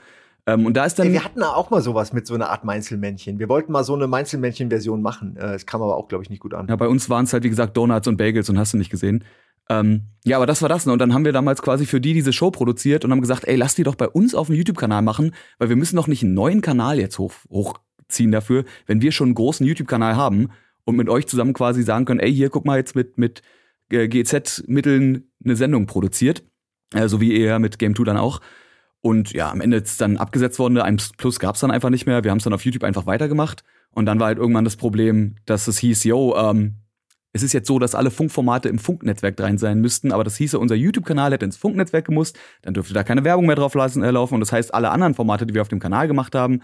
Ähm, 0.46 0.66
und 0.66 0.76
da 0.76 0.84
ist 0.84 0.98
dann. 0.98 1.06
Ey, 1.06 1.12
wir 1.12 1.24
hatten 1.24 1.42
auch 1.42 1.70
mal 1.70 1.80
sowas 1.80 2.12
mit 2.12 2.26
so 2.26 2.34
einer 2.34 2.50
Art 2.50 2.64
Mainzelmännchen. 2.64 3.38
Wir 3.38 3.48
wollten 3.48 3.72
mal 3.72 3.84
so 3.84 3.94
eine 3.94 4.06
Mainzelmännchen-Version 4.06 5.00
machen. 5.00 5.36
Äh, 5.36 5.54
es 5.54 5.66
kam 5.66 5.82
aber 5.82 5.96
auch, 5.96 6.08
glaube 6.08 6.24
ich, 6.24 6.30
nicht 6.30 6.40
gut 6.40 6.54
an. 6.54 6.66
Ja, 6.68 6.76
bei 6.76 6.88
uns 6.88 7.08
waren 7.08 7.24
es 7.24 7.32
halt, 7.32 7.44
wie 7.44 7.48
gesagt, 7.48 7.76
Donuts 7.76 8.08
und 8.08 8.16
Bagels 8.16 8.48
und 8.50 8.58
hast 8.58 8.72
du 8.72 8.78
nicht 8.78 8.90
gesehen. 8.90 9.24
Ähm, 9.68 10.08
ja, 10.24 10.36
aber 10.36 10.46
das 10.46 10.60
war 10.62 10.68
das. 10.68 10.86
Ne? 10.86 10.92
Und 10.92 10.98
dann 10.98 11.14
haben 11.14 11.24
wir 11.24 11.32
damals 11.32 11.62
quasi 11.62 11.86
für 11.86 12.00
die 12.00 12.14
diese 12.14 12.32
Show 12.32 12.50
produziert 12.50 13.04
und 13.04 13.12
haben 13.12 13.20
gesagt, 13.20 13.44
ey, 13.44 13.56
lass 13.56 13.74
die 13.74 13.84
doch 13.84 13.94
bei 13.94 14.08
uns 14.08 14.34
auf 14.34 14.48
dem 14.48 14.56
YouTube-Kanal 14.56 15.02
machen, 15.02 15.34
weil 15.58 15.68
wir 15.68 15.76
müssen 15.76 15.96
doch 15.96 16.08
nicht 16.08 16.24
einen 16.24 16.34
neuen 16.34 16.60
Kanal 16.60 16.98
jetzt 16.98 17.18
hoch, 17.18 17.32
hochziehen 17.48 18.32
dafür, 18.32 18.64
wenn 18.86 19.00
wir 19.00 19.12
schon 19.12 19.28
einen 19.28 19.34
großen 19.36 19.64
YouTube-Kanal 19.64 20.16
haben 20.16 20.48
und 20.84 20.96
mit 20.96 21.08
euch 21.08 21.28
zusammen 21.28 21.52
quasi 21.52 21.82
sagen 21.82 22.04
können, 22.04 22.20
ey, 22.20 22.34
hier, 22.34 22.50
guck 22.50 22.64
mal 22.64 22.78
jetzt 22.78 22.96
mit, 22.96 23.18
mit 23.18 23.42
äh, 23.90 24.08
GZ-Mitteln 24.08 25.30
eine 25.44 25.56
Sendung 25.56 25.86
produziert. 25.86 26.42
Äh, 26.92 27.08
so 27.08 27.20
wie 27.20 27.32
ihr 27.32 27.58
mit 27.58 27.78
Game 27.78 27.94
2 27.94 28.04
dann 28.04 28.16
auch. 28.16 28.40
Und 29.02 29.32
ja, 29.32 29.50
am 29.50 29.60
Ende 29.60 29.78
ist 29.78 30.00
dann 30.00 30.16
abgesetzt 30.16 30.58
worden, 30.58 30.78
ein 30.78 31.00
Plus 31.16 31.40
gab's 31.40 31.60
dann 31.60 31.72
einfach 31.72 31.90
nicht 31.90 32.06
mehr. 32.06 32.22
Wir 32.22 32.30
haben 32.30 32.38
es 32.38 32.44
dann 32.44 32.52
auf 32.52 32.64
YouTube 32.64 32.84
einfach 32.84 33.04
weitergemacht. 33.04 33.64
Und 33.90 34.06
dann 34.06 34.20
war 34.20 34.28
halt 34.28 34.38
irgendwann 34.38 34.64
das 34.64 34.76
Problem, 34.76 35.34
dass 35.44 35.66
es 35.66 35.78
hieß, 35.78 36.04
yo, 36.04 36.36
ähm, 36.36 36.76
es 37.32 37.42
ist 37.42 37.52
jetzt 37.52 37.66
so, 37.66 37.78
dass 37.78 37.94
alle 37.94 38.10
Funkformate 38.10 38.68
im 38.68 38.78
Funknetzwerk 38.78 39.36
drin 39.36 39.58
sein 39.58 39.80
müssten, 39.80 40.12
aber 40.12 40.22
das 40.22 40.36
hieße, 40.36 40.58
unser 40.58 40.74
YouTube-Kanal 40.74 41.32
hätte 41.32 41.44
ins 41.44 41.56
Funknetzwerk 41.56 42.04
gemusst, 42.04 42.38
dann 42.60 42.74
dürfte 42.74 42.94
da 42.94 43.04
keine 43.04 43.24
Werbung 43.24 43.46
mehr 43.46 43.56
drauf 43.56 43.74
lassen, 43.74 44.02
äh, 44.02 44.10
laufen. 44.10 44.34
Und 44.34 44.40
das 44.40 44.52
heißt, 44.52 44.72
alle 44.72 44.90
anderen 44.90 45.14
Formate, 45.14 45.46
die 45.46 45.54
wir 45.54 45.62
auf 45.62 45.68
dem 45.68 45.80
Kanal 45.80 46.08
gemacht 46.08 46.34
haben, 46.34 46.62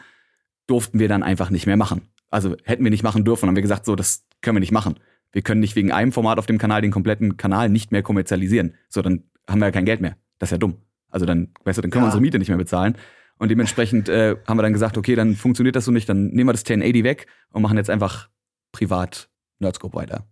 durften 0.66 0.98
wir 0.98 1.08
dann 1.08 1.22
einfach 1.22 1.50
nicht 1.50 1.66
mehr 1.66 1.76
machen. 1.76 2.02
Also 2.30 2.54
hätten 2.64 2.84
wir 2.84 2.90
nicht 2.90 3.02
machen 3.02 3.24
dürfen, 3.24 3.48
haben 3.48 3.56
wir 3.56 3.62
gesagt, 3.62 3.86
so, 3.86 3.96
das 3.96 4.26
können 4.42 4.56
wir 4.56 4.60
nicht 4.60 4.72
machen. 4.72 4.96
Wir 5.32 5.42
können 5.42 5.60
nicht 5.60 5.74
wegen 5.74 5.92
einem 5.92 6.12
Format 6.12 6.38
auf 6.38 6.46
dem 6.46 6.58
Kanal 6.58 6.82
den 6.82 6.90
kompletten 6.90 7.36
Kanal 7.36 7.68
nicht 7.68 7.90
mehr 7.90 8.02
kommerzialisieren. 8.02 8.74
So, 8.88 9.02
dann 9.02 9.24
haben 9.48 9.60
wir 9.60 9.66
ja 9.66 9.72
kein 9.72 9.86
Geld 9.86 10.00
mehr. 10.00 10.16
Das 10.38 10.48
ist 10.48 10.52
ja 10.52 10.58
dumm. 10.58 10.76
Also 11.10 11.26
dann, 11.26 11.48
weißt 11.64 11.78
du, 11.78 11.82
dann 11.82 11.90
können 11.90 12.02
ja. 12.02 12.06
wir 12.06 12.08
unsere 12.08 12.20
Miete 12.20 12.38
nicht 12.38 12.48
mehr 12.48 12.58
bezahlen. 12.58 12.96
Und 13.38 13.50
dementsprechend 13.50 14.08
äh, 14.08 14.36
haben 14.46 14.58
wir 14.58 14.62
dann 14.62 14.72
gesagt, 14.72 14.98
okay, 14.98 15.14
dann 15.14 15.34
funktioniert 15.34 15.76
das 15.76 15.84
so 15.84 15.92
nicht, 15.92 16.08
dann 16.08 16.28
nehmen 16.28 16.48
wir 16.48 16.52
das 16.52 16.62
1080 16.62 17.04
weg 17.04 17.26
und 17.52 17.62
machen 17.62 17.76
jetzt 17.76 17.90
einfach 17.90 18.28
privat 18.72 19.28
Nerdscope 19.60 19.96
weiter. 19.96 20.26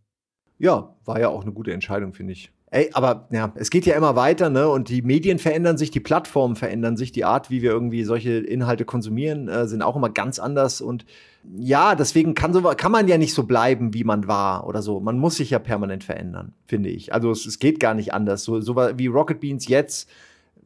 Ja, 0.59 0.97
war 1.05 1.21
ja 1.21 1.29
auch 1.29 1.43
eine 1.43 1.53
gute 1.53 1.73
Entscheidung, 1.73 2.15
finde 2.15 2.33
ich. 2.33 2.53
Ey, 2.71 2.91
aber 2.95 3.29
ja, 3.31 3.53
es 3.55 3.71
geht 3.71 3.87
ja 3.87 3.95
immer 3.95 4.17
weiter, 4.17 4.51
ne? 4.51 4.69
Und 4.69 4.89
die 4.89 5.01
Medien 5.01 5.39
verändern 5.39 5.79
sich, 5.79 5.93
die 5.93 6.01
Plattformen 6.01 6.57
verändern 6.57 6.97
sich, 6.97 7.13
die 7.13 7.25
Art, 7.25 7.49
wie 7.49 7.63
wir 7.63 7.71
irgendwie 7.71 8.03
solche 8.03 8.39
Inhalte 8.39 8.85
konsumieren, 8.85 9.49
äh, 9.49 9.69
sind 9.69 9.83
auch 9.83 9.95
immer 9.95 10.11
ganz 10.11 10.41
anders. 10.41 10.81
Und 10.81 11.07
ja, 11.57 11.95
deswegen 11.95 12.35
kann, 12.35 12.53
so, 12.53 12.61
kann 12.63 12.91
man 12.91 13.07
ja 13.07 13.19
nicht 13.19 13.35
so 13.35 13.45
bleiben, 13.45 13.95
wie 13.95 14.03
man 14.03 14.27
war 14.27 14.67
oder 14.67 14.83
so. 14.83 14.99
Man 14.99 15.17
muss 15.19 15.37
sich 15.37 15.51
ja 15.51 15.61
permanent 15.61 16.03
verändern, 16.03 16.55
finde 16.67 16.89
ich. 16.89 17.15
Also 17.15 17.31
es, 17.31 17.47
es 17.47 17.61
geht 17.61 17.79
gar 17.79 17.95
nicht 17.95 18.13
anders. 18.13 18.43
So, 18.43 18.61
so 18.61 18.75
wie 18.75 19.07
Rocket 19.07 19.39
Beans 19.39 19.69
jetzt, 19.69 20.11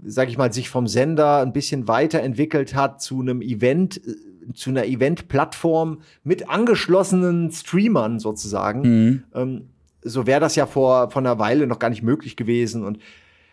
sag 0.05 0.29
ich 0.29 0.39
mal, 0.39 0.53
sich 0.53 0.69
vom 0.69 0.87
Sender 0.87 1.39
ein 1.39 1.53
bisschen 1.53 1.89
weiterentwickelt 1.89 2.75
hat 2.75 3.01
zu 3.01 3.21
einem 3.21 3.43
Event, 3.43 4.01
äh, 4.07 4.53
zu 4.55 4.71
einer 4.71 4.87
Event-Plattform 4.87 6.01
mit 6.25 6.49
angeschlossenen 6.49 7.51
Streamern 7.51 8.19
sozusagen. 8.19 8.81
Mhm. 8.83 9.23
Ähm, 9.35 9.63
so 10.03 10.27
wäre 10.27 10.41
das 10.41 10.57
ja 10.57 10.67
vor, 10.67 11.11
vor 11.11 11.21
einer 11.21 11.39
Weile 11.39 11.67
noch 11.67 11.79
gar 11.79 11.91
nicht 11.91 12.03
möglich 12.03 12.37
gewesen. 12.37 12.85
Und 12.85 12.99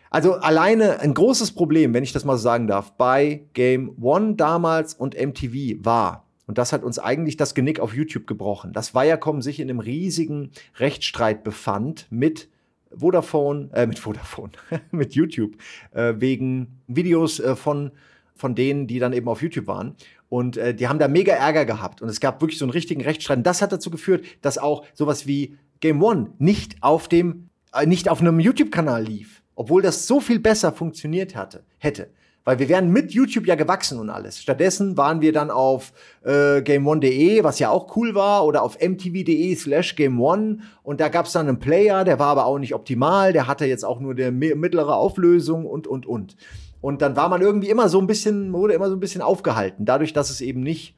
also 0.10 0.36
alleine 0.36 1.02
ein 1.02 1.14
großes 1.14 1.52
Problem, 1.52 1.94
wenn 1.94 2.04
ich 2.04 2.14
das 2.14 2.26
mal 2.26 2.38
so 2.38 2.44
sagen 2.44 2.68
darf, 2.68 2.94
bei 2.94 3.44
Game 3.54 3.92
One 4.02 4.36
damals 4.36 4.94
und 4.94 5.16
MTV 5.16 5.84
war, 5.84 6.24
und 6.48 6.58
das 6.58 6.72
hat 6.72 6.84
uns 6.84 6.98
eigentlich 6.98 7.36
das 7.36 7.56
Genick 7.56 7.82
auf 7.82 7.94
YouTube 7.94 8.26
gebrochen, 8.26 8.72
dass 8.72 8.96
Viacom 8.96 9.42
sich 9.42 9.60
in 9.60 9.70
einem 9.70 9.82
riesigen 9.82 10.52
Rechtsstreit 10.78 11.44
befand 11.44 12.08
mit 12.10 12.48
Vodafone, 12.96 13.70
äh, 13.74 13.86
mit 13.86 14.00
Vodafone, 14.00 14.52
mit 14.92 15.14
YouTube, 15.14 15.56
äh, 15.92 16.14
wegen 16.18 16.80
Videos 16.88 17.40
äh, 17.40 17.56
von, 17.56 17.92
von 18.36 18.56
denen, 18.56 18.88
die 18.88 19.00
dann 19.00 19.14
eben 19.14 19.28
auf 19.28 19.42
YouTube 19.42 19.68
waren. 19.68 19.96
Und 20.30 20.58
äh, 20.58 20.74
die 20.74 20.88
haben 20.88 21.00
da 21.00 21.08
mega 21.08 21.34
Ärger 21.34 21.66
gehabt. 21.66 22.02
Und 22.02 22.10
es 22.10 22.20
gab 22.20 22.42
wirklich 22.42 22.60
so 22.60 22.66
einen 22.66 22.72
richtigen 22.72 23.02
Rechtsstreit. 23.02 23.38
Und 23.38 23.48
das 23.48 23.62
hat 23.62 23.72
dazu 23.72 23.90
geführt, 23.90 24.26
dass 24.42 24.58
auch 24.58 24.86
sowas 24.94 25.26
wie 25.26 25.58
Game 25.80 26.02
One 26.02 26.32
nicht 26.38 26.82
auf 26.82 27.08
dem, 27.08 27.50
äh, 27.74 27.86
nicht 27.86 28.10
auf 28.10 28.22
einem 28.22 28.40
YouTube-Kanal 28.40 29.04
lief, 29.04 29.42
obwohl 29.56 29.82
das 29.82 30.08
so 30.08 30.20
viel 30.20 30.40
besser 30.40 30.72
funktioniert 30.72 31.36
hatte, 31.36 31.64
hätte. 31.78 32.10
Weil 32.48 32.60
wir 32.60 32.70
wären 32.70 32.94
mit 32.94 33.12
YouTube 33.12 33.46
ja 33.46 33.56
gewachsen 33.56 34.00
und 34.00 34.10
alles. 34.10 34.42
Stattdessen 34.42 34.96
waren 34.96 35.20
wir 35.20 35.34
dann 35.34 35.52
auf 35.52 35.92
äh, 36.24 36.62
GameOne.de, 36.62 37.44
was 37.44 37.60
ja 37.60 37.70
auch 37.70 37.98
cool 37.98 38.16
war, 38.16 38.46
oder 38.46 38.64
auf 38.64 38.80
mtv.de 38.80 39.54
slash 39.54 39.98
GameOne. 39.98 40.60
Und 40.82 41.02
da 41.02 41.10
gab 41.10 41.26
es 41.26 41.34
dann 41.34 41.50
einen 41.50 41.60
Player, 41.60 42.06
der 42.06 42.20
war 42.20 42.28
aber 42.28 42.46
auch 42.46 42.58
nicht 42.58 42.74
optimal, 42.74 43.34
der 43.34 43.48
hatte 43.48 43.66
jetzt 43.66 43.84
auch 43.84 44.00
nur 44.00 44.14
eine 44.14 44.32
mittlere 44.32 44.96
Auflösung 44.96 45.66
und, 45.66 45.88
und, 45.88 46.06
und. 46.06 46.38
Und 46.80 47.02
dann 47.02 47.18
war 47.18 47.28
man 47.28 47.42
irgendwie 47.42 47.68
immer 47.68 47.90
so 47.90 48.00
ein 48.00 48.08
bisschen, 48.08 48.54
wurde 48.54 48.76
immer 48.76 48.88
so 48.88 48.96
ein 48.96 49.02
bisschen 49.02 49.22
aufgehalten, 49.22 49.84
dadurch, 49.84 50.14
dass 50.14 50.30
es 50.30 50.40
eben 50.40 50.62
nicht 50.62 50.97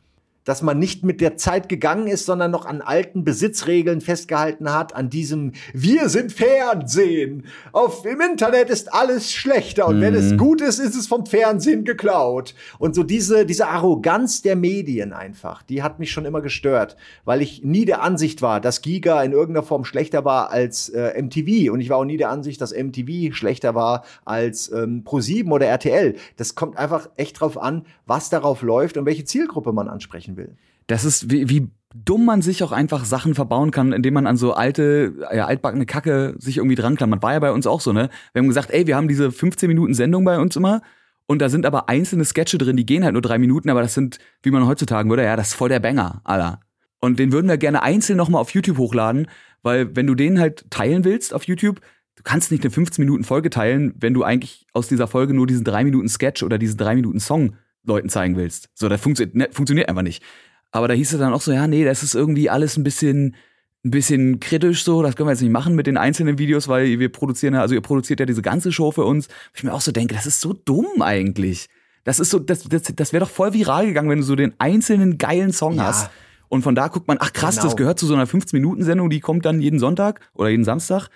dass 0.50 0.64
man 0.64 0.80
nicht 0.80 1.06
mit 1.06 1.22
der 1.22 1.38
Zeit 1.38 1.70
gegangen 1.70 2.08
ist, 2.08 2.26
sondern 2.26 2.50
noch 2.50 2.66
an 2.66 2.82
alten 2.82 3.24
Besitzregeln 3.24 4.02
festgehalten 4.02 4.74
hat, 4.74 4.96
an 4.96 5.12
diesem 5.12 5.52
Wir 5.74 6.10
sind 6.10 6.32
Fernsehen. 6.32 7.46
Auf, 7.72 8.04
Im 8.04 8.20
Internet 8.20 8.72
ist 8.72 8.92
alles 8.92 9.32
schlechter 9.32 9.88
und 9.88 9.98
mhm. 9.98 10.02
wenn 10.02 10.16
es 10.16 10.32
mhm. 10.32 10.38
gut 10.38 10.62
ist, 10.62 10.80
ist 10.80 10.96
es 10.96 11.06
vom 11.06 11.28
Fernsehen 11.28 11.86
geklaut. 11.86 12.56
Und 12.80 12.96
so 12.96 13.04
diese, 13.04 13.46
diese 13.46 13.68
Arroganz 13.68 14.42
der 14.42 14.56
Medien 14.56 15.14
einfach, 15.14 15.62
die 15.62 15.84
hat 15.84 16.00
mich 16.00 16.12
schon 16.12 16.26
immer 16.26 16.42
gestört, 16.42 16.98
weil 17.26 17.44
ich 17.44 17.64
nie 17.64 17.86
der 17.86 18.02
Ansicht 18.02 18.42
war, 18.42 18.60
dass 18.60 18.82
Giga 18.82 19.22
in 19.22 19.34
irgendeiner 19.34 19.64
Form 19.64 19.86
schlechter 19.86 20.26
war 20.26 20.50
als 20.50 20.90
äh, 20.90 21.22
MTV. 21.22 21.72
Und 21.72 21.80
ich 21.80 21.92
war 21.92 21.98
auch 21.98 22.06
nie 22.06 22.18
der 22.18 22.32
Ansicht, 22.32 22.60
dass 22.60 22.74
MTV 22.74 23.36
schlechter 23.36 23.76
war 23.76 24.04
als 24.26 24.72
ähm, 24.72 25.04
Pro7 25.06 25.52
oder 25.52 25.68
RTL. 25.68 26.16
Das 26.38 26.56
kommt 26.56 26.76
einfach 26.76 27.08
echt 27.18 27.40
drauf 27.40 27.62
an, 27.62 27.86
was 28.08 28.32
darauf 28.32 28.64
läuft 28.64 28.98
und 28.98 29.06
welche 29.06 29.26
Zielgruppe 29.26 29.74
man 29.74 29.88
ansprechen 29.88 30.38
will 30.38 30.39
will. 30.40 30.56
Das 30.88 31.06
ist, 31.06 31.30
wie, 31.30 31.50
wie 31.50 31.70
dumm 31.94 32.26
man 32.26 32.42
sich 32.42 32.64
auch 32.64 32.72
einfach 32.72 33.06
Sachen 33.06 33.36
verbauen 33.36 33.72
kann, 33.72 33.94
indem 33.94 34.14
man 34.14 34.28
an 34.28 34.38
so 34.38 34.54
alte, 34.54 35.14
ja, 35.34 35.46
altbackene 35.46 35.86
Kacke 35.86 36.36
sich 36.38 36.58
irgendwie 36.58 36.76
dran 36.76 36.96
klammert. 36.96 37.22
War 37.22 37.34
ja 37.34 37.40
bei 37.40 37.52
uns 37.52 37.68
auch 37.68 37.82
so, 37.82 37.94
ne? 37.94 38.10
Wir 38.34 38.42
haben 38.42 38.48
gesagt, 38.48 38.72
ey, 38.72 38.88
wir 38.88 38.96
haben 38.96 39.08
diese 39.08 39.32
15 39.32 39.68
Minuten 39.68 39.94
Sendung 39.94 40.24
bei 40.24 40.40
uns 40.40 40.56
immer 40.56 40.82
und 41.30 41.44
da 41.44 41.50
sind 41.50 41.66
aber 41.66 41.90
einzelne 41.90 42.26
Sketche 42.26 42.58
drin, 42.58 42.78
die 42.78 42.86
gehen 42.86 43.04
halt 43.04 43.14
nur 43.14 43.22
drei 43.22 43.38
Minuten, 43.38 43.70
aber 43.70 43.82
das 43.82 43.94
sind, 43.94 44.18
wie 44.42 44.52
man 44.52 44.66
heutzutage 44.66 45.08
würde, 45.10 45.24
ja, 45.24 45.36
das 45.36 45.50
ist 45.50 45.54
voll 45.54 45.70
der 45.70 45.80
Banger, 45.80 46.22
Alter. 46.24 46.60
Und 47.00 47.20
den 47.20 47.32
würden 47.32 47.48
wir 47.48 47.58
gerne 47.58 47.84
einzeln 47.84 48.18
nochmal 48.18 48.42
auf 48.42 48.52
YouTube 48.52 48.78
hochladen, 48.78 49.28
weil 49.62 49.96
wenn 49.96 50.08
du 50.08 50.16
den 50.16 50.40
halt 50.40 50.70
teilen 50.70 51.04
willst 51.06 51.34
auf 51.34 51.44
YouTube, 51.44 51.82
du 52.16 52.24
kannst 52.24 52.52
nicht 52.52 52.64
eine 52.64 52.72
15 52.72 53.04
Minuten 53.04 53.24
Folge 53.24 53.50
teilen, 53.50 53.94
wenn 53.98 54.14
du 54.14 54.24
eigentlich 54.24 54.68
aus 54.74 54.88
dieser 54.88 55.08
Folge 55.08 55.34
nur 55.34 55.48
diesen 55.48 55.64
drei 55.64 55.84
Minuten 55.84 56.10
Sketch 56.10 56.44
oder 56.44 56.58
diesen 56.58 56.78
drei 56.78 56.96
Minuten 56.96 57.20
Song 57.20 57.56
Leuten 57.84 58.10
zeigen 58.10 58.36
willst. 58.36 58.70
So, 58.74 58.90
das 58.90 59.02
funktio 59.02 59.28
ne, 59.34 59.50
funktioniert 59.52 59.90
einfach 59.90 60.02
nicht. 60.02 60.24
Aber 60.72 60.88
da 60.88 60.94
hieß 60.94 61.14
es 61.14 61.20
dann 61.20 61.34
auch 61.34 61.42
so, 61.42 61.52
ja, 61.52 61.68
nee, 61.68 61.84
das 61.84 62.04
ist 62.04 62.16
irgendwie 62.16 62.50
alles 62.50 62.78
ein 62.78 62.84
bisschen, 62.84 63.36
ein 63.84 63.92
bisschen 63.92 64.40
kritisch 64.40 64.84
so, 64.84 65.02
das 65.02 65.16
können 65.16 65.28
wir 65.28 65.32
jetzt 65.32 65.42
nicht 65.42 65.52
machen 65.52 65.76
mit 65.76 65.88
den 65.88 65.98
einzelnen 65.98 66.38
Videos, 66.38 66.68
weil 66.68 67.00
wir 67.00 67.12
produzieren 67.12 67.54
ja, 67.54 67.62
also 67.62 67.74
ihr 67.74 67.82
produziert 67.82 68.20
ja 68.20 68.26
diese 68.26 68.42
ganze 68.42 68.72
Show 68.72 68.92
für 68.92 69.06
uns. 69.06 69.30
Ich 69.54 69.64
mir 69.64 69.74
auch 69.74 69.82
so 69.82 69.92
denke, 69.92 70.14
das 70.14 70.26
ist 70.26 70.42
so 70.42 70.54
dumm 70.54 71.02
eigentlich. 71.02 71.68
Das 72.04 72.20
ist 72.20 72.30
so, 72.30 72.40
das, 72.40 72.64
das, 72.64 72.84
das 72.84 73.14
wäre 73.14 73.26
doch 73.26 73.32
voll 73.32 73.54
viral 73.54 73.86
gegangen, 73.88 74.10
wenn 74.10 74.20
du 74.20 74.26
so 74.26 74.36
den 74.36 74.54
einzelnen 74.60 75.18
geilen 75.18 75.54
Song 75.54 75.76
ja. 75.76 75.86
hast. 75.86 76.12
Und 76.50 76.64
von 76.64 76.76
da 76.76 76.88
guckt 76.88 77.08
man, 77.08 77.18
ach 77.20 77.34
krass, 77.34 77.56
genau. 77.56 77.68
das 77.68 77.76
gehört 77.76 78.00
zu 78.00 78.08
so 78.08 78.16
einer 78.16 78.26
15-Minuten-Sendung, 78.26 79.10
die 79.10 79.20
kommt 79.20 79.46
dann 79.46 79.62
jeden 79.62 79.80
Sonntag 79.80 80.20
oder 80.34 80.50
jeden 80.50 80.66
Samstag. 80.66 81.10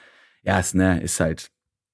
Ja, 0.43 0.59
ist, 0.59 0.75
ne, 0.75 1.01
ist 1.01 1.19
halt 1.19 1.49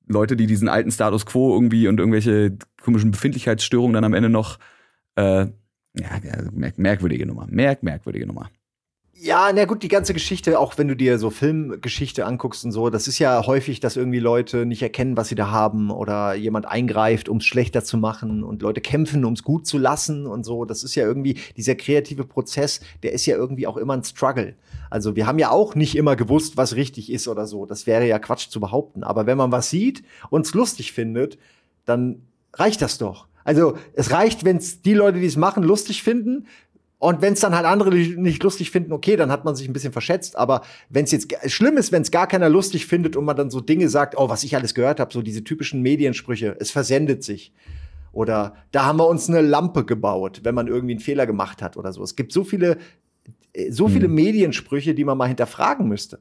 Leute, 0.09 0.35
die 0.35 0.47
diesen 0.47 0.67
alten 0.67 0.91
Status 0.91 1.25
quo 1.25 1.53
irgendwie 1.53 1.87
und 1.87 1.99
irgendwelche 1.99 2.57
komischen 2.81 3.11
Befindlichkeitsstörungen 3.11 3.93
dann 3.93 4.03
am 4.03 4.13
Ende 4.13 4.29
noch, 4.29 4.59
äh, 5.15 5.45
ja, 5.95 6.19
merk 6.51 6.77
merkwürdige 6.77 7.25
Nummer, 7.25 7.47
merk 7.49 7.83
merkwürdige 7.83 8.25
Nummer. 8.25 8.49
Ja, 9.21 9.51
na 9.53 9.65
gut, 9.65 9.83
die 9.83 9.89
ganze 9.89 10.13
Geschichte, 10.13 10.57
auch 10.57 10.77
wenn 10.77 10.87
du 10.87 10.95
dir 10.95 11.19
so 11.19 11.29
Filmgeschichte 11.29 12.25
anguckst 12.25 12.63
und 12.63 12.71
so, 12.71 12.89
das 12.89 13.05
ist 13.05 13.19
ja 13.19 13.45
häufig, 13.45 13.81
dass 13.81 13.97
irgendwie 13.97 14.19
Leute 14.19 14.65
nicht 14.65 14.81
erkennen, 14.81 15.17
was 15.17 15.27
sie 15.27 15.35
da 15.35 15.51
haben 15.51 15.91
oder 15.91 16.35
jemand 16.35 16.65
eingreift, 16.65 17.27
um 17.27 17.37
es 17.37 17.45
schlechter 17.45 17.83
zu 17.83 17.97
machen 17.97 18.45
und 18.45 18.61
Leute 18.61 18.79
kämpfen, 18.79 19.25
um 19.25 19.33
es 19.33 19.43
gut 19.43 19.67
zu 19.67 19.77
lassen 19.77 20.25
und 20.25 20.45
so. 20.45 20.63
Das 20.63 20.85
ist 20.85 20.95
ja 20.95 21.03
irgendwie 21.03 21.37
dieser 21.57 21.75
kreative 21.75 22.23
Prozess, 22.23 22.79
der 23.03 23.11
ist 23.11 23.25
ja 23.25 23.35
irgendwie 23.35 23.67
auch 23.67 23.75
immer 23.75 23.93
ein 23.93 24.05
Struggle. 24.05 24.55
Also 24.89 25.17
wir 25.17 25.27
haben 25.27 25.37
ja 25.37 25.51
auch 25.51 25.75
nicht 25.75 25.97
immer 25.97 26.15
gewusst, 26.15 26.55
was 26.55 26.77
richtig 26.77 27.11
ist 27.11 27.27
oder 27.27 27.45
so. 27.45 27.65
Das 27.65 27.87
wäre 27.87 28.07
ja 28.07 28.19
Quatsch 28.19 28.47
zu 28.47 28.61
behaupten. 28.61 29.03
Aber 29.03 29.25
wenn 29.25 29.37
man 29.37 29.51
was 29.51 29.69
sieht 29.69 30.01
und 30.29 30.45
es 30.45 30.53
lustig 30.53 30.93
findet, 30.93 31.37
dann 31.83 32.21
reicht 32.53 32.81
das 32.81 32.97
doch. 32.97 33.27
Also 33.43 33.77
es 33.93 34.11
reicht, 34.11 34.45
wenn 34.45 34.57
es 34.57 34.81
die 34.81 34.93
Leute, 34.93 35.19
die 35.19 35.25
es 35.25 35.35
machen, 35.35 35.63
lustig 35.63 36.03
finden. 36.03 36.45
Und 36.99 37.21
wenn 37.21 37.33
es 37.33 37.39
dann 37.39 37.55
halt 37.55 37.65
andere 37.65 37.95
nicht 37.95 38.43
lustig 38.43 38.71
finden, 38.71 38.91
okay, 38.91 39.15
dann 39.15 39.31
hat 39.31 39.45
man 39.45 39.55
sich 39.55 39.67
ein 39.67 39.73
bisschen 39.73 39.93
verschätzt. 39.93 40.35
Aber 40.35 40.61
wenn 40.89 41.05
es 41.05 41.11
jetzt 41.11 41.33
schlimm 41.49 41.77
ist, 41.77 41.93
wenn 41.93 42.01
es 42.01 42.11
gar 42.11 42.27
keiner 42.27 42.49
lustig 42.49 42.85
findet 42.85 43.15
und 43.15 43.23
man 43.23 43.37
dann 43.37 43.49
so 43.49 43.61
Dinge 43.61 43.87
sagt, 43.87 44.17
oh, 44.17 44.27
was 44.27 44.43
ich 44.43 44.55
alles 44.55 44.75
gehört 44.75 44.99
habe, 44.99 45.13
so 45.13 45.21
diese 45.21 45.45
typischen 45.45 45.81
Mediensprüche, 45.81 46.57
es 46.59 46.71
versendet 46.71 47.23
sich. 47.23 47.53
Oder 48.11 48.55
da 48.71 48.85
haben 48.85 48.99
wir 48.99 49.07
uns 49.07 49.29
eine 49.29 49.39
Lampe 49.39 49.85
gebaut, 49.85 50.41
wenn 50.43 50.55
man 50.55 50.67
irgendwie 50.67 50.93
einen 50.93 50.99
Fehler 50.99 51.25
gemacht 51.25 51.61
hat 51.61 51.77
oder 51.77 51.93
so. 51.93 52.03
Es 52.03 52.17
gibt 52.17 52.33
so 52.33 52.43
viele, 52.43 52.77
äh, 53.53 53.71
so 53.71 53.87
viele 53.87 54.09
mhm. 54.09 54.15
Mediensprüche, 54.15 54.93
die 54.93 55.05
man 55.05 55.17
mal 55.17 55.27
hinterfragen 55.27 55.87
müsste. 55.87 56.19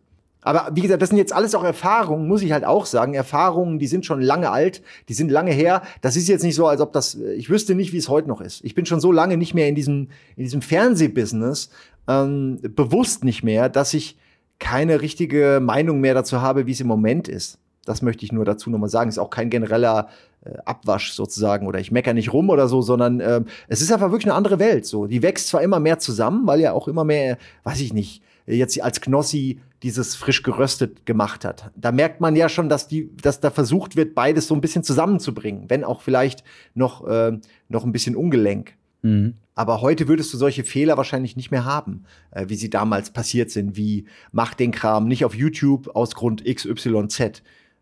Aber 0.49 0.71
wie 0.73 0.81
gesagt, 0.81 1.03
das 1.03 1.11
sind 1.11 1.19
jetzt 1.19 1.35
alles 1.35 1.55
auch 1.55 1.63
Erfahrungen, 1.63 2.27
muss 2.27 2.41
ich 2.41 2.53
halt 2.53 2.65
auch 2.65 2.87
sagen. 2.87 3.13
Erfahrungen, 3.13 3.79
die 3.79 3.87
sind 3.87 4.07
schon 4.07 4.23
lange 4.23 4.51
alt, 4.51 4.81
die 5.11 5.13
sind 5.13 5.31
lange 5.31 5.53
her. 5.53 5.83
Das 6.01 6.17
ist 6.17 6.27
jetzt 6.27 6.43
nicht 6.43 6.55
so, 6.55 6.67
als 6.67 6.81
ob 6.81 6.95
das, 6.95 7.17
ich 7.17 7.51
wüsste 7.51 7.75
nicht, 7.75 7.93
wie 7.93 7.99
es 7.99 8.09
heute 8.09 8.29
noch 8.29 8.41
ist. 8.41 8.65
Ich 8.65 8.75
bin 8.75 8.87
schon 8.87 8.99
so 8.99 9.13
lange 9.13 9.37
nicht 9.37 9.53
mehr 9.53 9.69
in 9.69 9.75
diesem, 9.75 10.09
in 10.37 10.45
diesem 10.45 10.63
Fernsehbusiness, 10.63 11.69
ähm, 12.09 12.61
bewusst 12.63 13.25
nicht 13.25 13.43
mehr, 13.43 13.69
dass 13.69 13.93
ich 13.93 14.17
keine 14.59 15.03
richtige 15.03 15.61
Meinung 15.63 16.01
mehr 16.01 16.15
dazu 16.15 16.41
habe, 16.41 16.67
wie 16.67 16.73
es 16.73 16.81
im 16.81 16.87
Moment 16.87 17.29
ist. 17.29 17.59
Das 17.85 18.01
möchte 18.01 18.25
ich 18.25 18.33
nur 18.33 18.47
dazu 18.47 18.71
nochmal 18.71 18.89
sagen. 18.89 19.11
Ist 19.11 19.19
auch 19.19 19.29
kein 19.29 19.51
genereller 19.51 20.09
äh, 20.47 20.53
Abwasch 20.65 21.13
sozusagen 21.13 21.67
oder 21.67 21.79
ich 21.79 21.93
mecker 21.93 22.15
nicht 22.15 22.33
rum 22.33 22.49
oder 22.49 22.69
so, 22.69 22.81
sondern 22.81 23.21
äh, 23.21 23.43
es 23.69 23.83
ist 23.83 23.93
einfach 23.93 24.13
wirklich 24.13 24.29
eine 24.29 24.35
andere 24.35 24.59
Welt. 24.59 24.87
So, 24.87 25.07
die 25.07 25.23
wächst 25.23 25.49
zwar 25.49 25.61
immer 25.61 25.79
mehr 25.79 25.99
zusammen, 25.99 26.47
weil 26.47 26.61
ja 26.61 26.73
auch 26.73 26.89
immer 26.89 27.05
mehr, 27.05 27.37
weiß 27.65 27.83
ich 27.83 27.93
nicht, 27.93 28.23
jetzt 28.57 28.81
als 28.83 29.01
Knossi 29.01 29.61
dieses 29.83 30.17
frisch 30.17 30.43
geröstet 30.43 31.07
gemacht 31.07 31.45
hat. 31.45 31.71
Da 31.77 31.93
merkt 31.93 32.21
man 32.21 32.35
ja 32.35 32.49
schon, 32.49 32.69
dass 32.69 32.89
die, 32.89 33.15
dass 33.17 33.41
da 33.41 33.51
versucht 33.51 33.97
wird, 33.97 34.15
beides 34.15 34.49
so 34.49 34.55
ein 34.55 34.61
bisschen 34.61 34.83
zusammenzubringen, 34.83 35.69
wenn 35.69 35.85
auch 35.85 36.03
vielleicht 36.03 36.43
noch 36.75 37.07
äh, 37.07 37.39
noch 37.69 37.85
ein 37.85 37.93
bisschen 37.93 38.17
ungelenk. 38.17 38.75
Mhm. 39.03 39.35
Aber 39.55 39.81
heute 39.81 40.09
würdest 40.09 40.33
du 40.33 40.37
solche 40.37 40.65
Fehler 40.65 40.97
wahrscheinlich 40.97 41.37
nicht 41.37 41.51
mehr 41.51 41.65
haben, 41.65 42.05
äh, 42.31 42.47
wie 42.49 42.57
sie 42.57 42.71
damals 42.71 43.11
passiert 43.11 43.51
sind, 43.51 43.77
wie 43.77 44.07
mach 44.33 44.55
den 44.55 44.73
Kram 44.73 45.07
nicht 45.07 45.25
auf 45.25 45.35
YouTube 45.35 45.95
aus 45.95 46.15
Grund 46.15 46.45
XYZ. 46.45 47.21
Äh, 47.21 47.33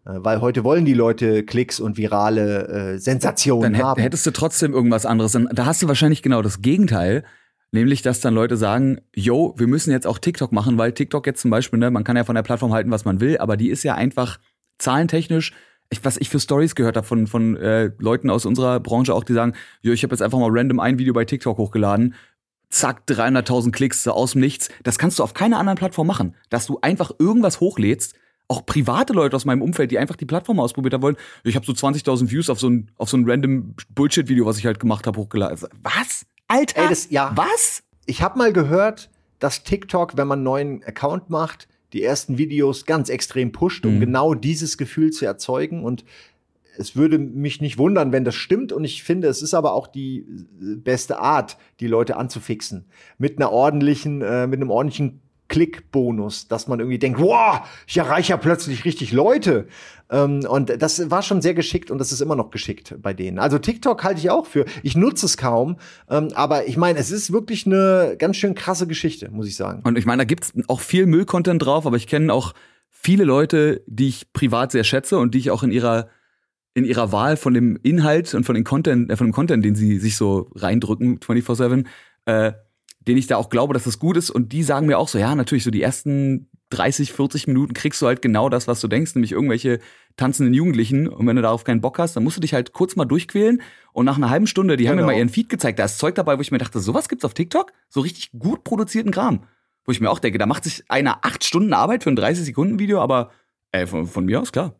weil 0.04 0.40
heute 0.40 0.64
wollen 0.64 0.84
die 0.84 0.94
Leute 0.94 1.44
Klicks 1.44 1.80
und 1.80 1.96
virale 1.96 2.94
äh, 2.94 2.98
Sensationen 2.98 3.74
Dann 3.74 3.82
haben. 3.82 4.00
hättest 4.00 4.26
du 4.26 4.30
trotzdem 4.30 4.72
irgendwas 4.72 5.04
anderes. 5.06 5.36
Da 5.52 5.66
hast 5.66 5.82
du 5.82 5.88
wahrscheinlich 5.88 6.22
genau 6.22 6.42
das 6.42 6.62
Gegenteil. 6.62 7.24
Nämlich, 7.72 8.02
dass 8.02 8.20
dann 8.20 8.34
Leute 8.34 8.56
sagen, 8.56 9.00
yo, 9.14 9.54
wir 9.56 9.66
müssen 9.66 9.90
jetzt 9.90 10.06
auch 10.06 10.18
TikTok 10.18 10.52
machen, 10.52 10.78
weil 10.78 10.92
TikTok 10.92 11.26
jetzt 11.26 11.40
zum 11.40 11.50
Beispiel, 11.50 11.78
ne, 11.78 11.90
man 11.90 12.04
kann 12.04 12.16
ja 12.16 12.24
von 12.24 12.34
der 12.34 12.42
Plattform 12.42 12.72
halten, 12.72 12.90
was 12.90 13.04
man 13.04 13.20
will, 13.20 13.38
aber 13.38 13.56
die 13.56 13.70
ist 13.70 13.82
ja 13.82 13.94
einfach 13.94 14.38
zahlentechnisch, 14.78 15.52
ich, 15.90 16.04
was 16.04 16.16
ich 16.16 16.28
für 16.28 16.40
Stories 16.40 16.74
gehört 16.74 16.96
habe 16.96 17.06
von, 17.06 17.26
von 17.26 17.56
äh, 17.56 17.90
Leuten 17.98 18.30
aus 18.30 18.46
unserer 18.46 18.80
Branche 18.80 19.14
auch, 19.14 19.24
die 19.24 19.32
sagen, 19.32 19.54
yo, 19.82 19.92
ich 19.92 20.02
habe 20.02 20.12
jetzt 20.12 20.22
einfach 20.22 20.38
mal 20.38 20.50
random 20.50 20.80
ein 20.80 20.98
Video 20.98 21.12
bei 21.12 21.24
TikTok 21.24 21.58
hochgeladen, 21.58 22.14
zack, 22.70 23.02
300.000 23.08 23.72
Klicks 23.72 24.02
so 24.02 24.12
aus 24.12 24.32
dem 24.32 24.40
Nichts. 24.40 24.68
Das 24.82 24.98
kannst 24.98 25.18
du 25.18 25.22
auf 25.22 25.34
keiner 25.34 25.58
anderen 25.58 25.78
Plattform 25.78 26.06
machen, 26.06 26.34
dass 26.50 26.66
du 26.66 26.78
einfach 26.82 27.12
irgendwas 27.18 27.60
hochlädst, 27.60 28.14
auch 28.48 28.64
private 28.64 29.12
Leute 29.12 29.34
aus 29.34 29.44
meinem 29.44 29.62
Umfeld, 29.62 29.90
die 29.90 29.98
einfach 29.98 30.16
die 30.16 30.24
Plattform 30.24 30.60
ausprobiert 30.60 30.94
haben 30.94 31.02
wollen. 31.02 31.16
Ich 31.42 31.56
habe 31.56 31.66
so 31.66 31.72
20.000 31.72 32.30
Views 32.30 32.48
auf 32.50 32.60
so 32.60 32.68
ein 32.68 32.90
auf 32.96 33.08
so 33.08 33.16
ein 33.16 33.28
random 33.28 33.74
Bullshit-Video, 33.90 34.46
was 34.46 34.58
ich 34.58 34.66
halt 34.66 34.78
gemacht 34.78 35.06
habe, 35.06 35.18
hochgeladen. 35.18 35.68
Was? 35.82 36.26
Alter, 36.48 36.82
Ey, 36.82 36.88
das, 36.88 37.10
ja. 37.10 37.32
was? 37.34 37.82
Ich 38.06 38.22
habe 38.22 38.38
mal 38.38 38.52
gehört, 38.52 39.10
dass 39.38 39.62
TikTok, 39.64 40.16
wenn 40.16 40.28
man 40.28 40.38
einen 40.38 40.44
neuen 40.44 40.84
Account 40.84 41.28
macht, 41.30 41.68
die 41.92 42.02
ersten 42.02 42.38
Videos 42.38 42.84
ganz 42.86 43.08
extrem 43.08 43.52
pusht, 43.52 43.84
um 43.86 43.96
Mhm. 43.96 44.00
genau 44.00 44.34
dieses 44.34 44.78
Gefühl 44.78 45.10
zu 45.12 45.24
erzeugen. 45.24 45.84
Und 45.84 46.04
es 46.78 46.94
würde 46.96 47.18
mich 47.18 47.60
nicht 47.60 47.78
wundern, 47.78 48.12
wenn 48.12 48.24
das 48.24 48.34
stimmt. 48.34 48.72
Und 48.72 48.84
ich 48.84 49.02
finde, 49.02 49.28
es 49.28 49.42
ist 49.42 49.54
aber 49.54 49.72
auch 49.72 49.86
die 49.86 50.18
äh, 50.60 50.76
beste 50.76 51.18
Art, 51.18 51.56
die 51.80 51.86
Leute 51.86 52.16
anzufixen. 52.16 52.86
Mit 53.18 53.38
einer 53.38 53.50
ordentlichen, 53.50 54.20
äh, 54.22 54.46
mit 54.46 54.60
einem 54.60 54.70
ordentlichen 54.70 55.20
Klickbonus, 55.48 56.48
dass 56.48 56.68
man 56.68 56.80
irgendwie 56.80 56.98
denkt, 56.98 57.20
wow, 57.20 57.60
ich 57.86 57.96
erreiche 57.96 58.30
ja 58.30 58.36
plötzlich 58.36 58.84
richtig 58.84 59.12
Leute. 59.12 59.66
Ähm, 60.10 60.46
und 60.48 60.82
das 60.82 61.10
war 61.10 61.22
schon 61.22 61.42
sehr 61.42 61.54
geschickt 61.54 61.90
und 61.90 61.98
das 61.98 62.12
ist 62.12 62.20
immer 62.20 62.36
noch 62.36 62.50
geschickt 62.50 62.94
bei 63.00 63.12
denen. 63.12 63.38
Also 63.38 63.58
TikTok 63.58 64.02
halte 64.04 64.20
ich 64.20 64.30
auch 64.30 64.46
für. 64.46 64.64
Ich 64.82 64.96
nutze 64.96 65.26
es 65.26 65.36
kaum, 65.36 65.76
ähm, 66.08 66.28
aber 66.34 66.66
ich 66.68 66.76
meine, 66.76 66.98
es 66.98 67.10
ist 67.10 67.32
wirklich 67.32 67.66
eine 67.66 68.16
ganz 68.18 68.36
schön 68.36 68.54
krasse 68.54 68.86
Geschichte, 68.86 69.30
muss 69.30 69.46
ich 69.46 69.56
sagen. 69.56 69.82
Und 69.84 69.98
ich 69.98 70.06
meine, 70.06 70.20
da 70.20 70.24
gibt's 70.24 70.52
auch 70.68 70.80
viel 70.80 71.06
Müll-Content 71.06 71.64
drauf, 71.64 71.86
aber 71.86 71.96
ich 71.96 72.06
kenne 72.06 72.32
auch 72.32 72.52
viele 72.90 73.24
Leute, 73.24 73.82
die 73.86 74.08
ich 74.08 74.32
privat 74.32 74.72
sehr 74.72 74.84
schätze 74.84 75.18
und 75.18 75.34
die 75.34 75.38
ich 75.38 75.50
auch 75.50 75.62
in 75.62 75.70
ihrer 75.70 76.08
in 76.74 76.84
ihrer 76.84 77.10
Wahl 77.10 77.38
von 77.38 77.54
dem 77.54 77.78
Inhalt 77.82 78.34
und 78.34 78.44
von 78.44 78.54
dem 78.54 78.64
Content, 78.64 79.10
äh, 79.10 79.16
von 79.16 79.28
dem 79.28 79.32
Content, 79.32 79.64
den 79.64 79.74
sie 79.74 79.98
sich 79.98 80.16
so 80.16 80.50
reindrücken 80.54 81.20
24/7, 81.20 81.86
äh, 82.26 82.52
den 83.06 83.16
ich 83.16 83.26
da 83.26 83.36
auch 83.36 83.50
glaube, 83.50 83.74
dass 83.74 83.84
das 83.84 83.98
gut 83.98 84.16
ist 84.16 84.30
und 84.30 84.52
die 84.52 84.62
sagen 84.62 84.86
mir 84.86 84.98
auch 84.98 85.08
so, 85.08 85.18
ja, 85.18 85.34
natürlich 85.34 85.64
so 85.64 85.70
die 85.70 85.82
ersten 85.82 86.50
30, 86.70 87.12
40 87.12 87.46
Minuten 87.46 87.74
kriegst 87.74 88.02
du 88.02 88.06
halt 88.06 88.22
genau 88.22 88.48
das, 88.48 88.66
was 88.66 88.80
du 88.80 88.88
denkst, 88.88 89.14
nämlich 89.14 89.30
irgendwelche 89.32 89.78
tanzenden 90.16 90.52
Jugendlichen 90.52 91.06
und 91.06 91.26
wenn 91.26 91.36
du 91.36 91.42
darauf 91.42 91.62
keinen 91.62 91.80
Bock 91.80 91.98
hast, 91.98 92.16
dann 92.16 92.24
musst 92.24 92.36
du 92.36 92.40
dich 92.40 92.54
halt 92.54 92.72
kurz 92.72 92.96
mal 92.96 93.04
durchquälen 93.04 93.62
und 93.92 94.04
nach 94.04 94.16
einer 94.16 94.30
halben 94.30 94.48
Stunde, 94.48 94.76
die 94.76 94.88
haben 94.88 94.96
mir 94.96 95.02
Genau. 95.02 95.12
mal 95.12 95.18
ihren 95.18 95.28
Feed 95.28 95.48
gezeigt, 95.48 95.78
da 95.78 95.84
ist 95.84 95.98
Zeug 95.98 96.16
dabei, 96.16 96.36
wo 96.36 96.40
ich 96.42 96.50
mir 96.50 96.58
dachte, 96.58 96.80
sowas 96.80 97.08
gibt's 97.08 97.24
auf 97.24 97.34
TikTok? 97.34 97.72
So 97.88 98.00
richtig 98.00 98.32
gut 98.36 98.64
produzierten 98.64 99.12
Kram. 99.12 99.44
Wo 99.84 99.92
ich 99.92 100.00
mir 100.00 100.10
auch 100.10 100.18
denke, 100.18 100.38
da 100.38 100.46
macht 100.46 100.64
sich 100.64 100.82
einer 100.88 101.24
acht 101.24 101.44
Stunden 101.44 101.72
Arbeit 101.72 102.02
für 102.02 102.10
ein 102.10 102.18
30-Sekunden-Video, 102.18 103.00
aber 103.00 103.30
ey, 103.70 103.86
von, 103.86 104.06
von 104.06 104.24
mir 104.24 104.40
aus 104.40 104.50
klar. 104.50 104.74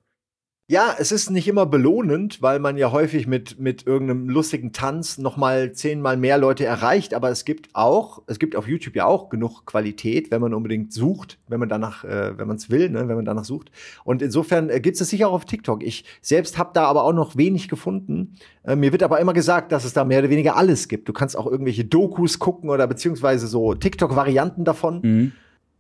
Ja, 0.69 0.97
es 0.99 1.13
ist 1.13 1.31
nicht 1.31 1.47
immer 1.47 1.65
belohnend, 1.65 2.43
weil 2.43 2.59
man 2.59 2.77
ja 2.77 2.91
häufig 2.91 3.29
mit, 3.29 3.61
mit 3.61 3.87
irgendeinem 3.87 4.29
lustigen 4.29 4.73
Tanz 4.73 5.17
noch 5.17 5.37
mal 5.37 5.71
zehnmal 5.71 6.17
mehr 6.17 6.39
Leute 6.39 6.65
erreicht. 6.65 7.15
Aber 7.15 7.31
es 7.31 7.45
gibt 7.45 7.69
auch, 7.75 8.23
es 8.27 8.41
gibt 8.41 8.57
auf 8.57 8.67
YouTube 8.67 8.97
ja 8.97 9.07
auch 9.07 9.29
genug 9.29 9.65
Qualität, 9.65 10.33
wenn 10.33 10.41
man 10.41 10.53
unbedingt 10.53 10.93
sucht, 10.93 11.39
wenn 11.47 11.61
man 11.61 11.69
danach, 11.69 12.03
äh, 12.03 12.37
wenn 12.37 12.49
man 12.49 12.57
es 12.57 12.69
will, 12.69 12.91
ne, 12.91 13.07
wenn 13.07 13.15
man 13.15 13.25
danach 13.25 13.45
sucht. 13.45 13.71
Und 14.03 14.23
insofern 14.23 14.69
äh, 14.69 14.81
gibt 14.81 15.01
es 15.01 15.09
sicher 15.09 15.29
auch 15.29 15.35
auf 15.35 15.45
TikTok. 15.45 15.85
Ich 15.85 16.05
selbst 16.21 16.59
habe 16.59 16.71
da 16.75 16.87
aber 16.87 17.05
auch 17.05 17.13
noch 17.13 17.37
wenig 17.37 17.69
gefunden. 17.69 18.35
Äh, 18.65 18.75
mir 18.75 18.91
wird 18.91 19.05
aber 19.05 19.21
immer 19.21 19.35
gesagt, 19.35 19.71
dass 19.71 19.85
es 19.85 19.93
da 19.93 20.05
mehr 20.05 20.19
oder 20.19 20.31
weniger 20.31 20.57
alles 20.57 20.89
gibt. 20.89 21.09
Du 21.09 21.13
kannst 21.13 21.39
auch 21.39 21.47
irgendwelche 21.47 21.85
Dokus 21.85 22.41
gucken 22.41 22.71
oder 22.71 22.89
beziehungsweise 22.89 23.47
so 23.47 23.75
TikTok-Varianten 23.75 24.65
davon. 24.65 25.01
Mhm. 25.01 25.33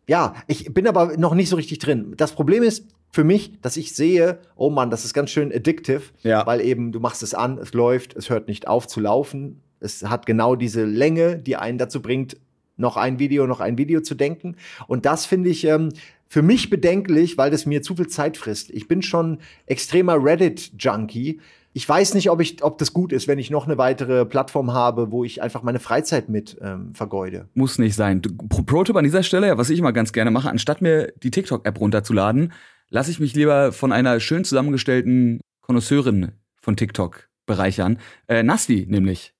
Ja, 0.09 0.35
ich 0.47 0.73
bin 0.73 0.87
aber 0.87 1.17
noch 1.17 1.35
nicht 1.35 1.49
so 1.49 1.57
richtig 1.57 1.81
drin. 1.81 2.15
Das 2.17 2.31
Problem 2.31 2.63
ist 2.63 2.87
für 3.13 3.25
mich, 3.25 3.61
dass 3.63 3.77
ich 3.77 3.95
sehe, 3.95 4.39
oh 4.57 4.69
Mann, 4.71 4.91
das 4.91 5.05
ist 5.05 5.15
ganz 5.15 5.31
schön 5.31 5.53
addictive, 5.53 6.03
Ja. 6.23 6.47
weil 6.47 6.61
eben 6.61 6.93
du 6.93 7.01
machst 7.01 7.23
es 7.23 7.35
an, 7.35 7.59
es 7.59 7.73
läuft, 7.73 8.15
es 8.15 8.29
hört 8.31 8.47
nicht 8.49 8.69
auf 8.69 8.87
zu 8.87 9.01
laufen. 9.01 9.63
Es 9.81 10.03
hat 10.05 10.27
genau 10.27 10.55
diese 10.57 10.85
Länge, 10.85 11.37
die 11.39 11.57
einen 11.57 11.79
dazu 11.79 12.03
bringt, 12.03 12.37
noch 12.77 12.97
ein 12.99 13.19
Video, 13.19 13.47
noch 13.47 13.61
ein 13.61 13.79
Video 13.79 14.01
zu 14.03 14.15
denken. 14.15 14.57
Und 14.87 15.07
das 15.07 15.25
finde 15.25 15.49
ich 15.49 15.65
ähm, 15.65 15.91
für 16.29 16.43
mich 16.43 16.69
bedenklich, 16.69 17.39
weil 17.39 17.51
das 17.51 17.65
mir 17.65 17.81
zu 17.83 17.95
viel 17.97 18.09
Zeit 18.09 18.37
frisst. 18.37 18.71
Ich 18.71 18.87
bin 18.89 19.01
schon 19.01 19.39
extremer 19.67 20.23
Reddit-Junkie. 20.23 21.41
Ich 21.73 21.89
weiß 21.89 22.15
nicht, 22.15 22.31
ob, 22.31 22.41
ich, 22.41 22.63
ob 22.65 22.79
das 22.79 22.93
gut 22.93 23.13
ist, 23.13 23.29
wenn 23.29 23.39
ich 23.39 23.51
noch 23.51 23.67
eine 23.67 23.77
weitere 23.79 24.25
Plattform 24.25 24.73
habe, 24.73 25.11
wo 25.11 25.25
ich 25.25 25.43
einfach 25.43 25.63
meine 25.63 25.79
Freizeit 25.79 26.29
mit 26.29 26.57
ähm, 26.63 26.95
vergeude. 26.95 27.49
Muss 27.55 27.79
nicht 27.79 27.95
sein. 27.95 28.23
Pro-Tipp 28.23 28.97
an 28.97 29.05
dieser 29.05 29.23
Stelle, 29.23 29.47
ja, 29.49 29.59
was 29.59 29.71
ich 29.71 29.79
immer 29.79 29.93
ganz 29.93 30.13
gerne 30.13 30.31
mache, 30.31 30.49
anstatt 30.51 30.81
mir 30.81 31.13
die 31.23 31.31
TikTok-App 31.31 31.79
runterzuladen, 31.79 32.53
lasse 32.91 33.11
ich 33.11 33.21
mich 33.21 33.35
lieber 33.35 33.73
von 33.73 33.93
einer 33.93 34.21
schön 34.21 34.45
zusammengestellten 34.45 35.41
Konnoisseurin 35.61 36.33
von 36.61 36.77
TikTok 36.77 37.29
bereichern. 37.47 37.99
Äh, 38.29 38.43
Nasti 38.43 38.87
nämlich. 38.89 39.33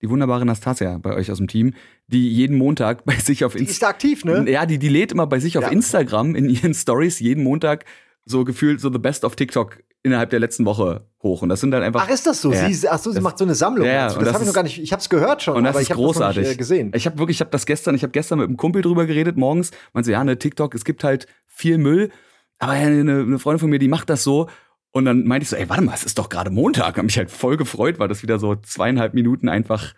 Die 0.00 0.08
wunderbare 0.08 0.46
Nastasia 0.46 0.98
bei 0.98 1.12
euch 1.14 1.32
aus 1.32 1.38
dem 1.38 1.48
Team, 1.48 1.74
die 2.06 2.32
jeden 2.32 2.56
Montag 2.56 3.04
bei 3.04 3.16
sich 3.16 3.44
auf 3.44 3.54
Die 3.54 3.58
ist 3.64 3.70
Instagram. 3.70 3.90
aktiv, 3.94 4.24
ne? 4.24 4.48
Ja, 4.48 4.64
die, 4.64 4.78
die 4.78 4.88
lädt 4.88 5.10
immer 5.10 5.26
bei 5.26 5.40
sich 5.40 5.58
auf 5.58 5.64
Ja. 5.64 5.70
Instagram 5.70 6.36
in 6.36 6.48
ihren 6.48 6.72
Stories 6.74 7.18
jeden 7.18 7.42
Montag 7.42 7.84
so 8.24 8.44
gefühlt 8.44 8.80
so 8.80 8.92
the 8.92 8.98
best 8.98 9.24
of 9.24 9.34
TikTok 9.34 9.82
innerhalb 10.04 10.30
der 10.30 10.38
letzten 10.38 10.64
Woche 10.66 11.08
hoch. 11.22 11.42
Und 11.42 11.48
das 11.48 11.60
sind 11.60 11.72
dann 11.72 11.82
einfach. 11.82 12.04
Ach, 12.06 12.10
ist 12.10 12.26
das 12.28 12.40
so? 12.40 12.52
Ja. 12.52 12.70
Sie, 12.70 12.88
ach 12.88 12.98
so, 13.00 13.10
sie 13.10 13.16
Das- 13.16 13.24
macht 13.24 13.38
so 13.38 13.44
eine 13.44 13.56
Sammlung. 13.56 13.84
Ja, 13.86 14.04
das 14.06 14.14
das 14.18 14.34
habe 14.34 14.44
ich 14.44 14.46
noch 14.48 14.54
gar 14.54 14.62
nicht. 14.62 14.78
Ich 14.80 14.92
habe 14.92 15.00
es 15.00 15.08
gehört 15.08 15.42
schon, 15.42 15.56
Und 15.56 15.64
das 15.64 15.70
aber 15.74 15.80
ist 15.80 15.86
ich 15.88 15.90
habe 15.90 16.00
großartig. 16.02 16.42
nicht 16.44 16.52
äh, 16.52 16.56
gesehen. 16.56 16.92
Ich 16.94 17.06
habe 17.06 17.18
wirklich, 17.18 17.38
ich 17.38 17.40
habe 17.40 17.50
das 17.50 17.66
gestern, 17.66 17.96
ich 17.96 18.02
habe 18.04 18.12
gestern 18.12 18.38
mit 18.38 18.46
einem 18.46 18.56
Kumpel 18.56 18.82
drüber 18.82 19.06
geredet 19.06 19.36
morgens. 19.36 19.72
Meinte 19.94 20.06
so, 20.06 20.12
ja, 20.12 20.22
ne 20.22 20.38
TikTok, 20.38 20.76
es 20.76 20.84
gibt 20.84 21.02
halt 21.02 21.26
viel 21.48 21.78
Müll, 21.78 22.10
aber 22.58 22.72
eine, 22.72 23.20
eine 23.20 23.38
Freundin 23.38 23.60
von 23.60 23.70
mir, 23.70 23.78
die 23.78 23.88
macht 23.88 24.10
das 24.10 24.24
so. 24.24 24.48
Und 24.90 25.04
dann 25.04 25.24
meinte 25.24 25.44
ich 25.44 25.50
so, 25.50 25.56
ey, 25.56 25.68
warte 25.68 25.82
mal, 25.82 25.94
es 25.94 26.04
ist 26.04 26.18
doch 26.18 26.28
gerade 26.28 26.50
Montag. 26.50 26.96
Hab 26.96 27.04
mich 27.04 27.18
halt 27.18 27.30
voll 27.30 27.56
gefreut, 27.56 27.98
weil 27.98 28.08
das 28.08 28.22
wieder 28.22 28.38
so 28.38 28.56
zweieinhalb 28.56 29.14
Minuten 29.14 29.48
einfach, 29.48 29.94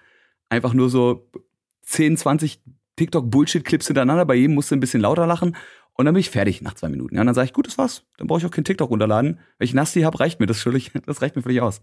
einfach 0.49 0.75
nur 0.75 0.91
so 0.91 1.31
10, 1.83 2.17
20 2.17 2.61
TikTok-Bullshit-Clips 2.97 3.87
hintereinander. 3.87 4.27
Bei 4.27 4.35
jedem 4.35 4.55
musste 4.55 4.77
ein 4.77 4.81
bisschen 4.81 5.01
lauter 5.01 5.27
lachen. 5.27 5.57
Und 5.95 6.07
dann 6.07 6.15
bin 6.15 6.21
ich 6.21 6.31
fertig 6.31 6.63
nach 6.63 6.75
zwei 6.75 6.89
Minuten. 6.89 7.15
Ja, 7.15 7.21
und 7.21 7.27
dann 7.27 7.35
sage 7.35 7.47
ich, 7.47 7.53
gut, 7.53 7.67
das 7.67 7.79
war's. 7.79 8.05
Dann 8.19 8.27
brauche 8.27 8.41
ich 8.41 8.47
auch 8.47 8.51
kein 8.51 8.65
TikTok 8.65 8.91
runterladen. 8.91 9.39
Wenn 9.59 9.65
ich 9.65 9.75
Nasti 9.75 10.03
hab, 10.03 10.19
reicht 10.19 10.41
mir 10.41 10.47
das 10.47 10.61
völlig, 10.61 10.93
das 11.07 11.23
reicht 11.23 11.37
mir 11.37 11.43
völlig 11.43 11.61
aus. 11.61 11.83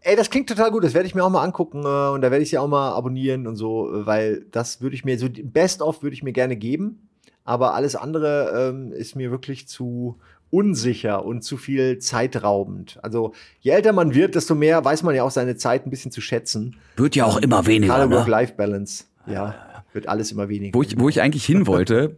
Ey, 0.00 0.16
das 0.16 0.30
klingt 0.30 0.48
total 0.48 0.70
gut. 0.72 0.82
Das 0.84 0.94
werde 0.94 1.06
ich 1.06 1.14
mir 1.14 1.24
auch 1.24 1.30
mal 1.30 1.44
angucken 1.44 1.84
äh, 1.84 2.10
und 2.10 2.22
da 2.22 2.30
werde 2.30 2.42
ich 2.42 2.50
sie 2.50 2.58
auch 2.58 2.68
mal 2.68 2.92
abonnieren 2.92 3.46
und 3.46 3.56
so, 3.56 3.92
äh, 3.94 4.06
weil 4.06 4.46
das 4.50 4.80
würde 4.80 4.96
ich 4.96 5.04
mir 5.04 5.16
so 5.18 5.28
Best 5.30 5.80
of 5.80 6.02
würde 6.02 6.14
ich 6.14 6.24
mir 6.24 6.32
gerne 6.32 6.56
geben, 6.56 7.08
aber 7.44 7.74
alles 7.74 7.96
andere 7.96 8.70
ähm, 8.70 8.92
ist 8.92 9.16
mir 9.16 9.30
wirklich 9.30 9.68
zu 9.68 10.18
unsicher 10.50 11.24
und 11.24 11.42
zu 11.42 11.56
viel 11.56 11.98
zeitraubend. 11.98 12.98
Also 13.02 13.32
je 13.60 13.70
älter 13.72 13.92
man 13.92 14.14
wird, 14.14 14.34
desto 14.34 14.54
mehr 14.54 14.84
weiß 14.84 15.02
man 15.02 15.14
ja 15.14 15.24
auch 15.24 15.30
seine 15.30 15.56
Zeit 15.56 15.86
ein 15.86 15.90
bisschen 15.90 16.12
zu 16.12 16.20
schätzen. 16.20 16.76
Wird 16.96 17.16
ja 17.16 17.24
auch 17.24 17.38
immer 17.38 17.66
weniger. 17.66 17.94
Gerade 17.94 18.10
Ne? 18.10 18.16
Work-Life-Balance. 18.16 19.04
Ja, 19.26 19.54
wird 19.92 20.08
alles 20.08 20.30
immer 20.30 20.48
weniger. 20.48 20.76
Wo 20.76 20.82
ich, 20.82 20.98
wo 20.98 21.08
ich 21.08 21.22
eigentlich 21.22 21.44
hin 21.46 21.66
wollte, 21.66 22.16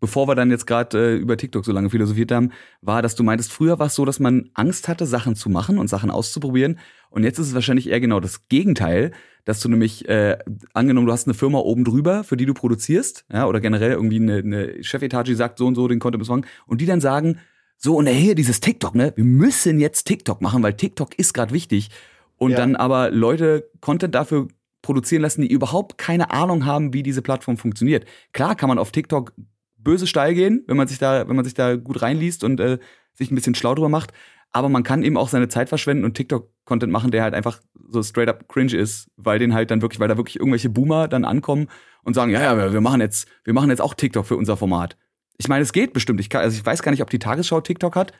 bevor 0.00 0.28
wir 0.28 0.34
dann 0.34 0.50
jetzt 0.50 0.66
gerade 0.66 1.14
äh, 1.14 1.16
über 1.16 1.36
TikTok 1.36 1.64
so 1.64 1.72
lange 1.72 1.90
philosophiert 1.90 2.32
haben, 2.32 2.52
war, 2.80 3.02
dass 3.02 3.14
du 3.14 3.22
meintest, 3.22 3.52
früher 3.52 3.78
war 3.78 3.86
es 3.86 3.94
so, 3.94 4.04
dass 4.04 4.20
man 4.20 4.50
Angst 4.54 4.88
hatte, 4.88 5.06
Sachen 5.06 5.34
zu 5.34 5.50
machen 5.50 5.78
und 5.78 5.88
Sachen 5.88 6.10
auszuprobieren. 6.10 6.78
Und 7.10 7.24
jetzt 7.24 7.38
ist 7.38 7.48
es 7.48 7.54
wahrscheinlich 7.54 7.88
eher 7.88 8.00
genau 8.00 8.20
das 8.20 8.48
Gegenteil, 8.48 9.12
dass 9.44 9.60
du 9.60 9.68
nämlich, 9.68 10.08
äh, 10.08 10.38
angenommen, 10.74 11.06
du 11.06 11.12
hast 11.12 11.26
eine 11.26 11.34
Firma 11.34 11.58
oben 11.58 11.84
drüber, 11.84 12.22
für 12.22 12.36
die 12.36 12.46
du 12.46 12.54
produzierst, 12.54 13.24
ja, 13.32 13.46
oder 13.46 13.60
generell 13.60 13.92
irgendwie 13.92 14.20
eine, 14.20 14.36
eine 14.36 14.84
Chefetage 14.84 15.34
sagt 15.34 15.58
so 15.58 15.66
und 15.66 15.74
so, 15.74 15.88
den 15.88 16.00
Content 16.00 16.28
machen, 16.28 16.46
und 16.66 16.80
die 16.80 16.86
dann 16.86 17.00
sagen, 17.00 17.38
so, 17.76 17.96
und 17.96 18.08
hier 18.08 18.34
dieses 18.34 18.60
TikTok, 18.60 18.94
ne, 18.94 19.12
wir 19.16 19.24
müssen 19.24 19.78
jetzt 19.78 20.04
TikTok 20.04 20.42
machen, 20.42 20.62
weil 20.62 20.74
TikTok 20.74 21.18
ist 21.18 21.32
gerade 21.32 21.54
wichtig. 21.54 21.90
Und 22.36 22.52
ja. 22.52 22.56
dann 22.58 22.76
aber 22.76 23.10
Leute 23.10 23.70
Content 23.80 24.14
dafür 24.14 24.48
produzieren 24.82 25.22
lassen, 25.22 25.42
die 25.42 25.50
überhaupt 25.50 25.98
keine 25.98 26.30
Ahnung 26.30 26.64
haben, 26.64 26.92
wie 26.92 27.02
diese 27.02 27.22
Plattform 27.22 27.56
funktioniert. 27.56 28.04
Klar 28.32 28.54
kann 28.54 28.68
man 28.68 28.78
auf 28.78 28.92
TikTok 28.92 29.32
böse 29.88 30.06
steil 30.06 30.34
gehen, 30.34 30.64
wenn 30.66 30.76
man 30.76 30.86
sich 30.86 30.98
da, 30.98 31.26
wenn 31.26 31.34
man 31.34 31.46
sich 31.46 31.54
da 31.54 31.76
gut 31.76 32.02
reinliest 32.02 32.44
und 32.44 32.60
äh, 32.60 32.78
sich 33.14 33.30
ein 33.30 33.34
bisschen 33.34 33.54
schlau 33.54 33.74
drüber 33.74 33.88
macht. 33.88 34.12
Aber 34.50 34.68
man 34.68 34.82
kann 34.82 35.02
eben 35.02 35.16
auch 35.16 35.30
seine 35.30 35.48
Zeit 35.48 35.70
verschwenden 35.70 36.04
und 36.04 36.12
TikTok-Content 36.12 36.92
machen, 36.92 37.10
der 37.10 37.22
halt 37.22 37.32
einfach 37.32 37.62
so 37.88 38.02
straight 38.02 38.28
up 38.28 38.48
cringe 38.48 38.76
ist, 38.76 39.10
weil 39.16 39.38
den 39.38 39.54
halt 39.54 39.70
dann 39.70 39.80
wirklich, 39.80 39.98
weil 39.98 40.08
da 40.08 40.18
wirklich 40.18 40.36
irgendwelche 40.36 40.68
Boomer 40.68 41.08
dann 41.08 41.24
ankommen 41.24 41.68
und 42.02 42.12
sagen, 42.12 42.30
ja, 42.30 42.42
ja, 42.42 42.70
wir 42.70 42.80
machen 42.82 43.00
jetzt, 43.00 43.28
wir 43.44 43.54
machen 43.54 43.70
jetzt 43.70 43.80
auch 43.80 43.94
TikTok 43.94 44.26
für 44.26 44.36
unser 44.36 44.58
Format. 44.58 44.98
Ich 45.38 45.48
meine, 45.48 45.62
es 45.62 45.72
geht 45.72 45.94
bestimmt. 45.94 46.20
Ich, 46.20 46.28
kann, 46.28 46.42
also 46.42 46.54
ich 46.58 46.66
weiß 46.66 46.82
gar 46.82 46.90
nicht, 46.90 47.00
ob 47.00 47.08
die 47.08 47.18
Tagesschau 47.18 47.62
TikTok 47.62 47.96
hat. 47.96 48.12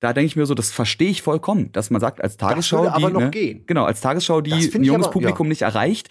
Da 0.00 0.12
denke 0.12 0.26
ich 0.26 0.34
mir 0.34 0.46
so, 0.46 0.54
das 0.54 0.72
verstehe 0.72 1.10
ich 1.10 1.22
vollkommen, 1.22 1.70
dass 1.70 1.90
man 1.90 2.00
sagt, 2.00 2.20
als 2.20 2.36
Tagesschau, 2.36 2.84
das 2.84 2.94
würde 2.94 2.96
aber 2.96 3.06
die, 3.06 3.12
noch 3.12 3.20
ne, 3.20 3.30
gehen. 3.30 3.64
genau, 3.66 3.84
als 3.84 4.00
Tagesschau, 4.00 4.40
die 4.40 4.54
ein 4.54 4.82
junges 4.82 5.06
aber, 5.06 5.12
Publikum 5.12 5.46
ja. 5.46 5.50
nicht 5.50 5.62
erreicht, 5.62 6.08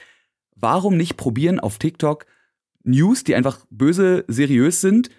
warum 0.55 0.95
nicht 0.95 1.17
probieren 1.17 1.59
auf 1.59 1.79
TikTok 1.79 2.25
News, 2.83 3.23
die 3.23 3.35
einfach 3.35 3.59
böse 3.69 4.25
seriös 4.27 4.81
sind, 4.81 5.09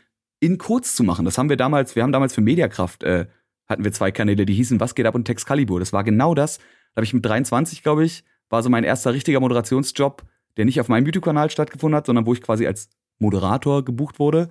in 0.41 0.59
kurz 0.59 0.97
zu 0.97 1.05
machen. 1.05 1.25
Das 1.25 1.39
haben 1.39 1.49
wir 1.49 1.57
damals, 1.57 1.95
wir 1.95 2.03
haben 2.03 2.13
damals 2.13 2.35
für 2.35 2.41
Mediakraft, 2.41 3.05
äh, 3.05 3.27
hatten 3.69 3.85
wir 3.85 3.93
zwei 3.93 4.11
Kanäle, 4.11 4.45
die 4.45 4.55
hießen 4.55 4.81
Was 4.81 4.95
geht 4.95 5.07
ab 5.07 5.15
und 5.15 5.25
Texcalibur. 5.25 5.79
Das 5.81 5.93
war 5.93 6.05
genau 6.05 6.35
das. 6.35 6.59
Da 6.59 6.97
habe 6.97 7.05
ich 7.05 7.15
mit 7.15 7.25
23, 7.25 7.83
glaube 7.83 8.05
ich, 8.05 8.25
war 8.49 8.63
so 8.63 8.69
mein 8.69 8.85
erster 8.85 9.15
richtiger 9.15 9.41
Moderationsjob, 9.41 10.25
der 10.57 10.65
nicht 10.65 10.81
auf 10.81 10.89
meinem 10.89 11.07
YouTube-Kanal 11.07 11.51
stattgefunden 11.51 11.97
hat, 11.97 12.07
sondern 12.07 12.27
wo 12.27 12.33
ich 12.33 12.43
quasi 12.43 12.67
als 12.67 12.91
Moderator 13.19 13.85
gebucht 13.85 14.19
wurde. 14.19 14.51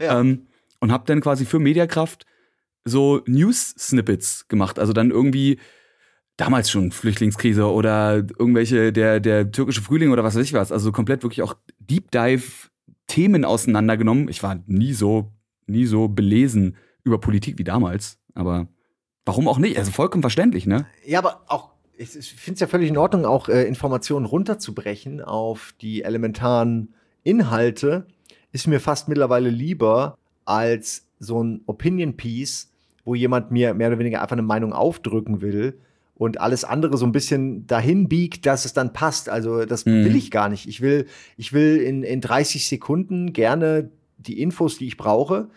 Ja. 0.00 0.20
Ähm, 0.20 0.46
und 0.80 0.92
habe 0.92 1.04
dann 1.06 1.20
quasi 1.20 1.44
für 1.44 1.58
Mediakraft 1.58 2.26
so 2.84 3.22
News-Snippets 3.26 4.48
gemacht. 4.48 4.78
Also 4.78 4.92
dann 4.92 5.10
irgendwie 5.10 5.58
damals 6.36 6.70
schon 6.70 6.92
Flüchtlingskrise 6.92 7.70
oder 7.70 8.16
irgendwelche, 8.16 8.92
der, 8.92 9.20
der 9.20 9.50
türkische 9.50 9.82
Frühling 9.82 10.10
oder 10.10 10.24
was 10.24 10.34
weiß 10.34 10.44
ich 10.44 10.52
was. 10.52 10.72
Also 10.72 10.92
komplett 10.92 11.22
wirklich 11.22 11.42
auch 11.42 11.54
Deep 11.78 12.10
Dive 12.10 12.42
Themen 13.06 13.44
auseinandergenommen. 13.44 14.28
Ich 14.28 14.42
war 14.42 14.62
nie 14.66 14.92
so, 14.92 15.32
nie 15.66 15.86
so 15.86 16.08
belesen 16.08 16.76
über 17.04 17.18
Politik 17.20 17.58
wie 17.58 17.64
damals, 17.64 18.18
aber 18.34 18.68
warum 19.24 19.48
auch 19.48 19.58
nicht? 19.58 19.76
Also 19.76 19.90
vollkommen 19.90 20.22
verständlich, 20.22 20.66
ne? 20.66 20.86
Ja, 21.04 21.18
aber 21.18 21.42
auch, 21.48 21.72
ich, 21.96 22.08
finde 22.10 22.54
es 22.54 22.60
ja 22.60 22.66
völlig 22.66 22.88
in 22.88 22.96
Ordnung, 22.96 23.26
auch 23.26 23.48
äh, 23.48 23.64
Informationen 23.64 24.24
runterzubrechen 24.24 25.20
auf 25.20 25.74
die 25.80 26.02
elementaren 26.02 26.94
Inhalte, 27.22 28.06
ist 28.52 28.66
mir 28.66 28.80
fast 28.80 29.08
mittlerweile 29.08 29.50
lieber 29.50 30.16
als 30.44 31.06
so 31.18 31.42
ein 31.42 31.62
Opinion-Piece, 31.66 32.70
wo 33.04 33.14
jemand 33.14 33.50
mir 33.50 33.74
mehr 33.74 33.88
oder 33.88 33.98
weniger 33.98 34.22
einfach 34.22 34.34
eine 34.34 34.42
Meinung 34.42 34.72
aufdrücken 34.72 35.40
will 35.40 35.78
und 36.22 36.40
alles 36.40 36.62
andere 36.62 36.96
so 36.96 37.04
ein 37.04 37.10
bisschen 37.10 37.66
dahin 37.66 38.08
biegt, 38.08 38.46
dass 38.46 38.64
es 38.64 38.72
dann 38.72 38.92
passt. 38.92 39.28
Also 39.28 39.64
das 39.64 39.86
mhm. 39.86 40.04
will 40.04 40.14
ich 40.14 40.30
gar 40.30 40.48
nicht. 40.48 40.68
Ich 40.68 40.80
will, 40.80 41.06
ich 41.36 41.52
will 41.52 41.78
in, 41.78 42.04
in 42.04 42.20
30 42.20 42.64
Sekunden 42.68 43.32
gerne 43.32 43.90
die 44.18 44.40
Infos, 44.40 44.78
die 44.78 44.86
ich 44.86 44.96
brauche. 44.96 45.48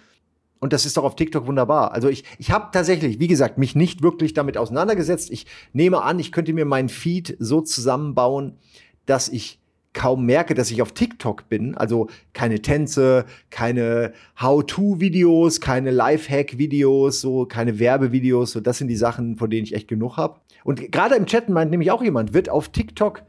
Und 0.57 0.73
das 0.73 0.87
ist 0.87 0.97
doch 0.97 1.03
auf 1.03 1.15
TikTok 1.15 1.45
wunderbar. 1.45 1.91
Also 1.91 2.09
ich, 2.09 2.23
ich 2.39 2.49
habe 2.49 2.69
tatsächlich, 2.71 3.19
wie 3.19 3.27
gesagt, 3.27 3.59
mich 3.59 3.75
nicht 3.75 4.01
wirklich 4.01 4.33
damit 4.33 4.57
auseinandergesetzt. 4.57 5.29
Ich 5.29 5.45
nehme 5.71 6.01
an, 6.01 6.17
ich 6.17 6.31
könnte 6.31 6.51
mir 6.51 6.65
meinen 6.65 6.89
Feed 6.89 7.37
so 7.37 7.61
zusammenbauen, 7.61 8.57
dass 9.05 9.29
ich 9.29 9.59
kaum 9.95 10.25
merke, 10.25 10.53
dass 10.53 10.69
ich 10.69 10.83
auf 10.83 10.91
TikTok 10.91 11.49
bin. 11.49 11.75
Also 11.75 12.07
keine 12.33 12.61
Tänze, 12.61 13.25
keine 13.49 14.13
How-to-Videos, 14.39 15.59
keine 15.59 15.89
Lifehack-Videos, 15.89 17.21
so 17.21 17.45
keine 17.47 17.79
Werbevideos. 17.79 18.51
So, 18.51 18.59
das 18.59 18.77
sind 18.77 18.89
die 18.89 18.95
Sachen, 18.95 19.37
von 19.37 19.49
denen 19.49 19.63
ich 19.63 19.73
echt 19.73 19.87
genug 19.87 20.17
habe. 20.17 20.39
Und 20.63 20.91
gerade 20.91 21.15
im 21.15 21.25
Chat 21.25 21.49
meint 21.49 21.71
nämlich 21.71 21.89
auch 21.89 22.03
jemand, 22.03 22.33
wird 22.33 22.49
auf 22.49 22.69
TikTok 22.69 23.23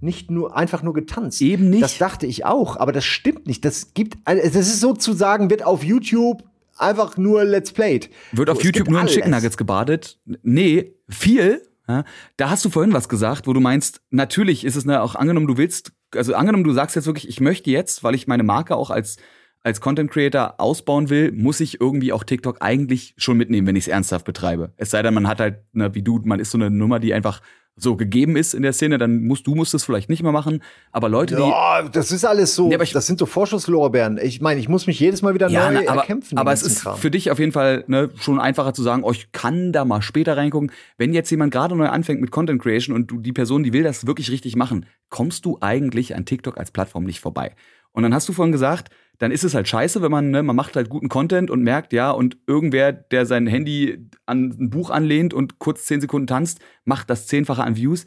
nicht 0.00 0.30
nur 0.30 0.56
einfach 0.56 0.82
nur 0.82 0.94
getanzt. 0.94 1.42
Eben 1.42 1.70
nicht. 1.70 1.82
Das 1.82 1.98
dachte 1.98 2.26
ich 2.26 2.44
auch, 2.44 2.76
aber 2.76 2.92
das 2.92 3.04
stimmt 3.04 3.46
nicht. 3.46 3.64
Das 3.64 3.94
gibt, 3.94 4.16
das 4.24 4.54
ist 4.54 4.80
sozusagen, 4.80 5.50
wird 5.50 5.64
auf 5.64 5.84
YouTube 5.84 6.42
einfach 6.76 7.16
nur 7.16 7.44
Let's 7.44 7.72
Played. 7.72 8.10
Wird 8.32 8.50
auf 8.50 8.62
YouTube 8.64 8.88
nur 8.88 9.00
in 9.00 9.06
Chicken 9.06 9.30
Nuggets 9.30 9.56
gebadet? 9.56 10.18
Nee, 10.42 10.94
viel. 11.08 11.62
Ja, 11.88 12.04
da 12.36 12.50
hast 12.50 12.64
du 12.64 12.70
vorhin 12.70 12.92
was 12.92 13.08
gesagt, 13.08 13.46
wo 13.46 13.52
du 13.52 13.60
meinst, 13.60 14.02
natürlich 14.10 14.64
ist 14.64 14.76
es 14.76 14.84
ne, 14.84 15.02
auch 15.02 15.16
angenommen, 15.16 15.48
du 15.48 15.56
willst 15.56 15.92
also 16.14 16.34
angenommen, 16.34 16.64
du 16.64 16.72
sagst 16.72 16.96
jetzt 16.96 17.06
wirklich, 17.06 17.28
ich 17.28 17.40
möchte 17.40 17.70
jetzt, 17.70 18.04
weil 18.04 18.14
ich 18.14 18.26
meine 18.26 18.42
Marke 18.42 18.76
auch 18.76 18.90
als 18.90 19.16
als 19.64 19.80
Content 19.80 20.10
Creator 20.10 20.54
ausbauen 20.58 21.08
will, 21.08 21.32
muss 21.32 21.60
ich 21.60 21.80
irgendwie 21.80 22.12
auch 22.12 22.24
TikTok 22.24 22.56
eigentlich 22.60 23.14
schon 23.16 23.36
mitnehmen, 23.36 23.66
wenn 23.66 23.76
ich 23.76 23.84
es 23.84 23.88
ernsthaft 23.88 24.24
betreibe. 24.24 24.72
Es 24.76 24.90
sei 24.90 25.02
denn, 25.02 25.14
man 25.14 25.28
hat 25.28 25.40
halt, 25.40 25.60
ne, 25.72 25.94
wie 25.94 26.02
du, 26.02 26.20
man 26.24 26.40
ist 26.40 26.50
so 26.50 26.58
eine 26.58 26.70
Nummer, 26.70 26.98
die 26.98 27.14
einfach 27.14 27.40
so 27.76 27.96
gegeben 27.96 28.36
ist 28.36 28.52
in 28.54 28.62
der 28.62 28.72
Szene, 28.72 28.98
dann 28.98 29.22
musst 29.22 29.46
du 29.46 29.54
musst 29.54 29.72
es 29.72 29.84
vielleicht 29.84 30.10
nicht 30.10 30.22
mehr 30.22 30.32
machen. 30.32 30.62
Aber 30.90 31.08
Leute, 31.08 31.36
die. 31.36 31.42
Ja, 31.42 31.82
das 31.82 32.12
ist 32.12 32.24
alles 32.24 32.54
so. 32.54 32.70
Ja, 32.70 32.80
ich, 32.80 32.92
das 32.92 33.06
sind 33.06 33.18
so 33.18 33.26
Vorschusslorbeeren. 33.26 34.18
Ich 34.22 34.40
meine, 34.40 34.60
ich 34.60 34.68
muss 34.68 34.86
mich 34.86 35.00
jedes 35.00 35.22
Mal 35.22 35.34
wieder 35.34 35.48
ja, 35.48 35.70
neu 35.70 35.88
aber, 35.88 36.02
erkämpfen. 36.02 36.36
Aber 36.36 36.52
es 36.52 36.62
ist 36.62 36.82
Kram. 36.82 36.98
für 36.98 37.10
dich 37.10 37.30
auf 37.30 37.38
jeden 37.38 37.52
Fall 37.52 37.84
ne, 37.86 38.10
schon 38.20 38.38
einfacher 38.38 38.74
zu 38.74 38.82
sagen, 38.82 39.04
oh, 39.04 39.12
ich 39.12 39.32
kann 39.32 39.72
da 39.72 39.84
mal 39.84 40.02
später 40.02 40.36
reingucken. 40.36 40.70
Wenn 40.98 41.14
jetzt 41.14 41.30
jemand 41.30 41.52
gerade 41.52 41.74
neu 41.74 41.88
anfängt 41.88 42.20
mit 42.20 42.30
Content 42.30 42.60
Creation 42.60 42.94
und 42.94 43.10
du 43.10 43.18
die 43.18 43.32
Person, 43.32 43.62
die 43.62 43.72
will 43.72 43.82
das 43.82 44.06
wirklich 44.06 44.30
richtig 44.30 44.54
machen, 44.54 44.86
kommst 45.08 45.46
du 45.46 45.56
eigentlich 45.60 46.14
an 46.14 46.26
TikTok 46.26 46.58
als 46.58 46.70
Plattform 46.70 47.04
nicht 47.04 47.20
vorbei. 47.20 47.54
Und 47.92 48.02
dann 48.02 48.14
hast 48.14 48.28
du 48.28 48.32
vorhin 48.32 48.52
gesagt, 48.52 48.90
dann 49.18 49.30
ist 49.30 49.44
es 49.44 49.54
halt 49.54 49.68
scheiße, 49.68 50.02
wenn 50.02 50.10
man, 50.10 50.30
ne, 50.30 50.42
man 50.42 50.56
macht 50.56 50.74
halt 50.74 50.88
guten 50.88 51.08
Content 51.08 51.50
und 51.50 51.62
merkt, 51.62 51.92
ja, 51.92 52.10
und 52.10 52.38
irgendwer, 52.46 52.92
der 52.92 53.26
sein 53.26 53.46
Handy 53.46 54.08
an 54.26 54.56
ein 54.58 54.70
Buch 54.70 54.90
anlehnt 54.90 55.32
und 55.32 55.58
kurz 55.58 55.84
zehn 55.84 56.00
Sekunden 56.00 56.26
tanzt, 56.26 56.60
macht 56.84 57.08
das 57.10 57.26
zehnfache 57.26 57.62
an 57.62 57.76
Views. 57.76 58.06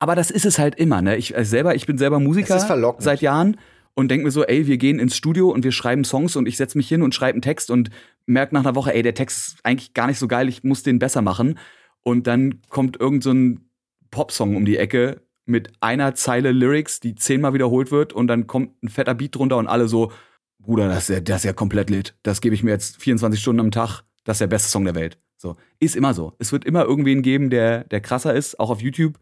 Aber 0.00 0.16
das 0.16 0.30
ist 0.30 0.46
es 0.46 0.58
halt 0.58 0.74
immer, 0.76 1.02
ne? 1.02 1.16
Ich 1.16 1.36
also 1.36 1.48
selber, 1.48 1.74
ich 1.74 1.86
bin 1.86 1.98
selber 1.98 2.18
Musiker 2.18 2.58
seit 2.98 3.20
Jahren 3.20 3.58
und 3.94 4.10
denke 4.10 4.24
mir 4.24 4.30
so, 4.30 4.44
ey, 4.44 4.66
wir 4.66 4.78
gehen 4.78 4.98
ins 4.98 5.16
Studio 5.16 5.50
und 5.50 5.62
wir 5.62 5.72
schreiben 5.72 6.04
Songs 6.04 6.36
und 6.36 6.48
ich 6.48 6.56
setze 6.56 6.78
mich 6.78 6.88
hin 6.88 7.02
und 7.02 7.14
schreibe 7.14 7.34
einen 7.34 7.42
Text 7.42 7.70
und 7.70 7.90
merke 8.26 8.54
nach 8.54 8.62
einer 8.62 8.74
Woche, 8.74 8.94
ey, 8.94 9.02
der 9.02 9.14
Text 9.14 9.38
ist 9.38 9.58
eigentlich 9.62 9.94
gar 9.94 10.06
nicht 10.06 10.18
so 10.18 10.26
geil, 10.26 10.48
ich 10.48 10.64
muss 10.64 10.82
den 10.82 10.98
besser 10.98 11.22
machen. 11.22 11.58
Und 12.02 12.26
dann 12.26 12.62
kommt 12.70 12.98
irgend 12.98 13.22
so 13.22 13.30
ein 13.32 13.68
Popsong 14.10 14.56
um 14.56 14.64
die 14.64 14.78
Ecke 14.78 15.20
mit 15.44 15.72
einer 15.80 16.14
Zeile 16.14 16.52
Lyrics, 16.52 17.00
die 17.00 17.14
zehnmal 17.14 17.52
wiederholt 17.52 17.90
wird 17.90 18.12
und 18.12 18.26
dann 18.26 18.46
kommt 18.46 18.82
ein 18.82 18.88
fetter 18.88 19.14
Beat 19.14 19.36
drunter 19.36 19.58
und 19.58 19.66
alle 19.66 19.88
so, 19.88 20.12
Bruder, 20.60 20.88
das 20.88 21.08
ist 21.08 21.14
ja, 21.14 21.20
das 21.20 21.38
ist 21.38 21.44
ja 21.44 21.52
komplett 21.52 21.90
lit. 21.90 22.14
Das 22.22 22.40
gebe 22.40 22.54
ich 22.54 22.62
mir 22.62 22.70
jetzt 22.70 23.00
24 23.02 23.40
Stunden 23.40 23.60
am 23.60 23.70
Tag. 23.70 24.02
Das 24.24 24.36
ist 24.36 24.40
der 24.40 24.46
beste 24.46 24.68
Song 24.68 24.84
der 24.84 24.94
Welt. 24.94 25.18
So. 25.36 25.56
Ist 25.78 25.96
immer 25.96 26.12
so. 26.12 26.34
Es 26.38 26.52
wird 26.52 26.64
immer 26.64 26.84
irgendwen 26.84 27.22
geben, 27.22 27.48
der, 27.50 27.84
der 27.84 28.00
krasser 28.00 28.34
ist, 28.34 28.60
auch 28.60 28.70
auf 28.70 28.82
YouTube. 28.82 29.18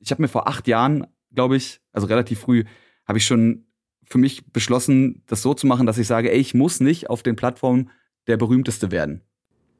Ich 0.00 0.10
habe 0.10 0.22
mir 0.22 0.28
vor 0.28 0.48
acht 0.48 0.66
Jahren, 0.66 1.06
glaube 1.32 1.56
ich, 1.56 1.80
also 1.92 2.06
relativ 2.08 2.40
früh, 2.40 2.64
habe 3.06 3.18
ich 3.18 3.26
schon 3.26 3.66
für 4.02 4.18
mich 4.18 4.52
beschlossen, 4.52 5.22
das 5.26 5.42
so 5.42 5.54
zu 5.54 5.68
machen, 5.68 5.86
dass 5.86 5.96
ich 5.96 6.08
sage, 6.08 6.32
ey, 6.32 6.38
ich 6.38 6.54
muss 6.54 6.80
nicht 6.80 7.08
auf 7.08 7.22
den 7.22 7.36
Plattformen 7.36 7.90
der 8.26 8.36
berühmteste 8.36 8.90
werden. 8.90 9.22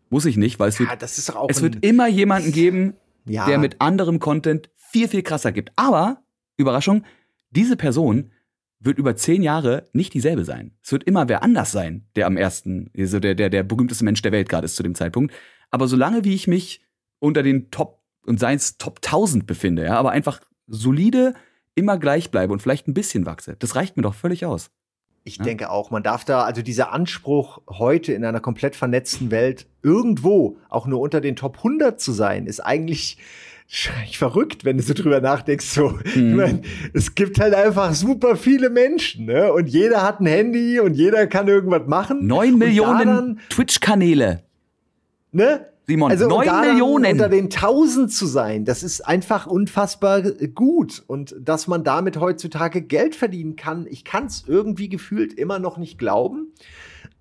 Muss 0.08 0.24
ich 0.24 0.36
nicht, 0.36 0.60
weil 0.60 0.68
es 0.68 0.78
wird, 0.78 0.90
es 1.02 1.62
wird 1.62 1.84
immer 1.84 2.06
jemanden 2.06 2.52
geben, 2.52 2.94
ja. 3.24 3.46
der 3.46 3.58
mit 3.58 3.80
anderem 3.80 4.20
Content 4.20 4.70
viel, 4.76 5.08
viel 5.08 5.22
krasser 5.22 5.52
gibt. 5.52 5.72
Aber, 5.76 6.22
Überraschung, 6.56 7.04
diese 7.50 7.76
Person 7.76 8.30
wird 8.80 8.98
über 8.98 9.14
zehn 9.14 9.42
Jahre 9.42 9.88
nicht 9.92 10.14
dieselbe 10.14 10.44
sein. 10.44 10.72
Es 10.82 10.90
wird 10.90 11.04
immer 11.04 11.28
wer 11.28 11.42
anders 11.42 11.70
sein, 11.70 12.06
der 12.16 12.26
am 12.26 12.36
ersten, 12.36 12.90
also 12.96 13.20
der, 13.20 13.34
der, 13.34 13.50
der 13.50 13.62
berühmteste 13.62 14.04
Mensch 14.04 14.22
der 14.22 14.32
Welt 14.32 14.48
gerade 14.48 14.64
ist 14.64 14.76
zu 14.76 14.82
dem 14.82 14.94
Zeitpunkt. 14.94 15.34
Aber 15.70 15.86
solange 15.86 16.24
wie 16.24 16.34
ich 16.34 16.48
mich 16.48 16.82
unter 17.18 17.42
den 17.42 17.70
Top 17.70 18.00
und 18.26 18.40
seins 18.40 18.78
Top 18.78 19.00
1000 19.04 19.46
befinde, 19.46 19.84
ja, 19.84 19.98
aber 19.98 20.10
einfach 20.10 20.40
solide 20.66 21.34
immer 21.74 21.98
gleich 21.98 22.30
bleibe 22.30 22.52
und 22.52 22.60
vielleicht 22.60 22.88
ein 22.88 22.94
bisschen 22.94 23.26
wachse, 23.26 23.56
das 23.58 23.76
reicht 23.76 23.96
mir 23.96 24.02
doch 24.02 24.14
völlig 24.14 24.46
aus. 24.46 24.70
Ich 25.22 25.36
ja? 25.36 25.44
denke 25.44 25.70
auch, 25.70 25.90
man 25.90 26.02
darf 26.02 26.24
da, 26.24 26.44
also 26.44 26.62
dieser 26.62 26.92
Anspruch, 26.92 27.60
heute 27.68 28.12
in 28.14 28.24
einer 28.24 28.40
komplett 28.40 28.74
vernetzten 28.74 29.30
Welt 29.30 29.66
irgendwo 29.82 30.56
auch 30.70 30.86
nur 30.86 31.00
unter 31.00 31.20
den 31.20 31.36
Top 31.36 31.58
100 31.58 32.00
zu 32.00 32.12
sein, 32.12 32.46
ist 32.46 32.60
eigentlich 32.60 33.18
verrückt, 33.70 34.64
wenn 34.64 34.76
du 34.76 34.82
so 34.82 34.94
drüber 34.94 35.20
nachdenkst. 35.20 35.66
So, 35.66 35.90
mhm. 35.90 36.00
ich 36.14 36.16
mein, 36.16 36.62
es 36.92 37.14
gibt 37.14 37.40
halt 37.40 37.54
einfach 37.54 37.94
super 37.94 38.36
viele 38.36 38.70
Menschen, 38.70 39.26
ne? 39.26 39.52
Und 39.52 39.68
jeder 39.68 40.02
hat 40.02 40.20
ein 40.20 40.26
Handy 40.26 40.80
und 40.80 40.94
jeder 40.94 41.26
kann 41.26 41.48
irgendwas 41.48 41.86
machen. 41.86 42.26
Neun 42.26 42.58
Millionen 42.58 43.40
Twitch-Kanäle. 43.48 44.42
Ne? 45.32 45.66
Simon, 45.86 46.10
also 46.10 46.28
neun 46.28 46.60
Millionen. 46.60 47.12
Unter 47.12 47.28
den 47.28 47.50
tausend 47.50 48.12
zu 48.12 48.26
sein, 48.26 48.64
das 48.64 48.82
ist 48.82 49.00
einfach 49.00 49.46
unfassbar 49.46 50.22
gut. 50.22 51.02
Und 51.06 51.34
dass 51.40 51.66
man 51.66 51.82
damit 51.82 52.18
heutzutage 52.18 52.82
Geld 52.82 53.16
verdienen 53.16 53.56
kann, 53.56 53.86
ich 53.88 54.04
kann 54.04 54.26
es 54.26 54.44
irgendwie 54.46 54.88
gefühlt 54.88 55.32
immer 55.32 55.58
noch 55.58 55.78
nicht 55.78 55.98
glauben. 55.98 56.52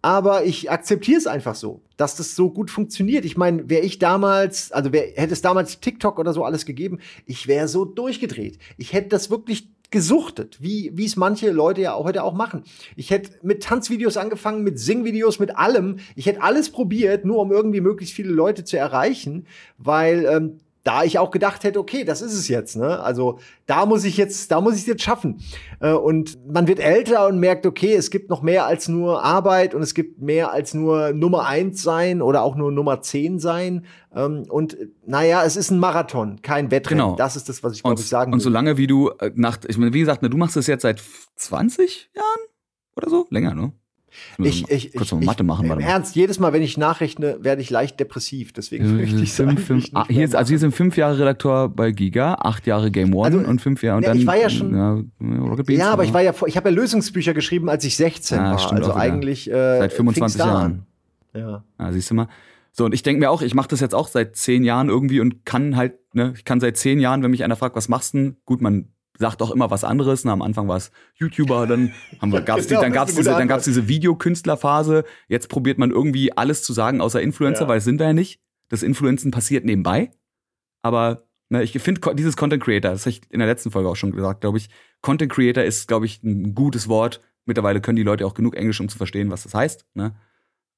Aber 0.02 0.46
ich 0.46 0.72
akzeptiere 0.72 1.18
es 1.18 1.28
einfach 1.28 1.56
so, 1.56 1.82
dass 1.98 2.16
das 2.16 2.36
so 2.36 2.50
gut 2.50 2.72
funktioniert. 2.72 3.26
Ich 3.26 3.38
meine, 3.38 3.70
wäre 3.70 3.84
ich 3.84 4.00
damals, 4.00 4.72
also 4.72 4.94
wär, 4.94 5.12
hätte 5.16 5.34
es 5.34 5.42
damals 5.42 5.80
TikTok 5.80 6.20
oder 6.20 6.34
so 6.34 6.46
alles 6.46 6.66
gegeben, 6.66 7.00
ich 7.26 7.48
wäre 7.48 7.68
so 7.68 7.86
durchgedreht. 7.86 8.60
Ich 8.78 8.94
hätte 8.94 9.10
das 9.10 9.30
wirklich 9.30 9.70
gesuchtet, 9.92 10.62
wie 10.62 10.92
wie 10.94 11.06
es 11.06 11.16
manche 11.16 11.50
Leute 11.50 11.82
ja 11.82 11.94
auch 11.94 12.06
heute 12.06 12.24
auch 12.24 12.34
machen. 12.34 12.64
Ich 12.96 13.10
hätte 13.10 13.32
mit 13.42 13.64
Tanzvideos 13.64 14.18
angefangen, 14.18 14.64
mit 14.64 14.80
Singvideos, 14.80 15.40
mit 15.40 15.58
allem. 15.58 15.98
Ich 16.16 16.28
hätte 16.28 16.44
alles 16.44 16.70
probiert, 16.70 17.26
nur 17.26 17.40
um 17.40 17.52
irgendwie 17.52 17.82
möglichst 17.82 18.16
viele 18.16 18.32
Leute 18.32 18.64
zu 18.64 18.78
erreichen, 18.78 19.48
weil 19.78 20.26
ähm, 20.26 20.60
da 20.84 21.04
ich 21.04 21.20
auch 21.20 21.32
gedacht 21.32 21.64
hätte, 21.64 21.80
okay, 21.80 22.04
das 22.04 22.22
ist 22.22 22.34
es 22.34 22.48
jetzt, 22.48 22.78
ne? 22.78 23.00
Also 23.02 23.40
da 23.66 23.86
muss 23.86 24.06
ich 24.06 24.18
jetzt, 24.18 24.50
da 24.52 24.62
muss 24.62 24.76
ich 24.76 24.82
es 24.82 24.88
jetzt 24.88 25.04
schaffen. 25.04 25.42
Äh, 25.80 25.92
und 25.92 26.38
man 26.52 26.68
wird 26.68 26.80
älter 26.80 27.28
und 27.28 27.40
merkt, 27.40 27.66
okay, 27.66 27.94
es 27.94 28.10
gibt 28.12 28.30
noch 28.30 28.42
mehr 28.42 28.66
als 28.66 28.88
nur 28.88 29.24
Arbeit 29.24 29.76
und 29.76 29.82
es 29.82 29.94
gibt 29.94 30.22
mehr 30.22 30.52
als 30.52 30.74
nur 30.74 31.12
Nummer 31.14 31.46
eins 31.46 31.84
sein 31.84 32.22
oder 32.22 32.44
auch 32.44 32.56
nur 32.56 32.72
Nummer 32.72 33.02
zehn 33.02 33.40
sein. 33.40 33.86
Ähm, 34.16 34.46
und 34.50 34.78
naja, 35.06 35.44
es 35.44 35.56
ist 35.58 35.70
ein 35.72 35.80
Marathon, 35.80 36.42
kein 36.42 36.72
Wettrennen. 36.72 37.06
Genau. 37.06 37.16
Das 37.16 37.36
ist 37.36 37.50
das, 37.50 37.62
was 37.64 37.74
ich 37.74 37.84
glaube 37.84 38.00
ich 38.00 38.08
sagen 38.08 38.32
will. 38.32 38.36
Und 38.36 38.40
solange 38.40 38.78
wie 38.78 38.88
du 38.88 39.10
äh, 39.20 39.32
nach, 39.36 39.58
ich 39.68 39.78
meine, 39.78 39.94
wie 39.94 40.00
gesagt, 40.00 40.22
ne, 40.22 40.30
du 40.30 40.38
machst 40.38 40.56
das 40.56 40.68
jetzt 40.68 40.84
seit 40.84 41.04
20 41.36 42.12
Jahren 42.16 42.40
oder 42.96 43.10
so? 43.10 43.28
Länger, 43.30 43.54
ne? 43.54 43.74
Ich, 44.38 44.70
ich, 44.70 44.94
kurz 44.94 45.12
mal 45.12 45.24
Mathe 45.24 45.44
machen. 45.44 45.70
Im 45.70 45.80
Ernst, 45.80 46.16
jedes 46.16 46.40
Mal, 46.40 46.54
wenn 46.54 46.62
ich 46.62 46.78
nachrechne, 46.78 47.38
werde 47.42 47.62
ich 47.62 47.70
leicht 47.70 48.00
depressiv. 48.00 48.54
Deswegen 48.54 48.98
möchte 48.98 49.22
ich 49.22 49.34
fünf, 49.34 49.90
ah, 49.94 50.06
hier 50.08 50.26
ist, 50.26 50.36
Also 50.36 50.50
hier 50.50 50.60
sind 50.60 50.74
fünf 50.74 50.98
Jahre 50.98 51.20
Redakteur 51.20 51.70
bei 51.70 51.92
Giga, 51.92 52.36
acht 52.36 52.68
Jahre 52.68 52.92
Game 52.92 53.14
One 53.14 53.38
also, 53.38 53.50
und 53.50 53.62
fünf 53.62 53.84
Jahre 53.84 53.98
und 53.98 54.04
ja, 54.04 54.10
dann. 54.10 54.20
Ich 54.20 54.28
war 54.28 54.38
ja 54.38 54.50
schon. 54.50 54.76
Ja, 54.76 55.02
Beats, 55.20 55.80
ja 55.80 55.92
aber 55.92 56.04
ich 56.04 56.14
war 56.14 56.22
ja, 56.22 56.34
ich 56.46 56.58
habe 56.58 56.70
ja 56.70 56.76
Lösungsbücher 56.76 57.34
geschrieben, 57.34 57.70
als 57.70 57.84
ich 57.84 57.98
16 57.98 58.38
ja, 58.38 58.52
war. 58.52 58.60
Stimmt, 58.60 58.82
also 58.82 58.94
eigentlich 58.96 59.50
äh, 59.50 59.80
seit 59.80 59.94
25 59.94 60.40
Jahren. 60.40 60.86
Ja. 61.34 61.64
ja. 61.80 61.92
Siehst 61.92 62.10
du 62.10 62.16
mal. 62.16 62.28
So, 62.72 62.86
und 62.86 62.94
ich 62.94 63.04
denke 63.04 63.20
mir 63.20 63.30
auch, 63.30 63.42
ich 63.42 63.56
mache 63.56 63.68
das 63.68 63.80
jetzt 63.80 63.96
auch 63.96 64.08
seit 64.08 64.36
zehn 64.36 64.64
Jahren 64.64 64.90
irgendwie 64.90 65.20
und 65.20 65.46
kann 65.46 65.76
halt, 65.76 65.94
ne, 66.14 66.34
ich 66.36 66.46
kann 66.46 66.60
seit 66.60 66.78
zehn 66.78 67.00
Jahren, 67.00 67.24
wenn 67.24 67.32
mich 67.32 67.44
einer 67.44 67.56
fragt, 67.56 67.76
was 67.76 67.90
machst 67.90 68.14
du 68.14 68.18
denn? 68.20 68.38
Gut, 68.46 68.62
man 68.62 68.90
sagt 69.20 69.42
auch 69.42 69.52
immer 69.52 69.70
was 69.70 69.84
anderes. 69.84 70.24
Na, 70.26 70.32
am 70.34 70.42
Anfang 70.42 70.68
war 70.68 70.78
es 70.78 70.92
YouTuber, 71.16 71.68
dann 71.68 71.94
haben 72.20 72.32
wir, 72.32 72.42
gab's 72.42 72.68
genau, 72.68 72.80
die, 72.80 72.86
dann 72.86 72.94
gab's 72.94 73.14
diese, 73.14 73.30
dann 73.30 73.48
gab's 73.48 73.66
diese 73.66 73.88
Videokünstlerphase. 73.88 75.04
Jetzt 75.28 75.50
probiert 75.50 75.78
man 75.78 75.92
irgendwie 75.92 76.36
alles 76.36 76.64
zu 76.64 76.74
sagen 76.74 77.02
außer 77.02 77.22
Influencer, 77.22 77.64
ja. 77.64 77.68
weil 77.68 77.78
es 77.78 77.84
sind 77.84 78.00
wir 78.00 78.08
ja 78.08 78.14
nicht. 78.14 78.42
Das 78.70 78.82
Influenzen 78.82 79.32
passiert 79.32 79.66
nebenbei. 79.66 80.12
Aber 80.82 81.28
ne, 81.50 81.62
ich 81.62 81.74
finde 81.80 82.16
dieses 82.16 82.38
Content 82.38 82.64
Creator, 82.64 82.92
das 82.92 83.02
habe 83.02 83.12
ich 83.12 83.22
in 83.30 83.40
der 83.40 83.48
letzten 83.48 83.72
Folge 83.72 83.90
auch 83.90 83.96
schon 83.96 84.12
gesagt, 84.12 84.42
glaube 84.42 84.58
ich. 84.58 84.70
Content 85.02 85.32
Creator 85.32 85.64
ist, 85.64 85.88
glaube 85.88 86.06
ich, 86.06 86.24
ein 86.24 86.56
gutes 86.56 86.88
Wort. 86.88 87.22
Mittlerweile 87.46 87.82
können 87.82 87.98
die 87.98 88.04
Leute 88.04 88.26
auch 88.26 88.34
genug 88.34 88.56
Englisch, 88.56 88.80
um 88.80 88.90
zu 88.90 88.98
verstehen, 88.98 89.32
was 89.32 89.44
das 89.44 89.54
heißt. 89.54 89.86
Ne? 89.96 90.16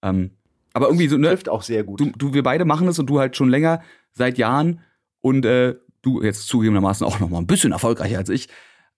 Ähm, 0.01 0.31
aber 0.73 0.87
irgendwie 0.87 1.07
so, 1.07 1.17
ne, 1.17 1.27
trifft 1.29 1.49
auch 1.49 1.61
sehr 1.63 1.83
gut. 1.83 1.99
Du, 1.99 2.11
du, 2.17 2.33
wir 2.33 2.43
beide 2.43 2.65
machen 2.65 2.87
das 2.87 2.97
und 2.97 3.07
du 3.07 3.19
halt 3.19 3.35
schon 3.35 3.49
länger, 3.49 3.81
seit 4.13 4.37
Jahren. 4.37 4.79
Und 5.19 5.45
äh, 5.45 5.75
Du 6.01 6.21
jetzt 6.21 6.47
zugegebenermaßen 6.47 7.05
auch 7.05 7.19
noch 7.19 7.29
mal 7.29 7.37
ein 7.37 7.47
bisschen 7.47 7.71
erfolgreicher 7.71 8.17
als 8.17 8.29
ich, 8.29 8.49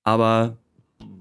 aber 0.03 0.57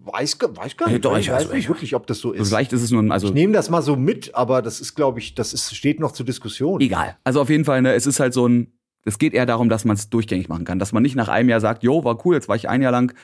weiß, 0.05 0.39
weiß 0.41 0.77
gar 0.77 0.87
nicht. 0.87 0.95
Hey, 0.95 1.01
doch, 1.01 1.17
ich 1.17 1.31
weiß 1.31 1.53
nicht 1.53 1.69
wirklich, 1.69 1.95
ob 1.95 2.07
das 2.07 2.19
so 2.19 2.33
ist. 2.33 2.49
Vielleicht 2.49 2.73
ist 2.73 2.83
es 2.83 2.91
nur, 2.91 3.11
also 3.11 3.29
ich 3.29 3.35
nehme 3.35 3.53
das 3.53 3.71
mal 3.71 3.83
so 3.83 3.97
mit, 3.97 4.35
aber 4.35 4.63
das 4.63 4.81
ist, 4.81 4.95
glaube 4.95 5.19
ich, 5.19 5.35
das 5.35 5.53
ist, 5.53 5.75
steht 5.75 6.01
noch 6.01 6.13
zur 6.13 6.27
Diskussion. 6.27 6.81
Egal. 6.81 7.17
Also 7.25 7.41
auf 7.41 7.51
jeden 7.51 7.65
Fall, 7.65 7.83
ne, 7.83 7.95
es 7.95 8.07
ist 8.07 8.21
halt 8.21 8.35
so 8.35 8.47
ein, 8.47 8.73
es 9.05 9.19
geht 9.19 9.35
eher 9.35 9.47
darum, 9.47 9.69
dass 9.69 9.85
man 9.85 9.97
es 9.97 10.11
durchgängig 10.11 10.49
machen 10.49 10.65
kann, 10.65 10.79
dass 10.79 10.93
man 10.93 11.03
nicht 11.03 11.17
nach 11.17 11.29
einem 11.29 11.49
Jahr 11.49 11.61
sagt, 11.61 11.83
jo, 11.83 12.05
war 12.05 12.25
cool, 12.25 12.35
jetzt 12.35 12.49
war 12.49 12.57
ich 12.57 12.69
ein 12.69 12.83
Jahr 12.83 12.93
lang 12.93 13.15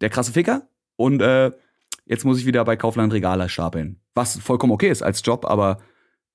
der 0.00 0.10
krasse 0.10 0.32
Ficker 0.32 0.68
und 0.96 1.22
äh, 1.22 1.52
jetzt 2.06 2.24
muss 2.24 2.38
ich 2.38 2.46
wieder 2.46 2.64
bei 2.64 2.76
Kaufland 2.76 3.12
Regale 3.12 3.48
stapeln. 3.48 4.00
Was 4.14 4.38
vollkommen 4.38 4.72
okay 4.72 4.90
ist 4.90 5.02
als 5.02 5.22
Job, 5.24 5.46
aber 5.46 5.78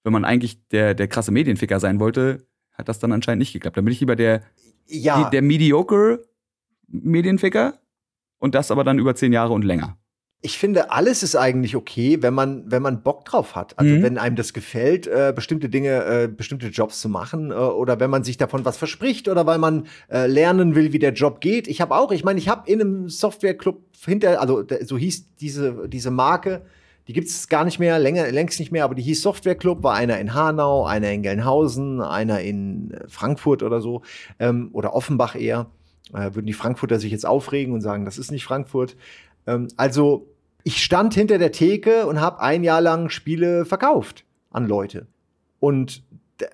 wenn 0.04 0.14
man 0.14 0.26
eigentlich 0.26 0.68
der, 0.70 0.94
der 0.94 1.08
krasse 1.08 1.32
Medienficker 1.32 1.80
sein 1.80 2.00
wollte, 2.00 2.48
hat 2.74 2.88
das 2.88 3.00
dann 3.00 3.12
anscheinend 3.12 3.40
nicht 3.40 3.54
geklappt. 3.54 3.78
Dann 3.78 3.86
bin 3.86 3.92
ich 3.92 4.00
lieber 4.00 4.16
der 4.16 4.42
ja. 4.88 5.24
Die, 5.24 5.30
der 5.32 5.42
mediocre 5.42 6.26
Medienficker 6.88 7.80
und 8.40 8.56
das 8.56 8.72
aber 8.72 8.84
dann 8.84 9.00
über 9.00 9.16
zehn 9.16 9.34
Jahre 9.34 9.54
und 9.54 9.64
länger. 9.64 9.98
Ich 10.42 10.60
finde, 10.60 10.92
alles 10.92 11.24
ist 11.24 11.36
eigentlich 11.36 11.76
okay, 11.76 12.22
wenn 12.22 12.34
man, 12.34 12.70
wenn 12.70 12.84
man 12.84 13.02
Bock 13.02 13.26
drauf 13.26 13.56
hat. 13.56 13.78
Also 13.80 13.96
mhm. 13.96 14.04
wenn 14.04 14.18
einem 14.20 14.36
das 14.36 14.54
gefällt, 14.54 15.08
äh, 15.08 15.34
bestimmte 15.36 15.68
Dinge, 15.68 16.06
äh, 16.06 16.28
bestimmte 16.28 16.68
Jobs 16.68 17.02
zu 17.02 17.10
machen 17.10 17.50
äh, 17.50 17.56
oder 17.56 18.00
wenn 18.00 18.12
man 18.12 18.24
sich 18.24 18.38
davon 18.38 18.64
was 18.64 18.78
verspricht 18.78 19.28
oder 19.30 19.48
weil 19.48 19.58
man 19.58 19.88
äh, 20.12 20.28
lernen 20.28 20.76
will, 20.76 20.94
wie 20.94 21.00
der 21.00 21.14
Job 21.14 21.42
geht. 21.42 21.68
Ich 21.68 21.82
habe 21.82 21.96
auch, 21.96 22.12
ich 22.12 22.24
meine, 22.24 22.40
ich 22.40 22.50
habe 22.50 22.70
in 22.70 22.80
einem 22.80 23.10
Softwareclub 23.10 23.82
hinter, 24.06 24.40
also 24.40 24.64
so 24.86 24.98
hieß 24.98 25.36
diese, 25.38 25.90
diese 25.90 26.12
Marke, 26.12 26.62
die 27.08 27.14
gibt 27.14 27.28
es 27.28 27.48
gar 27.48 27.64
nicht 27.64 27.80
mehr, 27.80 28.00
länger, 28.00 28.30
längst 28.32 28.60
nicht 28.60 28.72
mehr, 28.72 28.84
aber 28.84 28.96
die 28.96 29.02
hieß 29.02 29.22
Software 29.22 29.56
Club, 29.56 29.84
war 29.84 29.96
einer 29.96 30.20
in 30.20 30.34
Hanau, 30.34 30.86
einer 30.86 31.12
in 31.12 31.24
Gelnhausen, 31.24 32.02
einer 32.02 32.42
in 32.42 32.92
äh, 32.92 33.08
Frankfurt 33.08 33.64
oder 33.64 33.82
so, 33.82 34.02
ähm, 34.40 34.70
oder 34.74 34.94
Offenbach 34.94 35.36
eher. 35.36 35.68
Äh, 36.14 36.36
würden 36.36 36.46
die 36.46 36.54
Frankfurter 36.54 37.00
sich 37.00 37.12
jetzt 37.12 37.26
aufregen 37.26 37.74
und 37.74 37.82
sagen, 37.82 38.06
das 38.06 38.18
ist 38.18 38.32
nicht 38.32 38.44
Frankfurt. 38.44 38.96
Ähm, 39.46 39.68
also 39.78 40.28
ich 40.64 40.84
stand 40.84 41.14
hinter 41.14 41.38
der 41.38 41.54
Theke 41.54 42.08
und 42.08 42.20
habe 42.20 42.42
ein 42.42 42.64
Jahr 42.64 42.82
lang 42.82 43.10
Spiele 43.10 43.66
verkauft 43.66 44.26
an 44.52 44.68
Leute. 44.68 45.08
Und 45.60 46.04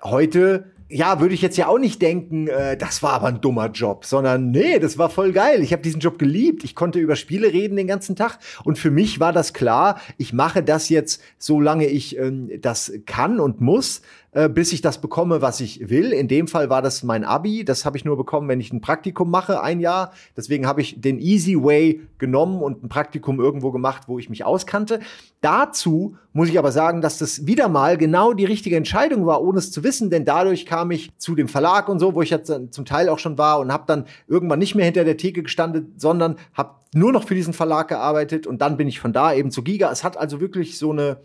heute 0.04 0.72
ja, 0.94 1.20
würde 1.20 1.34
ich 1.34 1.42
jetzt 1.42 1.58
ja 1.58 1.68
auch 1.68 1.80
nicht 1.80 2.02
denken, 2.02 2.48
äh, 2.48 2.78
das 2.78 3.02
war 3.02 3.14
aber 3.14 3.28
ein 3.28 3.42
dummer 3.42 3.70
Job, 3.70 4.06
sondern 4.06 4.52
nee, 4.52 4.80
das 4.80 4.98
war 4.98 5.10
voll 5.10 5.32
geil. 5.32 5.62
Ich 5.62 5.74
habe 5.74 5.82
diesen 5.82 6.00
Job 6.00 6.20
geliebt. 6.20 6.64
Ich 6.64 6.76
konnte 6.76 7.00
über 7.00 7.16
Spiele 7.16 7.52
reden 7.52 7.76
den 7.76 7.88
ganzen 7.88 8.16
Tag 8.16 8.38
und 8.64 8.78
für 8.78 8.92
mich 8.92 9.20
war 9.20 9.34
das 9.34 9.54
klar, 9.54 10.00
ich 10.18 10.34
mache 10.34 10.64
das 10.64 10.90
jetzt, 10.90 11.22
solange 11.38 11.88
ich 11.88 12.18
ähm, 12.18 12.50
das 12.62 12.94
kann 13.06 13.40
und 13.40 13.60
muss, 13.60 14.02
äh, 14.34 14.50
bis 14.50 14.74
ich 14.74 14.82
das 14.82 15.00
bekomme, 15.00 15.42
was 15.42 15.60
ich 15.60 15.90
will. 15.90 16.12
In 16.12 16.28
dem 16.28 16.48
Fall 16.48 16.70
war 16.70 16.82
das 16.82 17.04
mein 17.04 17.24
Abi. 17.24 17.64
Das 17.64 17.86
habe 17.86 17.98
ich 17.98 18.06
nur 18.06 18.18
bekommen, 18.18 18.48
wenn 18.48 18.60
ich 18.60 18.74
ein 18.74 18.82
Praktikum 18.82 19.30
mache, 19.30 19.62
ein 19.62 19.80
Jahr. 19.80 20.12
Deswegen 20.36 20.66
habe 20.66 20.82
ich 20.82 21.00
den 21.00 21.20
Easy 21.20 21.56
Way 21.56 22.02
genommen 22.18 22.62
und 22.62 22.84
ein 22.84 22.90
Praktikum 22.90 23.40
irgendwo 23.40 23.72
gemacht, 23.72 24.04
wo 24.08 24.18
ich 24.18 24.30
mich 24.30 24.44
auskannte. 24.44 25.00
Dazu 25.42 26.16
muss 26.32 26.50
ich 26.50 26.58
aber 26.58 26.72
sagen, 26.72 27.02
dass 27.02 27.20
das 27.20 27.46
wieder 27.46 27.70
mal 27.70 27.98
genau 27.98 28.34
die 28.34 28.46
richtige 28.46 28.76
Entscheidung 28.76 29.26
war, 29.26 29.44
ohne 29.44 29.60
es 29.60 29.72
zu 29.72 29.84
wissen, 29.84 30.10
denn 30.10 30.26
dadurch 30.26 30.66
kam 30.66 30.90
ich 30.92 31.12
zu 31.18 31.36
dem 31.36 31.48
Verlag 31.48 31.88
und 31.88 32.00
so, 32.00 32.16
wo 32.16 32.22
ich 32.22 32.30
jetzt 32.30 32.52
zum 32.72 32.86
Teil 32.86 33.10
auch 33.10 33.20
schon 33.20 33.38
war 33.38 33.60
und 33.60 33.72
habe 33.72 33.84
dann 33.88 34.06
irgendwann 34.28 34.60
nicht 34.60 34.74
mehr 34.74 34.86
hinter 34.86 35.04
der 35.04 35.18
Theke 35.18 35.44
gestanden, 35.44 35.94
sondern 35.98 36.38
habe 36.54 36.76
nur 36.96 37.12
noch 37.12 37.28
für 37.28 37.36
diesen 37.36 37.54
Verlag 37.54 37.88
gearbeitet 37.88 38.48
und 38.48 38.62
dann 38.62 38.78
bin 38.78 38.88
ich 38.88 39.00
von 39.00 39.14
da 39.14 39.34
eben 39.34 39.52
zu 39.52 39.64
Giga. 39.64 39.92
Es 39.92 40.04
hat 40.04 40.18
also 40.18 40.40
wirklich 40.40 40.78
so 40.78 40.92
eine 40.92 41.18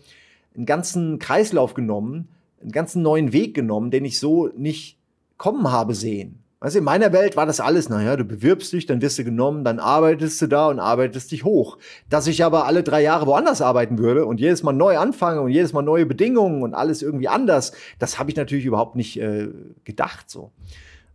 einen 0.55 0.65
ganzen 0.65 1.19
Kreislauf 1.19 1.73
genommen, 1.73 2.27
einen 2.61 2.71
ganzen 2.71 3.01
neuen 3.01 3.33
Weg 3.33 3.53
genommen, 3.53 3.91
den 3.91 4.05
ich 4.05 4.19
so 4.19 4.49
nicht 4.55 4.97
kommen 5.37 5.71
habe 5.71 5.95
sehen. 5.95 6.43
Du, 6.61 6.77
in 6.77 6.83
meiner 6.83 7.13
Welt 7.13 7.37
war 7.37 7.45
das 7.45 7.61
alles, 7.61 7.87
naja, 7.87 8.17
du 8.17 8.25
bewirbst 8.25 8.73
dich, 8.73 8.85
dann 8.85 9.01
wirst 9.01 9.17
du 9.17 9.23
genommen, 9.23 9.63
dann 9.63 9.79
arbeitest 9.79 10.41
du 10.41 10.47
da 10.47 10.67
und 10.67 10.79
arbeitest 10.79 11.31
dich 11.31 11.45
hoch. 11.45 11.77
Dass 12.09 12.27
ich 12.27 12.43
aber 12.43 12.65
alle 12.65 12.83
drei 12.83 13.01
Jahre 13.01 13.27
woanders 13.27 13.61
arbeiten 13.61 13.97
würde 13.97 14.25
und 14.25 14.41
jedes 14.41 14.61
Mal 14.61 14.73
neu 14.73 14.97
anfange 14.97 15.39
und 15.41 15.51
jedes 15.51 15.71
Mal 15.71 15.83
neue 15.83 16.05
Bedingungen 16.05 16.61
und 16.61 16.73
alles 16.73 17.01
irgendwie 17.01 17.29
anders, 17.29 17.71
das 17.97 18.19
habe 18.19 18.29
ich 18.29 18.35
natürlich 18.35 18.65
überhaupt 18.65 18.97
nicht 18.97 19.19
äh, 19.19 19.47
gedacht 19.85 20.29
so. 20.29 20.51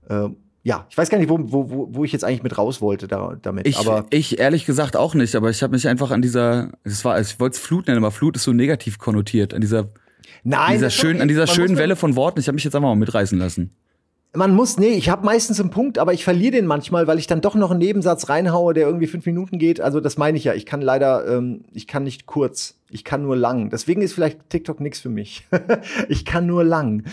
Ähm, 0.09 0.36
ja, 0.62 0.86
ich 0.88 0.97
weiß 0.97 1.11
gar 1.11 1.18
nicht, 1.18 1.28
wo, 1.28 1.38
wo, 1.38 1.88
wo 1.92 2.05
ich 2.05 2.12
jetzt 2.12 2.24
eigentlich 2.24 2.42
mit 2.42 2.57
raus 2.57 2.80
wollte 2.80 3.07
da, 3.07 3.36
damit. 3.42 3.68
Ich, 3.68 3.76
aber 3.76 4.07
ich 4.09 4.38
ehrlich 4.38 4.64
gesagt 4.64 4.97
auch 4.97 5.14
nicht, 5.14 5.36
aber 5.36 5.51
ich 5.51 5.62
habe 5.62 5.74
mich 5.74 5.86
einfach 5.86 6.11
an 6.11 6.22
dieser, 6.22 6.70
es 6.84 7.05
war, 7.05 7.20
ich 7.20 7.38
wollte 7.38 7.57
es 7.57 7.61
Flut 7.61 7.86
nennen, 7.86 7.99
aber 7.99 8.11
Flut 8.11 8.36
ist 8.36 8.45
so 8.45 8.55
negativ 8.55 8.99
konnotiert, 8.99 9.53
an 9.53 9.61
dieser 9.61 9.90
Nein, 10.45 10.74
dieser 10.74 10.90
schön, 10.90 11.20
an 11.20 11.28
dieser 11.28 11.47
schönen 11.47 11.78
Welle 11.78 11.97
von 11.97 12.16
Worten. 12.16 12.38
Ich 12.38 12.47
habe 12.47 12.55
mich 12.55 12.64
jetzt 12.64 12.76
einfach 12.76 12.88
mal 12.88 12.97
mitreißen 12.97 13.38
lassen. 13.38 13.74
Man 14.36 14.53
muss, 14.55 14.78
nee, 14.78 14.88
ich 14.88 15.09
habe 15.09 15.24
meistens 15.24 15.61
einen 15.61 15.70
Punkt, 15.70 15.97
aber 15.99 16.12
ich 16.12 16.24
verliere 16.24 16.53
den 16.53 16.66
manchmal, 16.66 17.07
weil 17.07 17.18
ich 17.18 17.28
dann 17.28 17.40
doch 17.40 17.55
noch 17.55 17.70
einen 17.70 17.78
Nebensatz 17.78 18.28
reinhaue, 18.28 18.74
der 18.74 18.86
irgendwie 18.86 19.07
fünf 19.07 19.24
Minuten 19.26 19.59
geht. 19.59 19.80
Also 19.80 20.01
das 20.01 20.18
meine 20.18 20.36
ich 20.36 20.45
ja. 20.45 20.55
Ich 20.55 20.66
kann 20.66 20.82
leider, 20.82 21.26
ähm, 21.26 21.62
ich 21.72 21.86
kann 21.86 22.03
nicht 22.03 22.26
kurz, 22.26 22.74
ich 22.90 23.05
kann 23.05 23.22
nur 23.22 23.36
lang. 23.36 23.70
Deswegen 23.70 24.03
ist 24.03 24.12
vielleicht 24.12 24.51
TikTok 24.51 24.80
nichts 24.80 25.01
für 25.01 25.09
mich. 25.09 25.47
ich 26.09 26.24
kann 26.24 26.47
nur 26.47 26.64
lang. 26.64 27.05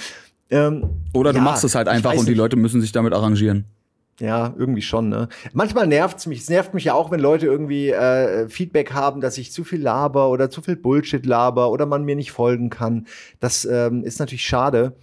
Ähm, 0.50 0.90
Oder 1.14 1.32
du 1.32 1.38
ja, 1.38 1.44
machst 1.44 1.64
es 1.64 1.76
halt 1.76 1.88
einfach 1.88 2.16
und 2.16 2.28
die 2.28 2.34
Leute 2.34 2.58
müssen 2.58 2.82
sich 2.82 2.92
damit 2.92 3.14
arrangieren. 3.14 3.66
Ja, 4.22 4.54
irgendwie 4.56 4.84
schon, 4.84 5.10
ne? 5.10 5.30
Manchmal 5.52 5.88
nervt's 5.88 6.28
mich. 6.28 6.42
Es 6.42 6.50
nervt 6.50 6.76
mich 6.76 6.84
ja 6.84 6.94
auch, 6.94 7.10
wenn 7.10 7.20
Leute 7.20 7.48
irgendwie 7.48 7.90
äh, 7.90 8.48
Feedback 8.50 8.94
haben, 8.94 9.20
dass 9.20 9.40
ich 9.40 9.52
zu 9.52 9.64
viel 9.64 9.82
laber 9.82 10.30
oder 10.30 10.52
zu 10.52 10.62
viel 10.62 10.76
Bullshit 10.76 11.26
laber 11.26 11.72
oder 11.72 11.88
man 11.88 12.06
mir 12.06 12.16
nicht 12.16 12.32
folgen 12.32 12.70
kann. 12.70 13.08
Das 13.40 13.66
ähm, 13.66 14.04
ist 14.04 14.20
natürlich 14.20 14.46
schade. 14.46 14.94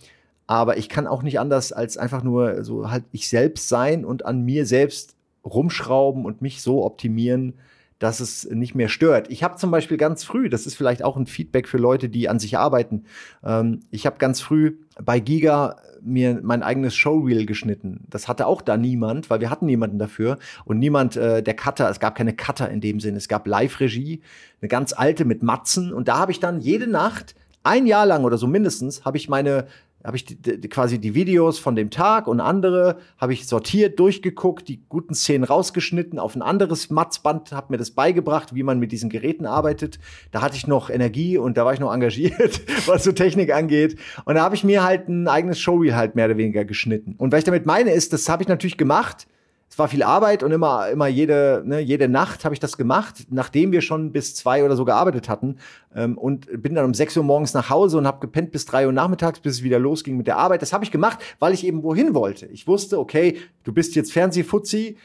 Aber 0.46 0.76
ich 0.76 0.88
kann 0.88 1.08
auch 1.08 1.24
nicht 1.24 1.40
anders 1.40 1.72
als 1.72 1.98
einfach 1.98 2.22
nur 2.22 2.62
so 2.62 2.92
halt 2.92 3.04
ich 3.10 3.28
selbst 3.28 3.68
sein 3.68 4.04
und 4.04 4.24
an 4.24 4.44
mir 4.44 4.66
selbst 4.66 5.16
rumschrauben 5.44 6.24
und 6.24 6.40
mich 6.40 6.62
so 6.62 6.84
optimieren, 6.84 7.54
dass 7.98 8.20
es 8.20 8.48
nicht 8.48 8.76
mehr 8.76 8.88
stört. 8.88 9.28
Ich 9.30 9.42
habe 9.42 9.56
zum 9.56 9.72
Beispiel 9.72 9.96
ganz 9.96 10.22
früh, 10.22 10.48
das 10.48 10.66
ist 10.66 10.76
vielleicht 10.76 11.02
auch 11.02 11.16
ein 11.16 11.26
Feedback 11.26 11.66
für 11.66 11.78
Leute, 11.78 12.08
die 12.08 12.28
an 12.28 12.38
sich 12.38 12.56
arbeiten. 12.56 13.04
Ähm, 13.44 13.80
ich 13.90 14.06
habe 14.06 14.18
ganz 14.18 14.40
früh 14.40 14.76
bei 15.02 15.20
Giga 15.20 15.76
mir 16.00 16.40
mein 16.42 16.62
eigenes 16.62 16.94
Showreel 16.94 17.46
geschnitten. 17.46 18.04
Das 18.08 18.28
hatte 18.28 18.46
auch 18.46 18.62
da 18.62 18.76
niemand, 18.76 19.30
weil 19.30 19.40
wir 19.40 19.50
hatten 19.50 19.66
niemanden 19.66 19.98
dafür 19.98 20.38
und 20.64 20.78
niemand 20.78 21.16
äh, 21.16 21.42
der 21.42 21.54
Cutter. 21.54 21.90
Es 21.90 22.00
gab 22.00 22.14
keine 22.14 22.34
Cutter 22.34 22.70
in 22.70 22.80
dem 22.80 23.00
Sinne. 23.00 23.18
Es 23.18 23.28
gab 23.28 23.46
Live-Regie, 23.46 24.20
eine 24.60 24.68
ganz 24.68 24.92
alte 24.92 25.24
mit 25.24 25.42
Matzen 25.42 25.92
und 25.92 26.08
da 26.08 26.18
habe 26.18 26.32
ich 26.32 26.40
dann 26.40 26.60
jede 26.60 26.86
Nacht 26.86 27.34
ein 27.64 27.86
Jahr 27.86 28.06
lang 28.06 28.24
oder 28.24 28.38
so 28.38 28.46
mindestens 28.46 29.04
habe 29.04 29.16
ich 29.16 29.28
meine 29.28 29.66
habe 30.08 30.16
ich 30.16 30.24
die, 30.24 30.58
quasi 30.70 30.98
die 30.98 31.14
Videos 31.14 31.58
von 31.58 31.76
dem 31.76 31.90
Tag 31.90 32.28
und 32.28 32.40
andere 32.40 32.96
habe 33.18 33.34
ich 33.34 33.46
sortiert, 33.46 33.98
durchgeguckt, 34.00 34.66
die 34.66 34.82
guten 34.88 35.12
Szenen 35.12 35.44
rausgeschnitten, 35.44 36.18
auf 36.18 36.34
ein 36.34 36.40
anderes 36.40 36.88
Matzband, 36.88 37.52
habe 37.52 37.66
mir 37.74 37.76
das 37.76 37.90
beigebracht, 37.90 38.54
wie 38.54 38.62
man 38.62 38.78
mit 38.78 38.90
diesen 38.90 39.10
Geräten 39.10 39.44
arbeitet. 39.44 39.98
Da 40.30 40.40
hatte 40.40 40.56
ich 40.56 40.66
noch 40.66 40.88
Energie 40.88 41.36
und 41.36 41.58
da 41.58 41.66
war 41.66 41.74
ich 41.74 41.80
noch 41.80 41.92
engagiert, 41.92 42.62
was 42.86 43.04
so 43.04 43.12
Technik 43.12 43.52
angeht. 43.52 43.98
Und 44.24 44.36
da 44.36 44.42
habe 44.44 44.54
ich 44.54 44.64
mir 44.64 44.82
halt 44.82 45.08
ein 45.08 45.28
eigenes 45.28 45.60
Showreel 45.60 45.94
halt 45.94 46.14
mehr 46.14 46.24
oder 46.24 46.38
weniger 46.38 46.64
geschnitten. 46.64 47.14
Und 47.18 47.30
was 47.30 47.40
ich 47.40 47.44
damit 47.44 47.66
meine 47.66 47.92
ist, 47.92 48.14
das 48.14 48.30
habe 48.30 48.42
ich 48.42 48.48
natürlich 48.48 48.78
gemacht, 48.78 49.26
es 49.70 49.78
war 49.78 49.88
viel 49.88 50.02
Arbeit 50.02 50.42
und 50.42 50.50
immer, 50.50 50.88
immer 50.88 51.06
jede, 51.08 51.62
ne, 51.64 51.80
jede 51.80 52.08
Nacht 52.08 52.44
habe 52.44 52.54
ich 52.54 52.60
das 52.60 52.76
gemacht, 52.76 53.26
nachdem 53.30 53.70
wir 53.70 53.80
schon 53.82 54.12
bis 54.12 54.34
zwei 54.34 54.64
oder 54.64 54.76
so 54.76 54.84
gearbeitet 54.84 55.28
hatten. 55.28 55.56
Ähm, 55.94 56.16
und 56.16 56.48
bin 56.62 56.74
dann 56.74 56.84
um 56.84 56.94
sechs 56.94 57.16
Uhr 57.16 57.22
morgens 57.22 57.54
nach 57.54 57.68
Hause 57.70 57.98
und 57.98 58.06
habe 58.06 58.20
gepennt 58.20 58.50
bis 58.50 58.64
drei 58.64 58.86
Uhr 58.86 58.92
nachmittags, 58.92 59.40
bis 59.40 59.56
es 59.56 59.62
wieder 59.62 59.78
losging 59.78 60.16
mit 60.16 60.26
der 60.26 60.38
Arbeit. 60.38 60.62
Das 60.62 60.72
habe 60.72 60.84
ich 60.84 60.90
gemacht, 60.90 61.18
weil 61.38 61.52
ich 61.52 61.66
eben 61.66 61.82
wohin 61.82 62.14
wollte. 62.14 62.46
Ich 62.46 62.66
wusste, 62.66 62.98
okay, 62.98 63.36
du 63.64 63.72
bist 63.72 63.94
jetzt 63.94 64.12
Fernsehfuzzi, 64.12 64.96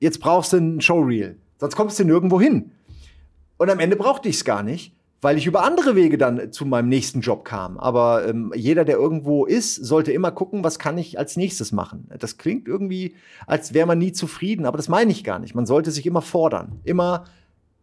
jetzt 0.00 0.20
brauchst 0.20 0.52
du 0.52 0.56
ein 0.56 0.80
Showreel. 0.80 1.36
Sonst 1.58 1.76
kommst 1.76 1.98
du 1.98 2.04
nirgendwo 2.04 2.40
hin. 2.40 2.72
Und 3.58 3.70
am 3.70 3.78
Ende 3.78 3.96
brauchte 3.96 4.28
ich 4.28 4.36
es 4.36 4.44
gar 4.44 4.62
nicht 4.62 4.92
weil 5.20 5.36
ich 5.36 5.46
über 5.46 5.64
andere 5.64 5.96
Wege 5.96 6.16
dann 6.16 6.52
zu 6.52 6.64
meinem 6.64 6.88
nächsten 6.88 7.20
Job 7.20 7.44
kam. 7.44 7.78
Aber 7.78 8.26
ähm, 8.26 8.52
jeder, 8.54 8.84
der 8.84 8.96
irgendwo 8.96 9.44
ist, 9.44 9.74
sollte 9.74 10.12
immer 10.12 10.30
gucken, 10.30 10.64
was 10.64 10.78
kann 10.78 10.96
ich 10.96 11.18
als 11.18 11.36
nächstes 11.36 11.72
machen. 11.72 12.08
Das 12.18 12.38
klingt 12.38 12.66
irgendwie, 12.66 13.14
als 13.46 13.74
wäre 13.74 13.86
man 13.86 13.98
nie 13.98 14.12
zufrieden, 14.12 14.64
aber 14.64 14.76
das 14.76 14.88
meine 14.88 15.12
ich 15.12 15.22
gar 15.22 15.38
nicht. 15.38 15.54
Man 15.54 15.66
sollte 15.66 15.90
sich 15.90 16.06
immer 16.06 16.22
fordern, 16.22 16.80
immer, 16.84 17.24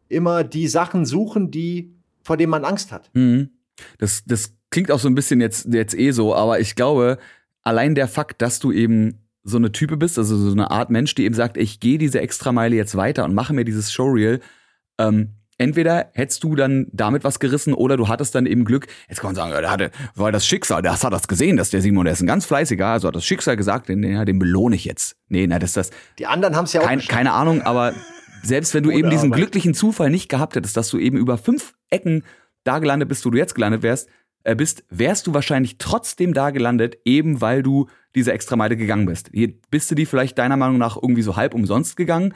immer 0.10 0.44
die 0.44 0.68
Sachen 0.68 1.06
suchen, 1.06 1.52
die 1.52 1.94
vor 2.24 2.38
denen 2.38 2.50
man 2.50 2.66
Angst 2.66 2.92
hat. 2.92 3.10
Mhm. 3.14 3.52
Das, 4.00 4.24
das 4.26 4.54
klingt 4.72 4.92
auch 4.92 5.00
so 5.00 5.08
ein 5.08 5.16
bisschen 5.16 5.40
jetzt, 5.40 5.72
jetzt 5.72 5.98
eh 5.98 6.12
so, 6.12 6.36
aber 6.36 6.60
ich 6.60 6.76
glaube, 6.76 7.20
allein 7.62 7.94
der 7.96 8.08
Fakt, 8.08 8.42
dass 8.42 8.60
du 8.60 8.72
eben 8.72 9.20
so 9.44 9.58
eine 9.58 9.72
Type 9.72 9.96
bist, 9.96 10.18
also 10.18 10.36
so 10.36 10.52
eine 10.52 10.72
Art 10.72 10.90
Mensch, 10.90 11.16
die 11.16 11.24
eben 11.24 11.36
sagt, 11.36 11.56
ich 11.56 11.80
gehe 11.80 11.98
diese 11.98 12.20
Extrameile 12.20 12.76
jetzt 12.76 12.98
weiter 12.98 13.24
und 13.24 13.34
mache 13.34 13.54
mir 13.54 13.64
dieses 13.64 13.94
Showreel, 13.94 14.42
ähm, 14.98 15.37
entweder 15.58 16.10
hättest 16.14 16.44
du 16.44 16.56
dann 16.56 16.88
damit 16.92 17.24
was 17.24 17.40
gerissen 17.40 17.74
oder 17.74 17.98
du 17.98 18.08
hattest 18.08 18.36
dann 18.36 18.46
eben 18.46 18.66
Glück. 18.66 18.88
Jetzt 19.10 19.22
kann 19.22 19.30
man 19.30 19.36
sagen, 19.36 19.52
der 19.52 19.70
hatte, 19.70 19.92
war 20.16 20.32
das 20.32 20.46
Schicksal, 20.46 20.82
das 20.82 21.04
hat 21.04 21.14
das 21.14 21.28
gesehen, 21.28 21.58
dass 21.58 21.70
der 21.70 21.82
Simon, 21.82 22.06
der 22.06 22.14
ist 22.14 22.22
ein 22.22 22.28
ganz 22.28 22.46
fleißiger, 22.46 22.88
also 22.88 23.08
hat 23.08 23.16
das 23.16 23.26
Schicksal 23.26 23.58
gesagt, 23.58 23.90
den, 23.90 24.04
ja, 24.04 24.26
den 24.26 24.40
belohne 24.40 24.76
ich 24.76 24.86
jetzt. 24.86 25.16
Nee, 25.30 25.48
na, 25.48 25.60
das 25.60 25.72
ist 25.72 25.78
das. 25.78 25.90
Die 26.20 26.28
anderen 26.28 26.56
haben 26.56 26.66
es 26.66 26.74
ja 26.74 26.82
auch. 26.82 26.86
Kein, 26.86 27.00
keine 27.00 27.34
Ahnung, 27.34 27.62
aber 27.62 27.94
selbst 28.44 28.74
wenn 28.74 28.84
du 28.84 28.92
eben 28.92 29.10
diesen 29.10 29.32
glücklichen 29.32 29.74
Zufall 29.74 30.10
nicht 30.10 30.30
gehabt 30.30 30.56
hättest, 30.56 30.78
dass 30.78 30.90
du 30.90 30.98
eben 30.98 31.18
über 31.18 31.38
fünf 31.38 31.74
Ecken 31.90 32.24
da 32.64 32.80
gelandet 32.80 33.10
bist, 33.10 33.26
wo 33.26 33.30
du 33.30 33.38
jetzt 33.38 33.56
gelandet 33.56 33.82
wärst, 33.82 34.10
äh, 34.44 34.56
bist, 34.56 34.84
wärst 34.90 35.28
du 35.28 35.34
wahrscheinlich 35.34 35.78
trotzdem 35.78 36.34
da 36.34 36.52
gelandet, 36.52 36.98
eben 37.06 37.42
weil 37.42 37.64
du 37.64 37.88
diese 38.16 38.32
extra 38.32 38.56
Meile 38.56 38.78
gegangen 38.78 39.06
bist. 39.06 39.30
Hier 39.34 39.54
bist 39.70 39.92
du 39.92 39.96
die 39.96 40.06
vielleicht 40.06 40.38
deiner 40.38 40.58
Meinung 40.58 40.78
nach 40.78 40.96
irgendwie 40.96 41.22
so 41.22 41.36
halb 41.36 41.54
umsonst 41.54 41.98
gegangen, 41.98 42.34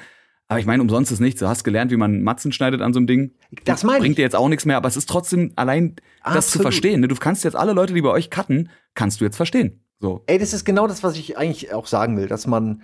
aber 0.51 0.59
ich 0.59 0.65
meine, 0.65 0.83
umsonst 0.83 1.13
ist 1.13 1.21
nichts. 1.21 1.39
Du 1.39 1.47
hast 1.47 1.63
gelernt, 1.63 1.91
wie 1.91 1.95
man 1.95 2.23
Matzen 2.23 2.51
schneidet 2.51 2.81
an 2.81 2.91
so 2.91 2.99
einem 2.99 3.07
Ding. 3.07 3.31
Das 3.63 3.85
meine 3.85 3.99
Bringt 3.99 4.17
dir 4.17 4.23
jetzt 4.23 4.35
auch 4.35 4.49
nichts 4.49 4.65
mehr, 4.65 4.75
aber 4.75 4.89
es 4.89 4.97
ist 4.97 5.07
trotzdem 5.07 5.53
allein 5.55 5.95
Absolut. 6.19 6.37
das 6.37 6.49
zu 6.49 6.59
verstehen. 6.59 6.99
Ne? 6.99 7.07
Du 7.07 7.15
kannst 7.15 7.45
jetzt 7.45 7.55
alle 7.55 7.71
Leute, 7.71 7.93
die 7.93 8.01
bei 8.01 8.09
euch 8.09 8.29
cutten, 8.29 8.69
kannst 8.93 9.21
du 9.21 9.23
jetzt 9.23 9.37
verstehen. 9.37 9.81
So. 10.01 10.25
Ey, 10.27 10.37
das 10.39 10.51
ist 10.51 10.65
genau 10.65 10.87
das, 10.87 11.03
was 11.03 11.15
ich 11.15 11.37
eigentlich 11.37 11.73
auch 11.73 11.87
sagen 11.87 12.17
will, 12.17 12.27
dass 12.27 12.47
man, 12.47 12.81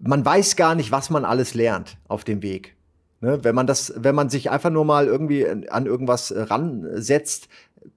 man 0.00 0.24
weiß 0.24 0.56
gar 0.56 0.74
nicht, 0.74 0.90
was 0.90 1.08
man 1.08 1.24
alles 1.24 1.54
lernt 1.54 1.96
auf 2.08 2.24
dem 2.24 2.42
Weg. 2.42 2.74
Ne? 3.20 3.42
Wenn 3.42 3.54
man 3.54 3.66
das, 3.66 3.92
wenn 3.96 4.14
man 4.14 4.28
sich 4.30 4.50
einfach 4.50 4.70
nur 4.70 4.84
mal 4.84 5.06
irgendwie 5.06 5.46
an 5.46 5.86
irgendwas 5.86 6.32
ransetzt, 6.36 7.48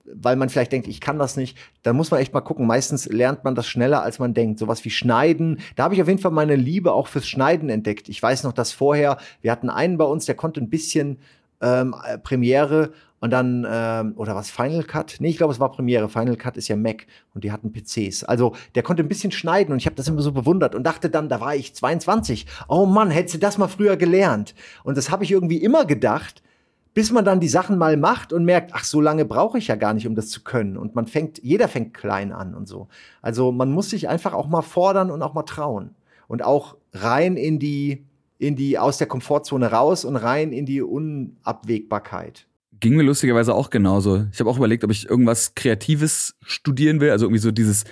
weil 0.06 0.36
man 0.36 0.50
vielleicht 0.50 0.72
denkt, 0.72 0.88
ich 0.88 1.02
kann 1.02 1.20
das 1.20 1.38
nicht, 1.38 1.58
dann 1.84 1.96
muss 1.96 2.12
man 2.12 2.20
echt 2.20 2.34
mal 2.34 2.42
gucken. 2.42 2.68
Meistens 2.68 3.08
lernt 3.08 3.44
man 3.44 3.56
das 3.56 3.68
schneller, 3.68 4.02
als 4.02 4.20
man 4.20 4.34
denkt. 4.34 4.60
Sowas 4.60 4.84
wie 4.86 4.90
Schneiden. 4.90 5.60
Da 5.76 5.84
habe 5.84 5.94
ich 5.94 6.02
auf 6.02 6.08
jeden 6.08 6.20
Fall 6.20 6.32
meine 6.32 6.56
Liebe 6.56 6.94
auch 6.94 7.08
fürs 7.08 7.28
Schneiden 7.28 7.70
entdeckt. 7.70 8.10
Ich 8.10 8.22
weiß 8.22 8.44
noch, 8.44 8.54
dass 8.54 8.72
vorher, 8.72 9.18
wir 9.42 9.52
hatten 9.52 9.70
einen 9.70 9.98
bei 9.98 10.06
uns, 10.06 10.26
der 10.26 10.36
konnte 10.36 10.62
ein 10.62 10.70
bisschen 10.70 11.20
ähm, 11.62 11.96
äh, 12.06 12.18
Premiere 12.18 12.92
und 13.20 13.32
dann, 13.32 13.68
ähm, 13.70 14.14
oder 14.16 14.36
was, 14.36 14.50
Final 14.50 14.84
Cut? 14.84 15.18
Nee, 15.20 15.30
ich 15.30 15.38
glaube, 15.38 15.54
es 15.54 15.60
war 15.60 15.72
Premiere. 15.72 16.10
Final 16.10 16.38
Cut 16.38 16.58
ist 16.58 16.68
ja 16.68 16.76
Mac 16.76 17.06
und 17.34 17.44
die 17.44 17.52
hatten 17.52 17.72
PCs. 17.72 18.24
Also 18.24 18.56
der 18.76 18.84
konnte 18.84 19.04
ein 19.04 19.10
bisschen 19.10 19.32
schneiden 19.32 19.72
und 19.74 19.80
ich 19.80 19.86
habe 19.86 19.96
das 19.96 20.08
immer 20.08 20.22
so 20.22 20.32
bewundert 20.32 20.76
und 20.76 20.84
dachte 20.84 21.10
dann, 21.10 21.30
da 21.30 21.42
war 21.42 21.56
ich 21.56 21.76
22. 21.76 22.46
Oh 22.68 22.86
Mann, 22.86 23.12
hättest 23.12 23.36
du 23.36 23.40
das 23.40 23.58
mal 23.58 23.68
früher 23.68 23.98
gelernt. 23.98 24.56
Und 24.84 24.98
das 24.98 25.12
habe 25.12 25.24
ich 25.24 25.32
irgendwie 25.32 25.58
immer 25.58 25.86
gedacht 25.86 26.42
bis 27.00 27.12
man 27.12 27.24
dann 27.24 27.40
die 27.40 27.48
Sachen 27.48 27.78
mal 27.78 27.96
macht 27.96 28.34
und 28.34 28.44
merkt, 28.44 28.72
ach, 28.74 28.84
so 28.84 29.00
lange 29.00 29.24
brauche 29.24 29.58
ich 29.58 29.68
ja 29.68 29.76
gar 29.76 29.94
nicht, 29.94 30.06
um 30.06 30.16
das 30.16 30.30
zu 30.30 30.44
können. 30.44 30.76
Und 30.76 30.96
man 30.96 31.08
fängt, 31.08 31.42
jeder 31.42 31.70
fängt 31.70 31.94
klein 31.94 32.34
an 32.34 32.54
und 32.54 32.68
so. 32.68 32.90
Also 33.22 33.54
man 33.54 33.72
muss 33.72 33.90
sich 33.90 34.10
einfach 34.10 34.34
auch 34.34 34.48
mal 34.48 34.64
fordern 34.64 35.10
und 35.10 35.22
auch 35.22 35.34
mal 35.34 35.44
trauen. 35.44 35.96
Und 36.28 36.44
auch 36.44 36.76
rein 36.92 37.38
in 37.38 37.58
die, 37.58 38.06
in 38.38 38.58
die, 38.58 38.78
aus 38.78 38.98
der 38.98 39.08
Komfortzone 39.08 39.72
raus 39.72 40.04
und 40.04 40.18
rein 40.18 40.52
in 40.52 40.66
die 40.66 40.82
Unabwägbarkeit. 40.82 42.49
Ging 42.80 42.96
mir 42.96 43.04
lustigerweise 43.04 43.54
auch 43.54 43.70
genauso. 43.70 44.28
Ich 44.32 44.40
habe 44.40 44.50
auch 44.50 44.58
überlegt, 44.58 44.84
ob 44.84 44.92
ich 44.92 45.10
irgendwas 45.10 45.56
Kreatives 45.56 46.36
studieren 46.42 47.02
will, 47.02 47.12
also 47.12 47.26
irgendwie 47.26 47.42
so 47.42 47.52
dieses 47.52 47.84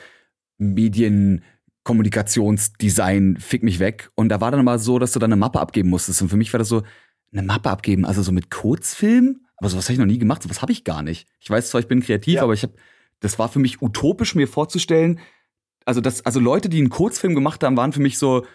Medien, 0.57 1.43
Kommunikationsdesign, 1.83 3.37
fick 3.39 3.63
mich 3.63 3.79
weg. 3.79 4.11
Und 4.15 4.29
da 4.29 4.41
war 4.41 4.51
dann 4.51 4.63
mal 4.65 4.79
so, 4.79 4.99
dass 4.99 5.11
du 5.11 5.19
dann 5.19 5.31
eine 5.31 5.39
Mappe 5.39 5.59
abgeben 5.59 5.89
musstest. 5.89 6.21
Und 6.21 6.29
für 6.29 6.37
mich 6.37 6.53
war 6.53 6.57
das 6.57 6.69
so, 6.69 6.83
eine 7.31 7.43
Mappe 7.43 7.69
abgeben, 7.69 8.05
also 8.05 8.21
so 8.21 8.31
mit 8.31 8.49
Kurzfilm? 8.49 9.41
Aber 9.57 9.69
sowas 9.69 9.85
habe 9.85 9.93
ich 9.93 9.99
noch 9.99 10.05
nie 10.05 10.19
gemacht, 10.19 10.43
sowas 10.43 10.61
habe 10.61 10.71
ich 10.71 10.83
gar 10.83 11.01
nicht. 11.01 11.27
Ich 11.39 11.49
weiß 11.49 11.69
zwar, 11.69 11.81
ich 11.81 11.87
bin 11.87 12.01
kreativ, 12.01 12.35
ja. 12.35 12.43
aber 12.43 12.53
ich 12.53 12.63
habe, 12.63 12.73
das 13.19 13.39
war 13.39 13.49
für 13.49 13.59
mich 13.59 13.81
utopisch, 13.81 14.35
mir 14.35 14.47
vorzustellen, 14.47 15.19
also 15.85 16.01
das, 16.01 16.25
also 16.25 16.39
Leute, 16.39 16.67
die 16.67 16.79
einen 16.79 16.89
Kurzfilm 16.89 17.33
gemacht 17.33 17.63
haben, 17.63 17.77
waren 17.77 17.93
für 17.93 18.01
mich 18.01 18.17
so, 18.17 18.45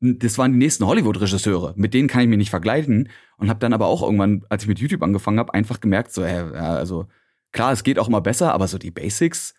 das 0.00 0.38
waren 0.38 0.52
die 0.52 0.58
nächsten 0.58 0.86
Hollywood-Regisseure. 0.86 1.74
Mit 1.76 1.94
denen 1.94 2.08
kann 2.08 2.22
ich 2.22 2.28
mich 2.28 2.38
nicht 2.38 2.50
vergleichen. 2.50 3.08
Und 3.36 3.48
habe 3.48 3.60
dann 3.60 3.72
aber 3.72 3.86
auch 3.86 4.02
irgendwann, 4.02 4.44
als 4.48 4.62
ich 4.62 4.68
mit 4.68 4.78
YouTube 4.78 5.02
angefangen 5.02 5.38
habe, 5.38 5.54
einfach 5.54 5.80
gemerkt, 5.80 6.12
so, 6.12 6.24
ja, 6.24 6.50
also 6.50 7.06
klar, 7.52 7.72
es 7.72 7.84
geht 7.84 7.98
auch 7.98 8.08
immer 8.08 8.20
besser, 8.20 8.52
aber 8.52 8.68
so 8.68 8.78
die 8.78 8.90
Basics, 8.90 9.54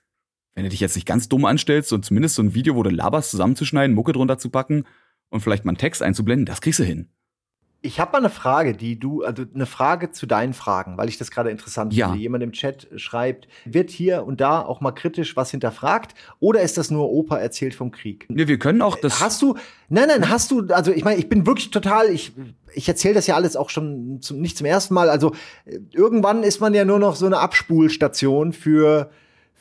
wenn 0.53 0.63
du 0.63 0.69
dich 0.69 0.79
jetzt 0.79 0.95
nicht 0.95 1.07
ganz 1.07 1.29
dumm 1.29 1.45
anstellst 1.45 1.93
und 1.93 2.03
zumindest 2.03 2.35
so 2.35 2.41
ein 2.41 2.53
Video, 2.53 2.75
wo 2.75 2.83
du 2.83 2.89
laberst, 2.89 3.31
zusammenzuschneiden, 3.31 3.95
Mucke 3.95 4.11
drunter 4.11 4.37
zu 4.37 4.49
packen 4.49 4.85
und 5.29 5.41
vielleicht 5.41 5.65
mal 5.65 5.71
einen 5.71 5.77
Text 5.77 6.01
einzublenden, 6.01 6.45
das 6.45 6.61
kriegst 6.61 6.79
du 6.79 6.83
hin. 6.83 7.09
Ich 7.81 7.99
habe 7.99 8.11
mal 8.11 8.17
eine 8.17 8.29
Frage, 8.29 8.73
die 8.73 8.99
du, 8.99 9.23
also 9.23 9.45
eine 9.53 9.65
Frage 9.65 10.11
zu 10.11 10.25
deinen 10.25 10.53
Fragen, 10.53 10.97
weil 10.97 11.07
ich 11.07 11.17
das 11.17 11.31
gerade 11.31 11.49
interessant 11.49 11.93
ja. 11.93 12.07
finde. 12.07 12.21
Jemand 12.21 12.43
im 12.43 12.51
Chat 12.51 12.87
schreibt, 12.97 13.47
wird 13.63 13.89
hier 13.89 14.25
und 14.25 14.41
da 14.41 14.61
auch 14.61 14.81
mal 14.81 14.91
kritisch 14.91 15.37
was 15.37 15.51
hinterfragt 15.51 16.13
oder 16.39 16.61
ist 16.61 16.77
das 16.77 16.91
nur 16.91 17.09
Opa 17.09 17.37
erzählt 17.37 17.73
vom 17.73 17.91
Krieg? 17.91 18.25
Nee, 18.29 18.47
wir 18.47 18.59
können 18.59 18.81
auch 18.81 18.97
das. 18.97 19.21
Hast 19.21 19.41
du, 19.41 19.55
nein, 19.87 20.09
nein, 20.09 20.29
hast 20.29 20.51
du, 20.51 20.67
also 20.67 20.91
ich 20.91 21.05
meine, 21.05 21.19
ich 21.19 21.29
bin 21.29 21.45
wirklich 21.45 21.71
total, 21.71 22.09
ich, 22.09 22.33
ich 22.73 22.87
erzähle 22.89 23.13
das 23.13 23.27
ja 23.27 23.35
alles 23.35 23.55
auch 23.55 23.69
schon 23.69 24.21
zum, 24.21 24.41
nicht 24.41 24.57
zum 24.57 24.65
ersten 24.65 24.93
Mal. 24.93 25.09
Also 25.09 25.33
irgendwann 25.91 26.43
ist 26.43 26.59
man 26.59 26.73
ja 26.73 26.83
nur 26.83 26.99
noch 26.99 27.15
so 27.15 27.27
eine 27.27 27.37
Abspulstation 27.39 28.51
für 28.51 29.09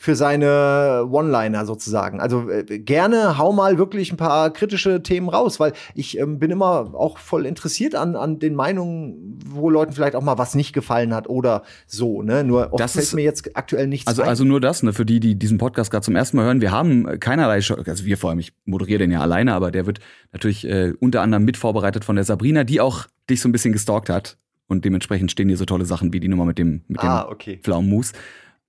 für 0.01 0.15
seine 0.15 1.05
One-Liner 1.11 1.65
sozusagen. 1.65 2.21
Also 2.21 2.49
äh, 2.49 2.63
gerne 2.79 3.37
hau 3.37 3.51
mal 3.51 3.77
wirklich 3.77 4.13
ein 4.13 4.17
paar 4.17 4.49
kritische 4.51 5.03
Themen 5.03 5.27
raus, 5.27 5.59
weil 5.59 5.73
ich 5.93 6.17
ähm, 6.17 6.39
bin 6.39 6.51
immer 6.51 6.93
auch 6.93 7.17
voll 7.17 7.45
interessiert 7.45 7.95
an, 7.95 8.15
an 8.15 8.39
den 8.39 8.55
Meinungen, 8.55 9.37
wo 9.45 9.69
Leuten 9.69 9.91
vielleicht 9.91 10.15
auch 10.15 10.23
mal 10.23 10.37
was 10.37 10.55
nicht 10.55 10.71
gefallen 10.71 11.13
hat 11.13 11.27
oder 11.27 11.63
so. 11.85 12.23
Ne? 12.23 12.45
Nur 12.45 12.71
oft 12.71 12.79
das 12.79 12.93
fällt 12.93 13.03
ist, 13.03 13.13
mir 13.13 13.23
jetzt 13.23 13.57
aktuell 13.57 13.87
nichts 13.87 14.07
also, 14.07 14.21
ein. 14.21 14.29
Also 14.29 14.45
nur 14.45 14.61
das, 14.61 14.83
ne, 14.83 14.93
für 14.93 15.05
die, 15.05 15.19
die 15.19 15.35
diesen 15.35 15.57
Podcast 15.57 15.91
gerade 15.91 16.05
zum 16.05 16.15
ersten 16.15 16.37
Mal 16.37 16.45
hören, 16.45 16.61
wir 16.61 16.71
haben 16.71 17.19
keinerlei, 17.19 17.59
Show, 17.59 17.75
also 17.75 18.05
wir 18.05 18.17
vor 18.17 18.29
allem, 18.29 18.39
ich 18.39 18.53
moderiere 18.63 18.99
den 18.99 19.11
ja 19.11 19.19
alleine, 19.19 19.53
aber 19.53 19.69
der 19.69 19.85
wird 19.85 19.99
natürlich 20.31 20.65
äh, 20.65 20.93
unter 21.01 21.21
anderem 21.21 21.43
mit 21.43 21.57
vorbereitet 21.57 22.05
von 22.05 22.15
der 22.15 22.23
Sabrina, 22.23 22.63
die 22.63 22.79
auch 22.79 23.05
dich 23.29 23.41
so 23.41 23.49
ein 23.49 23.51
bisschen 23.51 23.73
gestalkt 23.73 24.09
hat. 24.09 24.37
Und 24.67 24.85
dementsprechend 24.85 25.31
stehen 25.31 25.49
hier 25.49 25.57
so 25.57 25.65
tolle 25.65 25.83
Sachen 25.83 26.13
wie 26.13 26.19
die 26.19 26.27
Nummer 26.27 26.45
mit 26.45 26.57
dem, 26.57 26.83
mit 26.87 27.01
dem 27.01 27.09
ah, 27.09 27.27
okay. 27.27 27.59
Pflaumenmus. 27.61 28.13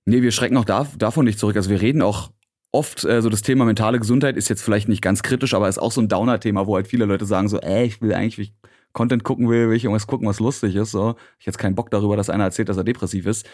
Nee, 0.05 0.21
wir 0.21 0.31
schrecken 0.31 0.57
auch 0.57 0.65
da, 0.65 0.87
davon 0.97 1.25
nicht 1.25 1.39
zurück. 1.39 1.55
Also 1.55 1.69
wir 1.69 1.81
reden 1.81 2.01
auch 2.01 2.31
oft, 2.71 3.03
äh, 3.03 3.21
so 3.21 3.29
das 3.29 3.41
Thema 3.41 3.65
mentale 3.65 3.99
Gesundheit 3.99 4.37
ist 4.37 4.49
jetzt 4.49 4.61
vielleicht 4.61 4.87
nicht 4.87 5.01
ganz 5.01 5.23
kritisch, 5.23 5.53
aber 5.53 5.67
ist 5.67 5.77
auch 5.77 5.91
so 5.91 6.01
ein 6.01 6.07
Downer-Thema, 6.07 6.67
wo 6.67 6.75
halt 6.75 6.87
viele 6.87 7.05
Leute 7.05 7.25
sagen 7.25 7.49
so, 7.49 7.59
ey, 7.59 7.85
ich 7.85 8.01
will 8.01 8.13
eigentlich, 8.13 8.37
wenn 8.37 8.45
ich 8.45 8.53
Content 8.93 9.23
gucken 9.23 9.49
will, 9.49 9.69
will 9.69 9.75
ich 9.75 9.85
irgendwas 9.85 10.07
gucken, 10.07 10.27
was 10.27 10.39
lustig 10.39 10.75
ist. 10.75 10.91
So. 10.91 11.15
Ich 11.39 11.45
jetzt 11.45 11.57
keinen 11.57 11.75
Bock 11.75 11.91
darüber, 11.91 12.17
dass 12.17 12.29
einer 12.29 12.45
erzählt, 12.45 12.69
dass 12.69 12.77
er 12.77 12.83
depressiv 12.83 13.25
ist. 13.25 13.47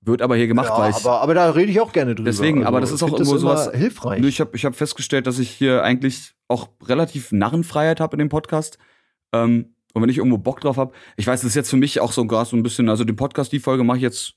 Wird 0.00 0.20
aber 0.20 0.36
hier 0.36 0.46
gemacht, 0.46 0.68
ja, 0.68 0.78
weil 0.78 0.90
ich. 0.90 0.96
Aber, 0.96 1.20
aber 1.20 1.34
da 1.34 1.50
rede 1.50 1.70
ich 1.70 1.80
auch 1.80 1.92
gerne 1.92 2.14
drüber. 2.14 2.28
Deswegen, 2.28 2.58
also, 2.58 2.68
aber 2.68 2.80
das 2.80 2.90
ist 2.90 3.02
auch 3.02 3.12
irgendwo 3.12 3.38
sowas. 3.38 3.70
Hilfreich. 3.72 4.22
Ich 4.22 4.40
habe 4.40 4.54
ich 4.54 4.64
hab 4.66 4.76
festgestellt, 4.76 5.26
dass 5.26 5.38
ich 5.38 5.48
hier 5.48 5.82
eigentlich 5.82 6.34
auch 6.48 6.68
relativ 6.84 7.32
Narrenfreiheit 7.32 8.00
habe 8.00 8.14
in 8.14 8.18
dem 8.18 8.28
Podcast. 8.28 8.78
Ähm, 9.32 9.74
und 9.94 10.02
wenn 10.02 10.10
ich 10.10 10.18
irgendwo 10.18 10.36
Bock 10.36 10.60
drauf 10.60 10.76
habe, 10.76 10.92
ich 11.16 11.26
weiß, 11.26 11.40
das 11.40 11.48
ist 11.48 11.54
jetzt 11.54 11.70
für 11.70 11.76
mich 11.76 12.00
auch 12.00 12.12
so 12.12 12.26
gerade 12.26 12.50
so 12.50 12.56
ein 12.56 12.62
bisschen, 12.62 12.88
also 12.88 13.04
den 13.04 13.16
Podcast, 13.16 13.52
die 13.52 13.60
Folge 13.60 13.84
mache 13.84 13.98
ich 13.98 14.02
jetzt 14.02 14.34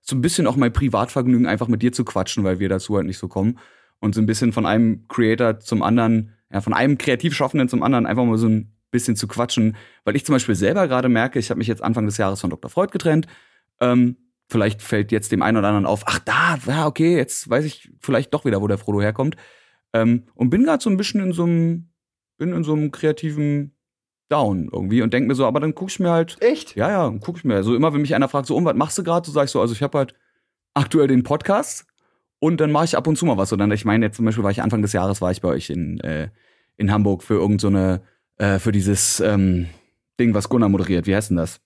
so 0.00 0.16
ein 0.16 0.20
bisschen 0.20 0.46
auch 0.46 0.56
mein 0.56 0.72
Privatvergnügen, 0.72 1.46
einfach 1.46 1.68
mit 1.68 1.82
dir 1.82 1.92
zu 1.92 2.04
quatschen, 2.04 2.44
weil 2.44 2.58
wir 2.58 2.68
dazu 2.68 2.96
halt 2.96 3.06
nicht 3.06 3.18
so 3.18 3.28
kommen. 3.28 3.58
Und 4.00 4.14
so 4.14 4.20
ein 4.20 4.26
bisschen 4.26 4.52
von 4.52 4.66
einem 4.66 5.06
Creator 5.08 5.60
zum 5.60 5.82
anderen, 5.82 6.32
ja, 6.50 6.60
von 6.60 6.72
einem 6.72 6.98
Kreativschaffenden 6.98 7.68
zum 7.68 7.82
anderen 7.82 8.06
einfach 8.06 8.24
mal 8.24 8.38
so 8.38 8.48
ein 8.48 8.72
bisschen 8.90 9.14
zu 9.14 9.28
quatschen. 9.28 9.76
Weil 10.04 10.16
ich 10.16 10.24
zum 10.24 10.34
Beispiel 10.34 10.54
selber 10.54 10.88
gerade 10.88 11.08
merke, 11.08 11.38
ich 11.38 11.50
habe 11.50 11.58
mich 11.58 11.68
jetzt 11.68 11.82
Anfang 11.82 12.06
des 12.06 12.16
Jahres 12.16 12.40
von 12.40 12.50
Dr. 12.50 12.70
Freud 12.70 12.92
getrennt. 12.92 13.26
Ähm, 13.80 14.16
vielleicht 14.48 14.82
fällt 14.82 15.12
jetzt 15.12 15.32
dem 15.32 15.42
einen 15.42 15.58
oder 15.58 15.68
anderen 15.68 15.86
auf, 15.86 16.02
ach 16.06 16.18
da, 16.20 16.58
ja, 16.66 16.86
okay, 16.86 17.16
jetzt 17.16 17.48
weiß 17.48 17.64
ich 17.64 17.92
vielleicht 18.00 18.34
doch 18.34 18.44
wieder, 18.44 18.60
wo 18.60 18.66
der 18.66 18.78
Frodo 18.78 19.00
herkommt. 19.00 19.36
Ähm, 19.92 20.24
und 20.34 20.50
bin 20.50 20.64
gerade 20.64 20.82
so 20.82 20.90
ein 20.90 20.96
bisschen 20.96 21.20
in 21.20 21.32
so 21.32 21.44
einem, 21.44 21.90
bin 22.38 22.52
in 22.52 22.64
so 22.64 22.72
einem 22.72 22.90
kreativen 22.90 23.76
Down 24.30 24.68
irgendwie 24.72 25.02
und 25.02 25.12
denk 25.12 25.26
mir 25.26 25.34
so, 25.34 25.44
aber 25.44 25.60
dann 25.60 25.74
guck 25.74 25.90
ich 25.90 26.00
mir 26.00 26.10
halt. 26.10 26.36
Echt? 26.40 26.76
Ja, 26.76 26.88
ja, 26.90 27.14
guck 27.20 27.36
ich 27.38 27.44
mir. 27.44 27.62
So 27.62 27.74
immer, 27.74 27.92
wenn 27.92 28.00
mich 28.00 28.14
einer 28.14 28.28
fragt, 28.28 28.46
so, 28.46 28.56
um, 28.56 28.64
was 28.64 28.76
machst 28.76 28.96
du 28.96 29.02
gerade? 29.02 29.26
So 29.26 29.32
sag 29.32 29.44
ich 29.46 29.50
so, 29.50 29.60
also 29.60 29.74
ich 29.74 29.82
habe 29.82 29.98
halt 29.98 30.14
aktuell 30.74 31.08
den 31.08 31.22
Podcast 31.24 31.84
und 32.38 32.60
dann 32.60 32.70
mache 32.72 32.84
ich 32.84 32.96
ab 32.96 33.06
und 33.06 33.16
zu 33.16 33.26
mal 33.26 33.36
was. 33.36 33.52
Und 33.52 33.58
dann, 33.58 33.70
ich 33.72 33.84
meine, 33.84 34.06
jetzt 34.06 34.16
zum 34.16 34.24
Beispiel 34.24 34.44
war 34.44 34.50
ich 34.50 34.62
Anfang 34.62 34.82
des 34.82 34.92
Jahres, 34.92 35.20
war 35.20 35.30
ich 35.32 35.40
bei 35.40 35.48
euch 35.48 35.68
in, 35.68 36.00
äh, 36.00 36.28
in 36.76 36.92
Hamburg 36.92 37.22
für 37.22 37.34
irgendeine, 37.34 38.02
so 38.38 38.44
äh, 38.44 38.58
für 38.58 38.72
dieses 38.72 39.20
ähm, 39.20 39.66
Ding, 40.18 40.32
was 40.32 40.48
Gunnar 40.48 40.68
moderiert. 40.68 41.06
Wie 41.06 41.14
heißt 41.14 41.30
denn 41.30 41.36
das? 41.36 41.60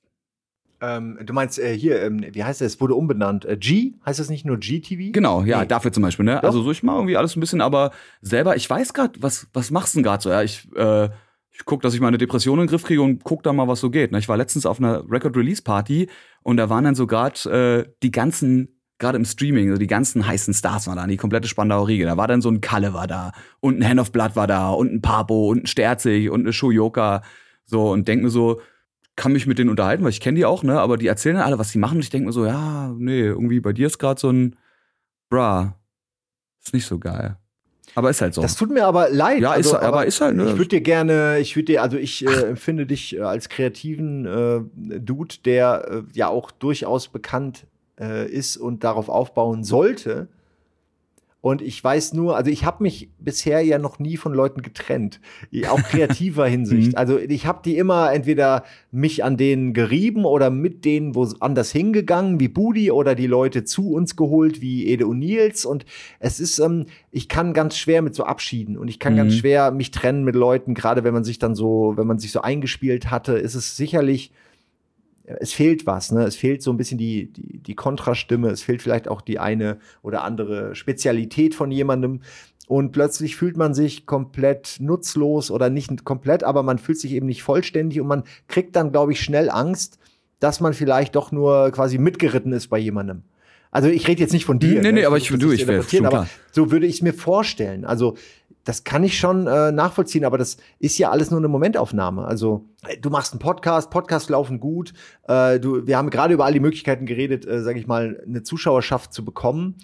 Ähm, 0.81 1.19
du 1.25 1.33
meinst 1.33 1.59
äh, 1.59 1.77
hier, 1.77 2.03
ähm, 2.03 2.25
wie 2.33 2.45
heißt 2.45 2.61
das? 2.61 2.81
Wurde 2.81 2.95
umbenannt. 2.95 3.45
Äh, 3.45 3.57
G? 3.57 3.93
Heißt 4.05 4.19
das 4.19 4.29
nicht 4.29 4.45
nur 4.45 4.59
GTV? 4.59 5.13
Genau, 5.13 5.43
ja, 5.43 5.61
Nee. 5.61 5.67
dafür 5.67 5.93
zum 5.93 6.03
Beispiel, 6.03 6.25
ne? 6.25 6.37
Doch. 6.37 6.45
Also 6.45 6.63
so 6.63 6.71
ich 6.71 6.83
mal 6.83 6.97
irgendwie 6.97 7.17
alles 7.17 7.37
ein 7.37 7.41
bisschen, 7.41 7.61
aber 7.61 7.91
selber, 8.21 8.57
ich 8.57 8.69
weiß 8.69 8.93
gerade, 8.93 9.13
was, 9.23 9.47
was 9.53 9.71
machst 9.71 9.95
du 9.95 9.99
denn 9.99 10.05
gerade 10.05 10.23
so? 10.23 10.31
Ja, 10.31 10.43
ich, 10.43 10.67
äh, 10.75 11.09
ich 11.55 11.65
guck, 11.65 11.83
dass 11.83 11.95
ich 11.95 12.01
meine 12.01 12.19
Depression 12.19 12.59
in 12.59 12.65
den 12.65 12.71
Griff 12.71 12.83
kriege 12.83 13.01
und 13.01 13.23
guck 13.23 13.45
da 13.45 13.53
mal, 13.53 13.69
was 13.69 13.79
so 13.79 13.89
geht. 13.89 14.11
Ne? 14.11 14.19
Ich 14.19 14.29
war 14.29 14.37
letztens 14.37 14.67
auf 14.67 14.79
einer 14.79 15.09
Record-Release-Party 15.09 16.09
und 16.43 16.57
da 16.57 16.69
waren 16.69 16.85
dann 16.85 16.97
so 16.97 17.07
gerade 17.07 17.87
äh, 17.87 17.93
die 18.03 18.11
ganzen, 18.11 18.81
gerade 18.99 19.17
im 19.17 19.25
Streaming, 19.25 19.71
so 19.71 19.79
die 19.79 19.87
ganzen 19.87 20.27
heißen 20.27 20.53
Stars 20.53 20.89
waren 20.89 20.97
da, 20.97 21.07
die 21.07 21.17
komplette 21.17 21.47
Spandauer 21.47 21.87
Riege. 21.87 22.07
Da 22.07 22.17
war 22.17 22.27
dann 22.27 22.43
so 22.43 22.51
ein 22.51 22.61
Kalle 22.61 22.93
war 22.93 23.07
da 23.07 23.31
und 23.61 23.79
ein 23.79 23.89
Hand 23.89 24.01
of 24.01 24.11
Blood 24.11 24.35
war 24.35 24.49
da 24.49 24.71
und 24.71 24.93
ein 24.93 25.01
Papo 25.01 25.49
und 25.49 25.63
ein 25.63 25.67
Sterzig 25.67 26.29
und 26.29 26.41
eine 26.41 26.53
Shoyoka. 26.53 27.23
So, 27.65 27.93
und 27.93 28.09
denk 28.09 28.25
mir 28.25 28.31
so, 28.31 28.61
kann 29.15 29.33
mich 29.33 29.47
mit 29.47 29.59
denen 29.59 29.71
unterhalten, 29.71 30.03
weil 30.03 30.11
ich 30.11 30.21
kenne 30.21 30.37
die 30.37 30.45
auch, 30.45 30.65
ne? 30.65 30.81
Aber 30.81 30.97
die 30.97 31.07
erzählen 31.07 31.37
dann 31.37 31.45
alle, 31.45 31.59
was 31.61 31.71
sie 31.71 31.79
machen. 31.79 31.97
Und 31.99 32.03
ich 32.03 32.11
denke 32.11 32.27
mir 32.27 32.33
so, 32.33 32.47
ja, 32.47 32.93
nee, 32.99 33.21
irgendwie 33.21 33.61
bei 33.61 33.73
dir 33.73 33.87
ist 33.87 33.99
gerade 33.99 34.21
so 34.21 34.29
ein 34.31 34.57
Bra. 35.29 35.79
Ist 36.65 36.75
nicht 36.75 36.87
so 36.87 36.99
geil. 36.99 37.39
Aber 37.95 38.11
ist 38.11 38.21
halt 38.21 38.35
so. 38.35 38.43
Das 38.43 38.57
tut 38.57 38.71
mir 38.71 38.87
aber 38.87 39.09
leid. 39.11 39.41
ja, 39.41 39.55
ist, 39.55 39.73
aber, 39.73 40.07
ist 40.07 40.21
halt, 40.21 40.37
ne? 40.37 40.45
Ich 40.45 40.57
würde 40.57 40.69
dir 40.69 40.81
gerne, 40.81 41.39
ich 41.39 41.55
würde 41.57 41.67
dir, 41.67 41.83
also 41.83 41.97
ich 41.97 42.27
äh, 42.27 42.49
empfinde 42.49 42.87
dich 42.87 43.17
äh, 43.17 43.21
als 43.21 43.49
kreativen 43.49 44.27
äh, 44.27 44.99
Dude, 44.99 45.37
der 45.45 45.89
äh, 45.89 46.03
ja 46.13 46.29
auch 46.29 46.51
durchaus 46.51 47.09
bekannt 47.09 47.67
äh, 48.01 48.29
ist 48.29 48.57
und 48.57 48.85
darauf 48.85 49.09
aufbauen 49.09 49.65
sollte. 49.65 50.29
Und 51.45 51.61
ich 51.61 51.85
weiß 51.85 52.15
nur, 52.15 52.39
also 52.39 52.51
ich 52.51 52.65
habe 52.65 52.83
mich 52.83 53.11
bisher 53.19 53.61
ja 53.61 53.77
noch 53.77 53.99
nie 53.99 54.17
von 54.17 54.33
Leuten 54.33 54.63
getrennt, 54.63 55.21
auch 55.69 55.83
kreativer 55.83 56.47
Hinsicht. 56.55 56.93
Mhm. 56.93 56.97
Also 56.97 57.19
ich 57.19 57.45
habe 57.45 57.61
die 57.63 57.77
immer 57.77 58.11
entweder 58.15 58.65
mich 58.91 59.25
an 59.25 59.37
denen 59.37 59.75
gerieben 59.75 60.25
oder 60.25 60.49
mit 60.49 60.87
denen 60.87 61.15
wo 61.15 61.29
anders 61.41 61.71
hingegangen, 61.71 62.41
wie 62.41 62.49
Budi 62.49 62.91
oder 62.91 63.15
die 63.15 63.27
Leute 63.27 63.65
zu 63.65 63.93
uns 63.93 64.17
geholt, 64.17 64.63
wie 64.63 64.87
Ede 64.87 65.07
und 65.07 65.19
Nils. 65.19 65.67
Und 65.67 65.85
es 66.19 66.41
ist, 66.41 66.61
ähm, 66.61 66.87
ich 67.11 67.29
kann 67.29 67.53
ganz 67.53 67.77
schwer 67.77 68.01
mit 68.01 68.15
so 68.15 68.25
Abschieden 68.25 68.79
und 68.79 68.89
ich 68.89 68.99
kann 68.99 69.13
Mhm. 69.13 69.19
ganz 69.19 69.35
schwer 69.35 69.71
mich 69.71 69.91
trennen 69.91 70.25
mit 70.25 70.37
Leuten, 70.37 70.73
gerade 70.73 71.05
wenn 71.05 71.13
man 71.13 71.25
sich 71.25 71.39
dann 71.39 71.55
so, 71.55 71.93
wenn 71.97 72.07
man 72.07 72.19
sich 72.19 72.33
so 72.33 72.41
eingespielt 72.41 73.11
hatte, 73.11 73.35
ist 73.35 73.55
es 73.55 73.77
sicherlich 73.77 74.33
es 75.25 75.53
fehlt 75.53 75.87
was, 75.87 76.13
ne? 76.13 76.25
Es 76.25 76.37
fehlt 76.37 76.63
so 76.63 76.71
ein 76.73 76.77
bisschen 76.77 76.99
die, 76.99 77.33
die, 77.33 77.59
die 77.59 77.75
Kontrastimme, 77.75 78.49
es 78.51 78.63
fehlt 78.63 78.83
vielleicht 78.83 79.09
auch 79.09 79.21
die 79.21 79.39
eine 79.39 79.79
oder 80.03 80.23
andere 80.25 80.75
Spezialität 80.75 81.55
von 81.55 81.71
jemandem. 81.71 82.21
Und 82.67 82.93
plötzlich 82.93 83.37
fühlt 83.37 83.57
man 83.59 83.75
sich 83.75 84.07
komplett 84.07 84.77
nutzlos 84.81 85.51
oder 85.51 85.69
nicht 85.69 86.05
komplett, 86.05 86.45
aber 86.45 86.63
man 86.63 86.79
fühlt 86.79 86.99
sich 86.99 87.13
eben 87.13 87.27
nicht 87.27 87.43
vollständig 87.43 88.01
und 88.01 88.07
man 88.07 88.25
kriegt 88.49 88.75
dann, 88.77 88.91
glaube 88.91 89.13
ich, 89.13 89.21
schnell 89.21 89.51
Angst, 89.51 89.99
dass 90.41 90.61
man 90.61 90.73
vielleicht 90.73 91.15
doch 91.15 91.31
nur 91.33 91.71
quasi 91.73 91.99
mitgeritten 91.99 92.53
ist 92.53 92.69
bei 92.69 92.79
jemandem. 92.79 93.23
Also 93.71 93.89
ich 93.89 94.07
rede 94.07 94.21
jetzt 94.21 94.33
nicht 94.33 94.45
von 94.45 94.59
dir. 94.61 94.81
Nee, 94.81 94.93
nee, 94.93 95.01
ne? 95.01 95.07
aber 95.07 95.17
versuch 95.19 95.35
ich- 95.35 95.41
du, 95.41 95.51
ich 95.53 95.61
zu 95.63 95.67
wär- 95.67 95.75
interpretieren, 95.77 96.05
schon 96.05 96.15
aber 96.15 96.25
klar. 96.27 96.29
so 96.53 96.71
würde 96.71 96.87
ich 96.87 96.95
es 96.97 97.03
mir 97.03 97.13
vorstellen. 97.13 97.85
Also 97.85 98.17
das 98.65 98.85
kann 98.85 99.05
ich 99.05 99.19
schon 99.19 99.47
äh, 99.47 99.71
nachvollziehen, 99.73 100.25
aber 100.25 100.39
das 100.39 100.57
ist 100.79 100.99
ja 100.99 101.11
alles 101.11 101.31
nur 101.31 101.39
eine 101.39 101.49
Momentaufnahme. 101.49 102.25
Also 102.25 102.67
äh, 102.87 102.97
du 102.99 103.11
machst 103.11 103.33
einen 103.33 103.41
Podcast, 103.41 103.91
Podcasts 103.91 104.29
laufen 104.29 104.59
gut. 104.59 104.93
Äh, 105.29 105.61
du, 105.61 105.87
wir 105.87 105.97
haben 105.97 106.11
gerade 106.11 106.35
über 106.35 106.45
all 106.45 106.53
die 106.53 106.61
Möglichkeiten 106.61 107.07
geredet, 107.07 107.47
äh, 107.47 107.63
sage 107.63 107.79
ich 107.79 107.87
mal, 107.87 108.23
eine 108.27 108.43
Zuschauerschaft 108.43 109.13
zu 109.13 109.25
bekommen. 109.25 109.77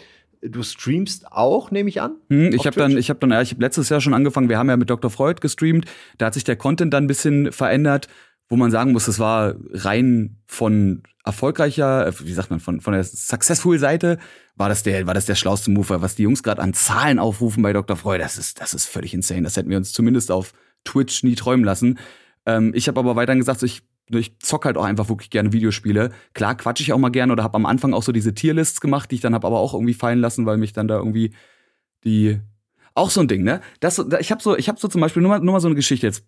Du 0.43 0.63
streamst 0.63 1.31
auch, 1.31 1.71
nehme 1.71 1.91
ich 1.91 2.01
an. 2.01 2.17
Hm, 2.31 2.55
ich 2.55 2.67
habe 2.67 2.77
dann, 2.77 2.97
ich 2.97 3.11
habe 3.11 3.21
dann, 3.21 3.31
ja, 3.31 3.43
ich 3.43 3.51
habe 3.51 3.61
letztes 3.61 3.91
Jahr 3.91 4.01
schon 4.01 4.15
angefangen. 4.15 4.49
Wir 4.49 4.59
haben 4.59 4.71
ja 4.71 4.79
mit 4.79 4.89
Dr. 4.89 5.11
Freud 5.11 5.41
gestreamt. 5.43 5.85
Da 6.17 6.27
hat 6.27 6.35
sich 6.35 6.45
der 6.45 6.57
Content 6.57 6.95
dann 6.95 7.05
ein 7.05 7.09
bisschen 7.09 7.53
verändert, 7.53 8.09
wo 8.51 8.57
man 8.57 8.71
sagen 8.71 8.93
muss, 8.93 9.07
das 9.07 9.19
war 9.19 9.55
rein 9.73 10.37
von 10.47 11.03
erfolgreicher, 11.25 12.09
äh, 12.09 12.13
wie 12.25 12.33
sagt 12.33 12.51
man, 12.51 12.61
von 12.61 12.81
von 12.81 12.93
der 12.93 13.05
successful 13.05 13.79
Seite 13.79 14.19
war 14.57 14.69
das 14.69 14.83
der, 14.83 15.07
war 15.07 15.15
das 15.15 15.25
der 15.27 15.37
schlauste 15.37 15.71
Move. 15.71 16.03
Was 16.03 16.17
die 16.17 16.25
Jungs 16.25 16.43
gerade 16.43 16.61
an 16.61 16.75
Zahlen 16.75 17.19
aufrufen 17.19 17.63
bei 17.63 17.73
Dr. 17.73 17.97
Freud, 17.97 18.23
das 18.23 18.37
ist, 18.37 18.61
das 18.61 18.75
ist 18.75 18.87
völlig 18.87 19.15
insane. 19.15 19.43
Das 19.43 19.57
hätten 19.57 19.71
wir 19.71 19.79
uns 19.79 19.93
zumindest 19.93 20.31
auf 20.31 20.53
Twitch 20.85 21.23
nie 21.23 21.35
träumen 21.37 21.65
lassen. 21.65 21.99
Ähm, 22.45 22.73
ich 22.75 22.89
habe 22.89 23.01
aber 23.01 23.17
weiterhin 23.17 23.39
gesagt, 23.41 23.63
ich 23.63 23.83
ich 24.13 24.37
zock 24.41 24.65
halt 24.65 24.77
auch 24.77 24.85
einfach 24.85 25.09
wirklich 25.09 25.31
gerne 25.31 25.53
Videospiele. 25.53 26.11
Klar 26.35 26.57
quatsch 26.57 26.81
ich 26.81 26.93
auch 26.93 26.99
mal 26.99 27.11
gerne 27.11 27.33
oder 27.33 27.45
habe 27.45 27.55
am 27.55 27.65
Anfang 27.65 27.95
auch 27.95 28.03
so 28.03 28.11
diese 28.11 28.35
Tierlists 28.35 28.81
gemacht, 28.81 29.09
die 29.13 29.15
ich 29.15 29.21
dann 29.21 29.35
habe 29.35 29.47
aber 29.47 29.61
auch 29.61 29.73
irgendwie 29.73 29.95
fallen 29.95 30.19
lassen, 30.19 30.47
weil 30.47 30.57
mich 30.57 30.73
dann 30.73 30.89
da 30.89 30.97
irgendwie 30.97 31.33
die 32.05 32.41
auch 32.95 33.11
so 33.11 33.21
ein 33.21 33.29
Ding, 33.29 33.45
ne? 33.45 33.61
Das, 33.79 33.97
da- 34.09 34.19
ich 34.19 34.33
habe 34.33 34.43
so, 34.43 34.57
ich 34.57 34.69
habe 34.69 34.81
so 34.81 34.89
zum 34.89 35.01
Beispiel 35.01 35.23
nur 35.23 35.31
mal, 35.31 35.39
nur 35.41 35.53
mal 35.53 35.61
so 35.61 35.69
eine 35.69 35.77
Geschichte 35.77 36.07
jetzt. 36.09 36.25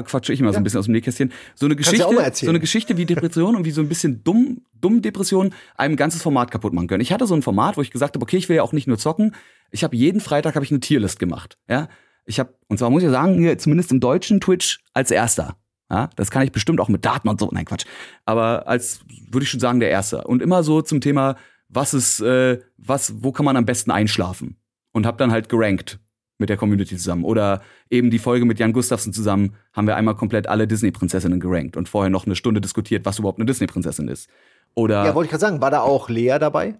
Quatsche 0.00 0.32
ich 0.32 0.40
immer 0.40 0.48
so 0.50 0.54
Ja. 0.54 0.60
ein 0.60 0.64
bisschen 0.64 0.78
aus 0.78 0.86
dem 0.86 0.92
Nähkästchen. 0.92 1.30
So 1.54 1.66
eine 1.66 1.76
Geschichte, 1.76 2.06
so 2.32 2.48
eine 2.48 2.60
Geschichte 2.60 2.96
wie 2.96 3.04
Depression 3.04 3.54
und 3.54 3.66
wie 3.66 3.70
so 3.70 3.82
ein 3.82 3.88
bisschen 3.90 4.24
dumm, 4.24 4.62
dumm 4.80 5.02
Depression 5.02 5.52
einem 5.76 5.92
ein 5.92 5.96
ganzes 5.96 6.22
Format 6.22 6.50
kaputt 6.50 6.72
machen 6.72 6.86
können. 6.88 7.02
Ich 7.02 7.12
hatte 7.12 7.26
so 7.26 7.34
ein 7.34 7.42
Format, 7.42 7.76
wo 7.76 7.82
ich 7.82 7.90
gesagt 7.90 8.14
habe, 8.14 8.22
okay, 8.22 8.38
ich 8.38 8.48
will 8.48 8.56
ja 8.56 8.62
auch 8.62 8.72
nicht 8.72 8.86
nur 8.86 8.96
zocken. 8.96 9.34
Ich 9.70 9.84
habe 9.84 9.94
jeden 9.94 10.20
Freitag 10.22 10.54
habe 10.54 10.64
ich 10.64 10.70
eine 10.70 10.80
Tierlist 10.80 11.18
gemacht, 11.18 11.58
ja? 11.68 11.88
Ich 12.24 12.40
habe 12.40 12.54
und 12.68 12.78
zwar 12.78 12.88
muss 12.88 13.02
ich 13.02 13.10
sagen, 13.10 13.38
hier 13.38 13.58
zumindest 13.58 13.90
im 13.92 14.00
deutschen 14.00 14.40
Twitch 14.40 14.80
als 14.94 15.10
erster. 15.10 15.56
Ja, 15.90 16.08
das 16.16 16.30
kann 16.30 16.42
ich 16.42 16.52
bestimmt 16.52 16.80
auch 16.80 16.88
mit 16.88 17.04
Daten 17.04 17.28
und 17.28 17.38
so. 17.38 17.50
Nein, 17.52 17.66
Quatsch. 17.66 17.84
Aber 18.24 18.66
als 18.66 19.00
würde 19.30 19.44
ich 19.44 19.50
schon 19.50 19.60
sagen, 19.60 19.78
der 19.80 19.90
erste. 19.90 20.24
Und 20.24 20.40
immer 20.40 20.62
so 20.62 20.80
zum 20.80 21.02
Thema, 21.02 21.36
was 21.68 21.92
ist, 21.92 22.20
äh, 22.20 22.60
was, 22.78 23.22
wo 23.22 23.30
kann 23.32 23.44
man 23.44 23.56
am 23.58 23.66
besten 23.66 23.90
einschlafen? 23.90 24.56
Und 24.92 25.04
habe 25.04 25.18
dann 25.18 25.32
halt 25.32 25.48
gerankt 25.50 25.98
mit 26.42 26.50
der 26.50 26.58
Community 26.58 26.96
zusammen. 26.98 27.24
Oder 27.24 27.62
eben 27.88 28.10
die 28.10 28.18
Folge 28.18 28.44
mit 28.44 28.58
Jan 28.58 28.74
Gustafsson 28.74 29.14
zusammen 29.14 29.54
haben 29.72 29.86
wir 29.86 29.96
einmal 29.96 30.14
komplett 30.14 30.46
alle 30.48 30.66
Disney-Prinzessinnen 30.68 31.40
gerankt 31.40 31.78
und 31.78 31.88
vorher 31.88 32.10
noch 32.10 32.26
eine 32.26 32.36
Stunde 32.36 32.60
diskutiert, 32.60 33.06
was 33.06 33.18
überhaupt 33.18 33.38
eine 33.38 33.46
Disney-Prinzessin 33.46 34.08
ist. 34.08 34.28
Oder 34.74 35.06
Ja, 35.06 35.14
wollte 35.14 35.26
ich 35.26 35.30
gerade 35.30 35.40
sagen, 35.40 35.60
war 35.62 35.70
da 35.70 35.80
auch 35.80 36.08
Lea 36.10 36.36
dabei? 36.38 36.74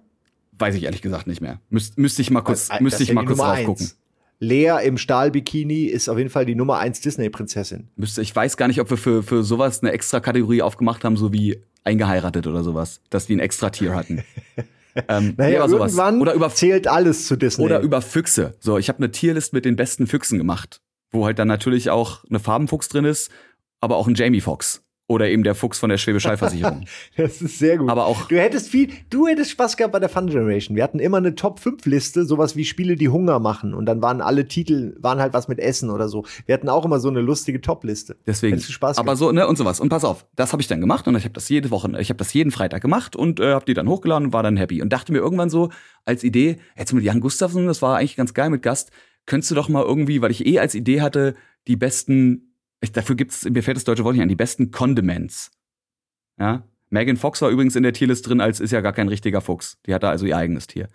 weiß 0.59 0.75
ich 0.77 0.85
ehrlich 0.85 1.01
gesagt 1.03 1.27
nicht 1.27 1.41
mehr. 1.41 1.61
Müsst, 1.71 1.99
müsste 1.99 2.21
ich 2.23 2.31
mal 2.31 2.43
kurz, 2.43 2.69
Äh, 2.69 2.83
müsste 2.83 3.03
ich 3.03 3.13
mal 3.15 3.25
kurz 3.25 3.39
Nummer 3.39 3.51
raufgucken. 3.55 3.87
eins. 3.87 3.97
Lea 4.39 4.75
im 4.85 4.99
Stahlbikini 4.99 5.85
ist 5.85 6.09
auf 6.09 6.19
jeden 6.19 6.31
Fall 6.31 6.45
die 6.47 6.55
Nummer 6.55 6.79
eins 6.79 7.01
Disney-Prinzessin. 7.01 7.89
Müsste, 7.97 8.23
ich 8.23 8.35
weiß 8.37 8.57
gar 8.57 8.69
nicht, 8.69 8.81
ob 8.81 8.91
wir 8.91 8.97
für, 8.97 9.23
für 9.23 9.43
sowas 9.45 9.83
eine 9.83 9.93
extra 9.93 10.21
Kategorie 10.21 10.63
aufgemacht 10.63 11.05
haben, 11.05 11.17
so 11.17 11.33
wie 11.33 11.63
eingeheiratet 11.85 12.47
oder 12.47 12.63
sowas, 12.65 13.01
dass 13.11 13.27
die 13.27 13.35
ein 13.37 13.41
extra 13.41 13.71
Tier 13.71 13.95
hatten. 13.95 14.23
ähm, 15.09 15.35
Naja, 15.37 15.69
sowas. 15.69 15.93
irgendwann 15.93 16.21
Oder 16.21 16.35
über, 16.35 16.51
zählt 16.51 16.87
alles 16.89 17.27
zu 17.27 17.37
Disney. 17.37 17.65
oder 17.65 17.81
über 17.81 18.03
Füchse. 18.03 18.55
So, 18.61 18.79
ich 18.79 18.89
habe 18.89 18.99
eine 18.99 19.11
Tierlist 19.11 19.53
mit 19.53 19.65
den 19.65 19.77
besten 19.77 20.07
Füchsen 20.07 20.39
gemacht, 20.39 20.81
wo 21.11 21.25
halt 21.27 21.39
dann 21.39 21.49
natürlich 21.49 21.91
auch 21.91 22.25
eine 22.29 22.39
Farbenfuchs 22.41 22.89
drin 22.89 23.05
ist, 23.05 23.31
aber 23.81 23.97
auch 23.97 24.07
ein 24.07 24.15
Jamie 24.15 24.41
Fox. 24.41 24.83
Oder 25.13 25.29
eben 25.29 25.43
der 25.43 25.55
Fuchs 25.55 25.79
von 25.79 25.91
der 25.91 25.99
Schwäbisch. 25.99 26.25
Das 27.17 27.43
ist 27.43 27.59
sehr 27.59 27.77
gut. 27.79 27.91
Aber 27.91 28.07
auch- 28.07 28.29
Du 28.29 28.37
hättest 28.41 28.69
viel, 28.69 28.89
du 29.11 29.27
hättest 29.27 29.51
Spaß 29.53 29.77
gehabt 29.77 29.93
bei 29.93 29.99
der 30.01 30.09
Fun 30.09 30.27
Generation. 30.29 30.77
Wir 30.77 30.83
hatten 30.83 30.99
immer 30.99 31.19
eine 31.19 31.35
Top 31.35 31.61
5 31.61 31.85
Liste, 31.87 32.25
sowas 32.25 32.57
wie 32.57 32.65
Spiele, 32.65 32.97
die 32.97 33.09
Hunger 33.09 33.39
machen. 33.39 33.75
Und 33.75 33.87
dann 33.87 34.01
waren 34.03 34.21
alle 34.21 34.47
Titel, 34.47 34.97
waren 35.01 35.19
halt 35.21 35.33
was 35.35 35.49
mit 35.49 35.59
Essen 35.59 35.91
oder 35.91 36.09
so. 36.09 36.25
Wir 36.47 36.55
hatten 36.55 36.69
auch 36.69 36.85
immer 36.85 36.99
so 37.01 37.09
eine 37.09 37.21
lustige 37.21 37.61
Top-Liste. 37.61 38.17
Deswegen. 38.27 38.53
Hättest 38.55 38.69
du 38.69 38.73
Spaß 38.73 38.99
aber 38.99 39.07
gehabt. 39.07 39.19
so, 39.19 39.33
ne, 39.33 39.47
und 39.47 39.57
sowas. 39.59 39.81
Und 39.81 39.89
pass 39.89 40.05
auf, 40.05 40.27
das 40.37 40.53
habe 40.53 40.63
ich 40.63 40.69
dann 40.69 40.81
gemacht 40.81 41.07
und 41.09 41.17
ich 41.17 41.25
habe 41.25 41.35
das 41.35 41.49
jede 41.49 41.71
Woche, 41.71 41.91
ich 42.01 42.09
habe 42.09 42.19
das 42.19 42.33
jeden 42.33 42.51
Freitag 42.51 42.81
gemacht 42.83 43.15
und 43.17 43.41
äh, 43.41 43.53
habe 43.53 43.65
die 43.65 43.75
dann 43.75 43.89
hochgeladen 43.89 44.27
und 44.29 44.33
war 44.33 44.43
dann 44.43 44.57
happy. 44.57 44.83
Und 44.83 44.93
dachte 44.93 45.13
mir 45.13 45.19
irgendwann 45.19 45.51
so 45.51 45.71
als 46.05 46.25
Idee, 46.25 46.57
jetzt 46.77 46.93
mit 46.93 47.05
Jan 47.05 47.21
Gustafsson, 47.21 47.67
das 47.67 47.83
war 47.83 47.97
eigentlich 47.99 48.17
ganz 48.17 48.35
geil 48.35 48.51
mit 48.51 48.63
Gast, 48.63 48.91
könntest 49.27 49.51
du 49.51 49.55
doch 49.55 49.69
mal 49.69 49.83
irgendwie, 49.85 50.21
weil 50.23 50.31
ich 50.31 50.47
eh 50.47 50.59
als 50.59 50.75
Idee 50.75 51.01
hatte, 51.01 51.35
die 51.69 51.77
besten, 51.77 52.52
ich, 52.83 52.93
dafür 52.93 53.17
gibt's, 53.17 53.49
mir 53.49 53.63
fällt 53.63 53.77
das 53.77 53.85
deutsche 53.85 54.05
Wort 54.05 54.15
nicht 54.15 54.23
an, 54.23 54.29
die 54.29 54.37
besten 54.37 54.71
Condiments. 54.71 55.51
Ja. 56.39 56.65
Megan 56.91 57.17
Fox 57.17 57.41
war 57.41 57.49
übrigens 57.49 57.75
in 57.77 57.83
der 57.83 57.95
Tierlist 57.95 58.29
drin, 58.29 58.41
als 58.41 58.61
ist 58.61 58.71
ja 58.71 58.81
gar 58.83 58.93
kein 58.93 59.09
richtiger 59.09 59.41
Fuchs. 59.41 59.79
Die 59.87 59.95
hatte 59.95 60.09
also 60.09 60.27
ihr 60.27 60.37
eigenes 60.37 60.67
Tier. 60.67 60.89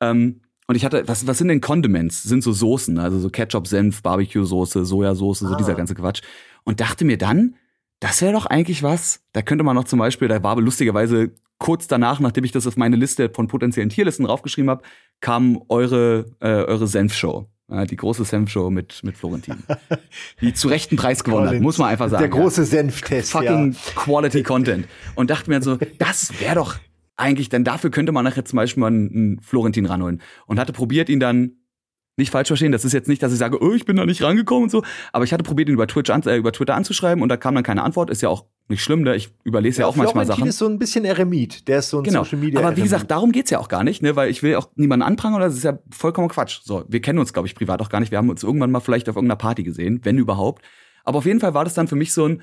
Ähm, 0.00 0.42
und 0.68 0.74
ich 0.76 0.84
hatte, 0.84 1.06
was, 1.06 1.26
was 1.26 1.38
sind 1.38 1.48
denn 1.48 1.60
Condiments? 1.60 2.22
Sind 2.22 2.42
so 2.42 2.52
Soßen, 2.52 2.98
also 2.98 3.18
so 3.18 3.30
Ketchup, 3.30 3.66
Senf, 3.66 4.02
Barbecue-Soße, 4.02 4.84
Sojasauce, 4.84 5.40
so 5.40 5.46
Ah. 5.54 5.56
dieser 5.56 5.74
ganze 5.74 5.94
Quatsch. 5.94 6.22
Und 6.64 6.80
dachte 6.80 7.04
mir 7.04 7.18
dann, 7.18 7.56
das 8.00 8.20
wäre 8.20 8.32
doch 8.32 8.46
eigentlich 8.46 8.82
was. 8.82 9.20
Da 9.32 9.42
könnte 9.42 9.64
man 9.64 9.74
noch 9.74 9.84
zum 9.84 9.98
Beispiel, 9.98 10.28
da 10.28 10.42
war 10.42 10.60
lustigerweise 10.60 11.32
kurz 11.58 11.86
danach, 11.86 12.20
nachdem 12.20 12.44
ich 12.44 12.52
das 12.52 12.66
auf 12.66 12.76
meine 12.76 12.96
Liste 12.96 13.30
von 13.30 13.48
potenziellen 13.48 13.88
Tierlisten 13.88 14.26
draufgeschrieben 14.26 14.68
habe, 14.70 14.82
kam 15.20 15.62
eure, 15.68 16.26
äh, 16.40 16.48
eure 16.48 16.86
Senf-Show. 16.86 17.48
Die 17.68 17.96
große 17.96 18.24
Senf-Show 18.24 18.70
mit, 18.70 19.02
mit 19.02 19.16
Florentin. 19.16 19.56
Die 20.40 20.54
zu 20.54 20.68
rechten 20.68 20.96
Preis 20.96 21.24
gewonnen 21.24 21.48
hat, 21.48 21.60
muss 21.60 21.78
man 21.78 21.88
einfach 21.88 22.08
sagen. 22.08 22.22
Der 22.22 22.28
große 22.28 22.64
Senftest. 22.64 23.32
Fucking 23.32 23.72
ja. 23.72 23.78
Quality 23.96 24.44
Content. 24.44 24.86
Und 25.16 25.30
dachte 25.30 25.50
mir 25.50 25.60
so, 25.60 25.76
das 25.98 26.40
wäre 26.40 26.54
doch, 26.54 26.76
eigentlich, 27.16 27.48
dann 27.48 27.64
dafür 27.64 27.90
könnte 27.90 28.12
man 28.12 28.24
nachher 28.24 28.44
zum 28.44 28.58
Beispiel 28.58 28.82
mal 28.82 28.88
einen, 28.88 29.10
einen 29.10 29.40
Florentin 29.40 29.86
ranholen. 29.86 30.22
Und 30.46 30.60
hatte 30.60 30.72
probiert, 30.72 31.08
ihn 31.08 31.18
dann 31.18 31.56
nicht 32.16 32.30
falsch 32.30 32.48
verstehen, 32.48 32.72
das 32.72 32.84
ist 32.84 32.92
jetzt 32.92 33.08
nicht, 33.08 33.22
dass 33.22 33.32
ich 33.32 33.38
sage, 33.38 33.60
oh, 33.60 33.74
ich 33.74 33.84
bin 33.84 33.96
da 33.96 34.06
nicht 34.06 34.22
rangekommen 34.22 34.64
und 34.64 34.70
so, 34.70 34.82
aber 35.12 35.24
ich 35.24 35.32
hatte 35.32 35.42
probiert, 35.42 35.68
ihn 35.68 35.74
über, 35.74 35.86
Twitch 35.86 36.10
an, 36.10 36.22
äh, 36.22 36.36
über 36.36 36.52
Twitter 36.52 36.74
anzuschreiben 36.74 37.22
und 37.22 37.28
da 37.28 37.36
kam 37.36 37.54
dann 37.54 37.64
keine 37.64 37.82
Antwort, 37.82 38.10
ist 38.10 38.22
ja 38.22 38.28
auch 38.28 38.46
nicht 38.68 38.82
schlimm, 38.82 39.02
ne? 39.02 39.14
ich 39.16 39.30
überlese 39.44 39.80
ja, 39.80 39.86
ja 39.86 39.88
auch 39.88 39.96
manchmal 39.96 40.24
Florentin 40.24 40.36
Sachen. 40.44 40.48
ist 40.48 40.58
so 40.58 40.66
ein 40.66 40.78
bisschen 40.78 41.04
Eremit, 41.04 41.68
der 41.68 41.78
ist 41.78 41.90
so 41.90 41.98
ein 41.98 42.04
Genau, 42.04 42.24
Social 42.24 42.38
Media 42.38 42.58
aber 42.58 42.70
wie 42.70 42.80
Eremit. 42.80 42.84
gesagt, 42.84 43.10
darum 43.10 43.32
geht's 43.32 43.50
ja 43.50 43.58
auch 43.58 43.68
gar 43.68 43.84
nicht, 43.84 44.02
ne? 44.02 44.16
weil 44.16 44.30
ich 44.30 44.42
will 44.42 44.56
auch 44.56 44.68
niemanden 44.74 45.04
anprangern, 45.04 45.40
das 45.40 45.54
ist 45.54 45.62
ja 45.64 45.78
vollkommen 45.90 46.28
Quatsch. 46.28 46.60
So, 46.64 46.84
wir 46.88 47.00
kennen 47.00 47.18
uns, 47.18 47.32
glaube 47.32 47.46
ich, 47.48 47.54
privat 47.54 47.80
auch 47.80 47.88
gar 47.88 48.00
nicht, 48.00 48.10
wir 48.10 48.18
haben 48.18 48.28
uns 48.30 48.42
irgendwann 48.42 48.70
mal 48.70 48.80
vielleicht 48.80 49.08
auf 49.08 49.16
irgendeiner 49.16 49.36
Party 49.36 49.62
gesehen, 49.62 50.00
wenn 50.02 50.18
überhaupt. 50.18 50.64
Aber 51.04 51.18
auf 51.18 51.26
jeden 51.26 51.40
Fall 51.40 51.54
war 51.54 51.64
das 51.64 51.74
dann 51.74 51.86
für 51.88 51.96
mich 51.96 52.12
so 52.12 52.26
ein, 52.26 52.42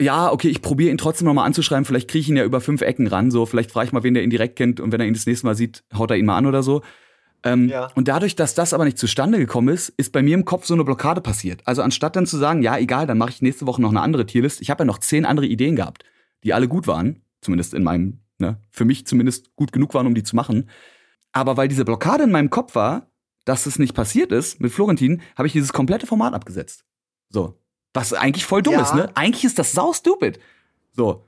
ja, 0.00 0.32
okay, 0.32 0.48
ich 0.48 0.62
probiere 0.62 0.90
ihn 0.90 0.98
trotzdem 0.98 1.26
noch 1.26 1.34
mal 1.34 1.44
anzuschreiben, 1.44 1.84
vielleicht 1.84 2.08
kriege 2.08 2.22
ich 2.22 2.28
ihn 2.28 2.36
ja 2.36 2.44
über 2.44 2.60
fünf 2.60 2.80
Ecken 2.82 3.06
ran, 3.06 3.30
so, 3.30 3.46
vielleicht 3.46 3.70
frage 3.70 3.86
ich 3.86 3.92
mal, 3.92 4.02
wen 4.02 4.14
der 4.14 4.24
ihn 4.24 4.30
direkt 4.30 4.56
kennt 4.56 4.80
und 4.80 4.92
wenn 4.92 5.00
er 5.00 5.06
ihn 5.06 5.14
das 5.14 5.26
nächste 5.26 5.46
Mal 5.46 5.54
sieht, 5.54 5.84
haut 5.96 6.10
er 6.10 6.16
ihn 6.16 6.26
mal 6.26 6.36
an 6.36 6.46
oder 6.46 6.62
so. 6.62 6.82
Ähm, 7.44 7.68
Ja. 7.68 7.90
Und 7.94 8.08
dadurch, 8.08 8.36
dass 8.36 8.54
das 8.54 8.72
aber 8.72 8.84
nicht 8.84 8.98
zustande 8.98 9.38
gekommen 9.38 9.68
ist, 9.68 9.90
ist 9.90 10.12
bei 10.12 10.22
mir 10.22 10.34
im 10.34 10.44
Kopf 10.44 10.64
so 10.66 10.74
eine 10.74 10.84
Blockade 10.84 11.20
passiert. 11.20 11.60
Also 11.66 11.82
anstatt 11.82 12.16
dann 12.16 12.26
zu 12.26 12.38
sagen, 12.38 12.62
ja, 12.62 12.78
egal, 12.78 13.06
dann 13.06 13.18
mache 13.18 13.30
ich 13.30 13.42
nächste 13.42 13.66
Woche 13.66 13.82
noch 13.82 13.90
eine 13.90 14.00
andere 14.00 14.26
Tierlist. 14.26 14.60
Ich 14.62 14.70
habe 14.70 14.82
ja 14.82 14.84
noch 14.86 14.98
zehn 14.98 15.24
andere 15.24 15.46
Ideen 15.46 15.76
gehabt, 15.76 16.04
die 16.42 16.54
alle 16.54 16.68
gut 16.68 16.86
waren, 16.86 17.20
zumindest 17.40 17.74
in 17.74 17.82
meinem, 17.84 18.20
ne, 18.38 18.58
für 18.70 18.84
mich 18.84 19.06
zumindest 19.06 19.54
gut 19.56 19.72
genug 19.72 19.94
waren, 19.94 20.06
um 20.06 20.14
die 20.14 20.22
zu 20.22 20.34
machen. 20.36 20.68
Aber 21.32 21.56
weil 21.56 21.68
diese 21.68 21.84
Blockade 21.84 22.24
in 22.24 22.30
meinem 22.30 22.50
Kopf 22.50 22.74
war, 22.74 23.08
dass 23.44 23.66
es 23.66 23.78
nicht 23.78 23.94
passiert 23.94 24.32
ist 24.32 24.60
mit 24.60 24.72
Florentin, 24.72 25.20
habe 25.36 25.46
ich 25.46 25.52
dieses 25.52 25.72
komplette 25.72 26.06
Format 26.06 26.32
abgesetzt. 26.32 26.84
So. 27.28 27.58
Was 27.92 28.12
eigentlich 28.14 28.46
voll 28.46 28.62
dumm 28.62 28.74
Ja. 28.74 28.82
ist, 28.82 28.94
ne? 28.94 29.10
Eigentlich 29.14 29.44
ist 29.44 29.58
das 29.58 29.72
sau 29.72 29.92
stupid. 29.92 30.40
So. 30.92 31.24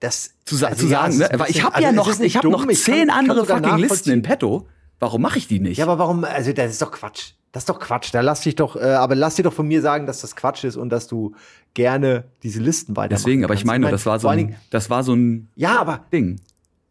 das, 0.00 0.34
Zu, 0.44 0.56
also 0.66 0.86
zu 0.86 0.92
ja, 0.92 1.10
sagen, 1.10 1.18
ne? 1.18 1.32
Aber 1.32 1.48
ich 1.48 1.62
habe 1.62 1.76
also 1.76 1.86
ja 1.86 1.92
noch, 1.92 2.20
ich 2.20 2.36
habe 2.36 2.50
noch 2.50 2.66
zehn 2.68 3.08
kann 3.08 3.18
andere 3.18 3.46
fucking 3.46 3.78
Listen 3.78 4.10
in 4.10 4.22
petto. 4.22 4.68
Warum 5.00 5.22
mache 5.22 5.38
ich 5.38 5.46
die 5.46 5.60
nicht? 5.60 5.78
Ja, 5.78 5.86
aber 5.86 5.98
warum? 5.98 6.24
Also 6.24 6.52
das 6.52 6.72
ist 6.72 6.82
doch 6.82 6.92
Quatsch. 6.92 7.32
Das 7.52 7.62
ist 7.62 7.68
doch 7.68 7.78
Quatsch. 7.78 8.12
Da 8.12 8.20
lass 8.20 8.40
dich 8.40 8.56
doch, 8.56 8.74
äh, 8.76 8.80
aber 8.80 9.14
lass 9.14 9.36
dir 9.36 9.44
doch 9.44 9.52
von 9.52 9.68
mir 9.68 9.80
sagen, 9.80 10.06
dass 10.06 10.20
das 10.20 10.34
Quatsch 10.34 10.64
ist 10.64 10.76
und 10.76 10.90
dass 10.90 11.06
du 11.06 11.34
gerne 11.74 12.24
diese 12.42 12.60
Listen 12.60 12.96
weitermachst. 12.96 13.24
Deswegen, 13.24 13.44
aber 13.44 13.54
ich 13.54 13.64
meine, 13.64 13.90
das 13.90 14.06
war 14.06 14.18
so 14.18 14.28
ein, 14.28 14.56
das 14.70 14.90
war 14.90 15.04
so 15.04 15.14
ein 15.14 15.48
ja, 15.54 15.78
aber 15.78 16.04
Ding. 16.12 16.40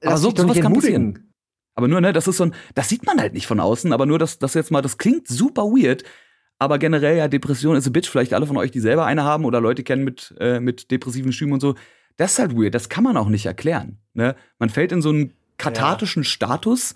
Aber 0.04 0.18
so 0.18 0.34
sowas 0.36 0.60
kann 0.60 0.74
passieren. 0.74 1.30
Aber 1.76 1.88
nur, 1.88 2.02
ne, 2.02 2.14
das 2.14 2.28
ist 2.28 2.38
so 2.38 2.46
ein, 2.46 2.54
das 2.76 2.88
sieht 2.90 3.06
man 3.06 3.20
halt 3.20 3.34
nicht 3.34 3.48
von 3.48 3.60
außen, 3.60 3.92
aber 3.94 4.06
nur 4.06 4.20
das, 4.20 4.40
das 4.40 4.54
jetzt 4.54 4.72
mal, 4.72 4.82
das 4.82 4.98
klingt 4.98 5.28
super 5.28 5.64
weird. 5.64 6.04
Aber 6.60 6.78
generell 6.78 7.18
ja, 7.18 7.28
Depression 7.28 7.76
ist 7.76 7.88
a 7.88 7.90
bitch. 7.90 8.10
Vielleicht 8.10 8.34
alle 8.34 8.48
von 8.48 8.58
euch, 8.58 8.72
die 8.72 8.80
selber 8.80 9.06
eine 9.06 9.24
haben 9.24 9.44
oder 9.44 9.60
Leute 9.60 9.84
kennen 9.84 10.04
mit, 10.04 10.34
äh, 10.40 10.60
mit 10.60 10.92
depressiven 10.92 11.34
Stimmen 11.34 11.54
und 11.54 11.60
so. 11.60 11.76
Das 12.16 12.34
ist 12.34 12.40
halt 12.40 12.56
weird. 12.56 12.74
Das 12.76 12.90
kann 12.90 13.04
man 13.04 13.18
auch 13.18 13.28
nicht 13.28 13.46
erklären. 13.46 13.98
Ne? 14.14 14.36
Man 14.60 14.70
fällt 14.70 14.92
in 14.92 15.02
so 15.02 15.10
einen 15.10 15.34
kathartischen 15.58 16.24
Status 16.24 16.94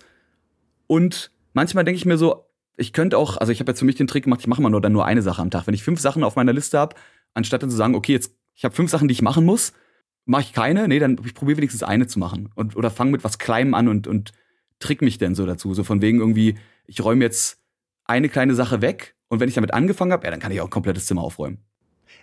und 0.88 1.30
manchmal 1.52 1.84
denke 1.84 1.98
ich 1.98 2.04
mir 2.04 2.18
so, 2.18 2.46
ich 2.76 2.92
könnte 2.92 3.16
auch, 3.16 3.36
also 3.36 3.52
ich 3.52 3.60
habe 3.60 3.70
jetzt 3.70 3.78
für 3.78 3.84
mich 3.84 3.94
den 3.94 4.08
Trick 4.08 4.24
gemacht, 4.24 4.40
ich 4.40 4.46
mache 4.48 4.60
mal 4.60 4.70
nur 4.70 4.80
dann 4.80 4.92
nur 4.92 5.04
eine 5.04 5.22
Sache 5.22 5.40
am 5.40 5.50
Tag. 5.50 5.66
Wenn 5.66 5.74
ich 5.74 5.84
fünf 5.84 6.00
Sachen 6.00 6.24
auf 6.24 6.34
meiner 6.34 6.52
Liste 6.52 6.78
habe, 6.78 6.96
anstatt 7.34 7.62
dann 7.62 7.70
zu 7.70 7.76
sagen, 7.76 7.94
okay, 7.94 8.12
jetzt 8.12 8.34
ich 8.54 8.64
habe 8.64 8.74
fünf 8.74 8.90
Sachen, 8.90 9.06
die 9.06 9.12
ich 9.12 9.22
machen 9.22 9.44
muss, 9.44 9.72
mache 10.24 10.42
ich 10.42 10.52
keine. 10.52 10.88
Nee, 10.88 10.98
dann 10.98 11.20
ich 11.24 11.34
probiere 11.34 11.58
wenigstens 11.58 11.84
eine 11.84 12.08
zu 12.08 12.18
machen 12.18 12.50
und 12.56 12.74
oder 12.76 12.90
fange 12.90 13.12
mit 13.12 13.22
was 13.22 13.38
Kleinem 13.38 13.74
an 13.74 13.86
und 13.86 14.06
und 14.06 14.32
trick 14.80 15.02
mich 15.02 15.18
dann 15.18 15.34
so 15.34 15.46
dazu, 15.46 15.74
so 15.74 15.84
von 15.84 16.02
wegen 16.02 16.20
irgendwie, 16.20 16.56
ich 16.86 17.02
räume 17.02 17.24
jetzt 17.24 17.60
eine 18.04 18.28
kleine 18.28 18.54
Sache 18.54 18.80
weg 18.80 19.16
und 19.28 19.40
wenn 19.40 19.48
ich 19.48 19.54
damit 19.54 19.74
angefangen 19.74 20.12
habe, 20.12 20.24
ja, 20.24 20.30
dann 20.30 20.40
kann 20.40 20.52
ich 20.52 20.60
auch 20.60 20.66
ein 20.66 20.70
komplettes 20.70 21.06
Zimmer 21.06 21.22
aufräumen. 21.22 21.58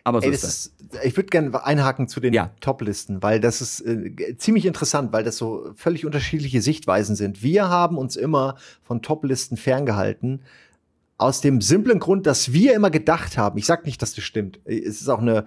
Aber 0.03 0.21
so 0.21 0.27
Ey, 0.27 0.33
ist 0.33 0.43
das 0.43 0.67
ist, 0.67 0.73
ich 1.03 1.15
würde 1.15 1.29
gerne 1.29 1.63
einhaken 1.63 2.07
zu 2.07 2.19
den 2.19 2.33
Ja. 2.33 2.51
Top-Listen, 2.61 3.23
weil 3.23 3.39
das 3.39 3.61
ist 3.61 3.81
äh, 3.81 4.37
ziemlich 4.37 4.65
interessant, 4.65 5.13
weil 5.13 5.23
das 5.23 5.37
so 5.37 5.71
völlig 5.75 6.05
unterschiedliche 6.05 6.61
Sichtweisen 6.61 7.15
sind. 7.15 7.43
Wir 7.43 7.69
haben 7.69 7.97
uns 7.97 8.15
immer 8.15 8.55
von 8.83 9.01
Top-Listen 9.01 9.57
ferngehalten, 9.57 10.41
aus 11.17 11.41
dem 11.41 11.61
simplen 11.61 11.99
Grund, 11.99 12.25
dass 12.27 12.51
wir 12.51 12.73
immer 12.75 12.89
gedacht 12.89 13.37
haben, 13.37 13.57
ich 13.57 13.65
sag 13.65 13.85
nicht, 13.85 14.01
dass 14.01 14.13
das 14.13 14.23
stimmt, 14.23 14.59
es 14.65 15.01
ist 15.01 15.09
auch 15.09 15.21
eine, 15.21 15.45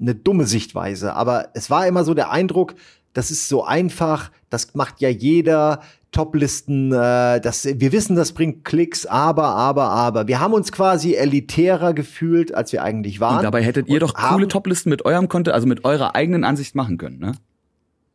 eine 0.00 0.14
dumme 0.14 0.46
Sichtweise, 0.46 1.14
aber 1.14 1.48
es 1.54 1.68
war 1.68 1.86
immer 1.86 2.04
so 2.04 2.14
der 2.14 2.30
Eindruck, 2.30 2.74
das 3.14 3.30
ist 3.30 3.48
so 3.48 3.64
einfach, 3.64 4.30
das 4.50 4.74
macht 4.74 5.00
ja 5.00 5.08
jeder, 5.08 5.80
Top-Listen, 6.14 6.92
äh, 6.92 7.40
das, 7.40 7.64
wir 7.64 7.92
wissen, 7.92 8.14
das 8.14 8.32
bringt 8.32 8.64
Klicks, 8.64 9.04
aber, 9.04 9.48
aber, 9.48 9.90
aber. 9.90 10.28
Wir 10.28 10.38
haben 10.40 10.54
uns 10.54 10.70
quasi 10.70 11.14
elitärer 11.14 11.92
gefühlt, 11.92 12.54
als 12.54 12.72
wir 12.72 12.82
eigentlich 12.84 13.20
waren. 13.20 13.38
Und 13.38 13.42
dabei 13.42 13.62
hättet 13.62 13.88
ihr 13.88 13.98
doch 13.98 14.14
coole 14.14 14.46
Toplisten 14.46 14.90
mit 14.90 15.04
eurem 15.04 15.28
Konto, 15.28 15.50
also 15.50 15.66
mit 15.66 15.84
eurer 15.84 16.14
eigenen 16.14 16.44
Ansicht 16.44 16.74
machen 16.74 16.98
können, 16.98 17.18
ne? 17.18 17.32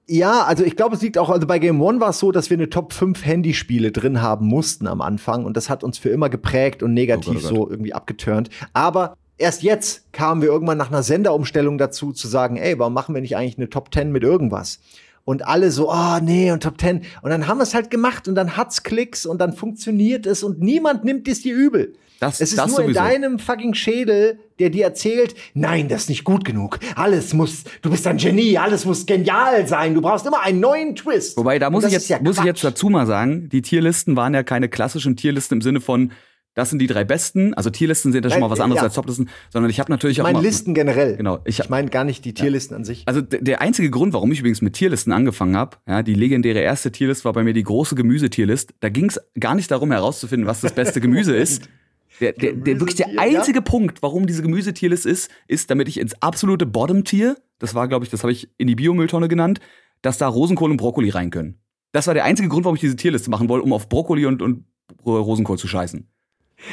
Ja, 0.08 0.44
also 0.46 0.64
ich 0.64 0.76
glaube, 0.76 0.96
es 0.96 1.04
liegt 1.04 1.20
auch, 1.20 1.30
also 1.30 1.46
bei 1.46 1.60
Game 1.60 1.80
One 1.82 2.00
war 2.00 2.10
es 2.10 2.20
so, 2.20 2.32
dass 2.32 2.50
wir 2.50 2.58
eine 2.58 2.70
Top 2.70 2.94
5 2.94 3.24
Handyspiele 3.24 3.92
drin 3.92 4.24
haben 4.24 4.48
mussten 4.48 4.88
am 4.88 5.02
Anfang 5.02 5.46
und 5.46 5.56
das 5.56 5.70
hat 5.70 5.84
uns 5.84 6.00
für 6.00 6.10
immer 6.10 6.30
geprägt 6.30 6.82
und 6.82 6.96
negativ 6.96 7.30
Oh 7.30 7.34
Gott, 7.34 7.44
oh 7.44 7.56
so 7.56 7.70
irgendwie 7.70 7.94
abgeturnt. 7.94 8.50
Aber 8.74 9.16
erst 9.40 9.64
jetzt 9.64 10.12
kamen 10.14 10.42
wir 10.42 10.50
irgendwann 10.50 10.78
nach 10.78 10.90
einer 10.90 11.04
Senderumstellung 11.04 11.78
dazu, 11.78 12.12
zu 12.12 12.28
sagen, 12.28 12.58
ey, 12.58 12.78
warum 12.78 12.94
machen 12.94 13.16
wir 13.16 13.22
nicht 13.22 13.36
eigentlich 13.36 13.58
eine 13.58 13.70
Top 13.70 13.94
10 13.94 14.12
mit 14.12 14.24
irgendwas? 14.24 14.80
Und 15.26 15.46
alle 15.48 15.72
so, 15.72 15.92
oh 15.92 16.20
nee, 16.22 16.52
und 16.52 16.64
Top 16.64 16.80
10. 16.80 17.04
Und 17.22 17.30
dann 17.30 17.48
haben 17.48 17.58
wir 17.60 17.64
es 17.64 17.74
halt 17.74 17.92
gemacht 17.92 18.28
und 18.28 18.36
dann 18.36 18.58
hat's 18.58 18.84
Klicks 18.84 19.26
und 19.26 19.40
dann 19.40 19.54
funktioniert 19.54 20.26
es 20.26 20.44
und 20.44 20.60
niemand 20.62 21.04
nimmt 21.04 21.28
es 21.28 21.42
dir 21.42 21.56
übel. 21.56 21.94
Das, 22.20 22.42
Es 22.42 22.52
ist 22.52 22.58
das 22.58 22.72
nur 22.72 22.80
in 22.80 22.86
sowieso. 22.88 23.00
deinem 23.00 23.40
fucking 23.40 23.74
Schädel, 23.74 24.40
der 24.60 24.70
dir 24.72 24.84
erzählt, 24.84 25.36
nein, 25.54 25.88
das 25.88 26.04
ist 26.04 26.10
nicht 26.10 26.26
gut 26.26 26.44
genug. 26.44 26.80
Alles 26.96 27.34
muss, 27.34 27.64
du 27.82 27.90
bist 27.90 28.06
ein 28.08 28.18
Genie, 28.18 28.58
alles 28.58 28.84
muss 28.84 29.06
genial 29.06 29.66
sein. 29.68 29.94
Du 29.94 30.02
brauchst 30.02 30.26
immer 30.26 30.42
einen 30.42 30.60
neuen 30.60 30.96
Twist. 30.96 31.38
Wobei, 31.38 31.60
da 31.60 31.70
muss 31.70 31.86
ich 31.86 31.94
jetzt, 31.94 32.10
ja 32.10 32.20
muss 32.22 32.38
ich 32.38 32.44
jetzt 32.44 32.62
dazu 32.64 32.90
mal 32.90 33.06
sagen, 33.08 33.48
die 33.50 33.62
Tierlisten 33.62 34.18
waren 34.18 34.34
ja 34.34 34.44
keine 34.44 34.68
klassischen 34.68 35.16
Tierlisten 35.16 35.60
im 35.60 35.62
Sinne 35.62 35.80
von, 35.80 36.12
das 36.60 36.70
sind 36.70 36.80
die 36.80 36.88
drei 36.88 37.06
besten. 37.06 37.54
Also 37.54 37.70
Tierlisten 37.70 38.12
sind 38.12 38.26
ja 38.26 38.30
schon 38.30 38.42
mal 38.42 38.50
was 38.50 38.60
anderes 38.60 38.82
ja. 38.82 38.84
als 38.88 38.94
Toplisten, 38.94 39.30
sondern 39.50 39.70
ich 39.70 39.80
habe 39.80 39.90
natürlich 39.90 40.18
Ich 40.18 40.22
auch 40.22 40.26
meine 40.30 40.42
Listen 40.42 40.74
generell. 40.74 41.16
Genau, 41.16 41.40
ich- 41.46 41.60
Ich, 41.60 41.70
meine 41.70 41.90
gar 41.90 42.04
nicht 42.04 42.26
die 42.26 42.34
Tierlisten 42.34 42.76
an 42.76 42.84
sich. 42.84 43.04
Also 43.06 43.22
der 43.22 43.62
einzige 43.62 43.90
Grund, 43.90 44.12
warum 44.12 44.30
ich 44.34 44.40
übrigens 44.42 44.62
mit 44.62 44.74
Tierlisten 44.74 45.14
angefangen 45.14 45.56
habe, 45.56 45.78
ja, 45.88 46.04
die 46.04 46.16
legendäre 46.16 46.60
erste 46.60 46.92
Tierlist 46.92 47.24
war 47.24 47.32
bei 47.32 47.44
mir 47.44 47.54
die 47.54 47.64
große 47.64 47.96
Gemüsetierlist. 47.96 48.74
Da 48.82 48.90
ging 48.90 49.06
es 49.06 49.22
gar 49.40 49.56
nicht 49.56 49.72
darum 49.72 49.92
herauszufinden, 49.92 50.48
was 50.48 50.60
das 50.60 50.74
beste 50.74 51.00
Gemüse 51.00 51.34
ist. 51.34 51.70
Der, 52.20 52.34
der, 52.34 52.52
der 52.52 52.82
wirklich 52.82 52.98
der 52.98 53.06
Gemüsetier, 53.06 53.32
ja. 53.32 53.40
einzige 53.40 53.62
Punkt, 53.62 54.02
warum 54.02 54.28
diese 54.28 54.42
Gemüsetierlist 54.42 55.06
ist, 55.06 55.32
ist, 55.48 55.72
damit 55.72 55.88
ich 55.88 55.98
ins 55.98 56.22
absolute 56.22 56.66
Bottom-Tier, 56.66 57.38
das 57.60 57.76
war, 57.76 57.88
glaube 57.88 58.04
ich, 58.04 58.12
das 58.12 58.24
habe 58.24 58.34
ich 58.34 58.50
in 58.58 58.68
die 58.68 58.76
Biomülltonne 58.76 59.30
genannt, 59.30 59.62
dass 60.02 60.18
da 60.18 60.28
Rosenkohl 60.28 60.70
und 60.70 60.76
Brokkoli 60.76 61.12
rein 61.12 61.30
können. 61.30 61.60
Das 61.94 62.08
war 62.08 62.14
der 62.14 62.26
einzige 62.26 62.50
Grund, 62.50 62.66
warum 62.66 62.76
ich 62.76 62.82
diese 62.82 62.98
Tierliste 62.98 63.30
machen 63.30 63.48
wollte, 63.48 63.64
um 63.64 63.72
auf 63.72 63.88
Brokkoli 63.88 64.26
und, 64.26 64.42
und 64.42 64.66
Rosenkohl 65.06 65.58
zu 65.58 65.68
scheißen. 65.68 66.08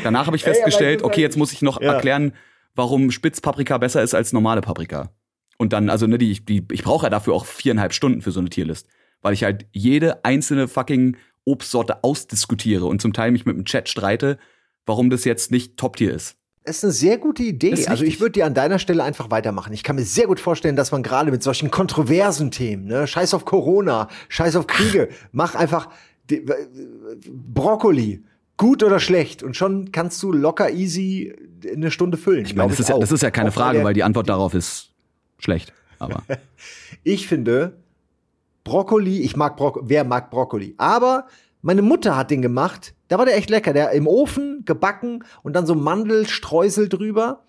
Danach 0.03 0.27
habe 0.27 0.37
ich 0.37 0.45
festgestellt, 0.45 1.03
okay, 1.03 1.21
jetzt 1.21 1.37
muss 1.37 1.53
ich 1.53 1.63
noch 1.63 1.81
Ja. 1.81 1.95
erklären, 1.95 2.33
warum 2.75 3.11
Spitzpaprika 3.11 3.79
besser 3.79 4.03
ist 4.03 4.15
als 4.15 4.33
normale 4.33 4.61
Paprika. 4.61 5.11
Und 5.59 5.73
dann, 5.73 5.89
also, 5.89 6.07
ne, 6.07 6.19
die, 6.19 6.45
die, 6.45 6.65
ich 6.71 6.83
brauche 6.83 7.07
ja 7.07 7.11
dafür 7.11 7.35
auch 7.35 7.47
viereinhalb 7.47 7.93
Stunden 7.95 8.21
für 8.21 8.33
so 8.33 8.41
eine 8.41 8.51
Tierlist. 8.51 8.89
Weil 9.23 9.33
ich 9.33 9.45
halt 9.45 9.67
jede 9.73 10.25
einzelne 10.25 10.69
fucking 10.69 11.17
Obstsorte 11.45 12.05
ausdiskutiere 12.05 12.85
und 12.87 13.01
zum 13.01 13.13
Teil 13.13 13.31
mich 13.31 13.47
mit 13.47 13.57
dem 13.57 13.65
Chat 13.65 13.89
streite, 13.89 14.39
warum 14.85 15.11
das 15.11 15.25
jetzt 15.25 15.51
nicht 15.51 15.77
Top-Tier 15.77 16.13
ist. 16.13 16.37
Das 16.65 16.79
ist 16.79 16.85
eine 16.85 16.93
sehr 16.93 17.19
gute 17.19 17.45
Idee. 17.45 17.87
Also 17.87 18.03
ich 18.03 18.19
würde 18.21 18.33
dir 18.33 18.47
an 18.47 18.53
deiner 18.53 18.81
Stelle 18.81 19.05
einfach 19.05 19.31
weitermachen. 19.31 19.73
Ich 19.73 19.85
kann 19.85 19.95
mir 19.95 20.05
sehr 20.05 20.27
gut 20.27 20.41
vorstellen, 20.41 20.75
dass 20.75 20.91
man 20.91 21.05
gerade 21.05 21.31
mit 21.31 21.43
solchen 21.43 21.71
kontroversen 21.71 22.51
Themen, 22.51 22.87
ne, 22.87 23.07
Scheiß 23.07 23.35
auf 23.35 23.45
Corona, 23.45 24.09
Scheiß 24.29 24.57
auf 24.57 24.67
Kriege, 24.67 25.09
mach 25.31 25.55
einfach 25.55 25.89
Brokkoli, 27.29 28.25
gut 28.57 28.83
oder 28.83 29.01
schlecht, 29.01 29.43
und 29.43 29.57
schon 29.57 29.93
kannst 29.93 30.23
du 30.23 30.33
locker 30.33 30.71
easy 30.71 31.35
eine 31.71 31.91
Stunde 31.91 32.17
füllen. 32.17 32.45
Ich 32.47 32.55
meine, 32.55 32.71
das, 32.71 32.81
ist 32.81 32.89
ja, 32.89 32.99
das 32.99 33.13
ist 33.13 33.23
ja 33.23 33.31
keine 33.31 33.53
Frage, 33.53 33.83
weil 33.85 33.95
die 33.95 34.03
Antwort 34.03 34.29
darauf 34.29 34.55
ist 34.55 34.91
schlecht. 35.39 35.73
Aber 35.99 36.23
Ich 37.05 37.27
finde, 37.29 37.77
Brokkoli, 38.65 39.21
ich 39.21 39.37
mag 39.37 39.57
Brokkoli, 39.57 39.87
wer 39.89 40.05
mag 40.05 40.31
Brokkoli? 40.31 40.75
Aber 40.77 41.27
meine 41.63 41.83
Mutter 41.83 42.17
hat 42.17 42.31
den 42.31 42.43
gemacht, 42.43 42.95
da 43.09 43.19
war 43.19 43.25
der 43.27 43.37
echt 43.37 43.51
lecker. 43.51 43.73
Der 43.73 43.91
im 43.93 44.07
Ofen 44.07 44.63
gebacken 44.65 45.25
und 45.43 45.55
dann 45.55 45.67
so 45.67 45.75
Mandelstreusel 45.75 46.89
drüber 46.89 47.45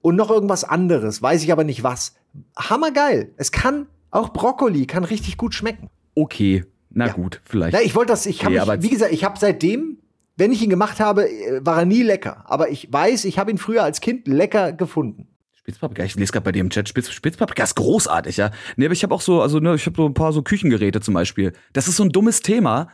und 0.00 0.16
noch 0.16 0.30
irgendwas 0.30 0.64
anderes, 0.64 1.22
weiß 1.22 1.42
ich 1.42 1.52
aber 1.52 1.64
nicht 1.64 1.82
was. 1.82 2.14
Hammergeil. 2.56 3.32
Es 3.36 3.52
kann, 3.52 3.86
auch 4.10 4.30
Brokkoli 4.30 4.86
kann 4.86 5.04
richtig 5.04 5.36
gut 5.36 5.54
schmecken. 5.54 5.88
okay, 6.14 6.64
na 6.94 7.06
Ja. 7.06 7.12
gut, 7.12 7.40
vielleicht. 7.44 7.72
Na, 7.72 7.80
ich 7.80 7.94
wollte 7.94 8.12
das, 8.12 8.26
ich 8.26 8.38
kann 8.38 8.52
Nee, 8.52 8.60
wie 8.80 8.90
gesagt, 8.90 9.12
ich 9.12 9.24
habe 9.24 9.38
seitdem, 9.38 9.98
wenn 10.42 10.50
ich 10.50 10.60
ihn 10.60 10.70
gemacht 10.70 10.98
habe, 10.98 11.30
äh, 11.30 11.64
war 11.64 11.78
er 11.78 11.84
nie 11.84 12.02
lecker. 12.02 12.44
Aber 12.50 12.68
ich 12.68 12.92
weiß, 12.92 13.26
ich 13.26 13.38
habe 13.38 13.52
ihn 13.52 13.58
früher 13.58 13.84
als 13.84 14.00
Kind 14.00 14.26
lecker 14.26 14.72
gefunden. 14.72 15.28
Spitzpaprika, 15.52 16.02
ich 16.02 16.16
lese 16.16 16.32
gerade 16.32 16.42
bei 16.42 16.50
dir 16.50 16.58
im 16.58 16.70
Chat, 16.70 16.88
Spitz, 16.88 17.12
Spitzpaprika 17.12 17.62
ist 17.62 17.76
großartig, 17.76 18.38
ja. 18.38 18.50
Nee, 18.74 18.86
aber 18.86 18.92
ich 18.92 19.04
habe 19.04 19.14
auch 19.14 19.20
so, 19.20 19.40
also 19.40 19.60
ne, 19.60 19.76
ich 19.76 19.86
habe 19.86 19.94
so 19.96 20.04
ein 20.06 20.14
paar 20.14 20.32
so 20.32 20.42
Küchengeräte 20.42 21.00
zum 21.00 21.14
Beispiel. 21.14 21.52
Das 21.72 21.86
ist 21.86 21.94
so 21.94 22.02
ein 22.02 22.10
dummes 22.10 22.40
Thema, 22.40 22.88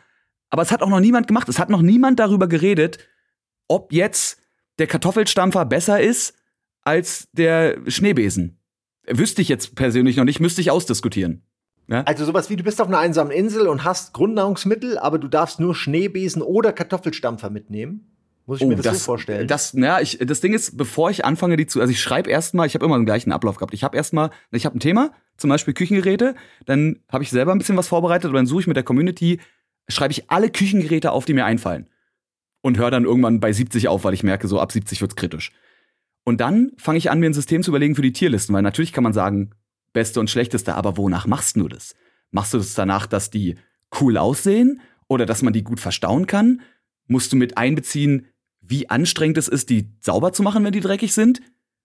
aber 0.51 0.61
es 0.61 0.71
hat 0.71 0.83
auch 0.83 0.91
noch 0.91 1.01
niemand 1.01 1.27
gemacht. 1.27 1.49
Es 1.49 1.59
hat 1.59 1.71
noch 1.71 1.81
niemand 1.81 2.21
darüber 2.21 2.49
geredet, 2.49 2.99
ob 3.67 3.95
jetzt 3.95 4.43
der 4.79 4.87
Kartoffelstampfer 4.87 5.65
besser 5.65 6.03
ist 6.03 6.35
als 6.83 7.29
der 7.33 7.79
Schneebesen. 7.87 8.61
Wüsste 9.07 9.41
ich 9.41 9.49
jetzt 9.49 9.75
persönlich 9.75 10.19
noch 10.19 10.25
nicht, 10.25 10.41
müsste 10.41 10.61
ich 10.61 10.71
ausdiskutieren. 10.71 11.48
Ja? 11.89 12.03
Also 12.03 12.25
sowas 12.25 12.51
wie, 12.51 12.57
du 12.57 12.63
bist 12.63 12.81
auf 12.81 12.89
einer 12.89 12.99
einsamen 12.99 13.33
Insel 13.33 13.67
und 13.67 13.85
hast 13.85 14.13
Grundnahrungsmittel, 14.13 14.99
aber 14.99 15.19
du 15.19 15.29
darfst 15.29 15.59
nur 15.59 15.75
Schneebesen 15.75 16.43
oder 16.43 16.73
Kartoffelstampfer 16.73 17.51
mitnehmen. 17.51 18.15
Muss 18.47 18.61
ich 18.61 18.65
oh, 18.65 18.69
mir 18.69 18.77
das, 18.77 18.85
das, 18.85 18.99
so 19.01 19.05
vorstellen? 19.05 19.47
Das, 19.47 19.75
naja, 19.75 20.01
ich, 20.01 20.19
das 20.19 20.41
Ding 20.41 20.55
ist, 20.55 20.79
bevor 20.79 21.11
ich 21.11 21.25
anfange, 21.25 21.57
die 21.57 21.67
zu, 21.67 21.81
also 21.81 21.91
ich 21.91 22.01
schreibe 22.01 22.31
erstmal, 22.31 22.67
ich 22.67 22.75
habe 22.75 22.85
immer 22.85 22.97
den 22.97 23.05
gleichen 23.05 23.33
Ablauf 23.33 23.57
gehabt. 23.57 23.75
Ich 23.75 23.85
habe 23.85 23.97
erstmal, 23.97 24.31
ich 24.51 24.65
habe 24.65 24.77
ein 24.77 24.81
Thema, 24.81 25.13
zum 25.37 25.51
Beispiel 25.51 25.75
Küchengeräte, 25.75 26.35
dann 26.65 27.01
habe 27.11 27.25
ich 27.25 27.31
selber 27.31 27.53
ein 27.53 27.59
bisschen 27.59 27.77
was 27.77 27.89
vorbereitet 27.89 28.31
und 28.31 28.35
dann 28.35 28.47
suche 28.47 28.63
ich 28.63 28.67
mit 28.67 28.77
der 28.77 28.85
Community, 28.85 29.41
schreibe 29.89 30.13
ich 30.13 30.31
alle 30.31 30.51
Küchengeräte 30.51 31.13
auf, 31.13 31.25
die 31.27 31.35
mir 31.35 31.45
einfallen. 31.45 31.89
Und 32.63 32.79
höre 32.79 32.91
dann 32.91 33.05
irgendwann 33.05 33.39
bei 33.39 33.53
70 33.53 33.89
auf, 33.89 34.05
weil 34.05 34.15
ich 34.15 34.23
merke, 34.23 34.49
so 34.49 34.61
ab 34.61 34.73
70 34.73 35.01
wird's 35.01 35.17
kritisch. 35.17 35.53
Und 36.25 36.41
dann 36.41 36.73
fange 36.77 36.99
ich 36.99 37.11
an, 37.11 37.21
mir 37.21 37.27
ein 37.27 37.35
System 37.35 37.63
zu 37.63 37.71
überlegen 37.71 37.95
für 37.95 38.03
die 38.03 38.13
Tierlisten, 38.13 38.55
weil 38.55 38.63
natürlich 38.63 38.93
kann 38.93 39.05
man 39.05 39.13
sagen, 39.13 39.51
beste 39.93 40.21
und 40.21 40.31
schlechteste, 40.31 40.75
aber 40.75 40.97
wonach 40.97 41.27
machst 41.27 41.57
du 41.57 41.69
das? 41.69 41.95
Machst 42.31 42.55
du 42.55 42.59
das 42.59 42.75
danach, 42.75 43.07
dass 43.07 43.31
die 43.31 43.57
cool 44.01 44.19
aussehen 44.19 44.81
oder 45.09 45.27
dass 45.27 45.43
man 45.43 45.53
die 45.53 45.65
gut 45.65 45.81
verstauen 45.81 46.27
kann? 46.27 46.61
Musst 47.07 47.33
du 47.33 47.37
mit 47.37 47.57
einbeziehen, 47.57 48.27
wie 48.61 48.91
anstrengend 48.91 49.39
es 49.39 49.49
ist, 49.49 49.71
die 49.71 49.91
sauber 50.01 50.33
zu 50.33 50.43
machen, 50.43 50.65
wenn 50.65 50.73
die 50.73 50.81
dreckig 50.81 51.15
sind? 51.15 51.41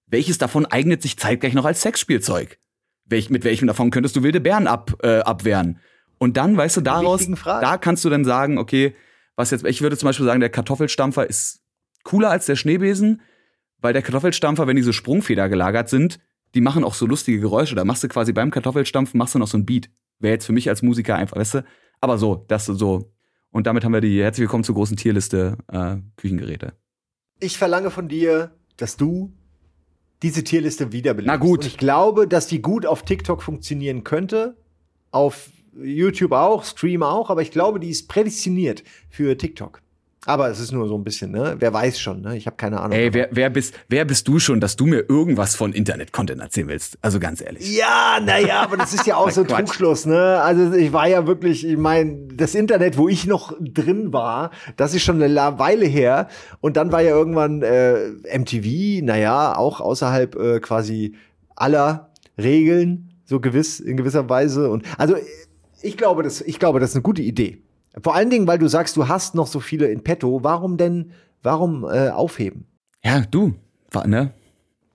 Welches 0.05 0.37
davon 0.37 0.65
eignet 0.65 1.01
sich 1.01 1.17
zeitgleich 1.17 1.53
noch 1.53 1.65
als 1.65 1.81
Sexspielzeug? 1.81 2.59
Welch, 3.05 3.29
mit 3.29 3.43
welchem 3.43 3.67
davon 3.67 3.89
könntest 3.89 4.15
du 4.15 4.23
wilde 4.23 4.41
Bären 4.41 4.67
ab, 4.67 4.93
äh, 5.01 5.19
abwehren? 5.19 5.79
Und 6.17 6.37
dann, 6.37 6.55
weißt 6.55 6.77
du, 6.77 6.81
daraus, 6.81 7.27
da 7.43 7.77
kannst 7.77 8.05
du 8.05 8.09
dann 8.09 8.25
sagen, 8.25 8.57
okay, 8.57 8.95
was 9.35 9.51
jetzt, 9.51 9.65
ich 9.65 9.81
würde 9.81 9.97
zum 9.97 10.07
Beispiel 10.07 10.25
sagen, 10.25 10.39
der 10.39 10.49
Kartoffelstampfer 10.49 11.27
ist 11.27 11.61
cooler 12.03 12.29
als 12.29 12.45
der 12.45 12.55
Schneebesen, 12.55 13.21
weil 13.79 13.93
der 13.93 14.01
Kartoffelstampfer, 14.01 14.67
wenn 14.67 14.75
diese 14.75 14.93
Sprungfeder 14.93 15.49
gelagert 15.49 15.89
sind, 15.89 16.19
die 16.53 16.61
machen 16.61 16.83
auch 16.83 16.93
so 16.93 17.05
lustige 17.05 17.39
Geräusche. 17.39 17.75
Da 17.75 17.85
machst 17.85 18.03
du 18.03 18.07
quasi 18.07 18.33
beim 18.33 18.51
Kartoffelstampfen, 18.51 19.17
machst 19.17 19.35
du 19.35 19.39
noch 19.39 19.47
so 19.47 19.57
ein 19.57 19.65
Beat. 19.65 19.89
Wäre 20.19 20.33
jetzt 20.33 20.45
für 20.45 20.53
mich 20.53 20.69
als 20.69 20.81
Musiker 20.81 21.15
einfach, 21.15 21.37
weißt 21.37 21.55
du? 21.55 21.65
Aber 22.01 22.17
so, 22.17 22.45
das 22.47 22.65
so. 22.65 23.11
Und 23.51 23.67
damit 23.67 23.83
haben 23.83 23.93
wir 23.93 24.01
die 24.01 24.21
herzlich 24.21 24.43
willkommen 24.43 24.63
zur 24.63 24.75
großen 24.75 24.97
Tierliste 24.97 25.57
äh, 25.71 25.97
Küchengeräte. 26.17 26.73
Ich 27.39 27.57
verlange 27.57 27.91
von 27.91 28.07
dir, 28.07 28.51
dass 28.77 28.97
du 28.97 29.33
diese 30.23 30.43
Tierliste 30.43 30.91
wiederbelebst. 30.91 31.27
Na 31.27 31.37
gut. 31.37 31.59
Und 31.59 31.67
ich 31.67 31.77
glaube, 31.77 32.27
dass 32.27 32.47
die 32.47 32.61
gut 32.61 32.85
auf 32.85 33.03
TikTok 33.03 33.43
funktionieren 33.43 34.03
könnte. 34.03 34.57
Auf 35.11 35.49
YouTube 35.75 36.31
auch, 36.31 36.63
Stream 36.63 37.03
auch, 37.03 37.29
aber 37.29 37.41
ich 37.41 37.51
glaube, 37.51 37.79
die 37.79 37.89
ist 37.89 38.07
prädestiniert 38.07 38.83
für 39.09 39.37
TikTok. 39.37 39.82
Aber 40.25 40.49
es 40.49 40.59
ist 40.59 40.71
nur 40.71 40.87
so 40.87 40.97
ein 40.97 41.03
bisschen, 41.03 41.31
ne? 41.31 41.55
Wer 41.59 41.73
weiß 41.73 41.99
schon, 41.99 42.21
ne? 42.21 42.37
Ich 42.37 42.45
habe 42.45 42.55
keine 42.55 42.79
Ahnung. 42.79 42.97
Ey, 42.97 43.13
wer, 43.13 43.27
wer, 43.31 43.49
bist, 43.49 43.73
wer 43.89 44.05
bist 44.05 44.27
du 44.27 44.39
schon, 44.39 44.61
dass 44.61 44.77
du 44.77 44.85
mir 44.85 45.03
irgendwas 45.09 45.55
von 45.55 45.73
Internet-Content 45.73 46.41
erzählen 46.41 46.69
willst? 46.69 46.97
Also 47.01 47.19
ganz 47.19 47.41
ehrlich. 47.41 47.75
Ja, 47.75 48.19
naja, 48.23 48.61
aber 48.61 48.77
das 48.77 48.93
ist 48.93 49.05
ja 49.05 49.17
auch 49.17 49.29
so 49.31 49.41
ein 49.41 49.47
Trugschluss, 49.47 50.05
ne? 50.05 50.41
Also 50.41 50.73
ich 50.73 50.93
war 50.93 51.07
ja 51.07 51.27
wirklich, 51.27 51.67
ich 51.67 51.77
meine, 51.77 52.27
das 52.33 52.55
Internet, 52.55 52.97
wo 52.97 53.09
ich 53.09 53.25
noch 53.25 53.53
drin 53.59 54.13
war, 54.13 54.51
das 54.77 54.93
ist 54.93 55.03
schon 55.03 55.21
eine 55.21 55.59
Weile 55.59 55.85
her. 55.85 56.29
Und 56.61 56.77
dann 56.77 56.91
war 56.91 57.01
ja 57.01 57.09
irgendwann 57.09 57.61
äh, 57.61 58.09
MTV, 58.37 59.03
naja, 59.03 59.57
auch 59.57 59.81
außerhalb 59.81 60.35
äh, 60.35 60.59
quasi 60.61 61.15
aller 61.55 62.11
Regeln, 62.37 63.09
so 63.25 63.41
gewiss, 63.41 63.81
in 63.81 63.97
gewisser 63.97 64.29
Weise. 64.29 64.69
Und 64.69 64.85
also 64.97 65.15
ich 65.81 65.97
glaube, 65.97 66.23
das, 66.23 66.39
ich 66.41 66.59
glaube, 66.59 66.79
das 66.79 66.91
ist 66.91 66.95
eine 66.95 67.03
gute 67.03 67.21
Idee. 67.21 67.61
Vor 68.01 68.15
allen 68.15 68.29
Dingen, 68.29 68.47
weil 68.47 68.57
du 68.57 68.67
sagst, 68.67 68.97
du 68.97 69.07
hast 69.07 69.35
noch 69.35 69.47
so 69.47 69.59
viele 69.59 69.87
in 69.87 70.03
petto. 70.03 70.43
Warum 70.43 70.77
denn, 70.77 71.11
warum 71.41 71.83
äh, 71.83 72.09
aufheben? 72.09 72.65
Ja, 73.03 73.21
du, 73.29 73.53
ne? 74.05 74.33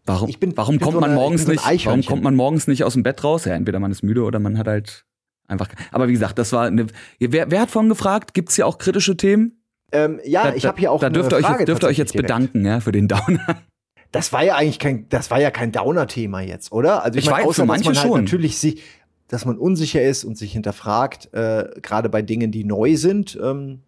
Warum, 0.04 0.32
bin, 0.40 0.56
warum 0.56 0.80
kommt 0.80 0.94
so 0.94 1.00
man 1.00 1.10
eine, 1.10 1.18
morgens 1.18 1.44
so 1.44 1.52
nicht, 1.52 1.86
warum 1.86 2.02
kommt 2.02 2.22
man 2.22 2.34
morgens 2.34 2.66
nicht 2.66 2.82
aus 2.82 2.94
dem 2.94 3.02
Bett 3.02 3.22
raus? 3.22 3.44
Ja, 3.44 3.54
entweder 3.54 3.78
man 3.78 3.90
ist 3.90 4.02
müde 4.02 4.22
oder 4.22 4.38
man 4.38 4.56
hat 4.56 4.66
halt 4.66 5.04
einfach, 5.46 5.68
aber 5.92 6.08
wie 6.08 6.12
gesagt, 6.12 6.38
das 6.38 6.52
war 6.52 6.66
eine, 6.66 6.86
wer, 7.18 7.50
wer 7.50 7.60
hat 7.60 7.70
vorhin 7.70 7.90
gefragt, 7.90 8.32
gibt's 8.32 8.54
hier 8.54 8.66
auch 8.66 8.78
kritische 8.78 9.18
Themen? 9.18 9.60
Ähm, 9.92 10.18
ja, 10.24 10.44
da, 10.44 10.54
ich 10.54 10.64
habe 10.64 10.78
hier 10.78 10.92
auch 10.92 11.00
Da 11.00 11.10
dürft 11.10 11.32
ihr 11.32 11.36
euch, 11.36 11.64
dürft 11.64 11.84
ihr 11.84 11.88
euch 11.88 11.98
jetzt 11.98 12.14
direkt. 12.14 12.26
bedanken, 12.28 12.64
ja, 12.64 12.80
für 12.80 12.92
den 12.92 13.06
Downer. 13.06 13.62
Das 14.10 14.32
war 14.32 14.42
ja 14.42 14.56
eigentlich 14.56 14.78
kein, 14.78 15.06
das 15.10 15.30
war 15.30 15.38
ja 15.38 15.50
kein 15.50 15.72
Downer-Thema 15.72 16.40
jetzt, 16.40 16.72
oder? 16.72 17.04
Also 17.04 17.18
ich, 17.18 17.26
ich 17.26 17.30
meine, 17.30 17.46
außer, 17.46 17.66
dass 17.66 17.84
man 17.84 17.94
halt 17.94 18.14
natürlich 18.14 18.58
sich, 18.58 18.82
dass 19.28 19.44
man 19.44 19.59
unsicher 19.59 20.02
ist 20.02 20.24
und 20.24 20.36
sich 20.36 20.52
hinterfragt, 20.52 21.32
äh, 21.32 21.70
gerade 21.80 22.09
bei 22.09 22.22
Dingen, 22.22 22.50
die 22.50 22.64
neu 22.64 22.96
sind. 22.96 23.38
Ähm, 23.42 23.80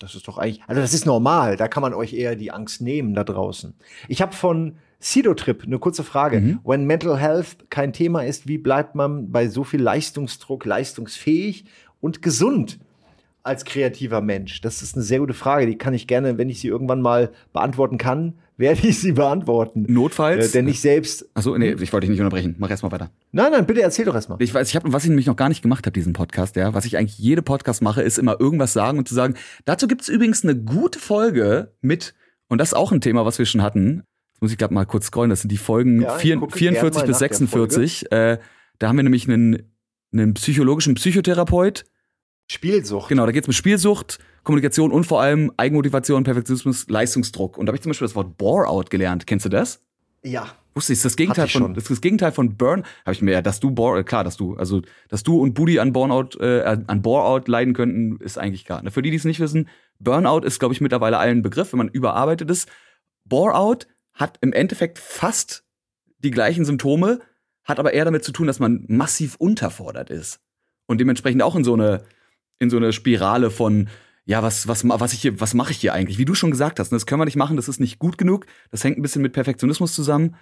das 0.00 0.14
ist 0.14 0.26
doch 0.26 0.38
eigentlich, 0.38 0.62
also 0.66 0.80
das 0.80 0.94
ist 0.94 1.06
normal. 1.06 1.56
Da 1.56 1.68
kann 1.68 1.82
man 1.82 1.94
euch 1.94 2.14
eher 2.14 2.36
die 2.36 2.50
Angst 2.50 2.80
nehmen 2.80 3.14
da 3.14 3.24
draußen. 3.24 3.74
Ich 4.08 4.22
habe 4.22 4.34
von 4.34 4.76
Sido-Trip 5.00 5.64
eine 5.64 5.78
kurze 5.78 6.04
Frage. 6.04 6.40
Mhm. 6.40 6.60
When 6.64 6.84
Mental 6.84 7.18
Health 7.18 7.70
kein 7.70 7.92
Thema 7.92 8.24
ist, 8.24 8.48
wie 8.48 8.58
bleibt 8.58 8.94
man 8.94 9.30
bei 9.30 9.48
so 9.48 9.64
viel 9.64 9.82
Leistungsdruck 9.82 10.64
leistungsfähig 10.64 11.66
und 12.00 12.22
gesund? 12.22 12.78
als 13.44 13.64
kreativer 13.64 14.20
Mensch? 14.20 14.60
Das 14.62 14.82
ist 14.82 14.96
eine 14.96 15.04
sehr 15.04 15.20
gute 15.20 15.34
Frage. 15.34 15.66
Die 15.66 15.78
kann 15.78 15.94
ich 15.94 16.06
gerne, 16.06 16.38
wenn 16.38 16.48
ich 16.48 16.60
sie 16.60 16.68
irgendwann 16.68 17.02
mal 17.02 17.30
beantworten 17.52 17.98
kann, 17.98 18.38
werde 18.56 18.86
ich 18.86 19.00
sie 19.00 19.12
beantworten. 19.12 19.86
Notfalls? 19.88 20.48
Äh, 20.48 20.52
denn 20.52 20.68
ich 20.68 20.80
selbst. 20.80 21.28
Achso, 21.34 21.56
nee, 21.58 21.72
ich 21.72 21.92
wollte 21.92 22.06
dich 22.06 22.10
nicht 22.10 22.20
unterbrechen. 22.20 22.54
Mach 22.58 22.70
erst 22.70 22.82
mal 22.82 22.92
weiter. 22.92 23.10
Nein, 23.32 23.52
nein, 23.52 23.66
bitte 23.66 23.82
erzähl 23.82 24.04
doch 24.04 24.14
erst 24.14 24.28
mal. 24.28 24.36
Ich 24.40 24.54
weiß, 24.54 24.68
ich 24.68 24.76
habe, 24.76 24.92
was 24.92 25.04
ich 25.04 25.10
nämlich 25.10 25.26
noch 25.26 25.36
gar 25.36 25.48
nicht 25.48 25.62
gemacht 25.62 25.86
habe, 25.86 25.92
diesen 25.92 26.12
Podcast, 26.12 26.56
ja, 26.56 26.74
was 26.74 26.84
ich 26.84 26.96
eigentlich 26.96 27.18
jede 27.18 27.42
Podcast 27.42 27.82
mache, 27.82 28.02
ist 28.02 28.18
immer 28.18 28.38
irgendwas 28.38 28.72
sagen 28.72 28.98
und 28.98 29.08
zu 29.08 29.14
sagen. 29.14 29.34
Dazu 29.64 29.88
gibt's 29.88 30.08
übrigens 30.08 30.44
eine 30.44 30.56
gute 30.56 30.98
Folge 30.98 31.72
mit, 31.80 32.14
und 32.48 32.58
das 32.58 32.68
ist 32.68 32.74
auch 32.74 32.92
ein 32.92 33.00
Thema, 33.00 33.24
was 33.24 33.38
wir 33.38 33.46
schon 33.46 33.62
hatten. 33.62 34.04
Jetzt 34.32 34.42
muss 34.42 34.52
ich 34.52 34.58
gerade 34.58 34.74
mal 34.74 34.86
kurz 34.86 35.06
scrollen. 35.06 35.30
Das 35.30 35.40
sind 35.40 35.50
die 35.50 35.56
Folgen 35.56 36.02
ja, 36.02 36.16
44 36.18 37.04
bis 37.04 37.18
46. 37.18 38.12
Äh, 38.12 38.38
da 38.78 38.88
haben 38.88 38.96
wir 38.96 39.02
nämlich 39.02 39.28
einen, 39.28 39.74
einen 40.12 40.34
psychologischen 40.34 40.94
Psychotherapeut. 40.94 41.84
Spielsucht. 42.48 43.08
Genau, 43.08 43.26
da 43.26 43.32
geht's 43.32 43.48
um 43.48 43.52
Spielsucht 43.52 44.18
Kommunikation 44.44 44.92
und 44.92 45.04
vor 45.04 45.20
allem 45.20 45.50
Eigenmotivation, 45.56 46.22
Perfektionismus, 46.22 46.88
Leistungsdruck. 46.88 47.58
Und 47.58 47.66
da 47.66 47.70
habe 47.70 47.76
ich 47.76 47.82
zum 47.82 47.90
Beispiel 47.90 48.06
das 48.06 48.14
Wort 48.14 48.38
Bore-out 48.38 48.90
gelernt. 48.90 49.26
Kennst 49.26 49.46
du 49.46 49.48
das? 49.48 49.80
Ja. 50.22 50.46
Wusste 50.74 50.92
ich, 50.92 51.02
das 51.02 51.16
Gegenteil 51.16 51.48
von, 51.48 51.74
das 51.74 51.84
ist 51.84 51.90
das 51.90 52.00
Gegenteil 52.00 52.32
von 52.32 52.56
Burn, 52.56 52.84
habe 53.04 53.12
ich 53.12 53.22
mir, 53.22 53.32
ja, 53.32 53.42
dass 53.42 53.60
du 53.60 53.70
Bore, 53.70 54.00
äh, 54.00 54.04
klar, 54.04 54.24
dass 54.24 54.36
du, 54.36 54.56
also, 54.56 54.82
dass 55.08 55.22
du 55.22 55.40
und 55.40 55.54
Booty 55.54 55.78
an 55.78 55.92
Burnout, 55.92 56.36
äh, 56.40 56.62
an 56.64 57.00
Bore-out 57.02 57.46
leiden 57.46 57.74
könnten, 57.74 58.16
ist 58.16 58.38
eigentlich 58.38 58.64
klar. 58.64 58.82
Für 58.90 59.02
die, 59.02 59.10
die 59.10 59.16
es 59.16 59.24
nicht 59.24 59.38
wissen, 59.38 59.68
Burnout 60.00 60.40
ist, 60.40 60.58
glaube 60.58 60.74
ich, 60.74 60.80
mittlerweile 60.80 61.18
allen 61.18 61.42
Begriff, 61.42 61.72
wenn 61.72 61.78
man 61.78 61.88
überarbeitet 61.88 62.50
ist. 62.50 62.68
Bore-out 63.24 63.86
hat 64.14 64.38
im 64.40 64.52
Endeffekt 64.52 64.98
fast 64.98 65.64
die 66.18 66.32
gleichen 66.32 66.64
Symptome, 66.64 67.20
hat 67.62 67.78
aber 67.78 67.92
eher 67.92 68.04
damit 68.04 68.24
zu 68.24 68.32
tun, 68.32 68.48
dass 68.48 68.58
man 68.58 68.84
massiv 68.88 69.36
unterfordert 69.36 70.10
ist. 70.10 70.40
Und 70.86 71.00
dementsprechend 71.00 71.42
auch 71.42 71.54
in 71.54 71.64
so 71.64 71.74
eine, 71.74 72.02
in 72.58 72.68
so 72.68 72.76
eine 72.76 72.92
Spirale 72.92 73.50
von, 73.50 73.88
ja, 74.26 74.42
was, 74.42 74.68
was, 74.68 74.88
was 74.88 75.12
ich 75.12 75.20
hier, 75.20 75.40
was 75.40 75.54
mache 75.54 75.72
ich 75.72 75.78
hier 75.78 75.92
eigentlich? 75.92 76.18
Wie 76.18 76.24
du 76.24 76.34
schon 76.34 76.50
gesagt 76.50 76.80
hast, 76.80 76.92
ne, 76.92 76.96
das 76.96 77.06
können 77.06 77.20
wir 77.20 77.26
nicht 77.26 77.36
machen, 77.36 77.56
das 77.56 77.68
ist 77.68 77.80
nicht 77.80 77.98
gut 77.98 78.16
genug. 78.16 78.46
Das 78.70 78.82
hängt 78.82 78.98
ein 78.98 79.02
bisschen 79.02 79.22
mit 79.22 79.32
Perfektionismus 79.32 79.94
zusammen. 79.94 80.36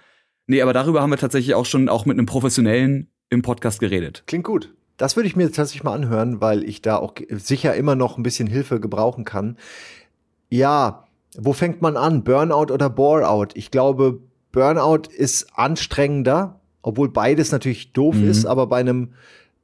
Nee, 0.47 0.61
aber 0.61 0.73
darüber 0.73 1.01
haben 1.01 1.09
wir 1.09 1.17
tatsächlich 1.17 1.55
auch 1.55 1.65
schon 1.65 1.89
auch 1.89 2.05
mit 2.05 2.17
einem 2.17 2.25
Professionellen 2.25 3.09
im 3.29 3.41
Podcast 3.41 3.79
geredet. 3.79 4.23
Klingt 4.27 4.45
gut. 4.45 4.73
Das 4.97 5.15
würde 5.15 5.27
ich 5.27 5.35
mir 5.35 5.51
tatsächlich 5.51 5.83
mal 5.83 5.95
anhören, 5.95 6.39
weil 6.39 6.63
ich 6.63 6.81
da 6.81 6.97
auch 6.97 7.15
sicher 7.29 7.75
immer 7.75 7.95
noch 7.95 8.17
ein 8.17 8.23
bisschen 8.23 8.47
Hilfe 8.47 8.79
gebrauchen 8.79 9.25
kann. 9.25 9.57
Ja, 10.49 11.07
wo 11.35 11.51
fängt 11.53 11.81
man 11.81 11.97
an? 11.97 12.23
Burnout 12.23 12.71
oder 12.71 12.89
Boreout? 12.89 13.49
Ich 13.55 13.71
glaube, 13.71 14.19
Burnout 14.51 15.09
ist 15.09 15.57
anstrengender, 15.57 16.61
obwohl 16.83 17.09
beides 17.09 17.51
natürlich 17.51 17.91
doof 17.91 18.15
mhm. 18.15 18.29
ist, 18.29 18.45
aber 18.45 18.67
bei 18.67 18.79
einem 18.79 19.13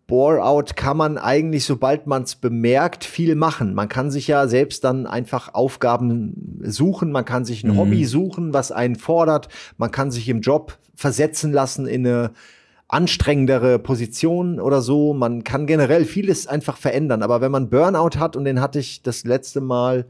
Bore-out 0.09 0.75
kann 0.75 0.97
man 0.97 1.19
eigentlich, 1.19 1.65
sobald 1.65 2.07
man 2.07 2.23
es 2.23 2.35
bemerkt, 2.35 3.05
viel 3.05 3.35
machen. 3.35 3.75
Man 3.75 3.87
kann 3.87 4.09
sich 4.09 4.27
ja 4.27 4.47
selbst 4.47 4.83
dann 4.83 5.05
einfach 5.05 5.53
Aufgaben 5.53 6.59
suchen, 6.63 7.11
man 7.11 7.25
kann 7.25 7.45
sich 7.45 7.63
ein 7.63 7.73
mhm. 7.73 7.77
Hobby 7.77 8.05
suchen, 8.05 8.51
was 8.51 8.71
einen 8.71 8.95
fordert, 8.95 9.49
man 9.77 9.91
kann 9.91 10.09
sich 10.09 10.27
im 10.27 10.41
Job 10.41 10.79
versetzen 10.95 11.53
lassen 11.53 11.85
in 11.85 12.05
eine 12.05 12.31
anstrengendere 12.87 13.77
Position 13.77 14.59
oder 14.59 14.81
so. 14.81 15.13
Man 15.13 15.43
kann 15.43 15.67
generell 15.67 16.05
vieles 16.05 16.47
einfach 16.47 16.75
verändern. 16.75 17.21
Aber 17.21 17.39
wenn 17.39 17.51
man 17.51 17.69
Burnout 17.69 18.17
hat, 18.17 18.35
und 18.35 18.45
den 18.45 18.59
hatte 18.59 18.79
ich 18.79 19.03
das 19.03 19.23
letzte 19.25 19.61
Mal 19.61 20.07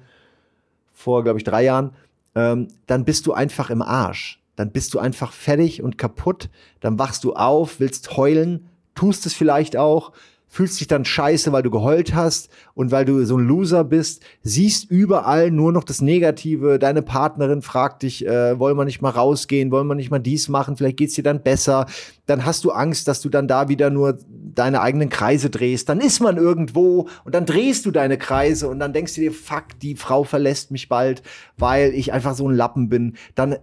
vor, 0.93 1.25
glaube 1.25 1.39
ich, 1.39 1.43
drei 1.43 1.65
Jahren, 1.65 1.91
ähm, 2.35 2.69
dann 2.87 3.03
bist 3.03 3.27
du 3.27 3.33
einfach 3.33 3.69
im 3.69 3.81
Arsch. 3.81 4.41
Dann 4.55 4.71
bist 4.71 4.93
du 4.93 4.99
einfach 4.99 5.33
fertig 5.33 5.83
und 5.83 5.97
kaputt. 5.97 6.49
Dann 6.79 6.97
wachst 6.97 7.25
du 7.25 7.33
auf, 7.33 7.81
willst 7.81 8.15
heulen, 8.15 8.69
tust 8.99 9.25
es 9.25 9.33
vielleicht 9.33 9.77
auch, 9.77 10.11
fühlst 10.49 10.81
dich 10.81 10.87
dann 10.87 11.05
scheiße, 11.05 11.53
weil 11.53 11.63
du 11.63 11.69
geheult 11.69 12.13
hast 12.13 12.49
und 12.73 12.91
weil 12.91 13.05
du 13.05 13.23
so 13.23 13.37
ein 13.37 13.47
Loser 13.47 13.85
bist, 13.85 14.23
siehst 14.43 14.91
überall 14.91 15.51
nur 15.51 15.71
noch 15.71 15.85
das 15.85 16.01
Negative. 16.01 16.79
Deine 16.79 17.01
Partnerin 17.01 17.61
fragt 17.61 18.03
dich, 18.03 18.25
äh, 18.25 18.59
wollen 18.59 18.75
wir 18.75 18.83
nicht 18.83 19.01
mal 19.01 19.11
rausgehen, 19.11 19.71
wollen 19.71 19.87
wir 19.87 19.95
nicht 19.95 20.11
mal 20.11 20.19
dies 20.19 20.49
machen, 20.49 20.75
vielleicht 20.75 20.97
geht's 20.97 21.13
dir 21.13 21.23
dann 21.23 21.43
besser. 21.43 21.85
Dann 22.25 22.43
hast 22.45 22.65
du 22.65 22.71
Angst, 22.71 23.07
dass 23.07 23.21
du 23.21 23.29
dann 23.29 23.47
da 23.47 23.69
wieder 23.69 23.89
nur 23.89 24.17
deine 24.27 24.81
eigenen 24.81 25.07
Kreise 25.07 25.49
drehst. 25.49 25.87
Dann 25.87 26.01
ist 26.01 26.19
man 26.19 26.35
irgendwo 26.35 27.07
und 27.23 27.33
dann 27.33 27.45
drehst 27.45 27.85
du 27.85 27.91
deine 27.91 28.17
Kreise 28.17 28.67
und 28.67 28.79
dann 28.79 28.91
denkst 28.91 29.15
du 29.15 29.21
dir, 29.21 29.31
fuck, 29.31 29.79
die 29.81 29.95
Frau 29.95 30.25
verlässt 30.25 30.71
mich 30.71 30.89
bald, 30.89 31.23
weil 31.57 31.93
ich 31.93 32.11
einfach 32.11 32.33
so 32.33 32.49
ein 32.49 32.55
Lappen 32.55 32.89
bin. 32.89 33.15
Dann 33.33 33.53
äh, 33.53 33.59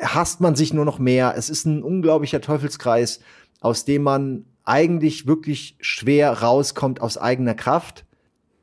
hasst 0.00 0.40
man 0.40 0.54
sich 0.54 0.72
nur 0.72 0.84
noch 0.84 1.00
mehr. 1.00 1.34
Es 1.36 1.50
ist 1.50 1.64
ein 1.64 1.82
unglaublicher 1.82 2.40
Teufelskreis 2.40 3.18
aus 3.60 3.84
dem 3.84 4.02
man 4.02 4.44
eigentlich 4.64 5.26
wirklich 5.26 5.76
schwer 5.80 6.32
rauskommt 6.42 7.00
aus 7.00 7.18
eigener 7.18 7.54
Kraft. 7.54 8.04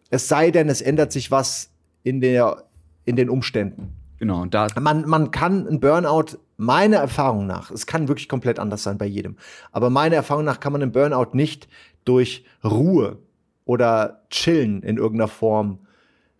Es 0.09 0.27
sei 0.27 0.51
denn, 0.51 0.69
es 0.69 0.81
ändert 0.81 1.11
sich 1.11 1.31
was 1.31 1.71
in 2.03 2.21
der, 2.21 2.63
in 3.05 3.15
den 3.15 3.29
Umständen. 3.29 3.93
Genau, 4.17 4.45
da. 4.45 4.67
Man, 4.79 5.07
man 5.07 5.31
kann 5.31 5.67
ein 5.67 5.79
Burnout, 5.79 6.37
meiner 6.57 6.97
Erfahrung 6.97 7.47
nach, 7.47 7.71
es 7.71 7.87
kann 7.87 8.07
wirklich 8.07 8.29
komplett 8.29 8.59
anders 8.59 8.83
sein 8.83 8.99
bei 8.99 9.07
jedem, 9.07 9.35
aber 9.71 9.89
meiner 9.89 10.15
Erfahrung 10.15 10.45
nach 10.45 10.59
kann 10.59 10.71
man 10.71 10.83
einen 10.83 10.91
Burnout 10.91 11.33
nicht 11.33 11.67
durch 12.05 12.45
Ruhe 12.63 13.17
oder 13.65 14.21
Chillen 14.29 14.83
in 14.83 14.97
irgendeiner 14.97 15.27
Form 15.27 15.79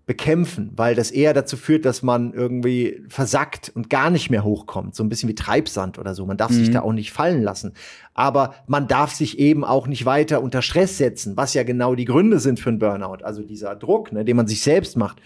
bekämpfen, 0.06 0.72
weil 0.76 0.96
das 0.96 1.12
eher 1.12 1.34
dazu 1.34 1.56
führt, 1.56 1.86
dass 1.86 2.02
man 2.02 2.34
irgendwie 2.34 3.04
versackt 3.08 3.72
und 3.74 3.90
gar 3.90 4.10
nicht 4.10 4.30
mehr 4.30 4.44
hochkommt. 4.44 4.96
So 4.96 5.04
ein 5.04 5.10
bisschen 5.10 5.30
wie 5.30 5.36
Treibsand 5.36 6.00
oder 6.00 6.16
so. 6.16 6.26
Man 6.26 6.38
darf 6.38 6.52
mhm. 6.52 6.56
sich 6.56 6.72
da 6.72 6.82
auch 6.82 6.94
nicht 6.94 7.12
fallen 7.12 7.44
lassen. 7.44 7.74
Aber 8.14 8.56
man 8.68 8.88
darf 8.88 9.14
sich 9.14 9.40
eben 9.40 9.64
auch 9.64 9.88
nicht 9.88 10.06
weiter 10.06 10.42
unter 10.42 10.62
Stress 10.62 10.98
setzen, 10.98 11.38
was 11.38 11.54
ja 11.54 11.64
genau 11.64 11.96
die 11.96 12.06
Gründe 12.06 12.40
sind 12.40 12.60
für 12.60 12.70
einen 12.70 12.80
Burnout. 12.80 13.24
Also 13.24 13.44
dieser 13.44 13.76
Druck, 13.76 14.12
ne, 14.12 14.26
den 14.26 14.36
man 14.38 14.48
sich 14.48 14.62
selbst 14.62 14.98
macht. 14.98 15.22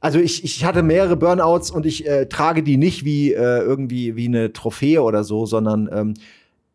Also 0.00 0.18
ich, 0.18 0.42
ich 0.42 0.64
hatte 0.64 0.82
mehrere 0.82 1.16
Burnouts 1.16 1.70
und 1.70 1.86
ich 1.86 2.06
äh, 2.06 2.26
trage 2.26 2.64
die 2.64 2.76
nicht 2.76 3.04
wie 3.04 3.32
äh, 3.32 3.60
irgendwie 3.60 4.16
wie 4.16 4.26
eine 4.26 4.52
Trophäe 4.52 5.00
oder 5.00 5.22
so, 5.22 5.46
sondern 5.46 5.88
ähm, 5.92 6.14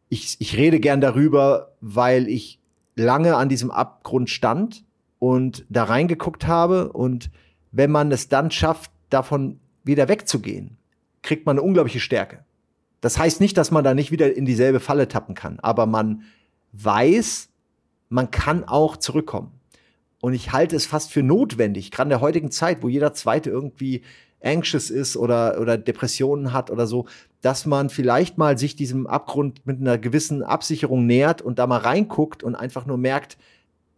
ich, 0.08 0.38
ich 0.40 0.56
rede 0.56 0.80
gern 0.80 1.02
darüber, 1.02 1.74
weil 1.82 2.30
ich 2.30 2.60
lange 2.96 3.36
an 3.36 3.50
diesem 3.50 3.70
Abgrund 3.70 4.30
stand 4.30 4.87
und 5.20 5.66
da 5.70 5.84
reingeguckt 5.84 6.48
habe. 6.48 6.92
Und 6.92 7.30
wenn 7.72 7.92
man 7.92 8.12
es 8.12 8.30
dann 8.30 8.52
schafft, 8.52 8.92
davon 9.10 9.60
wieder 9.84 10.08
wegzugehen, 10.08 10.78
kriegt 11.22 11.46
man 11.46 11.58
eine 11.58 11.66
unglaubliche 11.66 12.00
Stärke. 12.00 12.44
Das 13.02 13.18
heißt 13.18 13.42
nicht, 13.42 13.58
dass 13.58 13.72
man 13.72 13.84
da 13.84 13.94
nicht 13.94 14.12
wieder 14.12 14.36
in 14.36 14.46
dieselbe 14.46 14.80
Falle 14.80 15.08
tappen 15.08 15.36
kann, 15.36 15.60
aber 15.60 15.86
man 15.86 16.24
weiß, 16.74 17.50
man 18.10 18.32
kann 18.32 18.64
auch 18.64 18.98
zurückkommen. 18.98 19.52
Und 20.20 20.34
ich 20.34 20.52
halte 20.52 20.76
es 20.76 20.86
fast 20.86 21.12
für 21.12 21.24
notwendig, 21.24 21.92
gerade 21.92 22.08
in 22.08 22.12
der 22.12 22.22
heutigen 22.22 22.52
Zeit, 22.52 22.82
wo 22.82 22.90
jeder 22.90 23.14
Zweite 23.14 23.50
irgendwie 23.50 24.02
anxious 24.44 24.90
ist 24.90 25.16
oder, 25.16 25.60
oder 25.60 25.78
Depressionen 25.78 26.54
hat 26.54 26.70
oder 26.72 26.88
so, 26.88 27.08
dass 27.42 27.66
man 27.66 27.90
vielleicht 27.90 28.38
mal 28.38 28.58
sich 28.58 28.76
diesem 28.76 29.08
Abgrund 29.08 29.66
mit 29.66 29.80
einer 29.80 29.98
gewissen 29.98 30.44
Absicherung 30.44 31.06
nähert 31.06 31.42
und 31.42 31.60
da 31.60 31.68
mal 31.68 31.80
reinguckt 31.80 32.44
und 32.44 32.56
einfach 32.56 32.86
nur 32.86 32.98
merkt, 32.98 33.38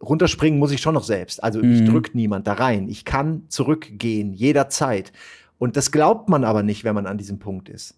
runterspringen 0.02 0.58
muss 0.58 0.72
ich 0.72 0.80
schon 0.80 0.94
noch 0.94 1.04
selbst. 1.04 1.42
Also 1.42 1.60
mhm. 1.62 1.72
ich 1.72 1.84
drück 1.84 2.14
niemand 2.14 2.46
da 2.46 2.54
rein. 2.54 2.88
Ich 2.88 3.04
kann 3.04 3.44
zurückgehen, 3.48 4.32
jederzeit. 4.32 5.12
Und 5.58 5.76
das 5.76 5.92
glaubt 5.92 6.28
man 6.28 6.44
aber 6.44 6.62
nicht, 6.62 6.84
wenn 6.84 6.94
man 6.94 7.06
an 7.06 7.18
diesem 7.18 7.38
Punkt 7.38 7.68
ist. 7.68 7.96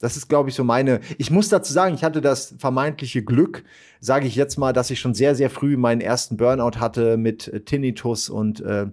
Das 0.00 0.16
ist, 0.16 0.28
glaube 0.28 0.48
ich, 0.48 0.54
so 0.54 0.64
meine. 0.64 1.00
Ich 1.18 1.30
muss 1.30 1.48
dazu 1.48 1.72
sagen, 1.72 1.94
ich 1.94 2.04
hatte 2.04 2.20
das 2.20 2.54
vermeintliche 2.58 3.22
Glück, 3.22 3.64
sage 4.00 4.26
ich 4.26 4.34
jetzt 4.34 4.58
mal, 4.58 4.72
dass 4.72 4.90
ich 4.90 5.00
schon 5.00 5.14
sehr, 5.14 5.34
sehr 5.34 5.50
früh 5.50 5.76
meinen 5.76 6.00
ersten 6.00 6.36
Burnout 6.36 6.78
hatte 6.78 7.16
mit 7.16 7.48
äh, 7.48 7.60
Tinnitus 7.60 8.28
und 8.28 8.60
äh, 8.60 8.86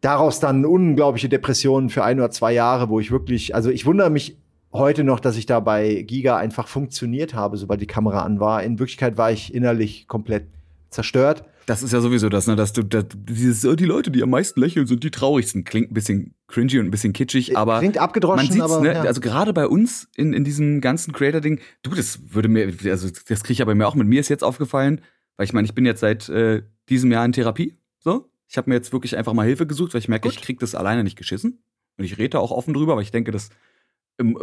daraus 0.00 0.40
dann 0.40 0.64
unglaubliche 0.64 1.28
Depressionen 1.28 1.90
für 1.90 2.04
ein 2.04 2.18
oder 2.18 2.30
zwei 2.30 2.52
Jahre, 2.52 2.88
wo 2.88 3.00
ich 3.00 3.10
wirklich, 3.10 3.54
also 3.54 3.70
ich 3.70 3.84
wundere 3.84 4.10
mich 4.10 4.38
heute 4.72 5.04
noch, 5.04 5.20
dass 5.20 5.36
ich 5.36 5.46
da 5.46 5.60
bei 5.60 6.02
Giga 6.02 6.36
einfach 6.36 6.68
funktioniert 6.68 7.34
habe, 7.34 7.56
sobald 7.56 7.80
die 7.80 7.86
Kamera 7.86 8.22
an 8.22 8.40
war. 8.40 8.62
In 8.62 8.78
Wirklichkeit 8.78 9.16
war 9.16 9.32
ich 9.32 9.54
innerlich 9.54 10.06
komplett 10.08 10.46
zerstört. 10.94 11.44
Das 11.66 11.82
ist 11.82 11.92
ja 11.92 12.00
sowieso 12.00 12.28
das, 12.28 12.46
ne, 12.46 12.56
dass 12.56 12.72
du 12.72 12.82
dass 12.82 13.06
dieses, 13.14 13.64
oh, 13.64 13.74
die 13.74 13.84
Leute, 13.84 14.10
die 14.10 14.22
am 14.22 14.30
meisten 14.30 14.60
lächeln, 14.60 14.86
sind 14.86 15.02
die 15.02 15.10
traurigsten. 15.10 15.64
Klingt 15.64 15.90
ein 15.90 15.94
bisschen 15.94 16.34
cringy 16.46 16.78
und 16.78 16.86
ein 16.86 16.90
bisschen 16.90 17.12
kitschig, 17.12 17.52
äh, 17.52 17.56
aber 17.56 17.78
klingt 17.78 17.98
abgedroschen, 17.98 18.46
man 18.46 18.52
sieht's, 18.52 18.64
aber 18.64 18.80
ne, 18.80 18.94
ja. 18.94 19.02
also 19.02 19.20
gerade 19.20 19.52
bei 19.52 19.66
uns 19.66 20.08
in, 20.16 20.32
in 20.32 20.44
diesem 20.44 20.80
ganzen 20.80 21.12
Creator-Ding, 21.12 21.60
du, 21.82 21.90
das 21.90 22.34
würde 22.34 22.48
mir, 22.48 22.72
also 22.84 23.08
das 23.28 23.42
kriege 23.42 23.54
ich 23.54 23.62
aber 23.62 23.74
mir 23.74 23.86
auch 23.86 23.94
mit 23.94 24.06
mir 24.06 24.20
ist 24.20 24.28
jetzt 24.28 24.44
aufgefallen, 24.44 25.00
weil 25.36 25.44
ich 25.44 25.52
meine, 25.52 25.66
ich 25.66 25.74
bin 25.74 25.86
jetzt 25.86 26.00
seit 26.00 26.28
äh, 26.28 26.62
diesem 26.88 27.10
Jahr 27.10 27.24
in 27.24 27.32
Therapie, 27.32 27.76
so. 27.98 28.30
Ich 28.46 28.58
habe 28.58 28.70
mir 28.70 28.76
jetzt 28.76 28.92
wirklich 28.92 29.16
einfach 29.16 29.32
mal 29.32 29.46
Hilfe 29.46 29.66
gesucht, 29.66 29.94
weil 29.94 30.00
ich 30.00 30.08
merke, 30.08 30.28
Gut. 30.28 30.36
ich 30.36 30.42
krieg 30.42 30.60
das 30.60 30.74
alleine 30.74 31.02
nicht 31.02 31.16
geschissen. 31.16 31.64
Und 31.96 32.04
ich 32.04 32.18
rede 32.18 32.30
da 32.30 32.38
auch 32.38 32.50
offen 32.50 32.74
drüber, 32.74 32.94
weil 32.94 33.02
ich 33.02 33.10
denke, 33.10 33.32
dass 33.32 33.48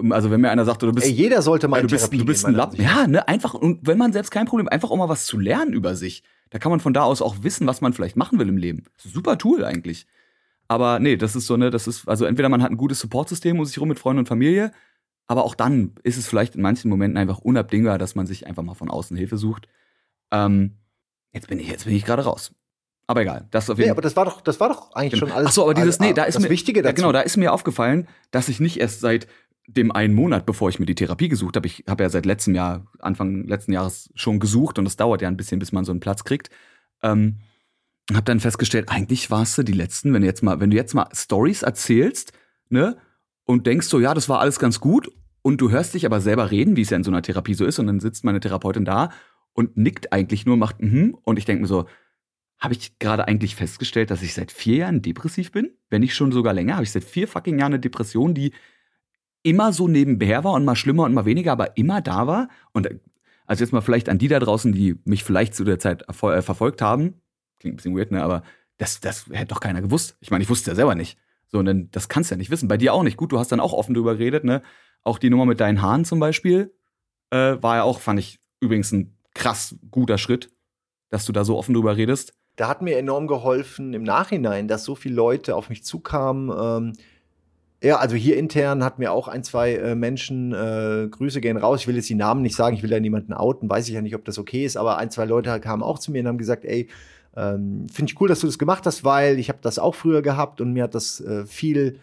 also 0.10 0.32
wenn 0.32 0.42
mir 0.42 0.52
einer 0.52 0.66
sagt, 0.66 0.84
du 0.84 0.92
bist 0.92 1.08
Ey, 1.08 1.14
jeder 1.14 1.42
sollte 1.42 1.68
mal 1.68 1.82
du 1.82 1.88
bist, 1.88 2.12
du 2.12 2.26
bist 2.26 2.46
ein 2.46 2.56
Lappen. 2.56 2.82
Ja, 2.82 3.08
ne, 3.08 3.26
einfach 3.28 3.54
und 3.54 3.88
wenn 3.88 3.98
man 3.98 4.12
selbst 4.12 4.32
kein 4.32 4.46
Problem, 4.46 4.68
einfach 4.68 4.92
auch 4.92 4.98
mal 4.98 5.08
was 5.08 5.26
zu 5.26 5.40
lernen 5.40 5.74
über 5.74 5.96
sich. 5.96 6.24
Da 6.52 6.60
kann 6.60 6.70
man 6.70 6.80
von 6.80 6.94
da 6.94 7.04
aus 7.04 7.22
auch 7.22 7.38
wissen, 7.42 7.66
was 7.66 7.82
man 7.82 7.94
vielleicht 7.94 8.18
machen 8.18 8.38
will 8.38 8.48
im 8.48 8.58
Leben. 8.58 8.84
Super 8.98 9.38
Tool 9.38 9.66
eigentlich. 9.66 10.06
Aber 10.68 11.00
nee, 11.00 11.18
das 11.18 11.36
ist 11.36 11.48
so 11.48 11.58
ne, 11.58 11.72
das 11.72 11.88
ist 11.88 12.08
also 12.08 12.26
entweder 12.26 12.50
man 12.50 12.62
hat 12.62 12.72
ein 12.72 12.78
gutes 12.78 13.00
Supportsystem 13.00 13.58
um 13.58 13.66
sich 13.66 13.80
rum 13.80 13.90
mit 13.90 14.00
Freunden 14.00 14.20
und 14.20 14.28
Familie, 14.28 14.72
aber 15.28 15.44
auch 15.44 15.56
dann 15.56 15.96
ist 16.04 16.18
es 16.18 16.28
vielleicht 16.28 16.56
in 16.56 16.62
manchen 16.62 16.90
Momenten 16.90 17.18
einfach 17.18 17.40
unabdingbar, 17.40 17.98
dass 17.98 18.16
man 18.16 18.28
sich 18.28 18.48
einfach 18.48 18.64
mal 18.64 18.76
von 18.76 18.90
außen 18.90 19.18
Hilfe 19.18 19.38
sucht. 19.38 19.68
Ähm, 20.32 20.78
jetzt 21.34 21.48
bin 21.48 21.60
ich 21.60 21.68
jetzt 21.68 21.86
bin 21.86 21.96
ich 21.96 22.06
gerade 22.06 22.24
raus. 22.24 22.54
Aber 23.08 23.22
egal, 23.22 23.48
das 23.52 23.70
auf 23.70 23.78
jeden 23.78 23.88
Nee, 23.88 23.92
aber 23.92 24.02
das 24.02 24.16
war 24.16 24.26
doch, 24.26 24.40
das 24.42 24.60
war 24.60 24.70
doch 24.70 24.94
eigentlich 24.94 25.20
genau. 25.20 25.28
schon 25.28 25.38
alles. 25.38 25.50
Ach 25.50 25.54
so, 25.54 25.64
aber 25.64 25.74
dieses, 25.74 26.00
nee, 26.00 26.14
da 26.14 26.24
ist 26.24 26.36
das 26.36 26.44
mir, 26.44 26.50
Wichtige 26.50 26.82
dazu. 26.82 26.92
Ja, 26.92 26.96
genau, 26.96 27.12
da 27.12 27.22
ist 27.22 27.36
mir 27.36 27.52
aufgefallen, 27.52 28.08
dass 28.32 28.48
ich 28.48 28.62
nicht 28.62 28.80
erst 28.80 29.02
seit 29.02 29.28
dem 29.68 29.92
einen 29.92 30.14
Monat, 30.14 30.46
bevor 30.46 30.70
ich 30.70 30.80
mir 30.80 30.86
die 30.86 30.96
Therapie 30.96 31.30
gesucht 31.30 31.56
habe, 31.56 31.68
ich 31.68 31.84
habe 31.88 32.04
ja 32.04 32.10
seit 32.10 32.26
letztem 32.26 32.56
Jahr, 32.56 32.86
Anfang 33.00 33.48
letzten 33.48 33.74
Jahres 33.74 34.10
schon 34.16 34.40
gesucht 34.40 34.80
und 34.80 34.86
es 34.86 34.98
dauert 34.98 35.22
ja 35.22 35.28
ein 35.28 35.38
bisschen, 35.38 35.60
bis 35.60 35.72
man 35.72 35.86
so 35.86 35.92
einen 35.92 36.00
Platz 36.00 36.24
kriegt. 36.24 36.50
Ähm, 37.04 37.38
habe 38.12 38.24
dann 38.24 38.40
festgestellt, 38.40 38.90
eigentlich 38.90 39.32
warst 39.32 39.58
du 39.58 39.64
die 39.64 39.72
letzten, 39.72 40.14
wenn 40.14 40.22
du 40.22 40.28
jetzt 40.28 40.44
mal, 40.44 40.60
wenn 40.60 40.72
du 40.72 40.78
jetzt 40.78 40.94
mal 40.94 41.08
Stories 41.14 41.64
erzählst, 41.64 42.34
ne, 42.70 42.98
und 43.46 43.68
denkst 43.68 43.88
so, 43.88 44.00
ja, 44.00 44.14
das 44.14 44.30
war 44.30 44.40
alles 44.40 44.60
ganz 44.60 44.80
gut, 44.80 45.10
und 45.44 45.60
du 45.60 45.72
hörst 45.72 45.94
dich 45.94 46.06
aber 46.06 46.22
selber 46.22 46.52
reden, 46.52 46.76
wie 46.76 46.82
es 46.82 46.90
ja 46.90 46.98
in 46.98 47.04
so 47.04 47.12
einer 47.12 47.22
Therapie 47.22 47.54
so 47.54 47.66
ist, 47.66 47.80
und 47.80 47.88
dann 47.88 48.00
sitzt 48.00 48.24
meine 48.24 48.40
Therapeutin 48.40 48.86
da 48.86 49.12
und 49.54 49.78
nickt 49.78 50.14
eigentlich 50.14 50.46
nur, 50.46 50.58
macht 50.58 50.82
mhm, 50.82 51.18
und 51.24 51.38
ich 51.38 51.46
denke 51.46 51.62
mir 51.62 51.68
so, 51.68 51.86
habe 52.60 52.76
ich 52.76 53.00
gerade 53.00 53.28
eigentlich 53.28 53.56
festgestellt, 53.56 54.12
dass 54.12 54.22
ich 54.22 54.36
seit 54.36 54.52
vier 54.52 54.78
Jahren 54.78 55.02
depressiv 55.02 55.52
bin? 55.52 55.72
Wenn 55.90 56.02
nicht 56.02 56.14
schon 56.14 56.32
sogar 56.32 56.54
länger, 56.54 56.76
habe 56.76 56.84
ich 56.84 56.92
seit 56.92 57.04
vier 57.04 57.28
fucking 57.28 57.58
Jahren 57.58 57.74
eine 57.74 57.80
Depression, 57.80 58.36
die 58.36 58.54
immer 59.44 59.74
so 59.74 59.88
nebenher 59.88 60.44
war 60.44 60.54
und 60.54 60.66
mal 60.66 60.76
schlimmer 60.76 61.04
und 61.04 61.14
mal 61.14 61.26
weniger, 61.26 61.52
aber 61.52 61.78
immer 61.78 62.02
da 62.02 62.28
war. 62.28 62.50
Und 62.74 62.90
also 63.46 63.64
jetzt 63.64 63.74
mal 63.74 63.82
vielleicht 63.82 64.10
an 64.10 64.18
die 64.18 64.28
da 64.28 64.40
draußen, 64.40 64.72
die 64.72 65.00
mich 65.04 65.24
vielleicht 65.24 65.56
zu 65.56 65.64
der 65.64 65.80
Zeit 65.80 66.04
äh, 66.08 66.42
verfolgt 66.42 66.82
haben. 66.82 67.22
Klingt 67.60 67.74
ein 67.74 67.78
bisschen 67.78 67.98
weird, 67.98 68.12
ne? 68.12 68.24
Aber 68.24 68.44
das, 68.78 69.00
das 69.00 69.28
hätte 69.32 69.48
doch 69.48 69.60
keiner 69.60 69.82
gewusst. 69.82 70.18
Ich 70.22 70.32
meine, 70.32 70.44
ich 70.44 70.50
wusste 70.50 70.72
ja 70.72 70.76
selber 70.76 70.96
nicht. 70.96 71.18
So, 71.48 71.60
und 71.60 71.66
dann, 71.66 71.90
das 71.92 72.08
kannst 72.08 72.32
du 72.32 72.36
ja 72.36 72.38
nicht 72.38 72.50
wissen. 72.50 72.68
Bei 72.68 72.78
dir 72.78 72.94
auch 72.94 73.04
nicht. 73.04 73.18
Gut, 73.18 73.32
du 73.32 73.40
hast 73.40 73.52
dann 73.52 73.60
auch 73.60 73.74
offen 73.74 73.94
drüber 73.94 74.16
geredet, 74.16 74.44
ne? 74.44 74.62
Auch 75.04 75.18
die 75.18 75.30
Nummer 75.30 75.46
mit 75.46 75.60
deinen 75.60 75.82
Haaren 75.82 76.06
zum 76.06 76.20
Beispiel 76.20 76.74
äh, 77.32 77.58
war 77.62 77.78
ja 77.78 77.84
auch, 77.84 78.00
fand 78.00 78.20
ich 78.20 78.40
übrigens 78.60 78.92
ein 78.92 79.18
krass 79.34 79.76
guter 79.90 80.18
Schritt, 80.18 80.52
dass 81.10 81.26
du 81.26 81.34
da 81.34 81.44
so 81.44 81.58
offen 81.58 81.74
drüber 81.74 81.98
redest. 81.98 82.34
Da 82.56 82.68
hat 82.68 82.82
mir 82.82 82.98
enorm 82.98 83.28
geholfen 83.28 83.94
im 83.94 84.04
Nachhinein, 84.04 84.68
dass 84.68 84.84
so 84.84 84.96
viele 84.96 85.16
Leute 85.16 85.56
auf 85.56 85.70
mich 85.70 85.84
zukamen. 85.84 86.52
Ähm, 86.56 86.94
ja, 87.82 87.98
also 87.98 88.16
hier 88.16 88.38
intern 88.38 88.84
hat 88.84 89.00
mir 89.00 89.12
auch 89.12 89.28
ein, 89.28 89.44
zwei 89.44 89.74
äh, 89.76 89.96
Menschen, 89.96 90.54
äh, 90.54 91.08
Grüße 91.10 91.42
gehen 91.42 91.58
raus, 91.58 91.82
ich 91.82 91.88
will 91.88 91.96
jetzt 91.96 92.10
die 92.10 92.16
Namen 92.16 92.42
nicht 92.42 92.56
sagen, 92.56 92.76
ich 92.76 92.84
will 92.84 92.92
ja 92.92 93.00
niemanden 93.00 93.34
outen, 93.34 93.70
weiß 93.70 93.88
ich 93.88 93.96
ja 93.96 94.02
nicht, 94.02 94.16
ob 94.16 94.26
das 94.26 94.38
okay 94.38 94.66
ist, 94.66 94.78
aber 94.78 94.98
ein, 94.98 95.10
zwei 95.10 95.26
Leute 95.26 95.60
kamen 95.60 95.84
auch 95.84 96.00
zu 96.00 96.12
mir 96.12 96.22
und 96.22 96.28
haben 96.28 96.38
gesagt, 96.38 96.66
ey, 96.66 96.88
ähm, 97.36 97.88
finde 97.92 98.12
ich 98.12 98.22
cool, 98.22 98.28
dass 98.28 98.42
du 98.42 98.48
das 98.48 98.60
gemacht 98.60 98.86
hast, 98.86 99.04
weil 99.04 99.40
ich 99.40 99.50
habe 99.50 99.60
das 99.62 99.80
auch 99.80 99.96
früher 99.96 100.22
gehabt 100.22 100.62
und 100.62 100.74
mir 100.74 100.84
hat 100.84 100.96
das 100.96 101.22
äh, 101.22 101.46
viel 101.46 102.00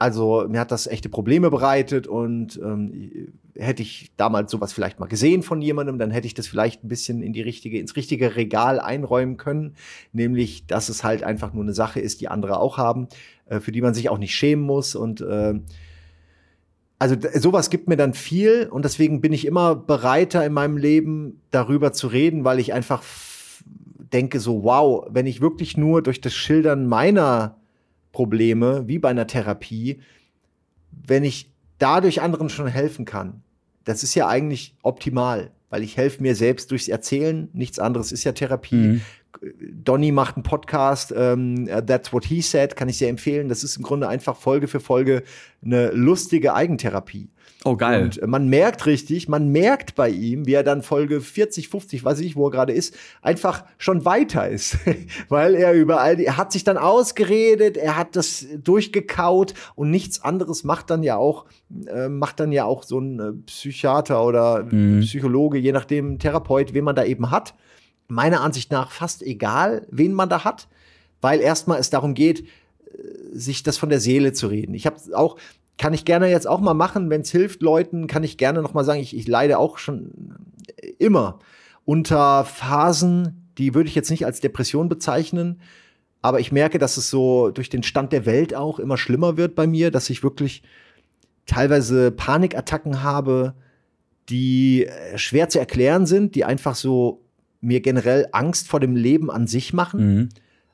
also 0.00 0.46
mir 0.48 0.60
hat 0.60 0.72
das 0.72 0.86
echte 0.86 1.10
Probleme 1.10 1.50
bereitet 1.50 2.06
und 2.06 2.58
ähm, 2.64 3.34
hätte 3.56 3.82
ich 3.82 4.12
damals 4.16 4.50
sowas 4.50 4.72
vielleicht 4.72 5.00
mal 5.00 5.06
gesehen 5.06 5.42
von 5.42 5.60
jemandem, 5.62 5.98
dann 5.98 6.10
hätte 6.10 6.26
ich 6.26 6.34
das 6.34 6.46
vielleicht 6.46 6.84
ein 6.84 6.88
bisschen 6.88 7.22
in 7.22 7.32
die 7.32 7.42
richtige, 7.42 7.78
ins 7.78 7.96
richtige 7.96 8.36
Regal 8.36 8.80
einräumen 8.80 9.36
können. 9.36 9.74
Nämlich, 10.12 10.66
dass 10.66 10.88
es 10.88 11.04
halt 11.04 11.22
einfach 11.22 11.52
nur 11.52 11.62
eine 11.62 11.74
Sache 11.74 12.00
ist, 12.00 12.20
die 12.20 12.28
andere 12.28 12.60
auch 12.60 12.78
haben, 12.78 13.08
äh, 13.46 13.60
für 13.60 13.72
die 13.72 13.80
man 13.80 13.94
sich 13.94 14.08
auch 14.08 14.18
nicht 14.18 14.34
schämen 14.34 14.64
muss. 14.64 14.94
Und 14.94 15.20
äh, 15.20 15.54
also 16.98 17.16
sowas 17.34 17.70
gibt 17.70 17.88
mir 17.88 17.96
dann 17.96 18.14
viel 18.14 18.68
und 18.70 18.84
deswegen 18.84 19.20
bin 19.20 19.32
ich 19.32 19.46
immer 19.46 19.74
bereiter 19.74 20.44
in 20.44 20.52
meinem 20.52 20.76
Leben 20.76 21.40
darüber 21.50 21.92
zu 21.92 22.08
reden, 22.08 22.44
weil 22.44 22.58
ich 22.58 22.72
einfach 22.74 23.02
denke 24.12 24.40
so, 24.40 24.64
wow, 24.64 25.06
wenn 25.10 25.26
ich 25.26 25.40
wirklich 25.40 25.76
nur 25.76 26.02
durch 26.02 26.20
das 26.20 26.34
Schildern 26.34 26.86
meiner 26.86 27.56
Probleme, 28.12 28.86
wie 28.86 28.98
bei 28.98 29.08
einer 29.08 29.26
Therapie, 29.26 30.00
wenn 30.90 31.24
ich 31.24 31.49
dadurch 31.80 32.22
anderen 32.22 32.48
schon 32.48 32.68
helfen 32.68 33.04
kann. 33.04 33.42
Das 33.84 34.04
ist 34.04 34.14
ja 34.14 34.28
eigentlich 34.28 34.76
optimal, 34.82 35.50
weil 35.68 35.82
ich 35.82 35.96
helfe 35.96 36.22
mir 36.22 36.36
selbst 36.36 36.70
durchs 36.70 36.88
Erzählen. 36.88 37.48
Nichts 37.52 37.78
anderes 37.78 38.12
ist 38.12 38.24
ja 38.24 38.32
Therapie. 38.32 38.74
Mhm. 38.74 39.00
Donny 39.40 40.12
macht 40.12 40.36
einen 40.36 40.42
Podcast, 40.42 41.14
ähm, 41.16 41.66
That's 41.66 42.12
What 42.12 42.24
He 42.24 42.40
Said, 42.40 42.76
kann 42.76 42.88
ich 42.88 42.98
sehr 42.98 43.08
empfehlen. 43.08 43.48
Das 43.48 43.64
ist 43.64 43.76
im 43.76 43.82
Grunde 43.82 44.08
einfach 44.08 44.36
Folge 44.36 44.68
für 44.68 44.80
Folge 44.80 45.22
eine 45.62 45.90
lustige 45.90 46.54
Eigentherapie. 46.54 47.28
Oh, 47.64 47.76
geil. 47.76 48.04
Und 48.04 48.26
man 48.26 48.48
merkt 48.48 48.86
richtig, 48.86 49.28
man 49.28 49.48
merkt 49.48 49.94
bei 49.94 50.08
ihm, 50.08 50.46
wie 50.46 50.54
er 50.54 50.62
dann 50.62 50.82
Folge 50.82 51.20
40, 51.20 51.68
50, 51.68 52.04
weiß 52.04 52.18
ich 52.20 52.24
nicht, 52.24 52.36
wo 52.36 52.46
er 52.46 52.50
gerade 52.50 52.72
ist, 52.72 52.96
einfach 53.20 53.64
schon 53.76 54.06
weiter 54.06 54.48
ist. 54.48 54.78
Weil 55.28 55.54
er 55.54 55.74
überall, 55.74 56.18
er 56.20 56.38
hat 56.38 56.52
sich 56.52 56.64
dann 56.64 56.78
ausgeredet, 56.78 57.76
er 57.76 57.98
hat 57.98 58.16
das 58.16 58.46
durchgekaut 58.62 59.52
und 59.74 59.90
nichts 59.90 60.24
anderes 60.24 60.64
macht 60.64 60.88
dann 60.88 61.02
ja 61.02 61.16
auch, 61.16 61.44
äh, 61.86 62.08
macht 62.08 62.40
dann 62.40 62.50
ja 62.50 62.64
auch 62.64 62.82
so 62.82 62.98
ein 62.98 63.20
äh, 63.20 63.32
Psychiater 63.44 64.24
oder 64.24 64.64
mhm. 64.64 65.00
Psychologe, 65.00 65.58
je 65.58 65.72
nachdem 65.72 66.18
Therapeut, 66.18 66.72
wen 66.72 66.84
man 66.84 66.96
da 66.96 67.04
eben 67.04 67.30
hat. 67.30 67.54
Meiner 68.10 68.40
Ansicht 68.40 68.70
nach 68.72 68.90
fast 68.90 69.22
egal, 69.22 69.86
wen 69.90 70.12
man 70.12 70.28
da 70.28 70.44
hat, 70.44 70.68
weil 71.20 71.40
erstmal 71.40 71.78
es 71.78 71.90
darum 71.90 72.14
geht, 72.14 72.40
äh, 72.40 72.46
sich 73.32 73.62
das 73.62 73.78
von 73.78 73.88
der 73.88 74.00
Seele 74.00 74.32
zu 74.32 74.48
reden. 74.48 74.74
Ich 74.74 74.86
habe 74.86 74.96
auch 75.14 75.36
kann 75.80 75.94
ich 75.94 76.04
gerne 76.04 76.28
jetzt 76.28 76.46
auch 76.46 76.60
mal 76.60 76.74
machen, 76.74 77.08
wenn 77.08 77.22
es 77.22 77.30
hilft 77.30 77.62
Leuten, 77.62 78.06
kann 78.06 78.22
ich 78.22 78.36
gerne 78.36 78.60
noch 78.60 78.74
mal 78.74 78.84
sagen, 78.84 79.00
ich, 79.00 79.16
ich 79.16 79.26
leide 79.26 79.58
auch 79.58 79.78
schon 79.78 80.36
immer 80.98 81.38
unter 81.86 82.44
Phasen, 82.44 83.48
die 83.56 83.74
würde 83.74 83.88
ich 83.88 83.94
jetzt 83.94 84.10
nicht 84.10 84.26
als 84.26 84.40
Depression 84.40 84.90
bezeichnen, 84.90 85.62
aber 86.20 86.38
ich 86.38 86.52
merke, 86.52 86.78
dass 86.78 86.98
es 86.98 87.08
so 87.08 87.50
durch 87.50 87.70
den 87.70 87.82
Stand 87.82 88.12
der 88.12 88.26
Welt 88.26 88.54
auch 88.54 88.78
immer 88.78 88.98
schlimmer 88.98 89.38
wird 89.38 89.54
bei 89.54 89.66
mir, 89.66 89.90
dass 89.90 90.10
ich 90.10 90.22
wirklich 90.22 90.62
teilweise 91.46 92.10
Panikattacken 92.10 93.02
habe, 93.02 93.54
die 94.28 94.84
äh, 94.84 95.16
schwer 95.16 95.48
zu 95.48 95.58
erklären 95.58 96.04
sind, 96.04 96.34
die 96.34 96.44
einfach 96.44 96.74
so 96.74 97.22
mir 97.60 97.80
generell 97.80 98.28
Angst 98.32 98.68
vor 98.68 98.80
dem 98.80 98.96
Leben 98.96 99.30
an 99.30 99.46
sich 99.46 99.72
machen. 99.72 100.14
Mhm. 100.14 100.28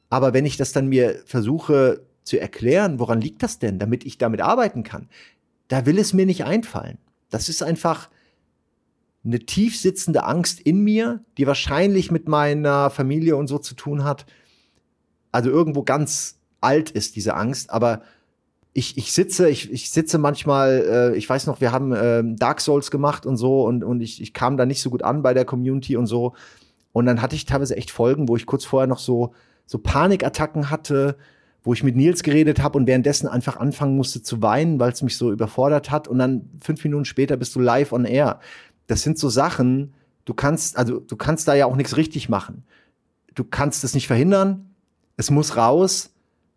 Aber 0.09 0.35
wenn 0.35 0.47
ich 0.47 0.57
das 0.57 0.73
dann 0.73 0.89
mir 0.89 1.21
versuche 1.27 2.03
zu 2.23 2.39
erklären, 2.41 2.99
woran 2.99 3.21
liegt 3.21 3.43
das 3.43 3.59
denn, 3.59 3.79
damit 3.79 4.05
ich 4.05 4.19
damit 4.19 4.41
arbeiten 4.41 4.83
kann, 4.83 5.09
da 5.69 5.87
will 5.87 5.99
es 5.99 6.13
mir 6.13 6.27
nicht 6.27 6.45
einfallen. 6.45 6.99
Das 7.31 7.49
ist 7.49 7.63
einfach 7.63 8.09
eine 9.25 9.41
tief 9.41 9.79
sitzende 9.79 10.25
Angst 10.25 10.61
in 10.61 10.81
mir, 10.85 11.25
die 11.37 11.47
wahrscheinlich 11.47 12.11
mit 12.11 12.29
meiner 12.29 12.91
Familie 12.91 13.37
und 13.37 13.49
so 13.49 13.59
zu 13.59 13.75
tun 13.75 14.05
hat. 14.05 14.27
Also 15.33 15.51
irgendwo 15.51 15.83
ganz 15.83 16.39
alt 16.61 16.91
ist 16.91 17.17
diese 17.17 17.35
Angst, 17.35 17.71
aber 17.71 18.03
ich, 18.73 18.99
ich 18.99 19.13
sitze, 19.13 19.49
ich, 19.49 19.73
ich 19.73 19.91
sitze 19.91 20.19
manchmal, 20.19 21.13
äh, 21.15 21.17
ich 21.17 21.29
weiß 21.29 21.47
noch, 21.47 21.61
wir 21.61 21.73
haben 21.73 21.93
äh, 21.93 22.23
Dark 22.37 22.61
Souls 22.61 22.91
gemacht 22.91 23.25
und 23.25 23.37
so 23.37 23.65
und, 23.65 23.83
und 23.83 24.01
ich, 24.01 24.21
ich 24.21 24.35
kam 24.35 24.57
da 24.57 24.67
nicht 24.67 24.83
so 24.83 24.91
gut 24.91 25.03
an 25.03 25.23
bei 25.23 25.35
der 25.35 25.45
Community 25.45 25.97
und 25.97 26.07
so. 26.07 26.35
Und 26.97 27.05
dann 27.05 27.21
hatte 27.21 27.37
ich 27.37 27.45
teilweise 27.45 27.77
echt 27.77 27.91
Folgen, 27.91 28.27
wo 28.27 28.37
ich 28.37 28.47
kurz 28.47 28.65
vorher 28.65 28.87
noch 28.87 29.01
so, 29.01 29.35
so 29.67 29.77
Panikattacken 29.77 30.71
hatte, 30.71 31.19
wo 31.63 31.75
ich 31.75 31.83
mit 31.83 31.95
Nils 31.95 32.23
geredet 32.23 32.63
habe 32.63 32.79
und 32.79 32.87
währenddessen 32.87 33.29
einfach 33.29 33.59
anfangen 33.59 33.99
musste 33.99 34.23
zu 34.23 34.41
weinen, 34.41 34.81
weil 34.81 34.93
es 34.93 35.03
mich 35.03 35.19
so 35.19 35.31
überfordert 35.31 35.91
hat. 35.91 36.09
Und 36.09 36.19
dann 36.19 36.49
fünf 36.63 36.83
Minuten 36.83 37.05
später 37.05 37.37
bist 37.37 37.55
du 37.55 37.61
live 37.61 37.93
on 37.93 38.07
air. 38.07 38.41
Das 38.87 39.03
sind 39.03 39.19
so 39.19 39.29
Sachen, 39.29 39.93
du 40.25 40.33
kannst, 40.33 40.79
also 40.79 40.99
du 40.99 41.17
kannst 41.17 41.47
da 41.49 41.55
ja 41.55 41.67
auch 41.67 41.77
nichts 41.77 41.99
richtig 41.99 42.31
machen. 42.31 42.65
Du 43.35 43.45
kannst 43.45 43.85
es 43.85 43.93
nicht 43.93 44.07
verhindern, 44.07 44.71
es 45.19 45.31
muss 45.31 45.59
raus 45.59 46.15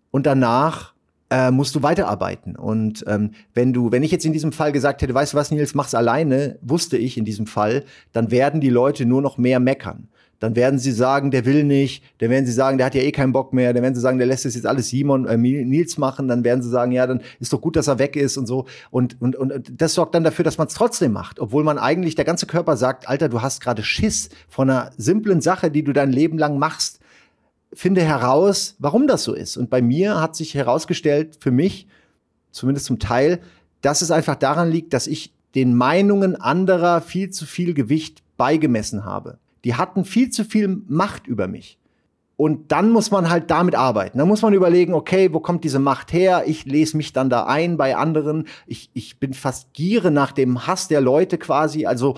und 0.10 0.26
danach 0.26 0.94
äh, 1.30 1.52
musst 1.52 1.76
du 1.76 1.84
weiterarbeiten. 1.84 2.56
Und 2.56 3.03
ähm, 3.07 3.32
wenn 3.53 3.74
du, 3.74 3.91
wenn 3.91 4.03
ich 4.03 4.11
jetzt 4.11 4.26
in 4.26 4.32
diesem 4.32 4.53
Fall 4.53 4.72
gesagt 4.72 5.02
hätte, 5.02 5.14
weißt 5.14 5.34
du 5.34 5.38
was, 5.38 5.52
Nils, 5.52 5.76
mach's 5.76 5.94
alleine, 5.94 6.60
wusste 6.61 6.95
ich 6.95 7.18
in 7.18 7.26
diesem 7.26 7.45
Fall, 7.45 7.84
dann 8.14 8.32
werden 8.32 8.61
die 8.61 8.70
Leute 8.70 9.06
nur 9.06 9.22
noch 9.22 9.38
mehr 9.38 9.60
meckern 9.60 10.07
dann 10.40 10.56
werden 10.56 10.80
sie 10.80 10.91
sagen, 10.91 11.32
der 11.32 11.45
will 11.45 11.64
nicht, 11.64 12.03
dann 12.20 12.30
werden 12.30 12.45
sie 12.45 12.53
sagen, 12.53 12.78
der 12.78 12.86
hat 12.88 12.95
ja 12.95 13.02
eh 13.02 13.11
keinen 13.11 13.34
Bock 13.34 13.53
mehr, 13.53 13.74
dann 13.74 13.84
werden 13.84 13.95
sie 13.95 14.02
sagen, 14.02 14.18
der 14.18 14.28
lässt 14.28 14.45
es 14.45 14.56
jetzt 14.56 14.66
alles 14.66 14.90
Simon, 14.90 15.26
äh, 15.26 15.38
Nils 15.38 15.98
machen, 15.98 16.28
dann 16.28 16.44
werden 16.44 16.61
sie 16.61 16.70
sagen, 16.70 16.91
ja, 16.91 17.06
dann 17.06 17.22
ist 17.40 17.52
doch 17.52 17.61
gut, 17.61 17.76
dass 17.76 17.88
er 17.88 17.99
weg 17.99 18.16
ist 18.16 18.38
und 18.38 18.48
so. 18.48 18.66
Und, 18.90 19.22
und, 19.22 19.36
und 19.36 19.72
das 19.76 19.94
sorgt 19.94 20.16
dann 20.16 20.24
dafür, 20.24 20.45
dass 20.45 20.57
man 20.57 20.68
es 20.68 20.74
trotzdem 20.74 21.11
macht, 21.11 21.40
obwohl 21.40 21.64
man 21.64 21.78
eigentlich, 21.78 22.16
der 22.16 22.26
ganze 22.26 22.45
Körper 22.45 22.78
sagt, 22.78 23.10
Alter, 23.10 23.28
du 23.28 23.41
hast 23.41 23.61
gerade 23.61 23.84
Schiss 23.84 24.30
von 24.48 24.70
einer 24.70 24.91
simplen 24.98 25.41
Sache, 25.41 25.70
die 25.72 25.84
du 25.84 25.91
dein 25.91 26.11
Leben 26.11 26.38
lang 26.38 26.57
machst. 26.57 26.99
Finde 27.74 28.02
heraus, 28.02 28.76
warum 28.80 29.07
das 29.07 29.24
so 29.24 29.34
ist. 29.34 29.57
Und 29.57 29.70
bei 29.70 29.82
mir 29.82 30.20
hat 30.20 30.36
sich 30.36 30.56
herausgestellt, 30.56 31.38
für 31.40 31.52
mich, 31.52 31.88
zumindest 32.52 32.88
zum 32.88 32.98
Teil, 32.98 33.41
dass 33.82 34.02
es 34.02 34.10
einfach 34.10 34.36
daran 34.36 34.72
liegt, 34.72 34.94
dass 34.94 35.06
ich 35.06 35.34
den 35.56 35.76
Meinungen 35.76 36.36
anderer 36.36 37.02
viel 37.02 37.30
zu 37.30 37.45
viel 37.45 37.74
Gewicht 37.74 38.24
beigemessen 38.38 39.06
habe. 39.06 39.38
Die 39.64 39.76
hatten 39.76 40.06
viel 40.06 40.30
zu 40.30 40.45
viel 40.45 40.81
Macht 40.88 41.27
über 41.27 41.48
mich. 41.48 41.77
Und 42.40 42.72
dann 42.72 42.91
muss 42.91 43.11
man 43.11 43.30
halt 43.30 43.52
damit 43.52 43.76
arbeiten. 43.76 44.18
Dann 44.18 44.30
muss 44.30 44.41
man 44.41 44.53
überlegen, 44.53 44.94
okay, 44.94 45.34
wo 45.34 45.41
kommt 45.41 45.65
diese 45.65 45.80
Macht 45.80 46.14
her? 46.14 46.44
Ich 46.48 46.64
lese 46.64 46.95
mich 46.95 47.11
dann 47.11 47.30
da 47.30 47.44
ein 47.44 47.76
bei 47.76 47.98
anderen. 47.98 48.48
Ich, 48.65 48.90
ich 48.94 49.19
bin 49.19 49.34
fast 49.34 49.73
giere 49.73 50.10
nach 50.10 50.31
dem 50.31 50.65
Hass 50.65 50.88
der 50.88 51.02
Leute 51.02 51.38
quasi. 51.38 51.86
Also 51.86 52.15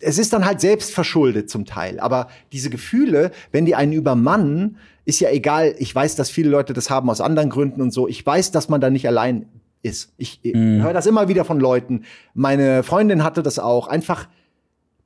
es 0.00 0.18
ist 0.18 0.32
dann 0.32 0.46
halt 0.46 0.62
selbst 0.62 0.94
verschuldet 0.94 1.50
zum 1.50 1.66
Teil. 1.66 2.00
Aber 2.00 2.28
diese 2.52 2.70
Gefühle, 2.70 3.32
wenn 3.52 3.66
die 3.66 3.74
einen 3.74 3.92
übermannen, 3.92 4.78
ist 5.04 5.20
ja 5.20 5.30
egal. 5.30 5.74
Ich 5.78 5.94
weiß, 5.94 6.16
dass 6.16 6.30
viele 6.30 6.48
Leute 6.48 6.72
das 6.72 6.88
haben 6.88 7.10
aus 7.10 7.20
anderen 7.20 7.50
Gründen 7.50 7.82
und 7.82 7.92
so. 7.92 8.08
Ich 8.08 8.24
weiß, 8.24 8.50
dass 8.50 8.70
man 8.70 8.80
da 8.80 8.88
nicht 8.88 9.06
allein 9.06 9.46
ist. 9.82 10.14
Ich 10.16 10.40
mm. 10.42 10.82
höre 10.82 10.94
das 10.94 11.06
immer 11.06 11.28
wieder 11.28 11.44
von 11.44 11.60
Leuten. 11.60 12.04
Meine 12.34 12.82
Freundin 12.82 13.22
hatte 13.22 13.42
das 13.42 13.58
auch. 13.58 13.88
Einfach 13.88 14.26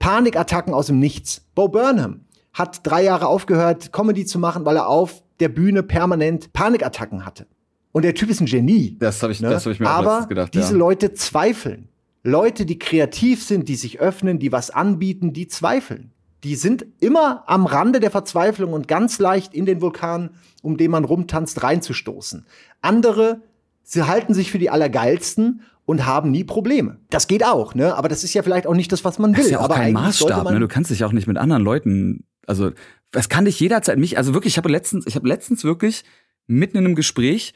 Panikattacken 0.00 0.74
aus 0.74 0.86
dem 0.86 0.98
Nichts. 0.98 1.46
Bo 1.54 1.68
Burnham 1.68 2.24
hat 2.52 2.80
drei 2.82 3.04
Jahre 3.04 3.28
aufgehört, 3.28 3.92
Comedy 3.92 4.26
zu 4.26 4.40
machen, 4.40 4.64
weil 4.64 4.76
er 4.76 4.88
auf 4.88 5.22
der 5.38 5.48
Bühne 5.48 5.84
permanent 5.84 6.52
Panikattacken 6.52 7.24
hatte. 7.24 7.46
Und 7.92 8.04
der 8.04 8.14
Typ 8.14 8.30
ist 8.30 8.40
ein 8.40 8.46
Genie. 8.46 8.96
Das 8.98 9.22
habe 9.22 9.32
ich, 9.32 9.40
ne? 9.40 9.50
das 9.50 9.66
hab 9.66 9.72
ich 9.72 9.78
mir 9.80 9.88
Aber 9.88 10.22
auch 10.22 10.28
gedacht. 10.28 10.54
Diese 10.54 10.72
ja. 10.72 10.78
Leute 10.78 11.14
zweifeln. 11.14 11.88
Leute, 12.22 12.66
die 12.66 12.78
kreativ 12.78 13.44
sind, 13.44 13.68
die 13.68 13.76
sich 13.76 14.00
öffnen, 14.00 14.38
die 14.38 14.52
was 14.52 14.70
anbieten, 14.70 15.32
die 15.32 15.48
zweifeln. 15.48 16.12
Die 16.44 16.54
sind 16.54 16.86
immer 17.00 17.44
am 17.46 17.66
Rande 17.66 18.00
der 18.00 18.10
Verzweiflung 18.10 18.72
und 18.72 18.88
ganz 18.88 19.18
leicht 19.18 19.54
in 19.54 19.66
den 19.66 19.80
Vulkan, 19.80 20.30
um 20.62 20.76
den 20.76 20.90
man 20.90 21.04
rumtanzt, 21.04 21.62
reinzustoßen. 21.62 22.46
Andere, 22.80 23.42
sie 23.82 24.06
halten 24.06 24.34
sich 24.34 24.50
für 24.50 24.58
die 24.58 24.70
Allergeilsten 24.70 25.62
und 25.90 26.06
haben 26.06 26.30
nie 26.30 26.44
Probleme. 26.44 26.98
Das 27.10 27.26
geht 27.26 27.44
auch, 27.44 27.74
ne? 27.74 27.96
Aber 27.96 28.08
das 28.08 28.22
ist 28.22 28.32
ja 28.32 28.44
vielleicht 28.44 28.68
auch 28.68 28.74
nicht 28.74 28.92
das, 28.92 29.04
was 29.04 29.18
man 29.18 29.32
will. 29.32 29.38
Das 29.38 29.46
ist 29.46 29.50
ja 29.50 29.58
auch 29.58 29.64
Aber 29.64 29.74
kein 29.74 29.92
Maßstab, 29.92 30.48
ne? 30.48 30.60
Du 30.60 30.68
kannst 30.68 30.92
dich 30.92 31.02
auch 31.02 31.10
nicht 31.10 31.26
mit 31.26 31.36
anderen 31.36 31.64
Leuten, 31.64 32.22
also 32.46 32.70
das 33.10 33.28
kann 33.28 33.44
dich 33.44 33.58
jederzeit 33.58 33.98
mich, 33.98 34.16
also 34.16 34.32
wirklich, 34.32 34.54
ich 34.54 34.58
habe 34.58 34.68
letztens, 34.68 35.04
ich 35.08 35.16
habe 35.16 35.26
letztens 35.26 35.64
wirklich 35.64 36.04
mitten 36.46 36.78
in 36.78 36.84
einem 36.84 36.94
Gespräch 36.94 37.54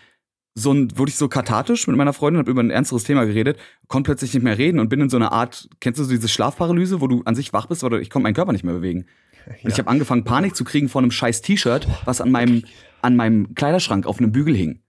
so 0.56 0.72
ein, 0.72 0.98
wurde 0.98 1.10
ich 1.10 1.16
so 1.16 1.28
kathartisch 1.28 1.86
mit 1.86 1.96
meiner 1.96 2.12
Freundin, 2.12 2.40
habe 2.40 2.50
über 2.50 2.60
ein 2.60 2.70
ernsteres 2.70 3.04
Thema 3.04 3.24
geredet, 3.24 3.56
konnte 3.86 4.08
plötzlich 4.08 4.34
nicht 4.34 4.42
mehr 4.42 4.58
reden 4.58 4.80
und 4.80 4.88
bin 4.88 5.00
in 5.00 5.10
so 5.10 5.16
einer 5.16 5.30
Art, 5.30 5.68
kennst 5.78 6.00
du 6.00 6.04
so 6.04 6.10
diese 6.10 6.26
Schlafparalyse, 6.26 7.00
wo 7.00 7.06
du 7.06 7.22
an 7.26 7.36
sich 7.36 7.52
wach 7.52 7.66
bist, 7.66 7.84
oder 7.84 8.00
ich 8.00 8.10
konnte 8.10 8.24
meinen 8.24 8.34
Körper 8.34 8.50
nicht 8.50 8.64
mehr 8.64 8.74
bewegen. 8.74 9.06
Ja. 9.46 9.52
Und 9.62 9.70
ich 9.70 9.78
habe 9.78 9.88
angefangen 9.88 10.24
Panik 10.24 10.56
zu 10.56 10.64
kriegen 10.64 10.88
vor 10.88 11.02
einem 11.02 11.12
scheiß 11.12 11.40
T-Shirt, 11.42 11.86
was 12.04 12.20
an 12.20 12.32
meinem 12.32 12.64
an 13.00 13.14
meinem 13.14 13.54
Kleiderschrank 13.54 14.06
auf 14.06 14.18
einem 14.18 14.32
Bügel 14.32 14.56
hing. 14.56 14.80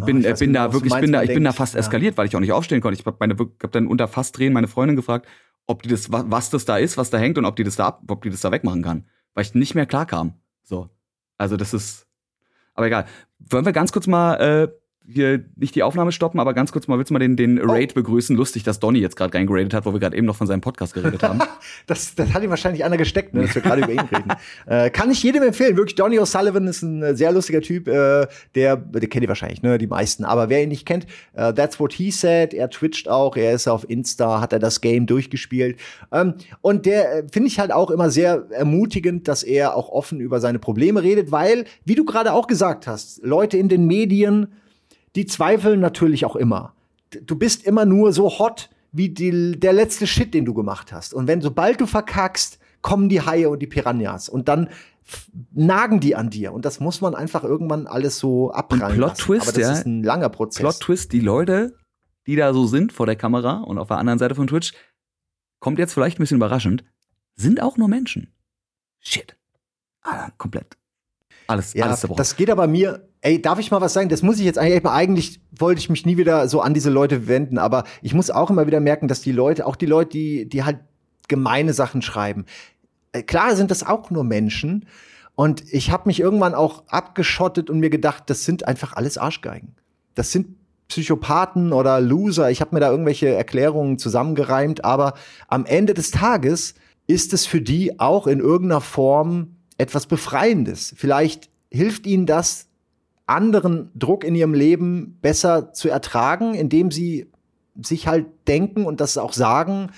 Und 0.00 0.06
bin, 0.06 0.26
oh, 0.26 0.34
bin 0.34 0.52
da 0.52 0.72
wirklich, 0.72 0.94
bin 0.94 1.12
da, 1.12 1.22
ich 1.22 1.32
bin 1.32 1.44
da 1.44 1.52
fast 1.52 1.74
ja. 1.74 1.80
eskaliert, 1.80 2.16
weil 2.16 2.26
ich 2.26 2.36
auch 2.36 2.40
nicht 2.40 2.52
aufstehen 2.52 2.80
konnte. 2.80 2.98
Ich 2.98 3.06
habe 3.06 3.16
meine, 3.20 3.36
hab 3.36 3.72
dann 3.72 3.86
unter 3.86 4.08
Fastdrehen 4.08 4.52
meine 4.52 4.68
Freundin 4.68 4.96
gefragt, 4.96 5.26
ob 5.66 5.82
die 5.82 5.88
das, 5.88 6.10
was 6.10 6.50
das 6.50 6.64
da 6.64 6.78
ist, 6.78 6.96
was 6.96 7.10
da 7.10 7.18
hängt 7.18 7.38
und 7.38 7.44
ob 7.44 7.56
die 7.56 7.64
das 7.64 7.76
da 7.76 7.86
ab, 7.86 8.02
ob 8.08 8.22
die 8.22 8.30
das 8.30 8.40
da 8.40 8.50
wegmachen 8.50 8.82
kann. 8.82 9.06
Weil 9.34 9.44
ich 9.44 9.54
nicht 9.54 9.74
mehr 9.74 9.86
klar 9.86 10.06
kam. 10.06 10.34
So. 10.62 10.88
Also 11.36 11.56
das 11.56 11.74
ist, 11.74 12.06
aber 12.74 12.86
egal. 12.86 13.06
Wollen 13.38 13.64
wir 13.64 13.72
ganz 13.72 13.92
kurz 13.92 14.06
mal 14.06 14.34
äh, 14.34 14.68
hier 15.10 15.44
nicht 15.56 15.74
die 15.74 15.82
Aufnahme 15.82 16.12
stoppen, 16.12 16.38
aber 16.38 16.52
ganz 16.52 16.70
kurz 16.70 16.86
mal, 16.86 16.98
willst 16.98 17.10
du 17.10 17.14
mal 17.14 17.18
den, 17.18 17.36
den 17.36 17.60
oh. 17.60 17.72
Raid 17.72 17.94
begrüßen? 17.94 18.36
Lustig, 18.36 18.62
dass 18.62 18.78
Donny 18.78 18.98
jetzt 18.98 19.16
gerade 19.16 19.32
reingeradet 19.34 19.72
hat, 19.72 19.86
wo 19.86 19.92
wir 19.92 20.00
gerade 20.00 20.16
eben 20.16 20.26
noch 20.26 20.36
von 20.36 20.46
seinem 20.46 20.60
Podcast 20.60 20.94
geredet 20.94 21.22
haben. 21.22 21.40
das, 21.86 22.14
das 22.14 22.32
hat 22.34 22.42
ihm 22.42 22.50
wahrscheinlich 22.50 22.84
einer 22.84 22.96
gesteckt, 22.96 23.32
ne, 23.32 23.42
dass 23.42 23.54
wir 23.54 23.62
gerade 23.62 23.82
über 23.82 23.92
ihn 23.92 24.00
reden. 24.00 24.28
Äh, 24.66 24.90
kann 24.90 25.10
ich 25.10 25.22
jedem 25.22 25.42
empfehlen. 25.42 25.76
Wirklich, 25.76 25.94
Donny 25.94 26.18
O'Sullivan 26.18 26.66
ist 26.68 26.82
ein 26.82 27.02
äh, 27.02 27.14
sehr 27.14 27.32
lustiger 27.32 27.60
Typ. 27.60 27.88
Äh, 27.88 28.26
der, 28.54 28.76
der 28.76 29.08
kennt 29.08 29.22
ihr 29.22 29.28
wahrscheinlich, 29.28 29.62
ne, 29.62 29.78
die 29.78 29.86
meisten. 29.86 30.24
Aber 30.24 30.48
wer 30.48 30.62
ihn 30.62 30.68
nicht 30.68 30.84
kennt, 30.84 31.06
uh, 31.36 31.52
that's 31.52 31.80
what 31.80 31.92
he 31.92 32.10
said. 32.10 32.52
Er 32.52 32.68
twitcht 32.68 33.08
auch, 33.08 33.36
er 33.36 33.54
ist 33.54 33.66
auf 33.66 33.88
Insta, 33.88 34.40
hat 34.40 34.52
er 34.52 34.58
das 34.58 34.80
Game 34.80 35.06
durchgespielt. 35.06 35.78
Ähm, 36.12 36.34
und 36.60 36.86
der 36.86 37.18
äh, 37.18 37.26
finde 37.32 37.48
ich 37.48 37.58
halt 37.58 37.72
auch 37.72 37.90
immer 37.90 38.10
sehr 38.10 38.46
ermutigend, 38.50 39.28
dass 39.28 39.42
er 39.42 39.74
auch 39.74 39.88
offen 39.88 40.20
über 40.20 40.40
seine 40.40 40.58
Probleme 40.58 41.02
redet, 41.02 41.30
weil, 41.30 41.64
wie 41.84 41.94
du 41.94 42.04
gerade 42.04 42.32
auch 42.32 42.46
gesagt 42.46 42.86
hast, 42.86 43.22
Leute 43.22 43.56
in 43.56 43.68
den 43.68 43.86
Medien 43.86 44.48
die 45.16 45.26
zweifeln 45.26 45.80
natürlich 45.80 46.24
auch 46.24 46.36
immer. 46.36 46.74
Du 47.22 47.36
bist 47.36 47.64
immer 47.64 47.84
nur 47.84 48.12
so 48.12 48.38
hot 48.38 48.70
wie 48.92 49.08
die, 49.08 49.58
der 49.58 49.72
letzte 49.72 50.06
Shit, 50.06 50.34
den 50.34 50.44
du 50.44 50.54
gemacht 50.54 50.92
hast. 50.92 51.14
Und 51.14 51.26
wenn 51.26 51.40
sobald 51.40 51.80
du 51.80 51.86
verkackst, 51.86 52.58
kommen 52.82 53.08
die 53.08 53.22
Haie 53.22 53.48
und 53.48 53.60
die 53.60 53.66
Piranhas 53.66 54.28
und 54.28 54.48
dann 54.48 54.68
nagen 55.52 56.00
die 56.00 56.14
an 56.16 56.30
dir 56.30 56.52
und 56.52 56.64
das 56.64 56.80
muss 56.80 57.00
man 57.00 57.14
einfach 57.14 57.42
irgendwann 57.44 57.86
alles 57.86 58.18
so 58.18 58.50
abprallen 58.50 58.96
Plot 58.96 59.16
Twist, 59.16 59.48
Aber 59.48 59.52
das 59.52 59.62
ja, 59.62 59.72
ist 59.72 59.86
ein 59.86 60.02
langer 60.02 60.28
Prozess. 60.28 60.60
Plot 60.60 60.80
Twist, 60.80 61.12
die 61.12 61.20
Leute, 61.20 61.74
die 62.26 62.36
da 62.36 62.52
so 62.52 62.66
sind 62.66 62.92
vor 62.92 63.06
der 63.06 63.16
Kamera 63.16 63.60
und 63.60 63.78
auf 63.78 63.88
der 63.88 63.98
anderen 63.98 64.18
Seite 64.18 64.34
von 64.34 64.46
Twitch, 64.46 64.72
kommt 65.60 65.78
jetzt 65.78 65.94
vielleicht 65.94 66.18
ein 66.18 66.22
bisschen 66.22 66.36
überraschend, 66.36 66.84
sind 67.36 67.62
auch 67.62 67.76
nur 67.76 67.88
Menschen. 67.88 68.32
Shit. 69.00 69.36
ah, 70.02 70.30
komplett. 70.36 70.76
Alles, 71.46 71.72
Ja, 71.72 71.86
alles 71.86 72.00
zerbrochen. 72.00 72.18
das 72.18 72.36
geht 72.36 72.50
aber 72.50 72.66
mir. 72.66 73.07
Ey, 73.20 73.42
darf 73.42 73.58
ich 73.58 73.70
mal 73.70 73.80
was 73.80 73.92
sagen? 73.92 74.08
Das 74.08 74.22
muss 74.22 74.38
ich 74.38 74.44
jetzt 74.44 74.58
eigentlich, 74.58 74.84
eigentlich 74.86 75.40
wollte 75.50 75.80
ich 75.80 75.90
mich 75.90 76.06
nie 76.06 76.16
wieder 76.16 76.48
so 76.48 76.60
an 76.60 76.74
diese 76.74 76.90
Leute 76.90 77.26
wenden, 77.26 77.58
aber 77.58 77.84
ich 78.00 78.14
muss 78.14 78.30
auch 78.30 78.50
immer 78.50 78.66
wieder 78.66 78.80
merken, 78.80 79.08
dass 79.08 79.20
die 79.20 79.32
Leute, 79.32 79.66
auch 79.66 79.76
die 79.76 79.86
Leute, 79.86 80.10
die, 80.10 80.48
die 80.48 80.62
halt 80.62 80.78
gemeine 81.26 81.72
Sachen 81.72 82.00
schreiben, 82.00 82.46
äh, 83.12 83.22
klar 83.22 83.56
sind 83.56 83.70
das 83.70 83.84
auch 83.84 84.10
nur 84.10 84.24
Menschen. 84.24 84.86
Und 85.34 85.62
ich 85.72 85.90
habe 85.90 86.08
mich 86.08 86.20
irgendwann 86.20 86.54
auch 86.54 86.84
abgeschottet 86.88 87.70
und 87.70 87.80
mir 87.80 87.90
gedacht, 87.90 88.24
das 88.26 88.44
sind 88.44 88.66
einfach 88.66 88.94
alles 88.94 89.18
Arschgeigen. 89.18 89.74
Das 90.14 90.32
sind 90.32 90.56
Psychopathen 90.88 91.72
oder 91.72 92.00
Loser. 92.00 92.50
Ich 92.50 92.60
habe 92.60 92.74
mir 92.74 92.80
da 92.80 92.90
irgendwelche 92.90 93.28
Erklärungen 93.28 93.98
zusammengereimt, 93.98 94.84
aber 94.84 95.14
am 95.46 95.64
Ende 95.66 95.94
des 95.94 96.10
Tages 96.10 96.74
ist 97.06 97.32
es 97.32 97.46
für 97.46 97.60
die 97.60 98.00
auch 98.00 98.26
in 98.26 98.40
irgendeiner 98.40 98.80
Form 98.80 99.56
etwas 99.76 100.06
Befreiendes. 100.06 100.94
Vielleicht 100.96 101.50
hilft 101.70 102.06
ihnen 102.06 102.26
das, 102.26 102.67
anderen 103.28 103.90
Druck 103.94 104.24
in 104.24 104.34
ihrem 104.34 104.54
Leben 104.54 105.18
besser 105.20 105.72
zu 105.72 105.88
ertragen, 105.88 106.54
indem 106.54 106.90
sie 106.90 107.30
sich 107.82 108.08
halt 108.08 108.26
denken 108.46 108.84
und 108.84 109.00
das 109.00 109.18
auch 109.18 109.32
sagen, 109.32 109.90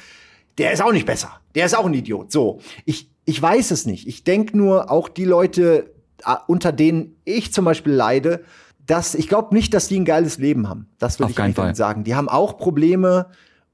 der 0.59 0.73
ist 0.73 0.82
auch 0.82 0.93
nicht 0.93 1.07
besser. 1.07 1.40
Der 1.55 1.66
ist 1.66 1.77
auch 1.77 1.86
ein 1.86 1.94
Idiot. 1.94 2.31
So, 2.31 2.61
ich, 2.85 3.11
ich 3.24 3.40
weiß 3.40 3.70
es 3.70 3.86
nicht. 3.86 4.07
Ich 4.07 4.24
denke 4.24 4.57
nur, 4.57 4.90
auch 4.90 5.09
die 5.09 5.24
Leute, 5.24 5.94
äh, 6.24 6.36
unter 6.47 6.73
denen 6.73 7.16
ich 7.24 7.52
zum 7.52 7.65
Beispiel 7.65 7.93
leide, 7.93 8.44
dass 8.86 9.15
ich 9.15 9.28
glaube 9.28 9.55
nicht, 9.55 9.73
dass 9.73 9.89
die 9.89 9.98
ein 9.98 10.05
geiles 10.05 10.39
Leben 10.39 10.69
haben. 10.69 10.89
Das 10.98 11.20
Auf 11.20 11.31
ich 11.31 11.39
einfach 11.39 11.65
Fall. 11.65 11.74
sagen. 11.74 12.05
Die 12.05 12.15
haben 12.15 12.28
auch 12.28 12.59
Probleme 12.59 13.27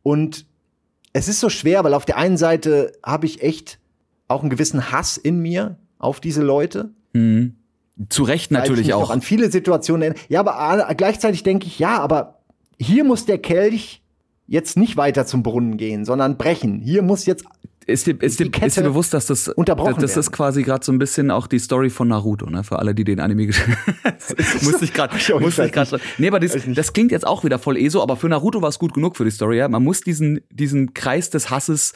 und 0.02 0.46
es 1.12 1.28
ist 1.28 1.40
so 1.40 1.48
schwer, 1.48 1.82
weil 1.82 1.94
auf 1.94 2.04
der 2.04 2.18
einen 2.18 2.36
Seite 2.36 2.92
habe 3.02 3.24
ich 3.24 3.42
echt 3.42 3.78
auch 4.28 4.42
einen 4.42 4.50
gewissen 4.50 4.92
Hass 4.92 5.16
in 5.16 5.40
mir 5.40 5.78
auf 5.98 6.20
diese 6.20 6.42
Leute. 6.42 6.90
Mhm. 7.14 7.56
Zu 8.08 8.24
Recht 8.24 8.50
natürlich 8.50 8.92
auch. 8.92 9.10
An 9.10 9.22
viele 9.22 9.50
Situationen. 9.50 10.14
Ja, 10.28 10.40
aber 10.40 10.90
äh, 10.90 10.94
gleichzeitig 10.94 11.42
denke 11.42 11.66
ich, 11.66 11.78
ja, 11.78 11.98
aber 11.98 12.40
hier 12.78 13.04
muss 13.04 13.24
der 13.24 13.38
Kelch 13.38 14.02
jetzt 14.46 14.76
nicht 14.76 14.96
weiter 14.96 15.26
zum 15.26 15.42
Brunnen 15.42 15.76
gehen, 15.76 16.04
sondern 16.04 16.36
brechen. 16.36 16.80
Hier 16.80 17.02
muss 17.02 17.26
jetzt 17.26 17.44
Ist 17.86 18.06
dir, 18.06 18.20
ist, 18.20 18.38
dir, 18.38 18.50
ist 18.62 18.76
dir 18.76 18.82
bewusst, 18.82 19.14
dass 19.14 19.26
das, 19.26 19.48
unterbrochen 19.48 19.94
das, 19.94 20.14
das 20.14 20.26
ist 20.26 20.32
quasi 20.32 20.62
gerade 20.62 20.84
so 20.84 20.92
ein 20.92 20.98
bisschen 20.98 21.30
auch 21.30 21.46
die 21.46 21.58
Story 21.58 21.88
von 21.88 22.08
Naruto, 22.08 22.50
ne? 22.50 22.64
Für 22.64 22.78
alle, 22.78 22.94
die 22.94 23.04
den 23.04 23.18
Anime 23.18 23.46
gespielt 23.46 23.78
Musste 24.62 24.84
ich 24.84 24.92
gerade, 24.92 25.16
musste 25.40 25.64
ich 25.66 25.72
gerade. 25.72 25.98
Nee, 26.18 26.28
aber 26.28 26.38
das, 26.38 26.56
das 26.66 26.92
klingt 26.92 27.12
jetzt 27.12 27.26
auch 27.26 27.44
wieder 27.44 27.58
voll 27.58 27.76
ESO, 27.76 28.02
aber 28.02 28.16
für 28.16 28.28
Naruto 28.28 28.60
war 28.60 28.68
es 28.68 28.78
gut 28.78 28.92
genug 28.92 29.16
für 29.16 29.24
die 29.24 29.30
Story, 29.30 29.58
ja? 29.58 29.68
Man 29.68 29.82
muss 29.82 30.00
diesen, 30.02 30.40
diesen 30.50 30.94
Kreis 30.94 31.30
des 31.30 31.50
Hasses 31.50 31.94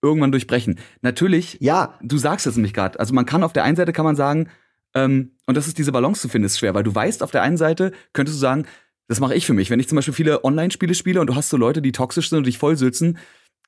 irgendwann 0.00 0.32
durchbrechen. 0.32 0.80
Natürlich, 1.02 1.58
Ja, 1.60 1.98
du 2.02 2.18
sagst 2.18 2.46
es 2.46 2.56
nämlich 2.56 2.74
gerade. 2.74 2.98
Also 2.98 3.14
man 3.14 3.26
kann 3.26 3.44
auf 3.44 3.52
der 3.52 3.64
einen 3.64 3.76
Seite 3.76 3.92
kann 3.92 4.04
man 4.04 4.16
sagen, 4.16 4.48
ähm, 4.94 5.32
und 5.46 5.56
das 5.56 5.66
ist 5.66 5.78
diese 5.78 5.92
Balance 5.92 6.20
zu 6.22 6.28
finden, 6.28 6.46
ist 6.46 6.58
schwer, 6.58 6.74
weil 6.74 6.82
du 6.82 6.94
weißt, 6.94 7.22
auf 7.22 7.30
der 7.30 7.42
einen 7.42 7.56
Seite 7.56 7.92
könntest 8.12 8.36
du 8.36 8.40
sagen, 8.40 8.66
das 9.08 9.20
mache 9.20 9.34
ich 9.34 9.46
für 9.46 9.52
mich. 9.52 9.70
Wenn 9.70 9.80
ich 9.80 9.88
zum 9.88 9.96
Beispiel 9.96 10.14
viele 10.14 10.44
Online-Spiele 10.44 10.94
spiele 10.94 11.20
und 11.20 11.26
du 11.26 11.34
hast 11.34 11.48
so 11.48 11.56
Leute, 11.56 11.82
die 11.82 11.92
toxisch 11.92 12.30
sind 12.30 12.38
und 12.38 12.46
dich 12.46 12.58
vollsülzen, 12.58 13.18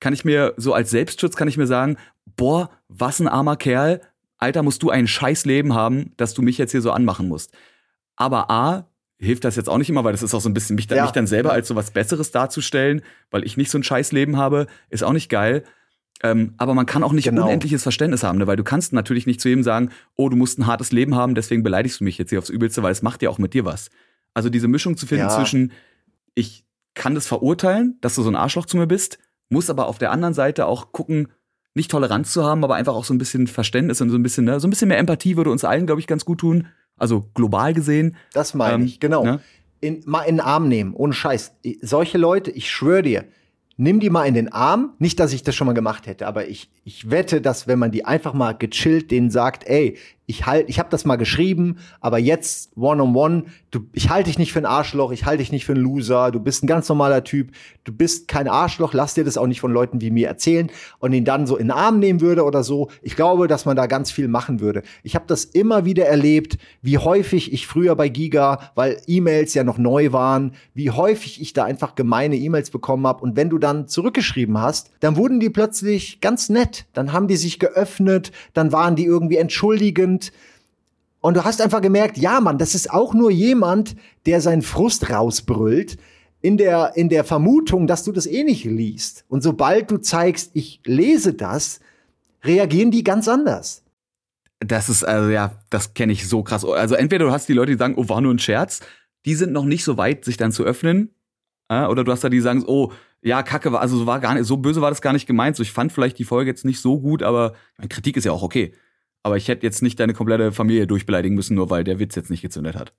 kann 0.00 0.12
ich 0.12 0.24
mir 0.24 0.54
so 0.56 0.72
als 0.74 0.90
Selbstschutz 0.90 1.36
kann 1.36 1.48
ich 1.48 1.56
mir 1.56 1.66
sagen, 1.66 1.96
boah, 2.36 2.70
was 2.88 3.20
ein 3.20 3.28
armer 3.28 3.56
Kerl, 3.56 4.00
Alter, 4.38 4.62
musst 4.62 4.82
du 4.82 4.90
ein 4.90 5.06
scheiß 5.06 5.44
Leben 5.44 5.74
haben, 5.74 6.12
dass 6.16 6.34
du 6.34 6.42
mich 6.42 6.58
jetzt 6.58 6.72
hier 6.72 6.82
so 6.82 6.90
anmachen 6.90 7.28
musst. 7.28 7.52
Aber 8.16 8.50
A, 8.50 8.88
hilft 9.18 9.44
das 9.44 9.56
jetzt 9.56 9.68
auch 9.68 9.78
nicht 9.78 9.88
immer, 9.88 10.04
weil 10.04 10.12
das 10.12 10.22
ist 10.22 10.34
auch 10.34 10.40
so 10.40 10.48
ein 10.48 10.54
bisschen, 10.54 10.76
mich 10.76 10.86
dann, 10.86 10.98
Ja. 10.98 11.04
mich 11.04 11.12
dann 11.12 11.26
selber 11.26 11.52
als 11.52 11.68
so 11.68 11.76
was 11.76 11.90
Besseres 11.92 12.30
darzustellen, 12.30 13.02
weil 13.30 13.44
ich 13.44 13.56
nicht 13.56 13.70
so 13.70 13.78
ein 13.78 13.82
scheiß 13.82 14.12
Leben 14.12 14.36
habe, 14.36 14.66
ist 14.90 15.02
auch 15.04 15.12
nicht 15.12 15.28
geil. 15.28 15.64
Ähm, 16.24 16.54
aber 16.56 16.72
man 16.74 16.86
kann 16.86 17.02
auch 17.04 17.12
nicht 17.12 17.26
Genau. 17.26 17.44
unendliches 17.44 17.82
Verständnis 17.82 18.22
haben, 18.24 18.38
ne? 18.38 18.46
weil 18.46 18.56
du 18.56 18.64
kannst 18.64 18.92
natürlich 18.94 19.26
nicht 19.26 19.40
zu 19.40 19.48
jedem 19.50 19.62
sagen, 19.62 19.90
oh, 20.16 20.28
du 20.30 20.36
musst 20.36 20.58
ein 20.58 20.66
hartes 20.66 20.90
Leben 20.90 21.14
haben, 21.14 21.34
deswegen 21.34 21.62
beleidigst 21.62 22.00
du 22.00 22.04
mich 22.04 22.16
jetzt 22.18 22.30
hier 22.30 22.38
aufs 22.38 22.48
Übelste, 22.48 22.82
weil 22.82 22.92
es 22.92 23.02
macht 23.02 23.20
ja 23.22 23.28
auch 23.28 23.38
mit 23.38 23.52
dir 23.54 23.64
was. 23.66 23.90
Also 24.32 24.48
diese 24.48 24.66
Mischung 24.66 24.96
zu 24.96 25.06
finden 25.06 25.26
Ja. 25.26 25.36
zwischen, 25.36 25.72
ich 26.34 26.64
kann 26.94 27.14
das 27.14 27.26
verurteilen, 27.26 27.98
dass 28.00 28.14
du 28.14 28.22
so 28.22 28.30
ein 28.30 28.36
Arschloch 28.36 28.66
zu 28.66 28.76
mir 28.78 28.86
bist, 28.86 29.18
muss 29.50 29.68
aber 29.68 29.86
auf 29.86 29.98
der 29.98 30.10
anderen 30.12 30.32
Seite 30.34 30.66
auch 30.66 30.92
gucken, 30.92 31.28
nicht 31.74 31.90
Toleranz 31.90 32.32
zu 32.32 32.42
haben, 32.44 32.64
aber 32.64 32.76
einfach 32.76 32.94
auch 32.94 33.04
so 33.04 33.12
ein 33.12 33.18
bisschen 33.18 33.46
Verständnis 33.46 34.00
und 34.00 34.08
so 34.08 34.16
ein 34.16 34.22
bisschen, 34.22 34.46
ne, 34.46 34.60
so 34.60 34.66
ein 34.66 34.70
bisschen 34.70 34.88
mehr 34.88 34.98
Empathie 34.98 35.36
würde 35.36 35.50
uns 35.50 35.64
allen, 35.64 35.86
glaube 35.86 36.00
ich, 36.00 36.06
ganz 36.06 36.24
gut 36.24 36.38
tun. 36.38 36.68
Also 36.96 37.28
global 37.34 37.74
gesehen. 37.74 38.16
das 38.32 38.54
meine 38.54 38.76
Ähm, 38.76 38.84
ich, 38.84 38.98
genau. 39.00 39.24
ne? 39.24 39.40
In, 39.80 40.02
mal 40.06 40.22
in 40.22 40.36
den 40.36 40.40
Arm 40.40 40.68
nehmen, 40.68 40.94
ohne 40.94 41.12
Scheiß. 41.12 41.52
Solche 41.82 42.16
Leute, 42.16 42.50
ich 42.52 42.70
schwöre 42.70 43.02
dir, 43.02 43.24
nimm 43.76 44.00
die 44.00 44.10
mal 44.10 44.24
in 44.24 44.34
den 44.34 44.52
Arm. 44.52 44.94
Nicht, 44.98 45.20
dass 45.20 45.32
ich 45.32 45.42
das 45.42 45.54
schon 45.54 45.66
mal 45.66 45.72
gemacht 45.72 46.06
hätte, 46.06 46.26
aber 46.26 46.48
ich, 46.48 46.70
ich 46.84 47.10
wette, 47.10 47.40
dass 47.40 47.66
wenn 47.66 47.78
man 47.78 47.90
die 47.90 48.04
einfach 48.04 48.34
mal 48.34 48.52
gechillt 48.52 49.10
denen 49.10 49.30
sagt, 49.30 49.66
ey, 49.66 49.96
ich 50.26 50.46
halt, 50.46 50.68
ich 50.68 50.78
habe 50.78 50.88
das 50.88 51.04
mal 51.04 51.16
geschrieben, 51.16 51.76
aber 52.00 52.18
jetzt 52.18 52.70
one 52.76 53.02
on 53.02 53.14
one, 53.14 53.44
du, 53.70 53.80
ich 53.92 54.08
halte 54.08 54.30
dich 54.30 54.38
nicht 54.38 54.52
für 54.52 54.58
ein 54.58 54.66
Arschloch, 54.66 55.12
ich 55.12 55.26
halte 55.26 55.42
dich 55.42 55.52
nicht 55.52 55.66
für 55.66 55.74
ein 55.74 55.78
Loser, 55.78 56.30
du 56.30 56.40
bist 56.40 56.64
ein 56.64 56.66
ganz 56.66 56.88
normaler 56.88 57.24
Typ, 57.24 57.50
du 57.84 57.92
bist 57.92 58.26
kein 58.26 58.48
Arschloch, 58.48 58.94
lass 58.94 59.14
dir 59.14 59.24
das 59.24 59.36
auch 59.36 59.46
nicht 59.46 59.60
von 59.60 59.72
Leuten 59.72 60.00
wie 60.00 60.10
mir 60.10 60.28
erzählen 60.28 60.70
und 60.98 61.12
ihn 61.12 61.26
dann 61.26 61.46
so 61.46 61.56
in 61.56 61.66
den 61.66 61.72
Arm 61.72 61.98
nehmen 61.98 62.22
würde 62.22 62.44
oder 62.44 62.62
so. 62.62 62.88
Ich 63.02 63.16
glaube, 63.16 63.48
dass 63.48 63.66
man 63.66 63.76
da 63.76 63.86
ganz 63.86 64.10
viel 64.10 64.28
machen 64.28 64.60
würde. 64.60 64.82
Ich 65.02 65.14
habe 65.14 65.26
das 65.28 65.44
immer 65.44 65.84
wieder 65.84 66.06
erlebt, 66.06 66.56
wie 66.80 66.96
häufig 66.96 67.52
ich 67.52 67.66
früher 67.66 67.94
bei 67.94 68.08
Giga, 68.08 68.70
weil 68.74 69.02
E-Mails 69.06 69.52
ja 69.52 69.62
noch 69.62 69.76
neu 69.76 70.12
waren, 70.12 70.52
wie 70.72 70.90
häufig 70.90 71.40
ich 71.40 71.52
da 71.52 71.64
einfach 71.64 71.96
gemeine 71.96 72.36
E-Mails 72.36 72.70
bekommen 72.70 73.06
habe 73.06 73.22
und 73.22 73.36
wenn 73.36 73.50
du 73.50 73.58
dann 73.58 73.88
zurückgeschrieben 73.88 74.58
hast, 74.58 74.90
dann 75.00 75.16
wurden 75.16 75.38
die 75.38 75.50
plötzlich 75.50 76.20
ganz 76.20 76.48
nett, 76.48 76.86
dann 76.94 77.12
haben 77.12 77.28
die 77.28 77.36
sich 77.36 77.58
geöffnet, 77.58 78.32
dann 78.54 78.72
waren 78.72 78.96
die 78.96 79.04
irgendwie 79.04 79.36
entschuldigend 79.36 80.13
und 81.20 81.36
du 81.36 81.44
hast 81.44 81.62
einfach 81.62 81.80
gemerkt, 81.80 82.18
ja, 82.18 82.40
Mann, 82.40 82.58
das 82.58 82.74
ist 82.74 82.90
auch 82.90 83.14
nur 83.14 83.30
jemand, 83.30 83.96
der 84.26 84.40
seinen 84.40 84.62
Frust 84.62 85.08
rausbrüllt, 85.10 85.96
in 86.42 86.58
der, 86.58 86.92
in 86.96 87.08
der 87.08 87.24
Vermutung, 87.24 87.86
dass 87.86 88.04
du 88.04 88.12
das 88.12 88.26
eh 88.26 88.44
nicht 88.44 88.66
liest. 88.66 89.24
Und 89.28 89.42
sobald 89.42 89.90
du 89.90 89.96
zeigst, 89.96 90.50
ich 90.52 90.82
lese 90.84 91.32
das, 91.32 91.80
reagieren 92.42 92.90
die 92.90 93.02
ganz 93.02 93.28
anders. 93.28 93.82
Das 94.60 94.90
ist, 94.90 95.04
also 95.04 95.30
ja, 95.30 95.58
das 95.70 95.94
kenne 95.94 96.12
ich 96.12 96.28
so 96.28 96.42
krass. 96.42 96.62
Also 96.66 96.94
entweder 96.94 97.24
du 97.24 97.32
hast 97.32 97.48
die 97.48 97.54
Leute, 97.54 97.72
die 97.72 97.78
sagen, 97.78 97.94
oh, 97.96 98.10
war 98.10 98.20
nur 98.20 98.34
ein 98.34 98.38
Scherz, 98.38 98.80
die 99.24 99.34
sind 99.34 99.52
noch 99.52 99.64
nicht 99.64 99.84
so 99.84 99.96
weit, 99.96 100.26
sich 100.26 100.36
dann 100.36 100.52
zu 100.52 100.64
öffnen. 100.64 101.14
Äh, 101.70 101.86
oder 101.86 102.04
du 102.04 102.12
hast 102.12 102.22
da 102.22 102.28
die, 102.28 102.36
die 102.36 102.42
sagen, 102.42 102.62
oh, 102.66 102.92
ja, 103.22 103.42
Kacke 103.42 103.72
war, 103.72 103.80
also 103.80 103.96
so 103.96 104.06
war 104.06 104.20
gar 104.20 104.34
nicht, 104.34 104.44
so 104.44 104.58
böse 104.58 104.82
war 104.82 104.90
das 104.90 105.00
gar 105.00 105.14
nicht 105.14 105.26
gemeint. 105.26 105.56
So, 105.56 105.62
ich 105.62 105.72
fand 105.72 105.92
vielleicht 105.92 106.18
die 106.18 106.24
Folge 106.24 106.50
jetzt 106.50 106.66
nicht 106.66 106.80
so 106.80 107.00
gut, 107.00 107.22
aber 107.22 107.54
meine, 107.78 107.88
Kritik 107.88 108.18
ist 108.18 108.24
ja 108.24 108.32
auch 108.32 108.42
okay. 108.42 108.74
Aber 109.24 109.36
ich 109.36 109.48
hätte 109.48 109.66
jetzt 109.66 109.82
nicht 109.82 109.98
deine 109.98 110.12
komplette 110.12 110.52
Familie 110.52 110.86
durchbeleidigen 110.86 111.34
müssen, 111.34 111.56
nur 111.56 111.70
weil 111.70 111.82
der 111.82 111.98
Witz 111.98 112.14
jetzt 112.14 112.30
nicht 112.30 112.42
gezündet 112.42 112.76
hat. 112.76 112.92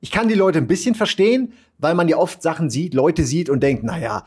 Ich 0.00 0.10
kann 0.10 0.28
die 0.28 0.34
Leute 0.34 0.58
ein 0.58 0.68
bisschen 0.68 0.94
verstehen, 0.94 1.52
weil 1.78 1.94
man 1.94 2.08
ja 2.08 2.16
oft 2.16 2.40
Sachen 2.40 2.70
sieht, 2.70 2.94
Leute 2.94 3.24
sieht 3.24 3.50
und 3.50 3.62
denkt, 3.62 3.84
naja, 3.84 4.24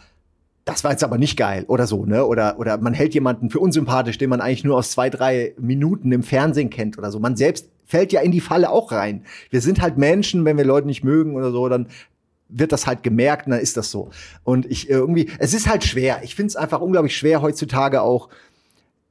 das 0.65 0.83
war 0.83 0.91
jetzt 0.91 1.03
aber 1.03 1.17
nicht 1.17 1.37
geil 1.37 1.63
oder 1.67 1.87
so, 1.87 2.05
ne? 2.05 2.25
Oder, 2.25 2.59
oder 2.59 2.77
man 2.77 2.93
hält 2.93 3.13
jemanden 3.13 3.49
für 3.49 3.59
unsympathisch, 3.59 4.17
den 4.17 4.29
man 4.29 4.41
eigentlich 4.41 4.63
nur 4.63 4.77
aus 4.77 4.91
zwei, 4.91 5.09
drei 5.09 5.53
Minuten 5.57 6.11
im 6.11 6.23
Fernsehen 6.23 6.69
kennt 6.69 6.97
oder 6.97 7.11
so. 7.11 7.19
Man 7.19 7.35
selbst 7.35 7.69
fällt 7.85 8.11
ja 8.11 8.21
in 8.21 8.31
die 8.31 8.41
Falle 8.41 8.69
auch 8.69 8.91
rein. 8.91 9.23
Wir 9.49 9.61
sind 9.61 9.81
halt 9.81 9.97
Menschen, 9.97 10.43
wenn 10.43 10.57
wir 10.57 10.65
Leute 10.65 10.87
nicht 10.87 11.03
mögen 11.03 11.35
oder 11.35 11.51
so, 11.51 11.69
dann 11.69 11.87
wird 12.49 12.71
das 12.71 12.87
halt 12.87 13.03
gemerkt, 13.03 13.47
und 13.47 13.51
dann 13.51 13.61
ist 13.61 13.77
das 13.77 13.91
so. 13.91 14.09
Und 14.43 14.65
ich 14.65 14.89
äh, 14.89 14.93
irgendwie, 14.93 15.29
es 15.39 15.53
ist 15.53 15.69
halt 15.69 15.83
schwer. 15.83 16.21
Ich 16.23 16.35
finde 16.35 16.47
es 16.47 16.55
einfach 16.55 16.81
unglaublich 16.81 17.15
schwer, 17.15 17.41
heutzutage 17.41 18.01
auch 18.01 18.29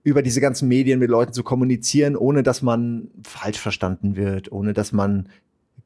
über 0.04 0.22
diese 0.22 0.40
ganzen 0.40 0.68
Medien 0.68 1.00
mit 1.00 1.10
Leuten 1.10 1.32
zu 1.32 1.42
kommunizieren, 1.42 2.14
ohne 2.14 2.42
dass 2.42 2.62
man 2.62 3.08
falsch 3.26 3.58
verstanden 3.58 4.16
wird, 4.16 4.52
ohne 4.52 4.74
dass 4.74 4.92
man 4.92 5.28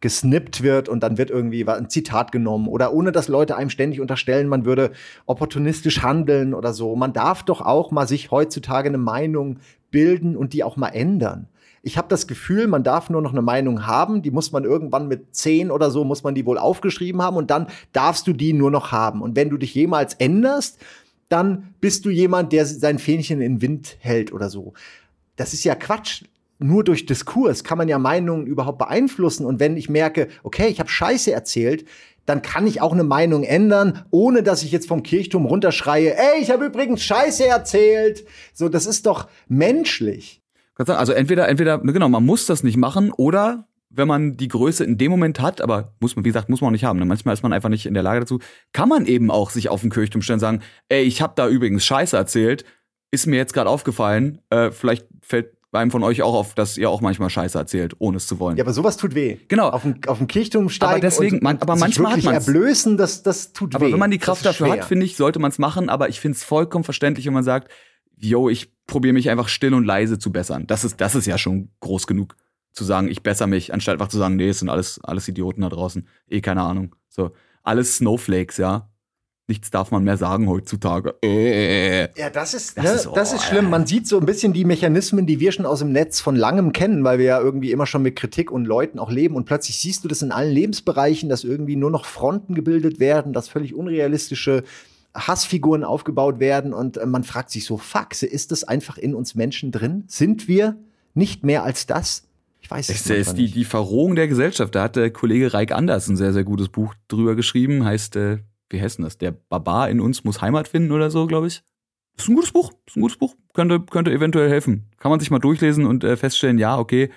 gesnippt 0.01 0.62
wird 0.62 0.89
und 0.89 1.03
dann 1.03 1.19
wird 1.19 1.31
irgendwie 1.31 1.66
ein 1.66 1.89
Zitat 1.89 2.31
genommen 2.31 2.69
oder 2.69 2.93
ohne 2.93 3.11
dass 3.11 3.28
Leute 3.28 3.57
einem 3.57 3.70
ständig 3.70 4.01
unterstellen, 4.01 4.49
man 4.49 4.65
würde 4.65 4.93
opportunistisch 5.27 6.03
handeln 6.03 6.55
oder 6.55 6.73
so. 6.73 6.95
Man 6.95 7.12
darf 7.12 7.43
doch 7.43 7.61
auch 7.61 7.90
mal 7.90 8.07
sich 8.07 8.31
heutzutage 8.31 8.89
eine 8.89 8.99
Meinung 8.99 9.59
bilden 9.90 10.36
und 10.36 10.53
die 10.53 10.62
auch 10.62 10.77
mal 10.77 10.89
ändern. 10.89 11.49
Ich 11.82 11.97
habe 11.97 12.09
das 12.09 12.27
Gefühl, 12.27 12.66
man 12.66 12.82
darf 12.82 13.09
nur 13.09 13.23
noch 13.23 13.32
eine 13.32 13.43
Meinung 13.43 13.86
haben, 13.86 14.23
die 14.23 14.31
muss 14.31 14.53
man 14.53 14.65
irgendwann 14.65 15.09
mit 15.09 15.35
zehn 15.35 15.70
oder 15.70 15.90
so, 15.90 16.05
muss 16.05 16.23
man 16.23 16.35
die 16.35 16.45
wohl 16.45 16.59
aufgeschrieben 16.59 17.23
haben 17.23 17.36
und 17.36 17.51
dann 17.51 17.69
darfst 17.93 18.27
du 18.27 18.32
die 18.32 18.53
nur 18.53 18.70
noch 18.70 18.93
haben. 18.93 19.23
Und 19.23 19.36
wenn 19.36 19.49
du 19.49 19.57
dich 19.57 19.74
jemals 19.74 20.15
änderst, 20.15 20.78
dann 21.28 21.74
bist 21.80 22.05
du 22.05 22.10
jemand, 22.10 22.52
der 22.52 22.66
sein 22.66 22.98
Fähnchen 22.98 23.40
in 23.40 23.55
den 23.55 23.62
Wind 23.62 23.96
hält 24.00 24.32
oder 24.32 24.48
so. 24.48 24.72
Das 25.36 25.55
ist 25.55 25.64
ja 25.64 25.74
Quatsch 25.74 26.22
nur 26.59 26.84
durch 26.84 27.06
Diskurs 27.06 27.64
kann 27.64 27.78
man 27.78 27.88
ja 27.88 27.98
Meinungen 27.98 28.46
überhaupt 28.46 28.78
beeinflussen. 28.78 29.46
Und 29.46 29.60
wenn 29.60 29.76
ich 29.76 29.88
merke, 29.88 30.28
okay, 30.42 30.68
ich 30.68 30.80
habe 30.80 30.88
Scheiße 30.88 31.30
erzählt, 31.32 31.84
dann 32.26 32.42
kann 32.42 32.66
ich 32.66 32.82
auch 32.82 32.92
eine 32.92 33.05
Meinung 33.05 33.42
ändern, 33.42 34.05
ohne 34.10 34.42
dass 34.42 34.62
ich 34.62 34.72
jetzt 34.72 34.88
vom 34.88 35.02
Kirchturm 35.02 35.46
runterschreie, 35.46 36.14
ey, 36.14 36.42
ich 36.42 36.50
habe 36.50 36.66
übrigens 36.66 37.02
Scheiße 37.02 37.46
erzählt. 37.46 38.24
So, 38.52 38.68
das 38.68 38.86
ist 38.86 39.06
doch 39.06 39.28
menschlich. 39.48 40.42
Also 40.76 41.12
entweder, 41.12 41.48
entweder, 41.48 41.78
genau, 41.78 42.09
man 42.09 42.24
muss 42.24 42.46
das 42.46 42.62
nicht 42.62 42.76
machen 42.76 43.12
oder 43.12 43.68
wenn 43.90 44.06
man 44.09 44.36
die 44.36 44.48
Größe 44.48 44.85
in 44.85 44.98
dem 44.98 45.10
Moment 45.10 45.40
hat, 45.40 45.60
aber 45.60 45.94
muss 46.01 46.15
man, 46.15 46.24
wie 46.24 46.28
gesagt, 46.28 46.48
muss 46.48 46.60
man 46.60 46.69
auch 46.69 46.73
nicht 46.73 46.85
haben. 46.85 46.98
Ne? 46.98 47.05
Manchmal 47.06 47.32
ist 47.35 47.43
man 47.43 47.52
einfach 47.52 47.69
nicht 47.70 47.86
in 47.86 47.94
der 47.94 48.02
Lage 48.02 48.20
dazu, 48.20 48.39
kann 48.73 48.89
man 48.89 49.06
eben 49.06 49.31
auch 49.31 49.51
sich 49.51 49.69
auf 49.70 49.81
den 49.81 49.90
Kirchturm 49.90 50.23
stellen 50.23 50.36
und 50.36 50.40
sagen, 50.40 50.60
ey, 50.89 51.02
ich 51.02 51.23
habe 51.23 51.32
da 51.36 51.48
übrigens 51.48 51.85
Scheiße 51.86 52.16
erzählt, 52.16 52.65
ist 53.10 53.27
mir 53.27 53.36
jetzt 53.36 53.55
gerade 53.55 53.70
aufgefallen, 53.70 54.40
äh, 54.51 54.70
vielleicht 54.70 55.06
fällt, 55.23 55.55
einem 55.73 55.90
von 55.90 56.02
euch 56.02 56.23
auch 56.23 56.32
auf, 56.35 56.55
dass 56.55 56.78
ihr 56.78 56.89
auch 56.89 57.02
manchmal 57.02 57.28
Scheiße 57.28 57.59
erzählt, 57.59 57.94
ohne 57.98 58.16
es 58.16 58.27
zu 58.27 58.39
wollen. 58.40 58.56
Ja, 58.56 58.65
aber 58.65 58.73
sowas 58.73 58.97
tut 58.97 59.15
weh. 59.15 59.36
Genau. 59.48 59.69
Auf 59.69 59.82
dem, 59.82 59.97
auf 60.06 60.16
dem 60.19 60.27
Kirchturm 60.27 60.70
steigen 60.70 60.93
Aber 60.93 61.01
deswegen, 61.01 61.40
man- 61.43 61.59
aber 61.60 61.74
sich 61.74 61.81
manchmal 61.81 62.12
hat 62.16 62.24
man's. 62.24 62.47
erblößen, 62.48 62.97
das, 62.97 63.23
das 63.23 63.52
tut 63.52 63.74
Aber 63.74 63.86
weh. 63.86 63.93
wenn 63.93 63.98
man 63.98 64.10
die 64.10 64.19
Kraft 64.19 64.47
dafür 64.47 64.66
schwer. 64.69 64.81
hat, 64.81 64.89
finde 64.89 65.05
ich, 65.05 65.16
sollte 65.16 65.39
man 65.39 65.51
es 65.51 65.59
machen. 65.59 65.89
Aber 65.90 66.09
ich 66.09 66.20
finde 66.20 66.36
es 66.36 66.43
vollkommen 66.44 66.85
verständlich, 66.85 67.27
wenn 67.27 67.35
man 67.35 67.44
sagt, 67.44 67.70
yo, 68.16 68.48
ich 68.48 68.73
probiere 68.86 69.12
mich 69.12 69.28
einfach 69.28 69.48
still 69.48 69.74
und 69.74 69.85
leise 69.85 70.19
zu 70.19 70.32
bessern. 70.32 70.66
Das 70.66 70.85
ist, 70.85 71.01
das 71.02 71.15
ist 71.15 71.27
ja 71.27 71.36
schon 71.36 71.69
groß 71.81 72.06
genug, 72.06 72.35
zu 72.73 72.85
sagen, 72.85 73.09
ich 73.09 73.23
bessere 73.23 73.49
mich, 73.49 73.73
anstatt 73.74 73.95
einfach 73.95 74.09
zu 74.09 74.19
sagen, 74.19 74.36
nee, 74.36 74.49
es 74.49 74.61
sind 74.61 74.69
alles, 74.69 75.01
alles 75.03 75.27
Idioten 75.28 75.62
da 75.62 75.69
draußen. 75.69 76.07
Eh, 76.28 76.40
keine 76.40 76.62
Ahnung. 76.62 76.95
So, 77.09 77.32
alles 77.62 77.97
Snowflakes, 77.97 78.57
ja. 78.59 78.89
Nichts 79.51 79.70
darf 79.70 79.90
man 79.90 80.05
mehr 80.05 80.19
sagen 80.19 80.47
heutzutage. 80.47 81.15
Äh. 81.24 82.09
Ja, 82.20 82.28
das 82.28 82.53
ist, 82.53 82.77
Das 82.77 82.85
ne, 82.85 82.90
ist- 82.93 83.09
das 83.15 83.32
oh, 83.32 83.36
ist 83.36 83.45
schlimm. 83.45 83.70
Man 83.70 83.86
sieht 83.86 84.07
so 84.07 84.19
ein 84.20 84.27
bisschen 84.27 84.53
die 84.53 84.66
Mechanismen, 84.66 85.24
die 85.27 85.40
wir 85.40 85.53
schon 85.53 85.65
aus 85.65 85.78
dem 85.78 85.90
Netz 85.90 86.20
von 86.20 86.36
langem 86.36 86.73
kennen, 86.74 87.03
weil 87.03 87.19
wir 87.19 87.24
ja 87.24 87.40
irgendwie 87.40 87.73
immer 87.73 87.86
schon 87.86 88.03
mit 88.03 88.15
Kritik 88.15 88.51
und 88.51 88.66
Leuten 88.66 88.99
auch 88.99 89.11
leben. 89.11 89.36
Und 89.36 89.47
plötzlich 89.47 89.78
siehst 89.78 90.05
du 90.05 90.09
das 90.09 90.20
in 90.20 90.32
allen 90.32 90.53
Lebensbereichen, 90.53 91.31
dass 91.31 91.45
irgendwie 91.45 91.77
nur 91.77 91.90
noch 91.90 92.05
Fronten 92.05 92.55
gebildet 92.55 93.01
werden, 93.01 93.32
dass 93.32 93.49
völlig 93.49 93.74
unrealistische 93.74 94.65
Hassfiguren 95.15 95.82
aufgebaut 95.82 96.40
werden. 96.40 96.74
Und 96.74 96.99
äh, 96.99 97.07
man 97.07 97.24
fragt 97.24 97.51
sich 97.51 97.65
so, 97.65 97.78
fuck, 97.78 98.20
ist 98.23 98.53
das 98.53 98.65
einfach 98.65 98.99
in 98.99 99.15
uns 99.15 99.35
Menschen 99.35 99.73
drin? 99.73 100.05
Sind 100.09 100.47
wir 100.47 100.77
nicht 101.15 101.43
mehr 101.45 101.62
als 101.65 101.86
das? 101.86 102.27
Ich 102.69 102.70
weiß 102.70 102.89
es 102.90 102.95
Es 102.97 103.01
ist 103.03 103.09
manchmal 103.11 103.35
die, 103.36 103.43
nicht. 103.43 103.55
die 103.57 103.65
Verrohung 103.65 104.15
der 104.15 104.28
Gesellschaft. 104.28 104.74
Da 104.74 104.82
hat 104.82 104.97
der 104.97 105.11
Kollege 105.11 105.55
Reik 105.55 105.73
Anders 105.73 106.09
ein 106.09 106.16
sehr, 106.16 106.32
sehr 106.32 106.45
gutes 106.45 106.69
Buch 106.69 106.95
drüber 107.09 107.35
geschrieben. 107.35 107.85
Heißt, 107.85 108.16
äh, 108.16 108.39
wie 108.70 108.81
heißt 108.82 108.99
denn 108.99 109.05
das? 109.05 109.16
Der 109.19 109.31
Barbar 109.32 109.89
in 109.90 110.01
uns 110.01 110.24
muss 110.24 110.43
Heimat 110.43 110.69
finden 110.69 110.93
oder 110.93 111.11
so, 111.11 111.27
glaube 111.27 111.47
ich. 111.47 111.62
Ist 112.19 112.28
ein 112.28 112.35
gutes 112.35 112.51
Buch. 112.53 112.73
Ist 112.86 112.97
ein 112.97 113.01
gutes 113.01 113.16
Buch. 113.16 113.35
Könnte, 113.55 113.81
könnte 113.81 114.12
eventuell 114.12 114.51
helfen. 114.51 114.90
Kann 114.99 115.11
man 115.11 115.20
sich 115.20 115.31
mal 115.31 115.39
durchlesen 115.39 115.86
und 115.86 116.05
äh, 116.05 116.16
feststellen, 116.16 116.59
ja, 116.59 116.78
okay, 116.78 117.11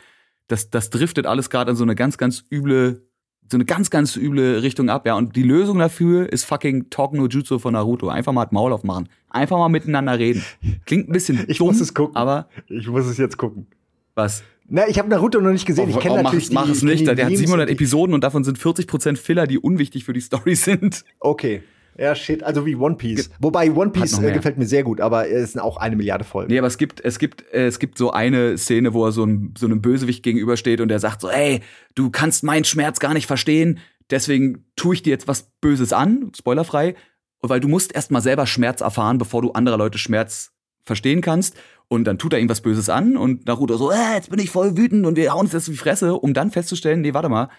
das, 0.47 0.69
das 0.69 0.89
driftet 0.89 1.25
alles 1.25 1.49
gerade 1.49 1.71
in 1.71 1.77
so 1.77 1.83
eine 1.83 1.95
ganz, 1.95 2.17
ganz 2.17 2.45
üble, 2.51 3.01
so 3.49 3.57
eine 3.57 3.65
ganz, 3.65 3.89
ganz 3.89 4.15
üble 4.15 4.61
Richtung 4.61 4.89
ab, 4.89 5.05
ja. 5.05 5.15
Und 5.15 5.35
die 5.35 5.43
Lösung 5.43 5.79
dafür 5.79 6.31
ist 6.31 6.45
fucking 6.45 6.89
Talk 6.89 7.13
no 7.13 7.27
Jutsu 7.27 7.57
von 7.59 7.73
Naruto. 7.73 8.07
Einfach 8.09 8.31
mal 8.31 8.45
das 8.45 8.51
Maul 8.53 8.71
aufmachen. 8.71 9.09
Einfach 9.29 9.57
mal 9.57 9.69
miteinander 9.69 10.17
reden. 10.19 10.43
Klingt 10.85 11.09
ein 11.09 11.11
bisschen 11.13 11.43
Ich 11.47 11.57
dumm, 11.57 11.67
muss 11.67 11.81
es 11.81 11.93
gucken. 11.93 12.15
aber 12.15 12.47
Ich 12.67 12.87
muss 12.87 13.05
es 13.05 13.17
jetzt 13.17 13.37
gucken. 13.37 13.67
was? 14.15 14.43
Na, 14.73 14.87
ich 14.87 14.97
habe 14.97 15.09
Naruto 15.09 15.41
noch 15.41 15.51
nicht 15.51 15.65
gesehen. 15.65 15.89
Ich 15.89 15.99
kenne 15.99 16.13
Oh, 16.13 16.17
mach, 16.17 16.23
natürlich 16.23 16.45
es- 16.45 16.51
mach 16.53 16.65
die, 16.65 16.71
es 16.71 16.77
ich 16.77 16.81
kenn 16.83 16.89
nicht. 16.89 17.01
die 17.01 17.05
Der 17.15 17.25
hat 17.25 17.31
Memes 17.31 17.39
700 17.39 17.65
und 17.65 17.69
die- 17.69 17.73
Episoden 17.73 18.13
und 18.15 18.23
davon 18.23 18.43
sind 18.45 18.57
40% 18.57 19.17
Filler, 19.19 19.45
die 19.47 19.59
unwichtig 19.59 20.05
für 20.05 20.13
die 20.13 20.21
Story 20.21 20.55
sind. 20.55 21.03
Okay. 21.19 21.61
Ja, 21.97 22.15
shit, 22.15 22.41
also 22.41 22.65
wie 22.65 22.75
One 22.77 22.95
Piece. 22.95 23.29
Wobei 23.39 23.69
One 23.69 23.91
Piece 23.91 24.17
äh, 24.19 24.31
gefällt 24.31 24.57
mir 24.57 24.65
sehr 24.65 24.83
gut, 24.83 25.01
aber 25.01 25.27
es 25.29 25.51
sind 25.51 25.61
auch 25.61 25.75
eine 25.75 25.97
Milliarde 25.97 26.23
Folgen. 26.23 26.49
Nee, 26.49 26.57
aber 26.57 26.67
es 26.67 26.77
gibt, 26.77 27.03
es 27.03 27.19
gibt, 27.19 27.43
äh, 27.53 27.65
es 27.67 27.79
gibt 27.79 27.97
so 27.97 28.11
eine 28.11 28.57
Szene, 28.57 28.93
wo 28.93 29.05
er 29.05 29.11
so, 29.11 29.25
ein, 29.25 29.53
so 29.57 29.65
einem 29.65 29.81
Bösewicht 29.81 30.23
gegenübersteht 30.23 30.79
und 30.79 30.87
der 30.87 30.99
sagt 30.99 31.19
so, 31.19 31.29
ey, 31.29 31.59
du 31.93 32.09
kannst 32.09 32.45
meinen 32.45 32.63
Schmerz 32.63 33.01
gar 33.01 33.13
nicht 33.13 33.27
verstehen, 33.27 33.79
deswegen 34.09 34.63
tue 34.77 34.95
ich 34.95 35.03
dir 35.03 35.09
jetzt 35.09 35.27
was 35.27 35.51
Böses 35.59 35.91
an, 35.91 36.31
spoilerfrei, 36.35 36.95
weil 37.41 37.59
du 37.59 37.67
musst 37.67 37.93
erst 37.93 38.09
mal 38.09 38.21
selber 38.21 38.47
Schmerz 38.47 38.79
erfahren, 38.79 39.17
bevor 39.17 39.41
du 39.41 39.51
anderer 39.51 39.77
Leute 39.77 39.97
Schmerz 39.97 40.53
verstehen 40.85 41.19
kannst. 41.19 41.57
Und 41.91 42.05
dann 42.05 42.17
tut 42.17 42.31
er 42.31 42.39
ihm 42.39 42.47
was 42.47 42.61
Böses 42.61 42.87
an 42.87 43.17
und 43.17 43.47
Naruto 43.47 43.75
so, 43.75 43.91
äh, 43.91 44.13
jetzt 44.15 44.29
bin 44.29 44.39
ich 44.39 44.49
voll 44.49 44.77
wütend 44.77 45.05
und 45.05 45.17
wir 45.17 45.33
hauen 45.33 45.41
uns 45.41 45.51
jetzt 45.51 45.67
auf 45.67 45.73
die 45.73 45.77
Fresse, 45.77 46.13
um 46.13 46.33
dann 46.33 46.49
festzustellen, 46.49 47.01
nee, 47.01 47.13
warte 47.13 47.27
mal, 47.27 47.49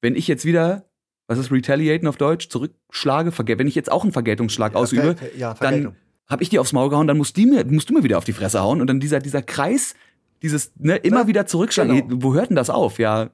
wenn 0.00 0.16
ich 0.16 0.26
jetzt 0.28 0.46
wieder, 0.46 0.86
was 1.26 1.38
ist 1.38 1.52
Retaliaten 1.52 2.06
auf 2.08 2.16
Deutsch, 2.16 2.48
zurückschlage, 2.48 3.32
wenn 3.58 3.66
ich 3.66 3.74
jetzt 3.74 3.92
auch 3.92 4.02
einen 4.02 4.12
Vergeltungsschlag 4.12 4.74
ausübe, 4.74 5.16
Ver- 5.16 5.36
ja, 5.36 5.48
dann 5.48 5.56
Vergeltung. 5.58 5.96
hab 6.26 6.40
ich 6.40 6.48
dir 6.48 6.62
aufs 6.62 6.72
Maul 6.72 6.88
gehauen, 6.88 7.06
dann 7.06 7.18
musst, 7.18 7.36
die 7.36 7.44
mir, 7.44 7.66
musst 7.66 7.90
du 7.90 7.92
mir 7.92 8.02
wieder 8.02 8.16
auf 8.16 8.24
die 8.24 8.32
Fresse 8.32 8.60
hauen 8.62 8.80
und 8.80 8.86
dann 8.86 8.98
dieser, 8.98 9.18
dieser 9.20 9.42
Kreis, 9.42 9.94
dieses, 10.40 10.72
ne, 10.78 10.96
immer 10.96 11.26
wieder 11.26 11.44
zurückschlagen. 11.44 12.08
genau. 12.08 12.22
Wo 12.22 12.32
hört 12.32 12.48
denn 12.48 12.56
das 12.56 12.70
auf? 12.70 12.98
Ja, 12.98 13.28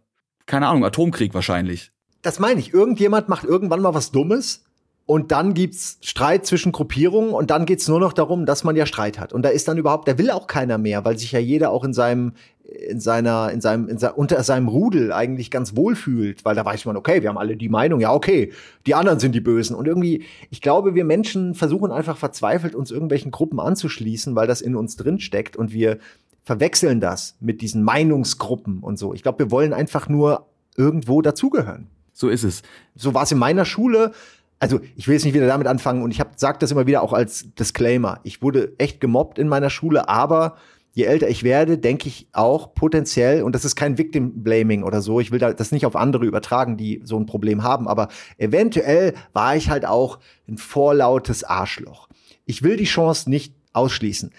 keine 0.47 0.67
Ahnung, 0.67 0.85
Atomkrieg 0.85 1.35
wahrscheinlich. 1.35 1.93
Das 2.23 2.41
meine 2.41 2.59
ich. 2.59 2.75
Irgendjemand 2.75 3.29
macht 3.29 3.45
irgendwann 3.45 3.81
mal 3.81 3.95
was 3.95 4.11
Dummes 4.11 4.65
und 5.09 5.33
dann 5.33 5.55
gibt's 5.55 5.97
Streit 6.03 6.45
zwischen 6.45 6.71
Gruppierungen 6.71 7.31
und 7.31 7.51
dann 7.51 7.65
geht's 7.65 7.89
nur 7.89 7.99
noch 7.99 8.13
darum, 8.13 8.45
dass 8.45 8.63
man 8.63 8.77
ja 8.77 8.85
Streit 8.85 9.19
hat. 9.19 9.33
Und 9.33 9.41
da 9.41 9.49
ist 9.49 9.67
dann 9.67 9.79
überhaupt, 9.79 10.07
da 10.07 10.19
will 10.19 10.31
auch 10.31 10.47
keiner 10.47 10.77
mehr, 10.77 11.03
weil 11.07 11.19
sich 11.19 11.33
ja 11.33 11.39
jeder 11.39 11.71
auch 11.71 11.83
in 11.83 11.95
seinem, 11.95 12.33
in 12.63 13.01
seiner, 13.01 13.51
in 13.51 13.63
seinem, 13.63 13.89
in 13.89 13.97
se 13.97 14.13
unter 14.13 14.43
seinem 14.43 14.69
Rudel 14.69 15.11
eigentlich 15.11 15.51
ganz 15.51 15.75
wohl 15.75 15.97
fühlt, 15.97 16.45
weil 16.45 16.55
da 16.55 16.63
weiß 16.63 16.85
man, 16.85 16.99
okay, 16.99 17.23
wir 17.23 17.31
haben 17.31 17.39
alle 17.39 17.57
die 17.57 17.71
Meinung, 17.71 18.01
ja, 18.01 18.13
okay, 18.13 18.53
die 18.85 18.95
anderen 18.95 19.19
sind 19.19 19.35
die 19.35 19.41
Bösen. 19.41 19.75
Und 19.75 19.89
irgendwie, 19.89 20.25
ich 20.51 20.61
glaube, 20.61 20.95
wir 20.95 21.07
Menschen 21.07 21.55
versuchen 21.55 21.91
einfach 21.91 22.19
verzweifelt, 22.19 22.75
uns 22.75 22.91
irgendwelchen 22.91 23.31
Gruppen 23.31 23.61
anzuschließen, 23.61 24.37
weil 24.37 24.47
das 24.47 24.61
in 24.61 24.77
uns 24.77 24.97
drin 24.97 25.21
steckt 25.21 25.57
und 25.57 25.73
wir 25.73 26.01
verwechseln 26.45 27.01
das 27.01 27.35
mit 27.41 27.63
diesen 27.63 27.83
Meinungsgruppen 27.83 28.81
und 28.81 28.99
so. 28.99 29.15
Ich 29.15 29.23
glaube, 29.23 29.39
wir 29.39 29.51
wollen 29.51 29.73
einfach 29.73 30.11
nur 30.11 30.49
irgendwo 30.77 31.23
dazugehören 31.23 31.87
So 32.13 32.29
ist 32.29 32.45
es. 32.45 32.61
so 32.95 33.15
war 33.15 33.23
es 33.23 33.33
in 33.33 33.39
meiner 33.39 33.65
Schule. 33.65 34.13
Also 34.61 34.81
ich 34.97 35.07
will 35.07 35.15
jetzt 35.15 35.25
nicht 35.25 35.35
wieder 35.35 35.47
damit 35.47 35.67
anfangen 35.67 36.03
und 36.03 36.11
ich 36.11 36.21
habe 36.21 36.31
sage 36.37 36.59
das 36.59 36.73
immer 36.73 36.87
wieder 36.87 37.03
auch 37.03 37.13
als 37.13 37.55
Disclaimer. 37.55 38.21
Ich 38.25 38.43
wurde 38.43 38.73
echt 38.79 39.01
gemobbt 39.01 39.39
in 39.39 39.49
meiner 39.49 39.71
Schule, 39.71 40.09
aber 40.09 40.57
je 40.93 41.05
älter 41.05 41.29
ich 41.29 41.45
werde, 41.45 41.79
denke 41.79 42.09
ich 42.09 42.27
auch 42.33 42.75
potenziell 42.75 43.43
und 43.43 43.55
das 43.55 43.65
ist 43.65 43.77
kein 43.77 43.99
Victim 43.99 44.43
Blaming 44.43 44.83
oder 44.83 45.01
so. 45.01 45.21
Ich 45.21 45.31
will 45.31 45.39
da 45.39 45.53
das 45.53 45.71
nicht 45.71 45.87
auf 45.87 45.95
andere 45.95 46.27
übertragen, 46.27 46.77
die 46.77 47.01
so 47.05 47.17
ein 47.17 47.27
Problem 47.27 47.63
haben, 47.63 47.87
aber 47.87 48.09
eventuell 48.37 49.15
war 49.33 49.55
ich 49.55 49.71
halt 49.71 49.87
auch 49.87 50.19
ein 50.49 50.59
vorlautes 50.59 51.45
Arschloch. 51.45 52.09
Ich 52.47 52.63
will 52.65 52.77
die 52.77 52.85
Chance 52.85 53.31
nicht 53.31 53.55
ausschließen. 53.75 54.33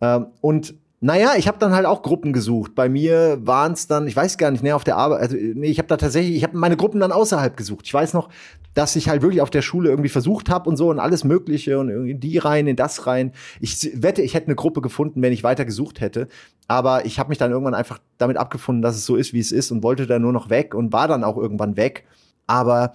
Ähm, 0.00 0.28
und 0.40 0.74
naja, 1.00 1.34
ich 1.36 1.46
habe 1.46 1.58
dann 1.58 1.72
halt 1.72 1.86
auch 1.86 2.02
Gruppen 2.02 2.32
gesucht. 2.32 2.74
Bei 2.74 2.88
mir 2.88 3.38
waren 3.42 3.72
es 3.72 3.86
dann, 3.86 4.08
ich 4.08 4.16
weiß 4.16 4.36
gar 4.36 4.50
nicht, 4.50 4.64
ne, 4.64 4.74
auf 4.74 4.82
der 4.82 4.96
Arbeit, 4.96 5.20
also 5.20 5.36
nee, 5.36 5.68
ich 5.68 5.78
habe 5.78 5.86
da 5.86 5.96
tatsächlich, 5.96 6.36
ich 6.36 6.42
habe 6.42 6.56
meine 6.58 6.76
Gruppen 6.76 6.98
dann 7.00 7.12
außerhalb 7.12 7.56
gesucht. 7.56 7.86
Ich 7.86 7.94
weiß 7.94 8.14
noch, 8.14 8.28
dass 8.74 8.96
ich 8.96 9.08
halt 9.08 9.22
wirklich 9.22 9.40
auf 9.40 9.50
der 9.50 9.62
Schule 9.62 9.90
irgendwie 9.90 10.08
versucht 10.08 10.50
habe 10.50 10.68
und 10.68 10.76
so 10.76 10.90
und 10.90 10.98
alles 10.98 11.22
Mögliche 11.22 11.78
und 11.78 11.88
irgendwie 11.88 12.12
in 12.12 12.20
die 12.20 12.38
rein, 12.38 12.66
in 12.66 12.76
das 12.76 13.06
rein. 13.06 13.32
Ich 13.60 13.90
wette, 14.02 14.22
ich 14.22 14.34
hätte 14.34 14.46
eine 14.46 14.56
Gruppe 14.56 14.80
gefunden, 14.80 15.22
wenn 15.22 15.32
ich 15.32 15.44
weiter 15.44 15.64
gesucht 15.64 16.00
hätte. 16.00 16.28
Aber 16.66 17.06
ich 17.06 17.18
habe 17.18 17.28
mich 17.28 17.38
dann 17.38 17.52
irgendwann 17.52 17.74
einfach 17.74 17.98
damit 18.18 18.36
abgefunden, 18.36 18.82
dass 18.82 18.96
es 18.96 19.06
so 19.06 19.16
ist, 19.16 19.32
wie 19.32 19.40
es 19.40 19.52
ist 19.52 19.70
und 19.70 19.82
wollte 19.82 20.06
da 20.06 20.18
nur 20.18 20.32
noch 20.32 20.50
weg 20.50 20.74
und 20.74 20.92
war 20.92 21.06
dann 21.06 21.22
auch 21.22 21.36
irgendwann 21.36 21.76
weg. 21.76 22.04
Aber 22.46 22.92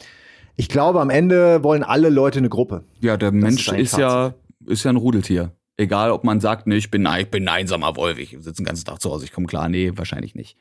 ich 0.56 0.68
glaube, 0.68 1.00
am 1.00 1.10
Ende 1.10 1.64
wollen 1.64 1.84
alle 1.84 2.10
Leute 2.10 2.40
eine 2.40 2.50
Gruppe. 2.50 2.84
Ja, 3.00 3.18
der 3.18 3.32
Mensch 3.32 3.70
ein 3.70 3.80
ist 3.80 3.98
ja, 3.98 4.34
ist 4.66 4.84
ja 4.84 4.92
ein 4.92 4.98
Rudeltier. 4.98 5.54
Egal, 5.78 6.12
ob 6.12 6.24
man 6.24 6.40
sagt, 6.40 6.68
nee, 6.68 6.76
ich 6.76 6.92
bin, 6.92 7.08
ich 7.18 7.32
bin 7.32 7.48
ein 7.48 7.56
einsamer 7.62 7.96
Wolf, 7.96 8.20
ich 8.20 8.32
sitze 8.32 8.62
den 8.62 8.66
ganzen 8.66 8.86
Tag 8.86 9.02
zu 9.02 9.10
Hause, 9.10 9.26
ich 9.26 9.32
komme 9.32 9.48
klar. 9.48 9.70
Nee, 9.70 9.92
wahrscheinlich 9.96 10.36
nicht. 10.36 10.58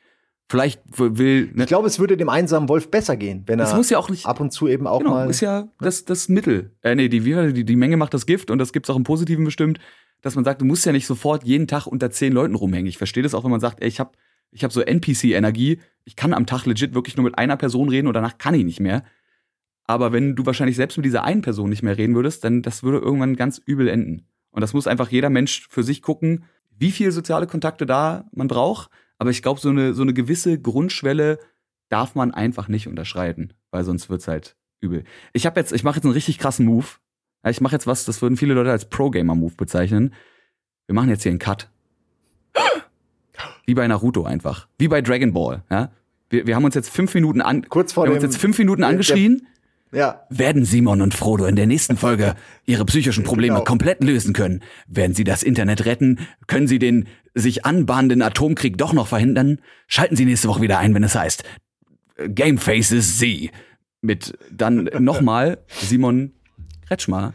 Vielleicht 0.49 0.83
will, 0.99 1.51
ne, 1.55 1.63
Ich 1.63 1.69
glaube, 1.69 1.87
es 1.87 1.99
würde 1.99 2.17
dem 2.17 2.29
einsamen 2.29 2.69
Wolf 2.69 2.91
besser 2.91 3.17
gehen, 3.17 3.43
wenn 3.47 3.59
er 3.59 3.65
das 3.65 3.75
muss 3.75 3.89
ja 3.89 3.99
auch 3.99 4.11
nicht, 4.11 4.27
ab 4.27 4.41
und 4.41 4.53
zu 4.53 4.69
eben 4.69 4.87
auch 4.87 4.99
genau, 4.99 5.13
mal. 5.13 5.31
ist 5.31 5.41
ja 5.41 5.69
das, 5.81 6.05
das 6.05 6.29
Mittel. 6.29 6.73
Äh, 6.83 6.95
nee, 6.95 7.09
die, 7.09 7.21
die, 7.21 7.65
die 7.65 7.77
Menge 7.77 7.97
macht 7.97 8.13
das 8.13 8.27
Gift 8.27 8.51
und 8.51 8.59
das 8.59 8.73
gibt's 8.73 8.91
auch 8.91 8.97
im 8.97 9.05
Positiven 9.05 9.45
bestimmt, 9.45 9.79
dass 10.21 10.35
man 10.35 10.45
sagt, 10.45 10.61
du 10.61 10.67
musst 10.67 10.85
ja 10.85 10.93
nicht 10.93 11.07
sofort 11.07 11.45
jeden 11.45 11.67
Tag 11.69 11.87
unter 11.87 12.11
zehn 12.11 12.33
Leuten 12.33 12.55
rumhängen. 12.55 12.87
Ich 12.87 12.99
verstehe 12.99 13.23
das 13.23 13.35
auch, 13.35 13.45
wenn 13.45 13.51
man 13.51 13.61
sagt, 13.61 13.83
ey, 13.83 13.89
ich 13.89 13.99
habe 13.99 14.13
ich 14.51 14.63
hab 14.63 14.73
so 14.73 14.83
NPC-Energie, 14.83 15.81
ich 16.05 16.17
kann 16.17 16.35
am 16.35 16.45
Tag 16.45 16.67
legit 16.67 16.95
wirklich 16.95 17.17
nur 17.17 17.25
mit 17.25 17.39
einer 17.39 17.57
Person 17.57 17.89
reden 17.89 18.07
und 18.07 18.15
danach 18.15 18.37
kann 18.37 18.55
ich 18.55 18.65
nicht 18.65 18.81
mehr. 18.81 19.05
Aber 19.85 20.13
wenn 20.13 20.37
du 20.37 20.45
wahrscheinlich 20.45 20.77
selbst 20.77 20.97
mit 20.97 21.07
dieser 21.07 21.25
einen 21.25 21.43
Person 21.43 21.71
nicht 21.71 21.83
mehr 21.83 21.97
reden 21.97 22.15
würdest, 22.15 22.45
dann 22.45 22.63
das 22.63 22.83
würde 22.83 22.99
irgendwann 22.99 23.37
ganz 23.37 23.61
übel 23.65 23.89
enden. 23.89 24.27
Und 24.53 24.61
das 24.61 24.73
muss 24.73 24.87
einfach 24.87 25.09
jeder 25.11 25.31
Mensch 25.31 25.67
für 25.69 25.83
sich 25.83 26.01
gucken, 26.03 26.45
wie 26.79 26.93
viel 26.93 27.11
soziale 27.13 27.47
Kontakte 27.47 27.85
da 27.87 28.25
man 28.33 28.49
braucht. 28.49 28.91
Aber 29.19 29.31
ich 29.31 29.43
glaube, 29.43 29.61
so 29.61 29.69
eine, 29.71 29.95
so 29.95 30.03
eine 30.03 30.15
gewisse 30.15 30.59
Grundschwelle 30.61 31.39
darf 31.89 32.15
man 32.15 32.33
einfach 32.33 32.69
nicht 32.69 32.87
unterschreiten, 32.89 33.53
weil 33.71 33.85
sonst 33.85 34.09
wird's 34.11 34.29
halt 34.29 34.57
übel. 34.81 35.05
Ich 35.33 35.47
habe 35.47 35.61
jetzt, 35.61 35.73
ich 35.73 35.85
mache 35.85 35.97
jetzt 35.97 36.05
einen 36.05 36.15
richtig 36.15 36.39
krassen 36.39 36.67
Move. 36.67 36.87
Ich 37.49 37.61
mache 37.61 37.75
jetzt 37.75 37.87
was, 37.87 38.05
das 38.05 38.23
würden 38.23 38.37
viele 38.37 38.55
Leute 38.55 38.71
als 38.71 38.89
Pro-Gamer-Move 38.89 39.55
bezeichnen. 39.57 40.15
Wir 40.87 40.95
machen 40.95 41.09
jetzt 41.09 41.23
hier 41.23 41.31
einen 41.31 41.39
Cut. 41.39 41.69
Wie 43.67 43.75
bei 43.75 43.87
Naruto 43.87 44.25
einfach. 44.25 44.69
Wie 44.79 44.89
bei 44.89 45.01
Dragon 45.03 45.33
Ball. 45.33 45.63
Ja? 45.71 45.91
Wir, 46.31 46.47
wir 46.47 46.57
haben 46.57 46.65
uns 46.65 46.75
jetzt 46.75 46.91
fünf 46.91 47.15
Minuten 47.15 47.41
an, 47.41 47.69
Kurz 47.69 47.93
vor 47.93 48.05
wir 48.05 48.09
haben 48.11 48.15
uns 48.17 48.23
jetzt 48.25 48.39
fünf 48.39 48.59
Minuten 48.59 48.81
der- 48.83 48.91
angeschrien. 48.91 49.47
Ja, 49.93 50.27
Werden 50.31 50.65
Simon 50.65 51.03
und 51.03 51.15
Frodo 51.15 51.45
in 51.45 51.57
der 51.57 51.67
nächsten 51.67 51.97
Folge 51.97 52.35
ihre 52.67 52.85
psychischen 52.87 53.25
Probleme 53.25 53.55
Genau. 53.57 53.65
komplett 53.65 54.03
lösen 54.03 54.33
können? 54.33 54.63
Werden 54.87 55.15
sie 55.15 55.25
das 55.25 55.43
Internet 55.43 55.85
retten? 55.85 56.21
Können 56.47 56.67
sie 56.67 56.79
den 56.79 57.09
sich 57.35 57.65
anbahnenden 57.65 58.23
Atomkrieg 58.23 58.79
doch 58.79 58.93
noch 58.93 59.07
verhindern? 59.07 59.61
Schalten 59.87 60.17
Sie 60.17 60.25
nächste 60.25 60.49
Woche 60.49 60.63
wieder 60.63 60.79
ein, 60.79 60.95
wenn 60.95 61.05
es 61.05 61.15
heißt 61.15 61.45
Game 62.29 62.59
Faces 62.59 63.19
Sie. 63.19 63.51
Mit 64.01 64.37
dann 64.51 64.85
nochmal 64.99 65.59
Simon 65.69 66.33
Kretschmer, 66.87 67.35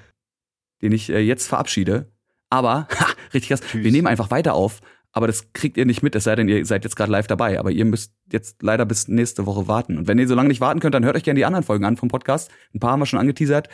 den 0.81 0.91
ich 0.91 1.09
äh, 1.09 1.19
jetzt 1.19 1.47
verabschiede. 1.47 2.11
Aber, 2.49 2.87
ha, 2.99 3.07
richtig 3.33 3.49
krass, 3.49 3.61
wir 3.73 3.91
nehmen 3.91 4.07
einfach 4.07 4.31
weiter 4.31 4.53
auf. 4.53 4.81
Aber 5.17 5.25
das 5.25 5.51
kriegt 5.51 5.77
ihr 5.77 5.85
nicht 5.87 6.03
mit, 6.03 6.13
es 6.13 6.25
sei 6.25 6.35
denn, 6.35 6.47
ihr 6.47 6.63
seid 6.63 6.83
jetzt 6.83 6.95
gerade 6.95 7.11
live 7.11 7.25
dabei. 7.25 7.59
Aber 7.59 7.71
ihr 7.71 7.85
müsst 7.85 8.13
jetzt 8.31 8.61
leider 8.61 8.85
bis 8.85 9.07
nächste 9.07 9.47
Woche 9.47 9.67
warten. 9.67 9.97
Und 9.97 10.07
wenn 10.07 10.19
ihr 10.19 10.27
so 10.27 10.35
lange 10.35 10.49
nicht 10.49 10.61
warten 10.61 10.79
könnt, 10.79 10.93
dann 10.93 11.03
hört 11.03 11.15
euch 11.15 11.23
gerne 11.23 11.39
die 11.39 11.45
anderen 11.45 11.63
Folgen 11.63 11.85
an 11.85 11.97
vom 11.97 12.07
Podcast. 12.07 12.51
Ein 12.71 12.79
paar 12.79 12.91
haben 12.91 12.99
wir 12.99 13.07
schon 13.07 13.17
angeteasert. 13.17 13.67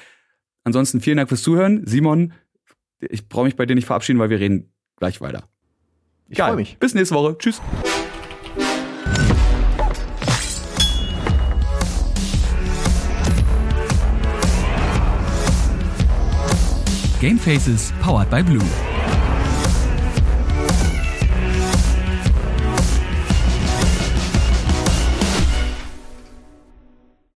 Ansonsten 0.63 1.01
vielen 1.01 1.17
Dank 1.17 1.27
fürs 1.27 1.41
Zuhören. 1.41 1.85
Simon, 1.85 2.31
ich 3.01 3.27
brauche 3.27 3.43
mich 3.43 3.57
bei 3.57 3.65
dir 3.65 3.75
nicht 3.75 3.87
verabschieden, 3.87 4.19
weil 4.19 4.29
wir 4.29 4.39
reden 4.39 4.71
gleich 4.95 5.19
weiter. 5.19 5.49
Ich 6.29 6.37
freue 6.37 6.55
mich. 6.55 6.77
Bis 6.77 6.93
nächste 6.93 7.13
Woche. 7.13 7.37
Tschüss. 7.37 7.61
Game 17.19 17.37
Faces 17.37 17.91
powered 18.01 18.29
by 18.29 18.41
Blue. 18.41 18.92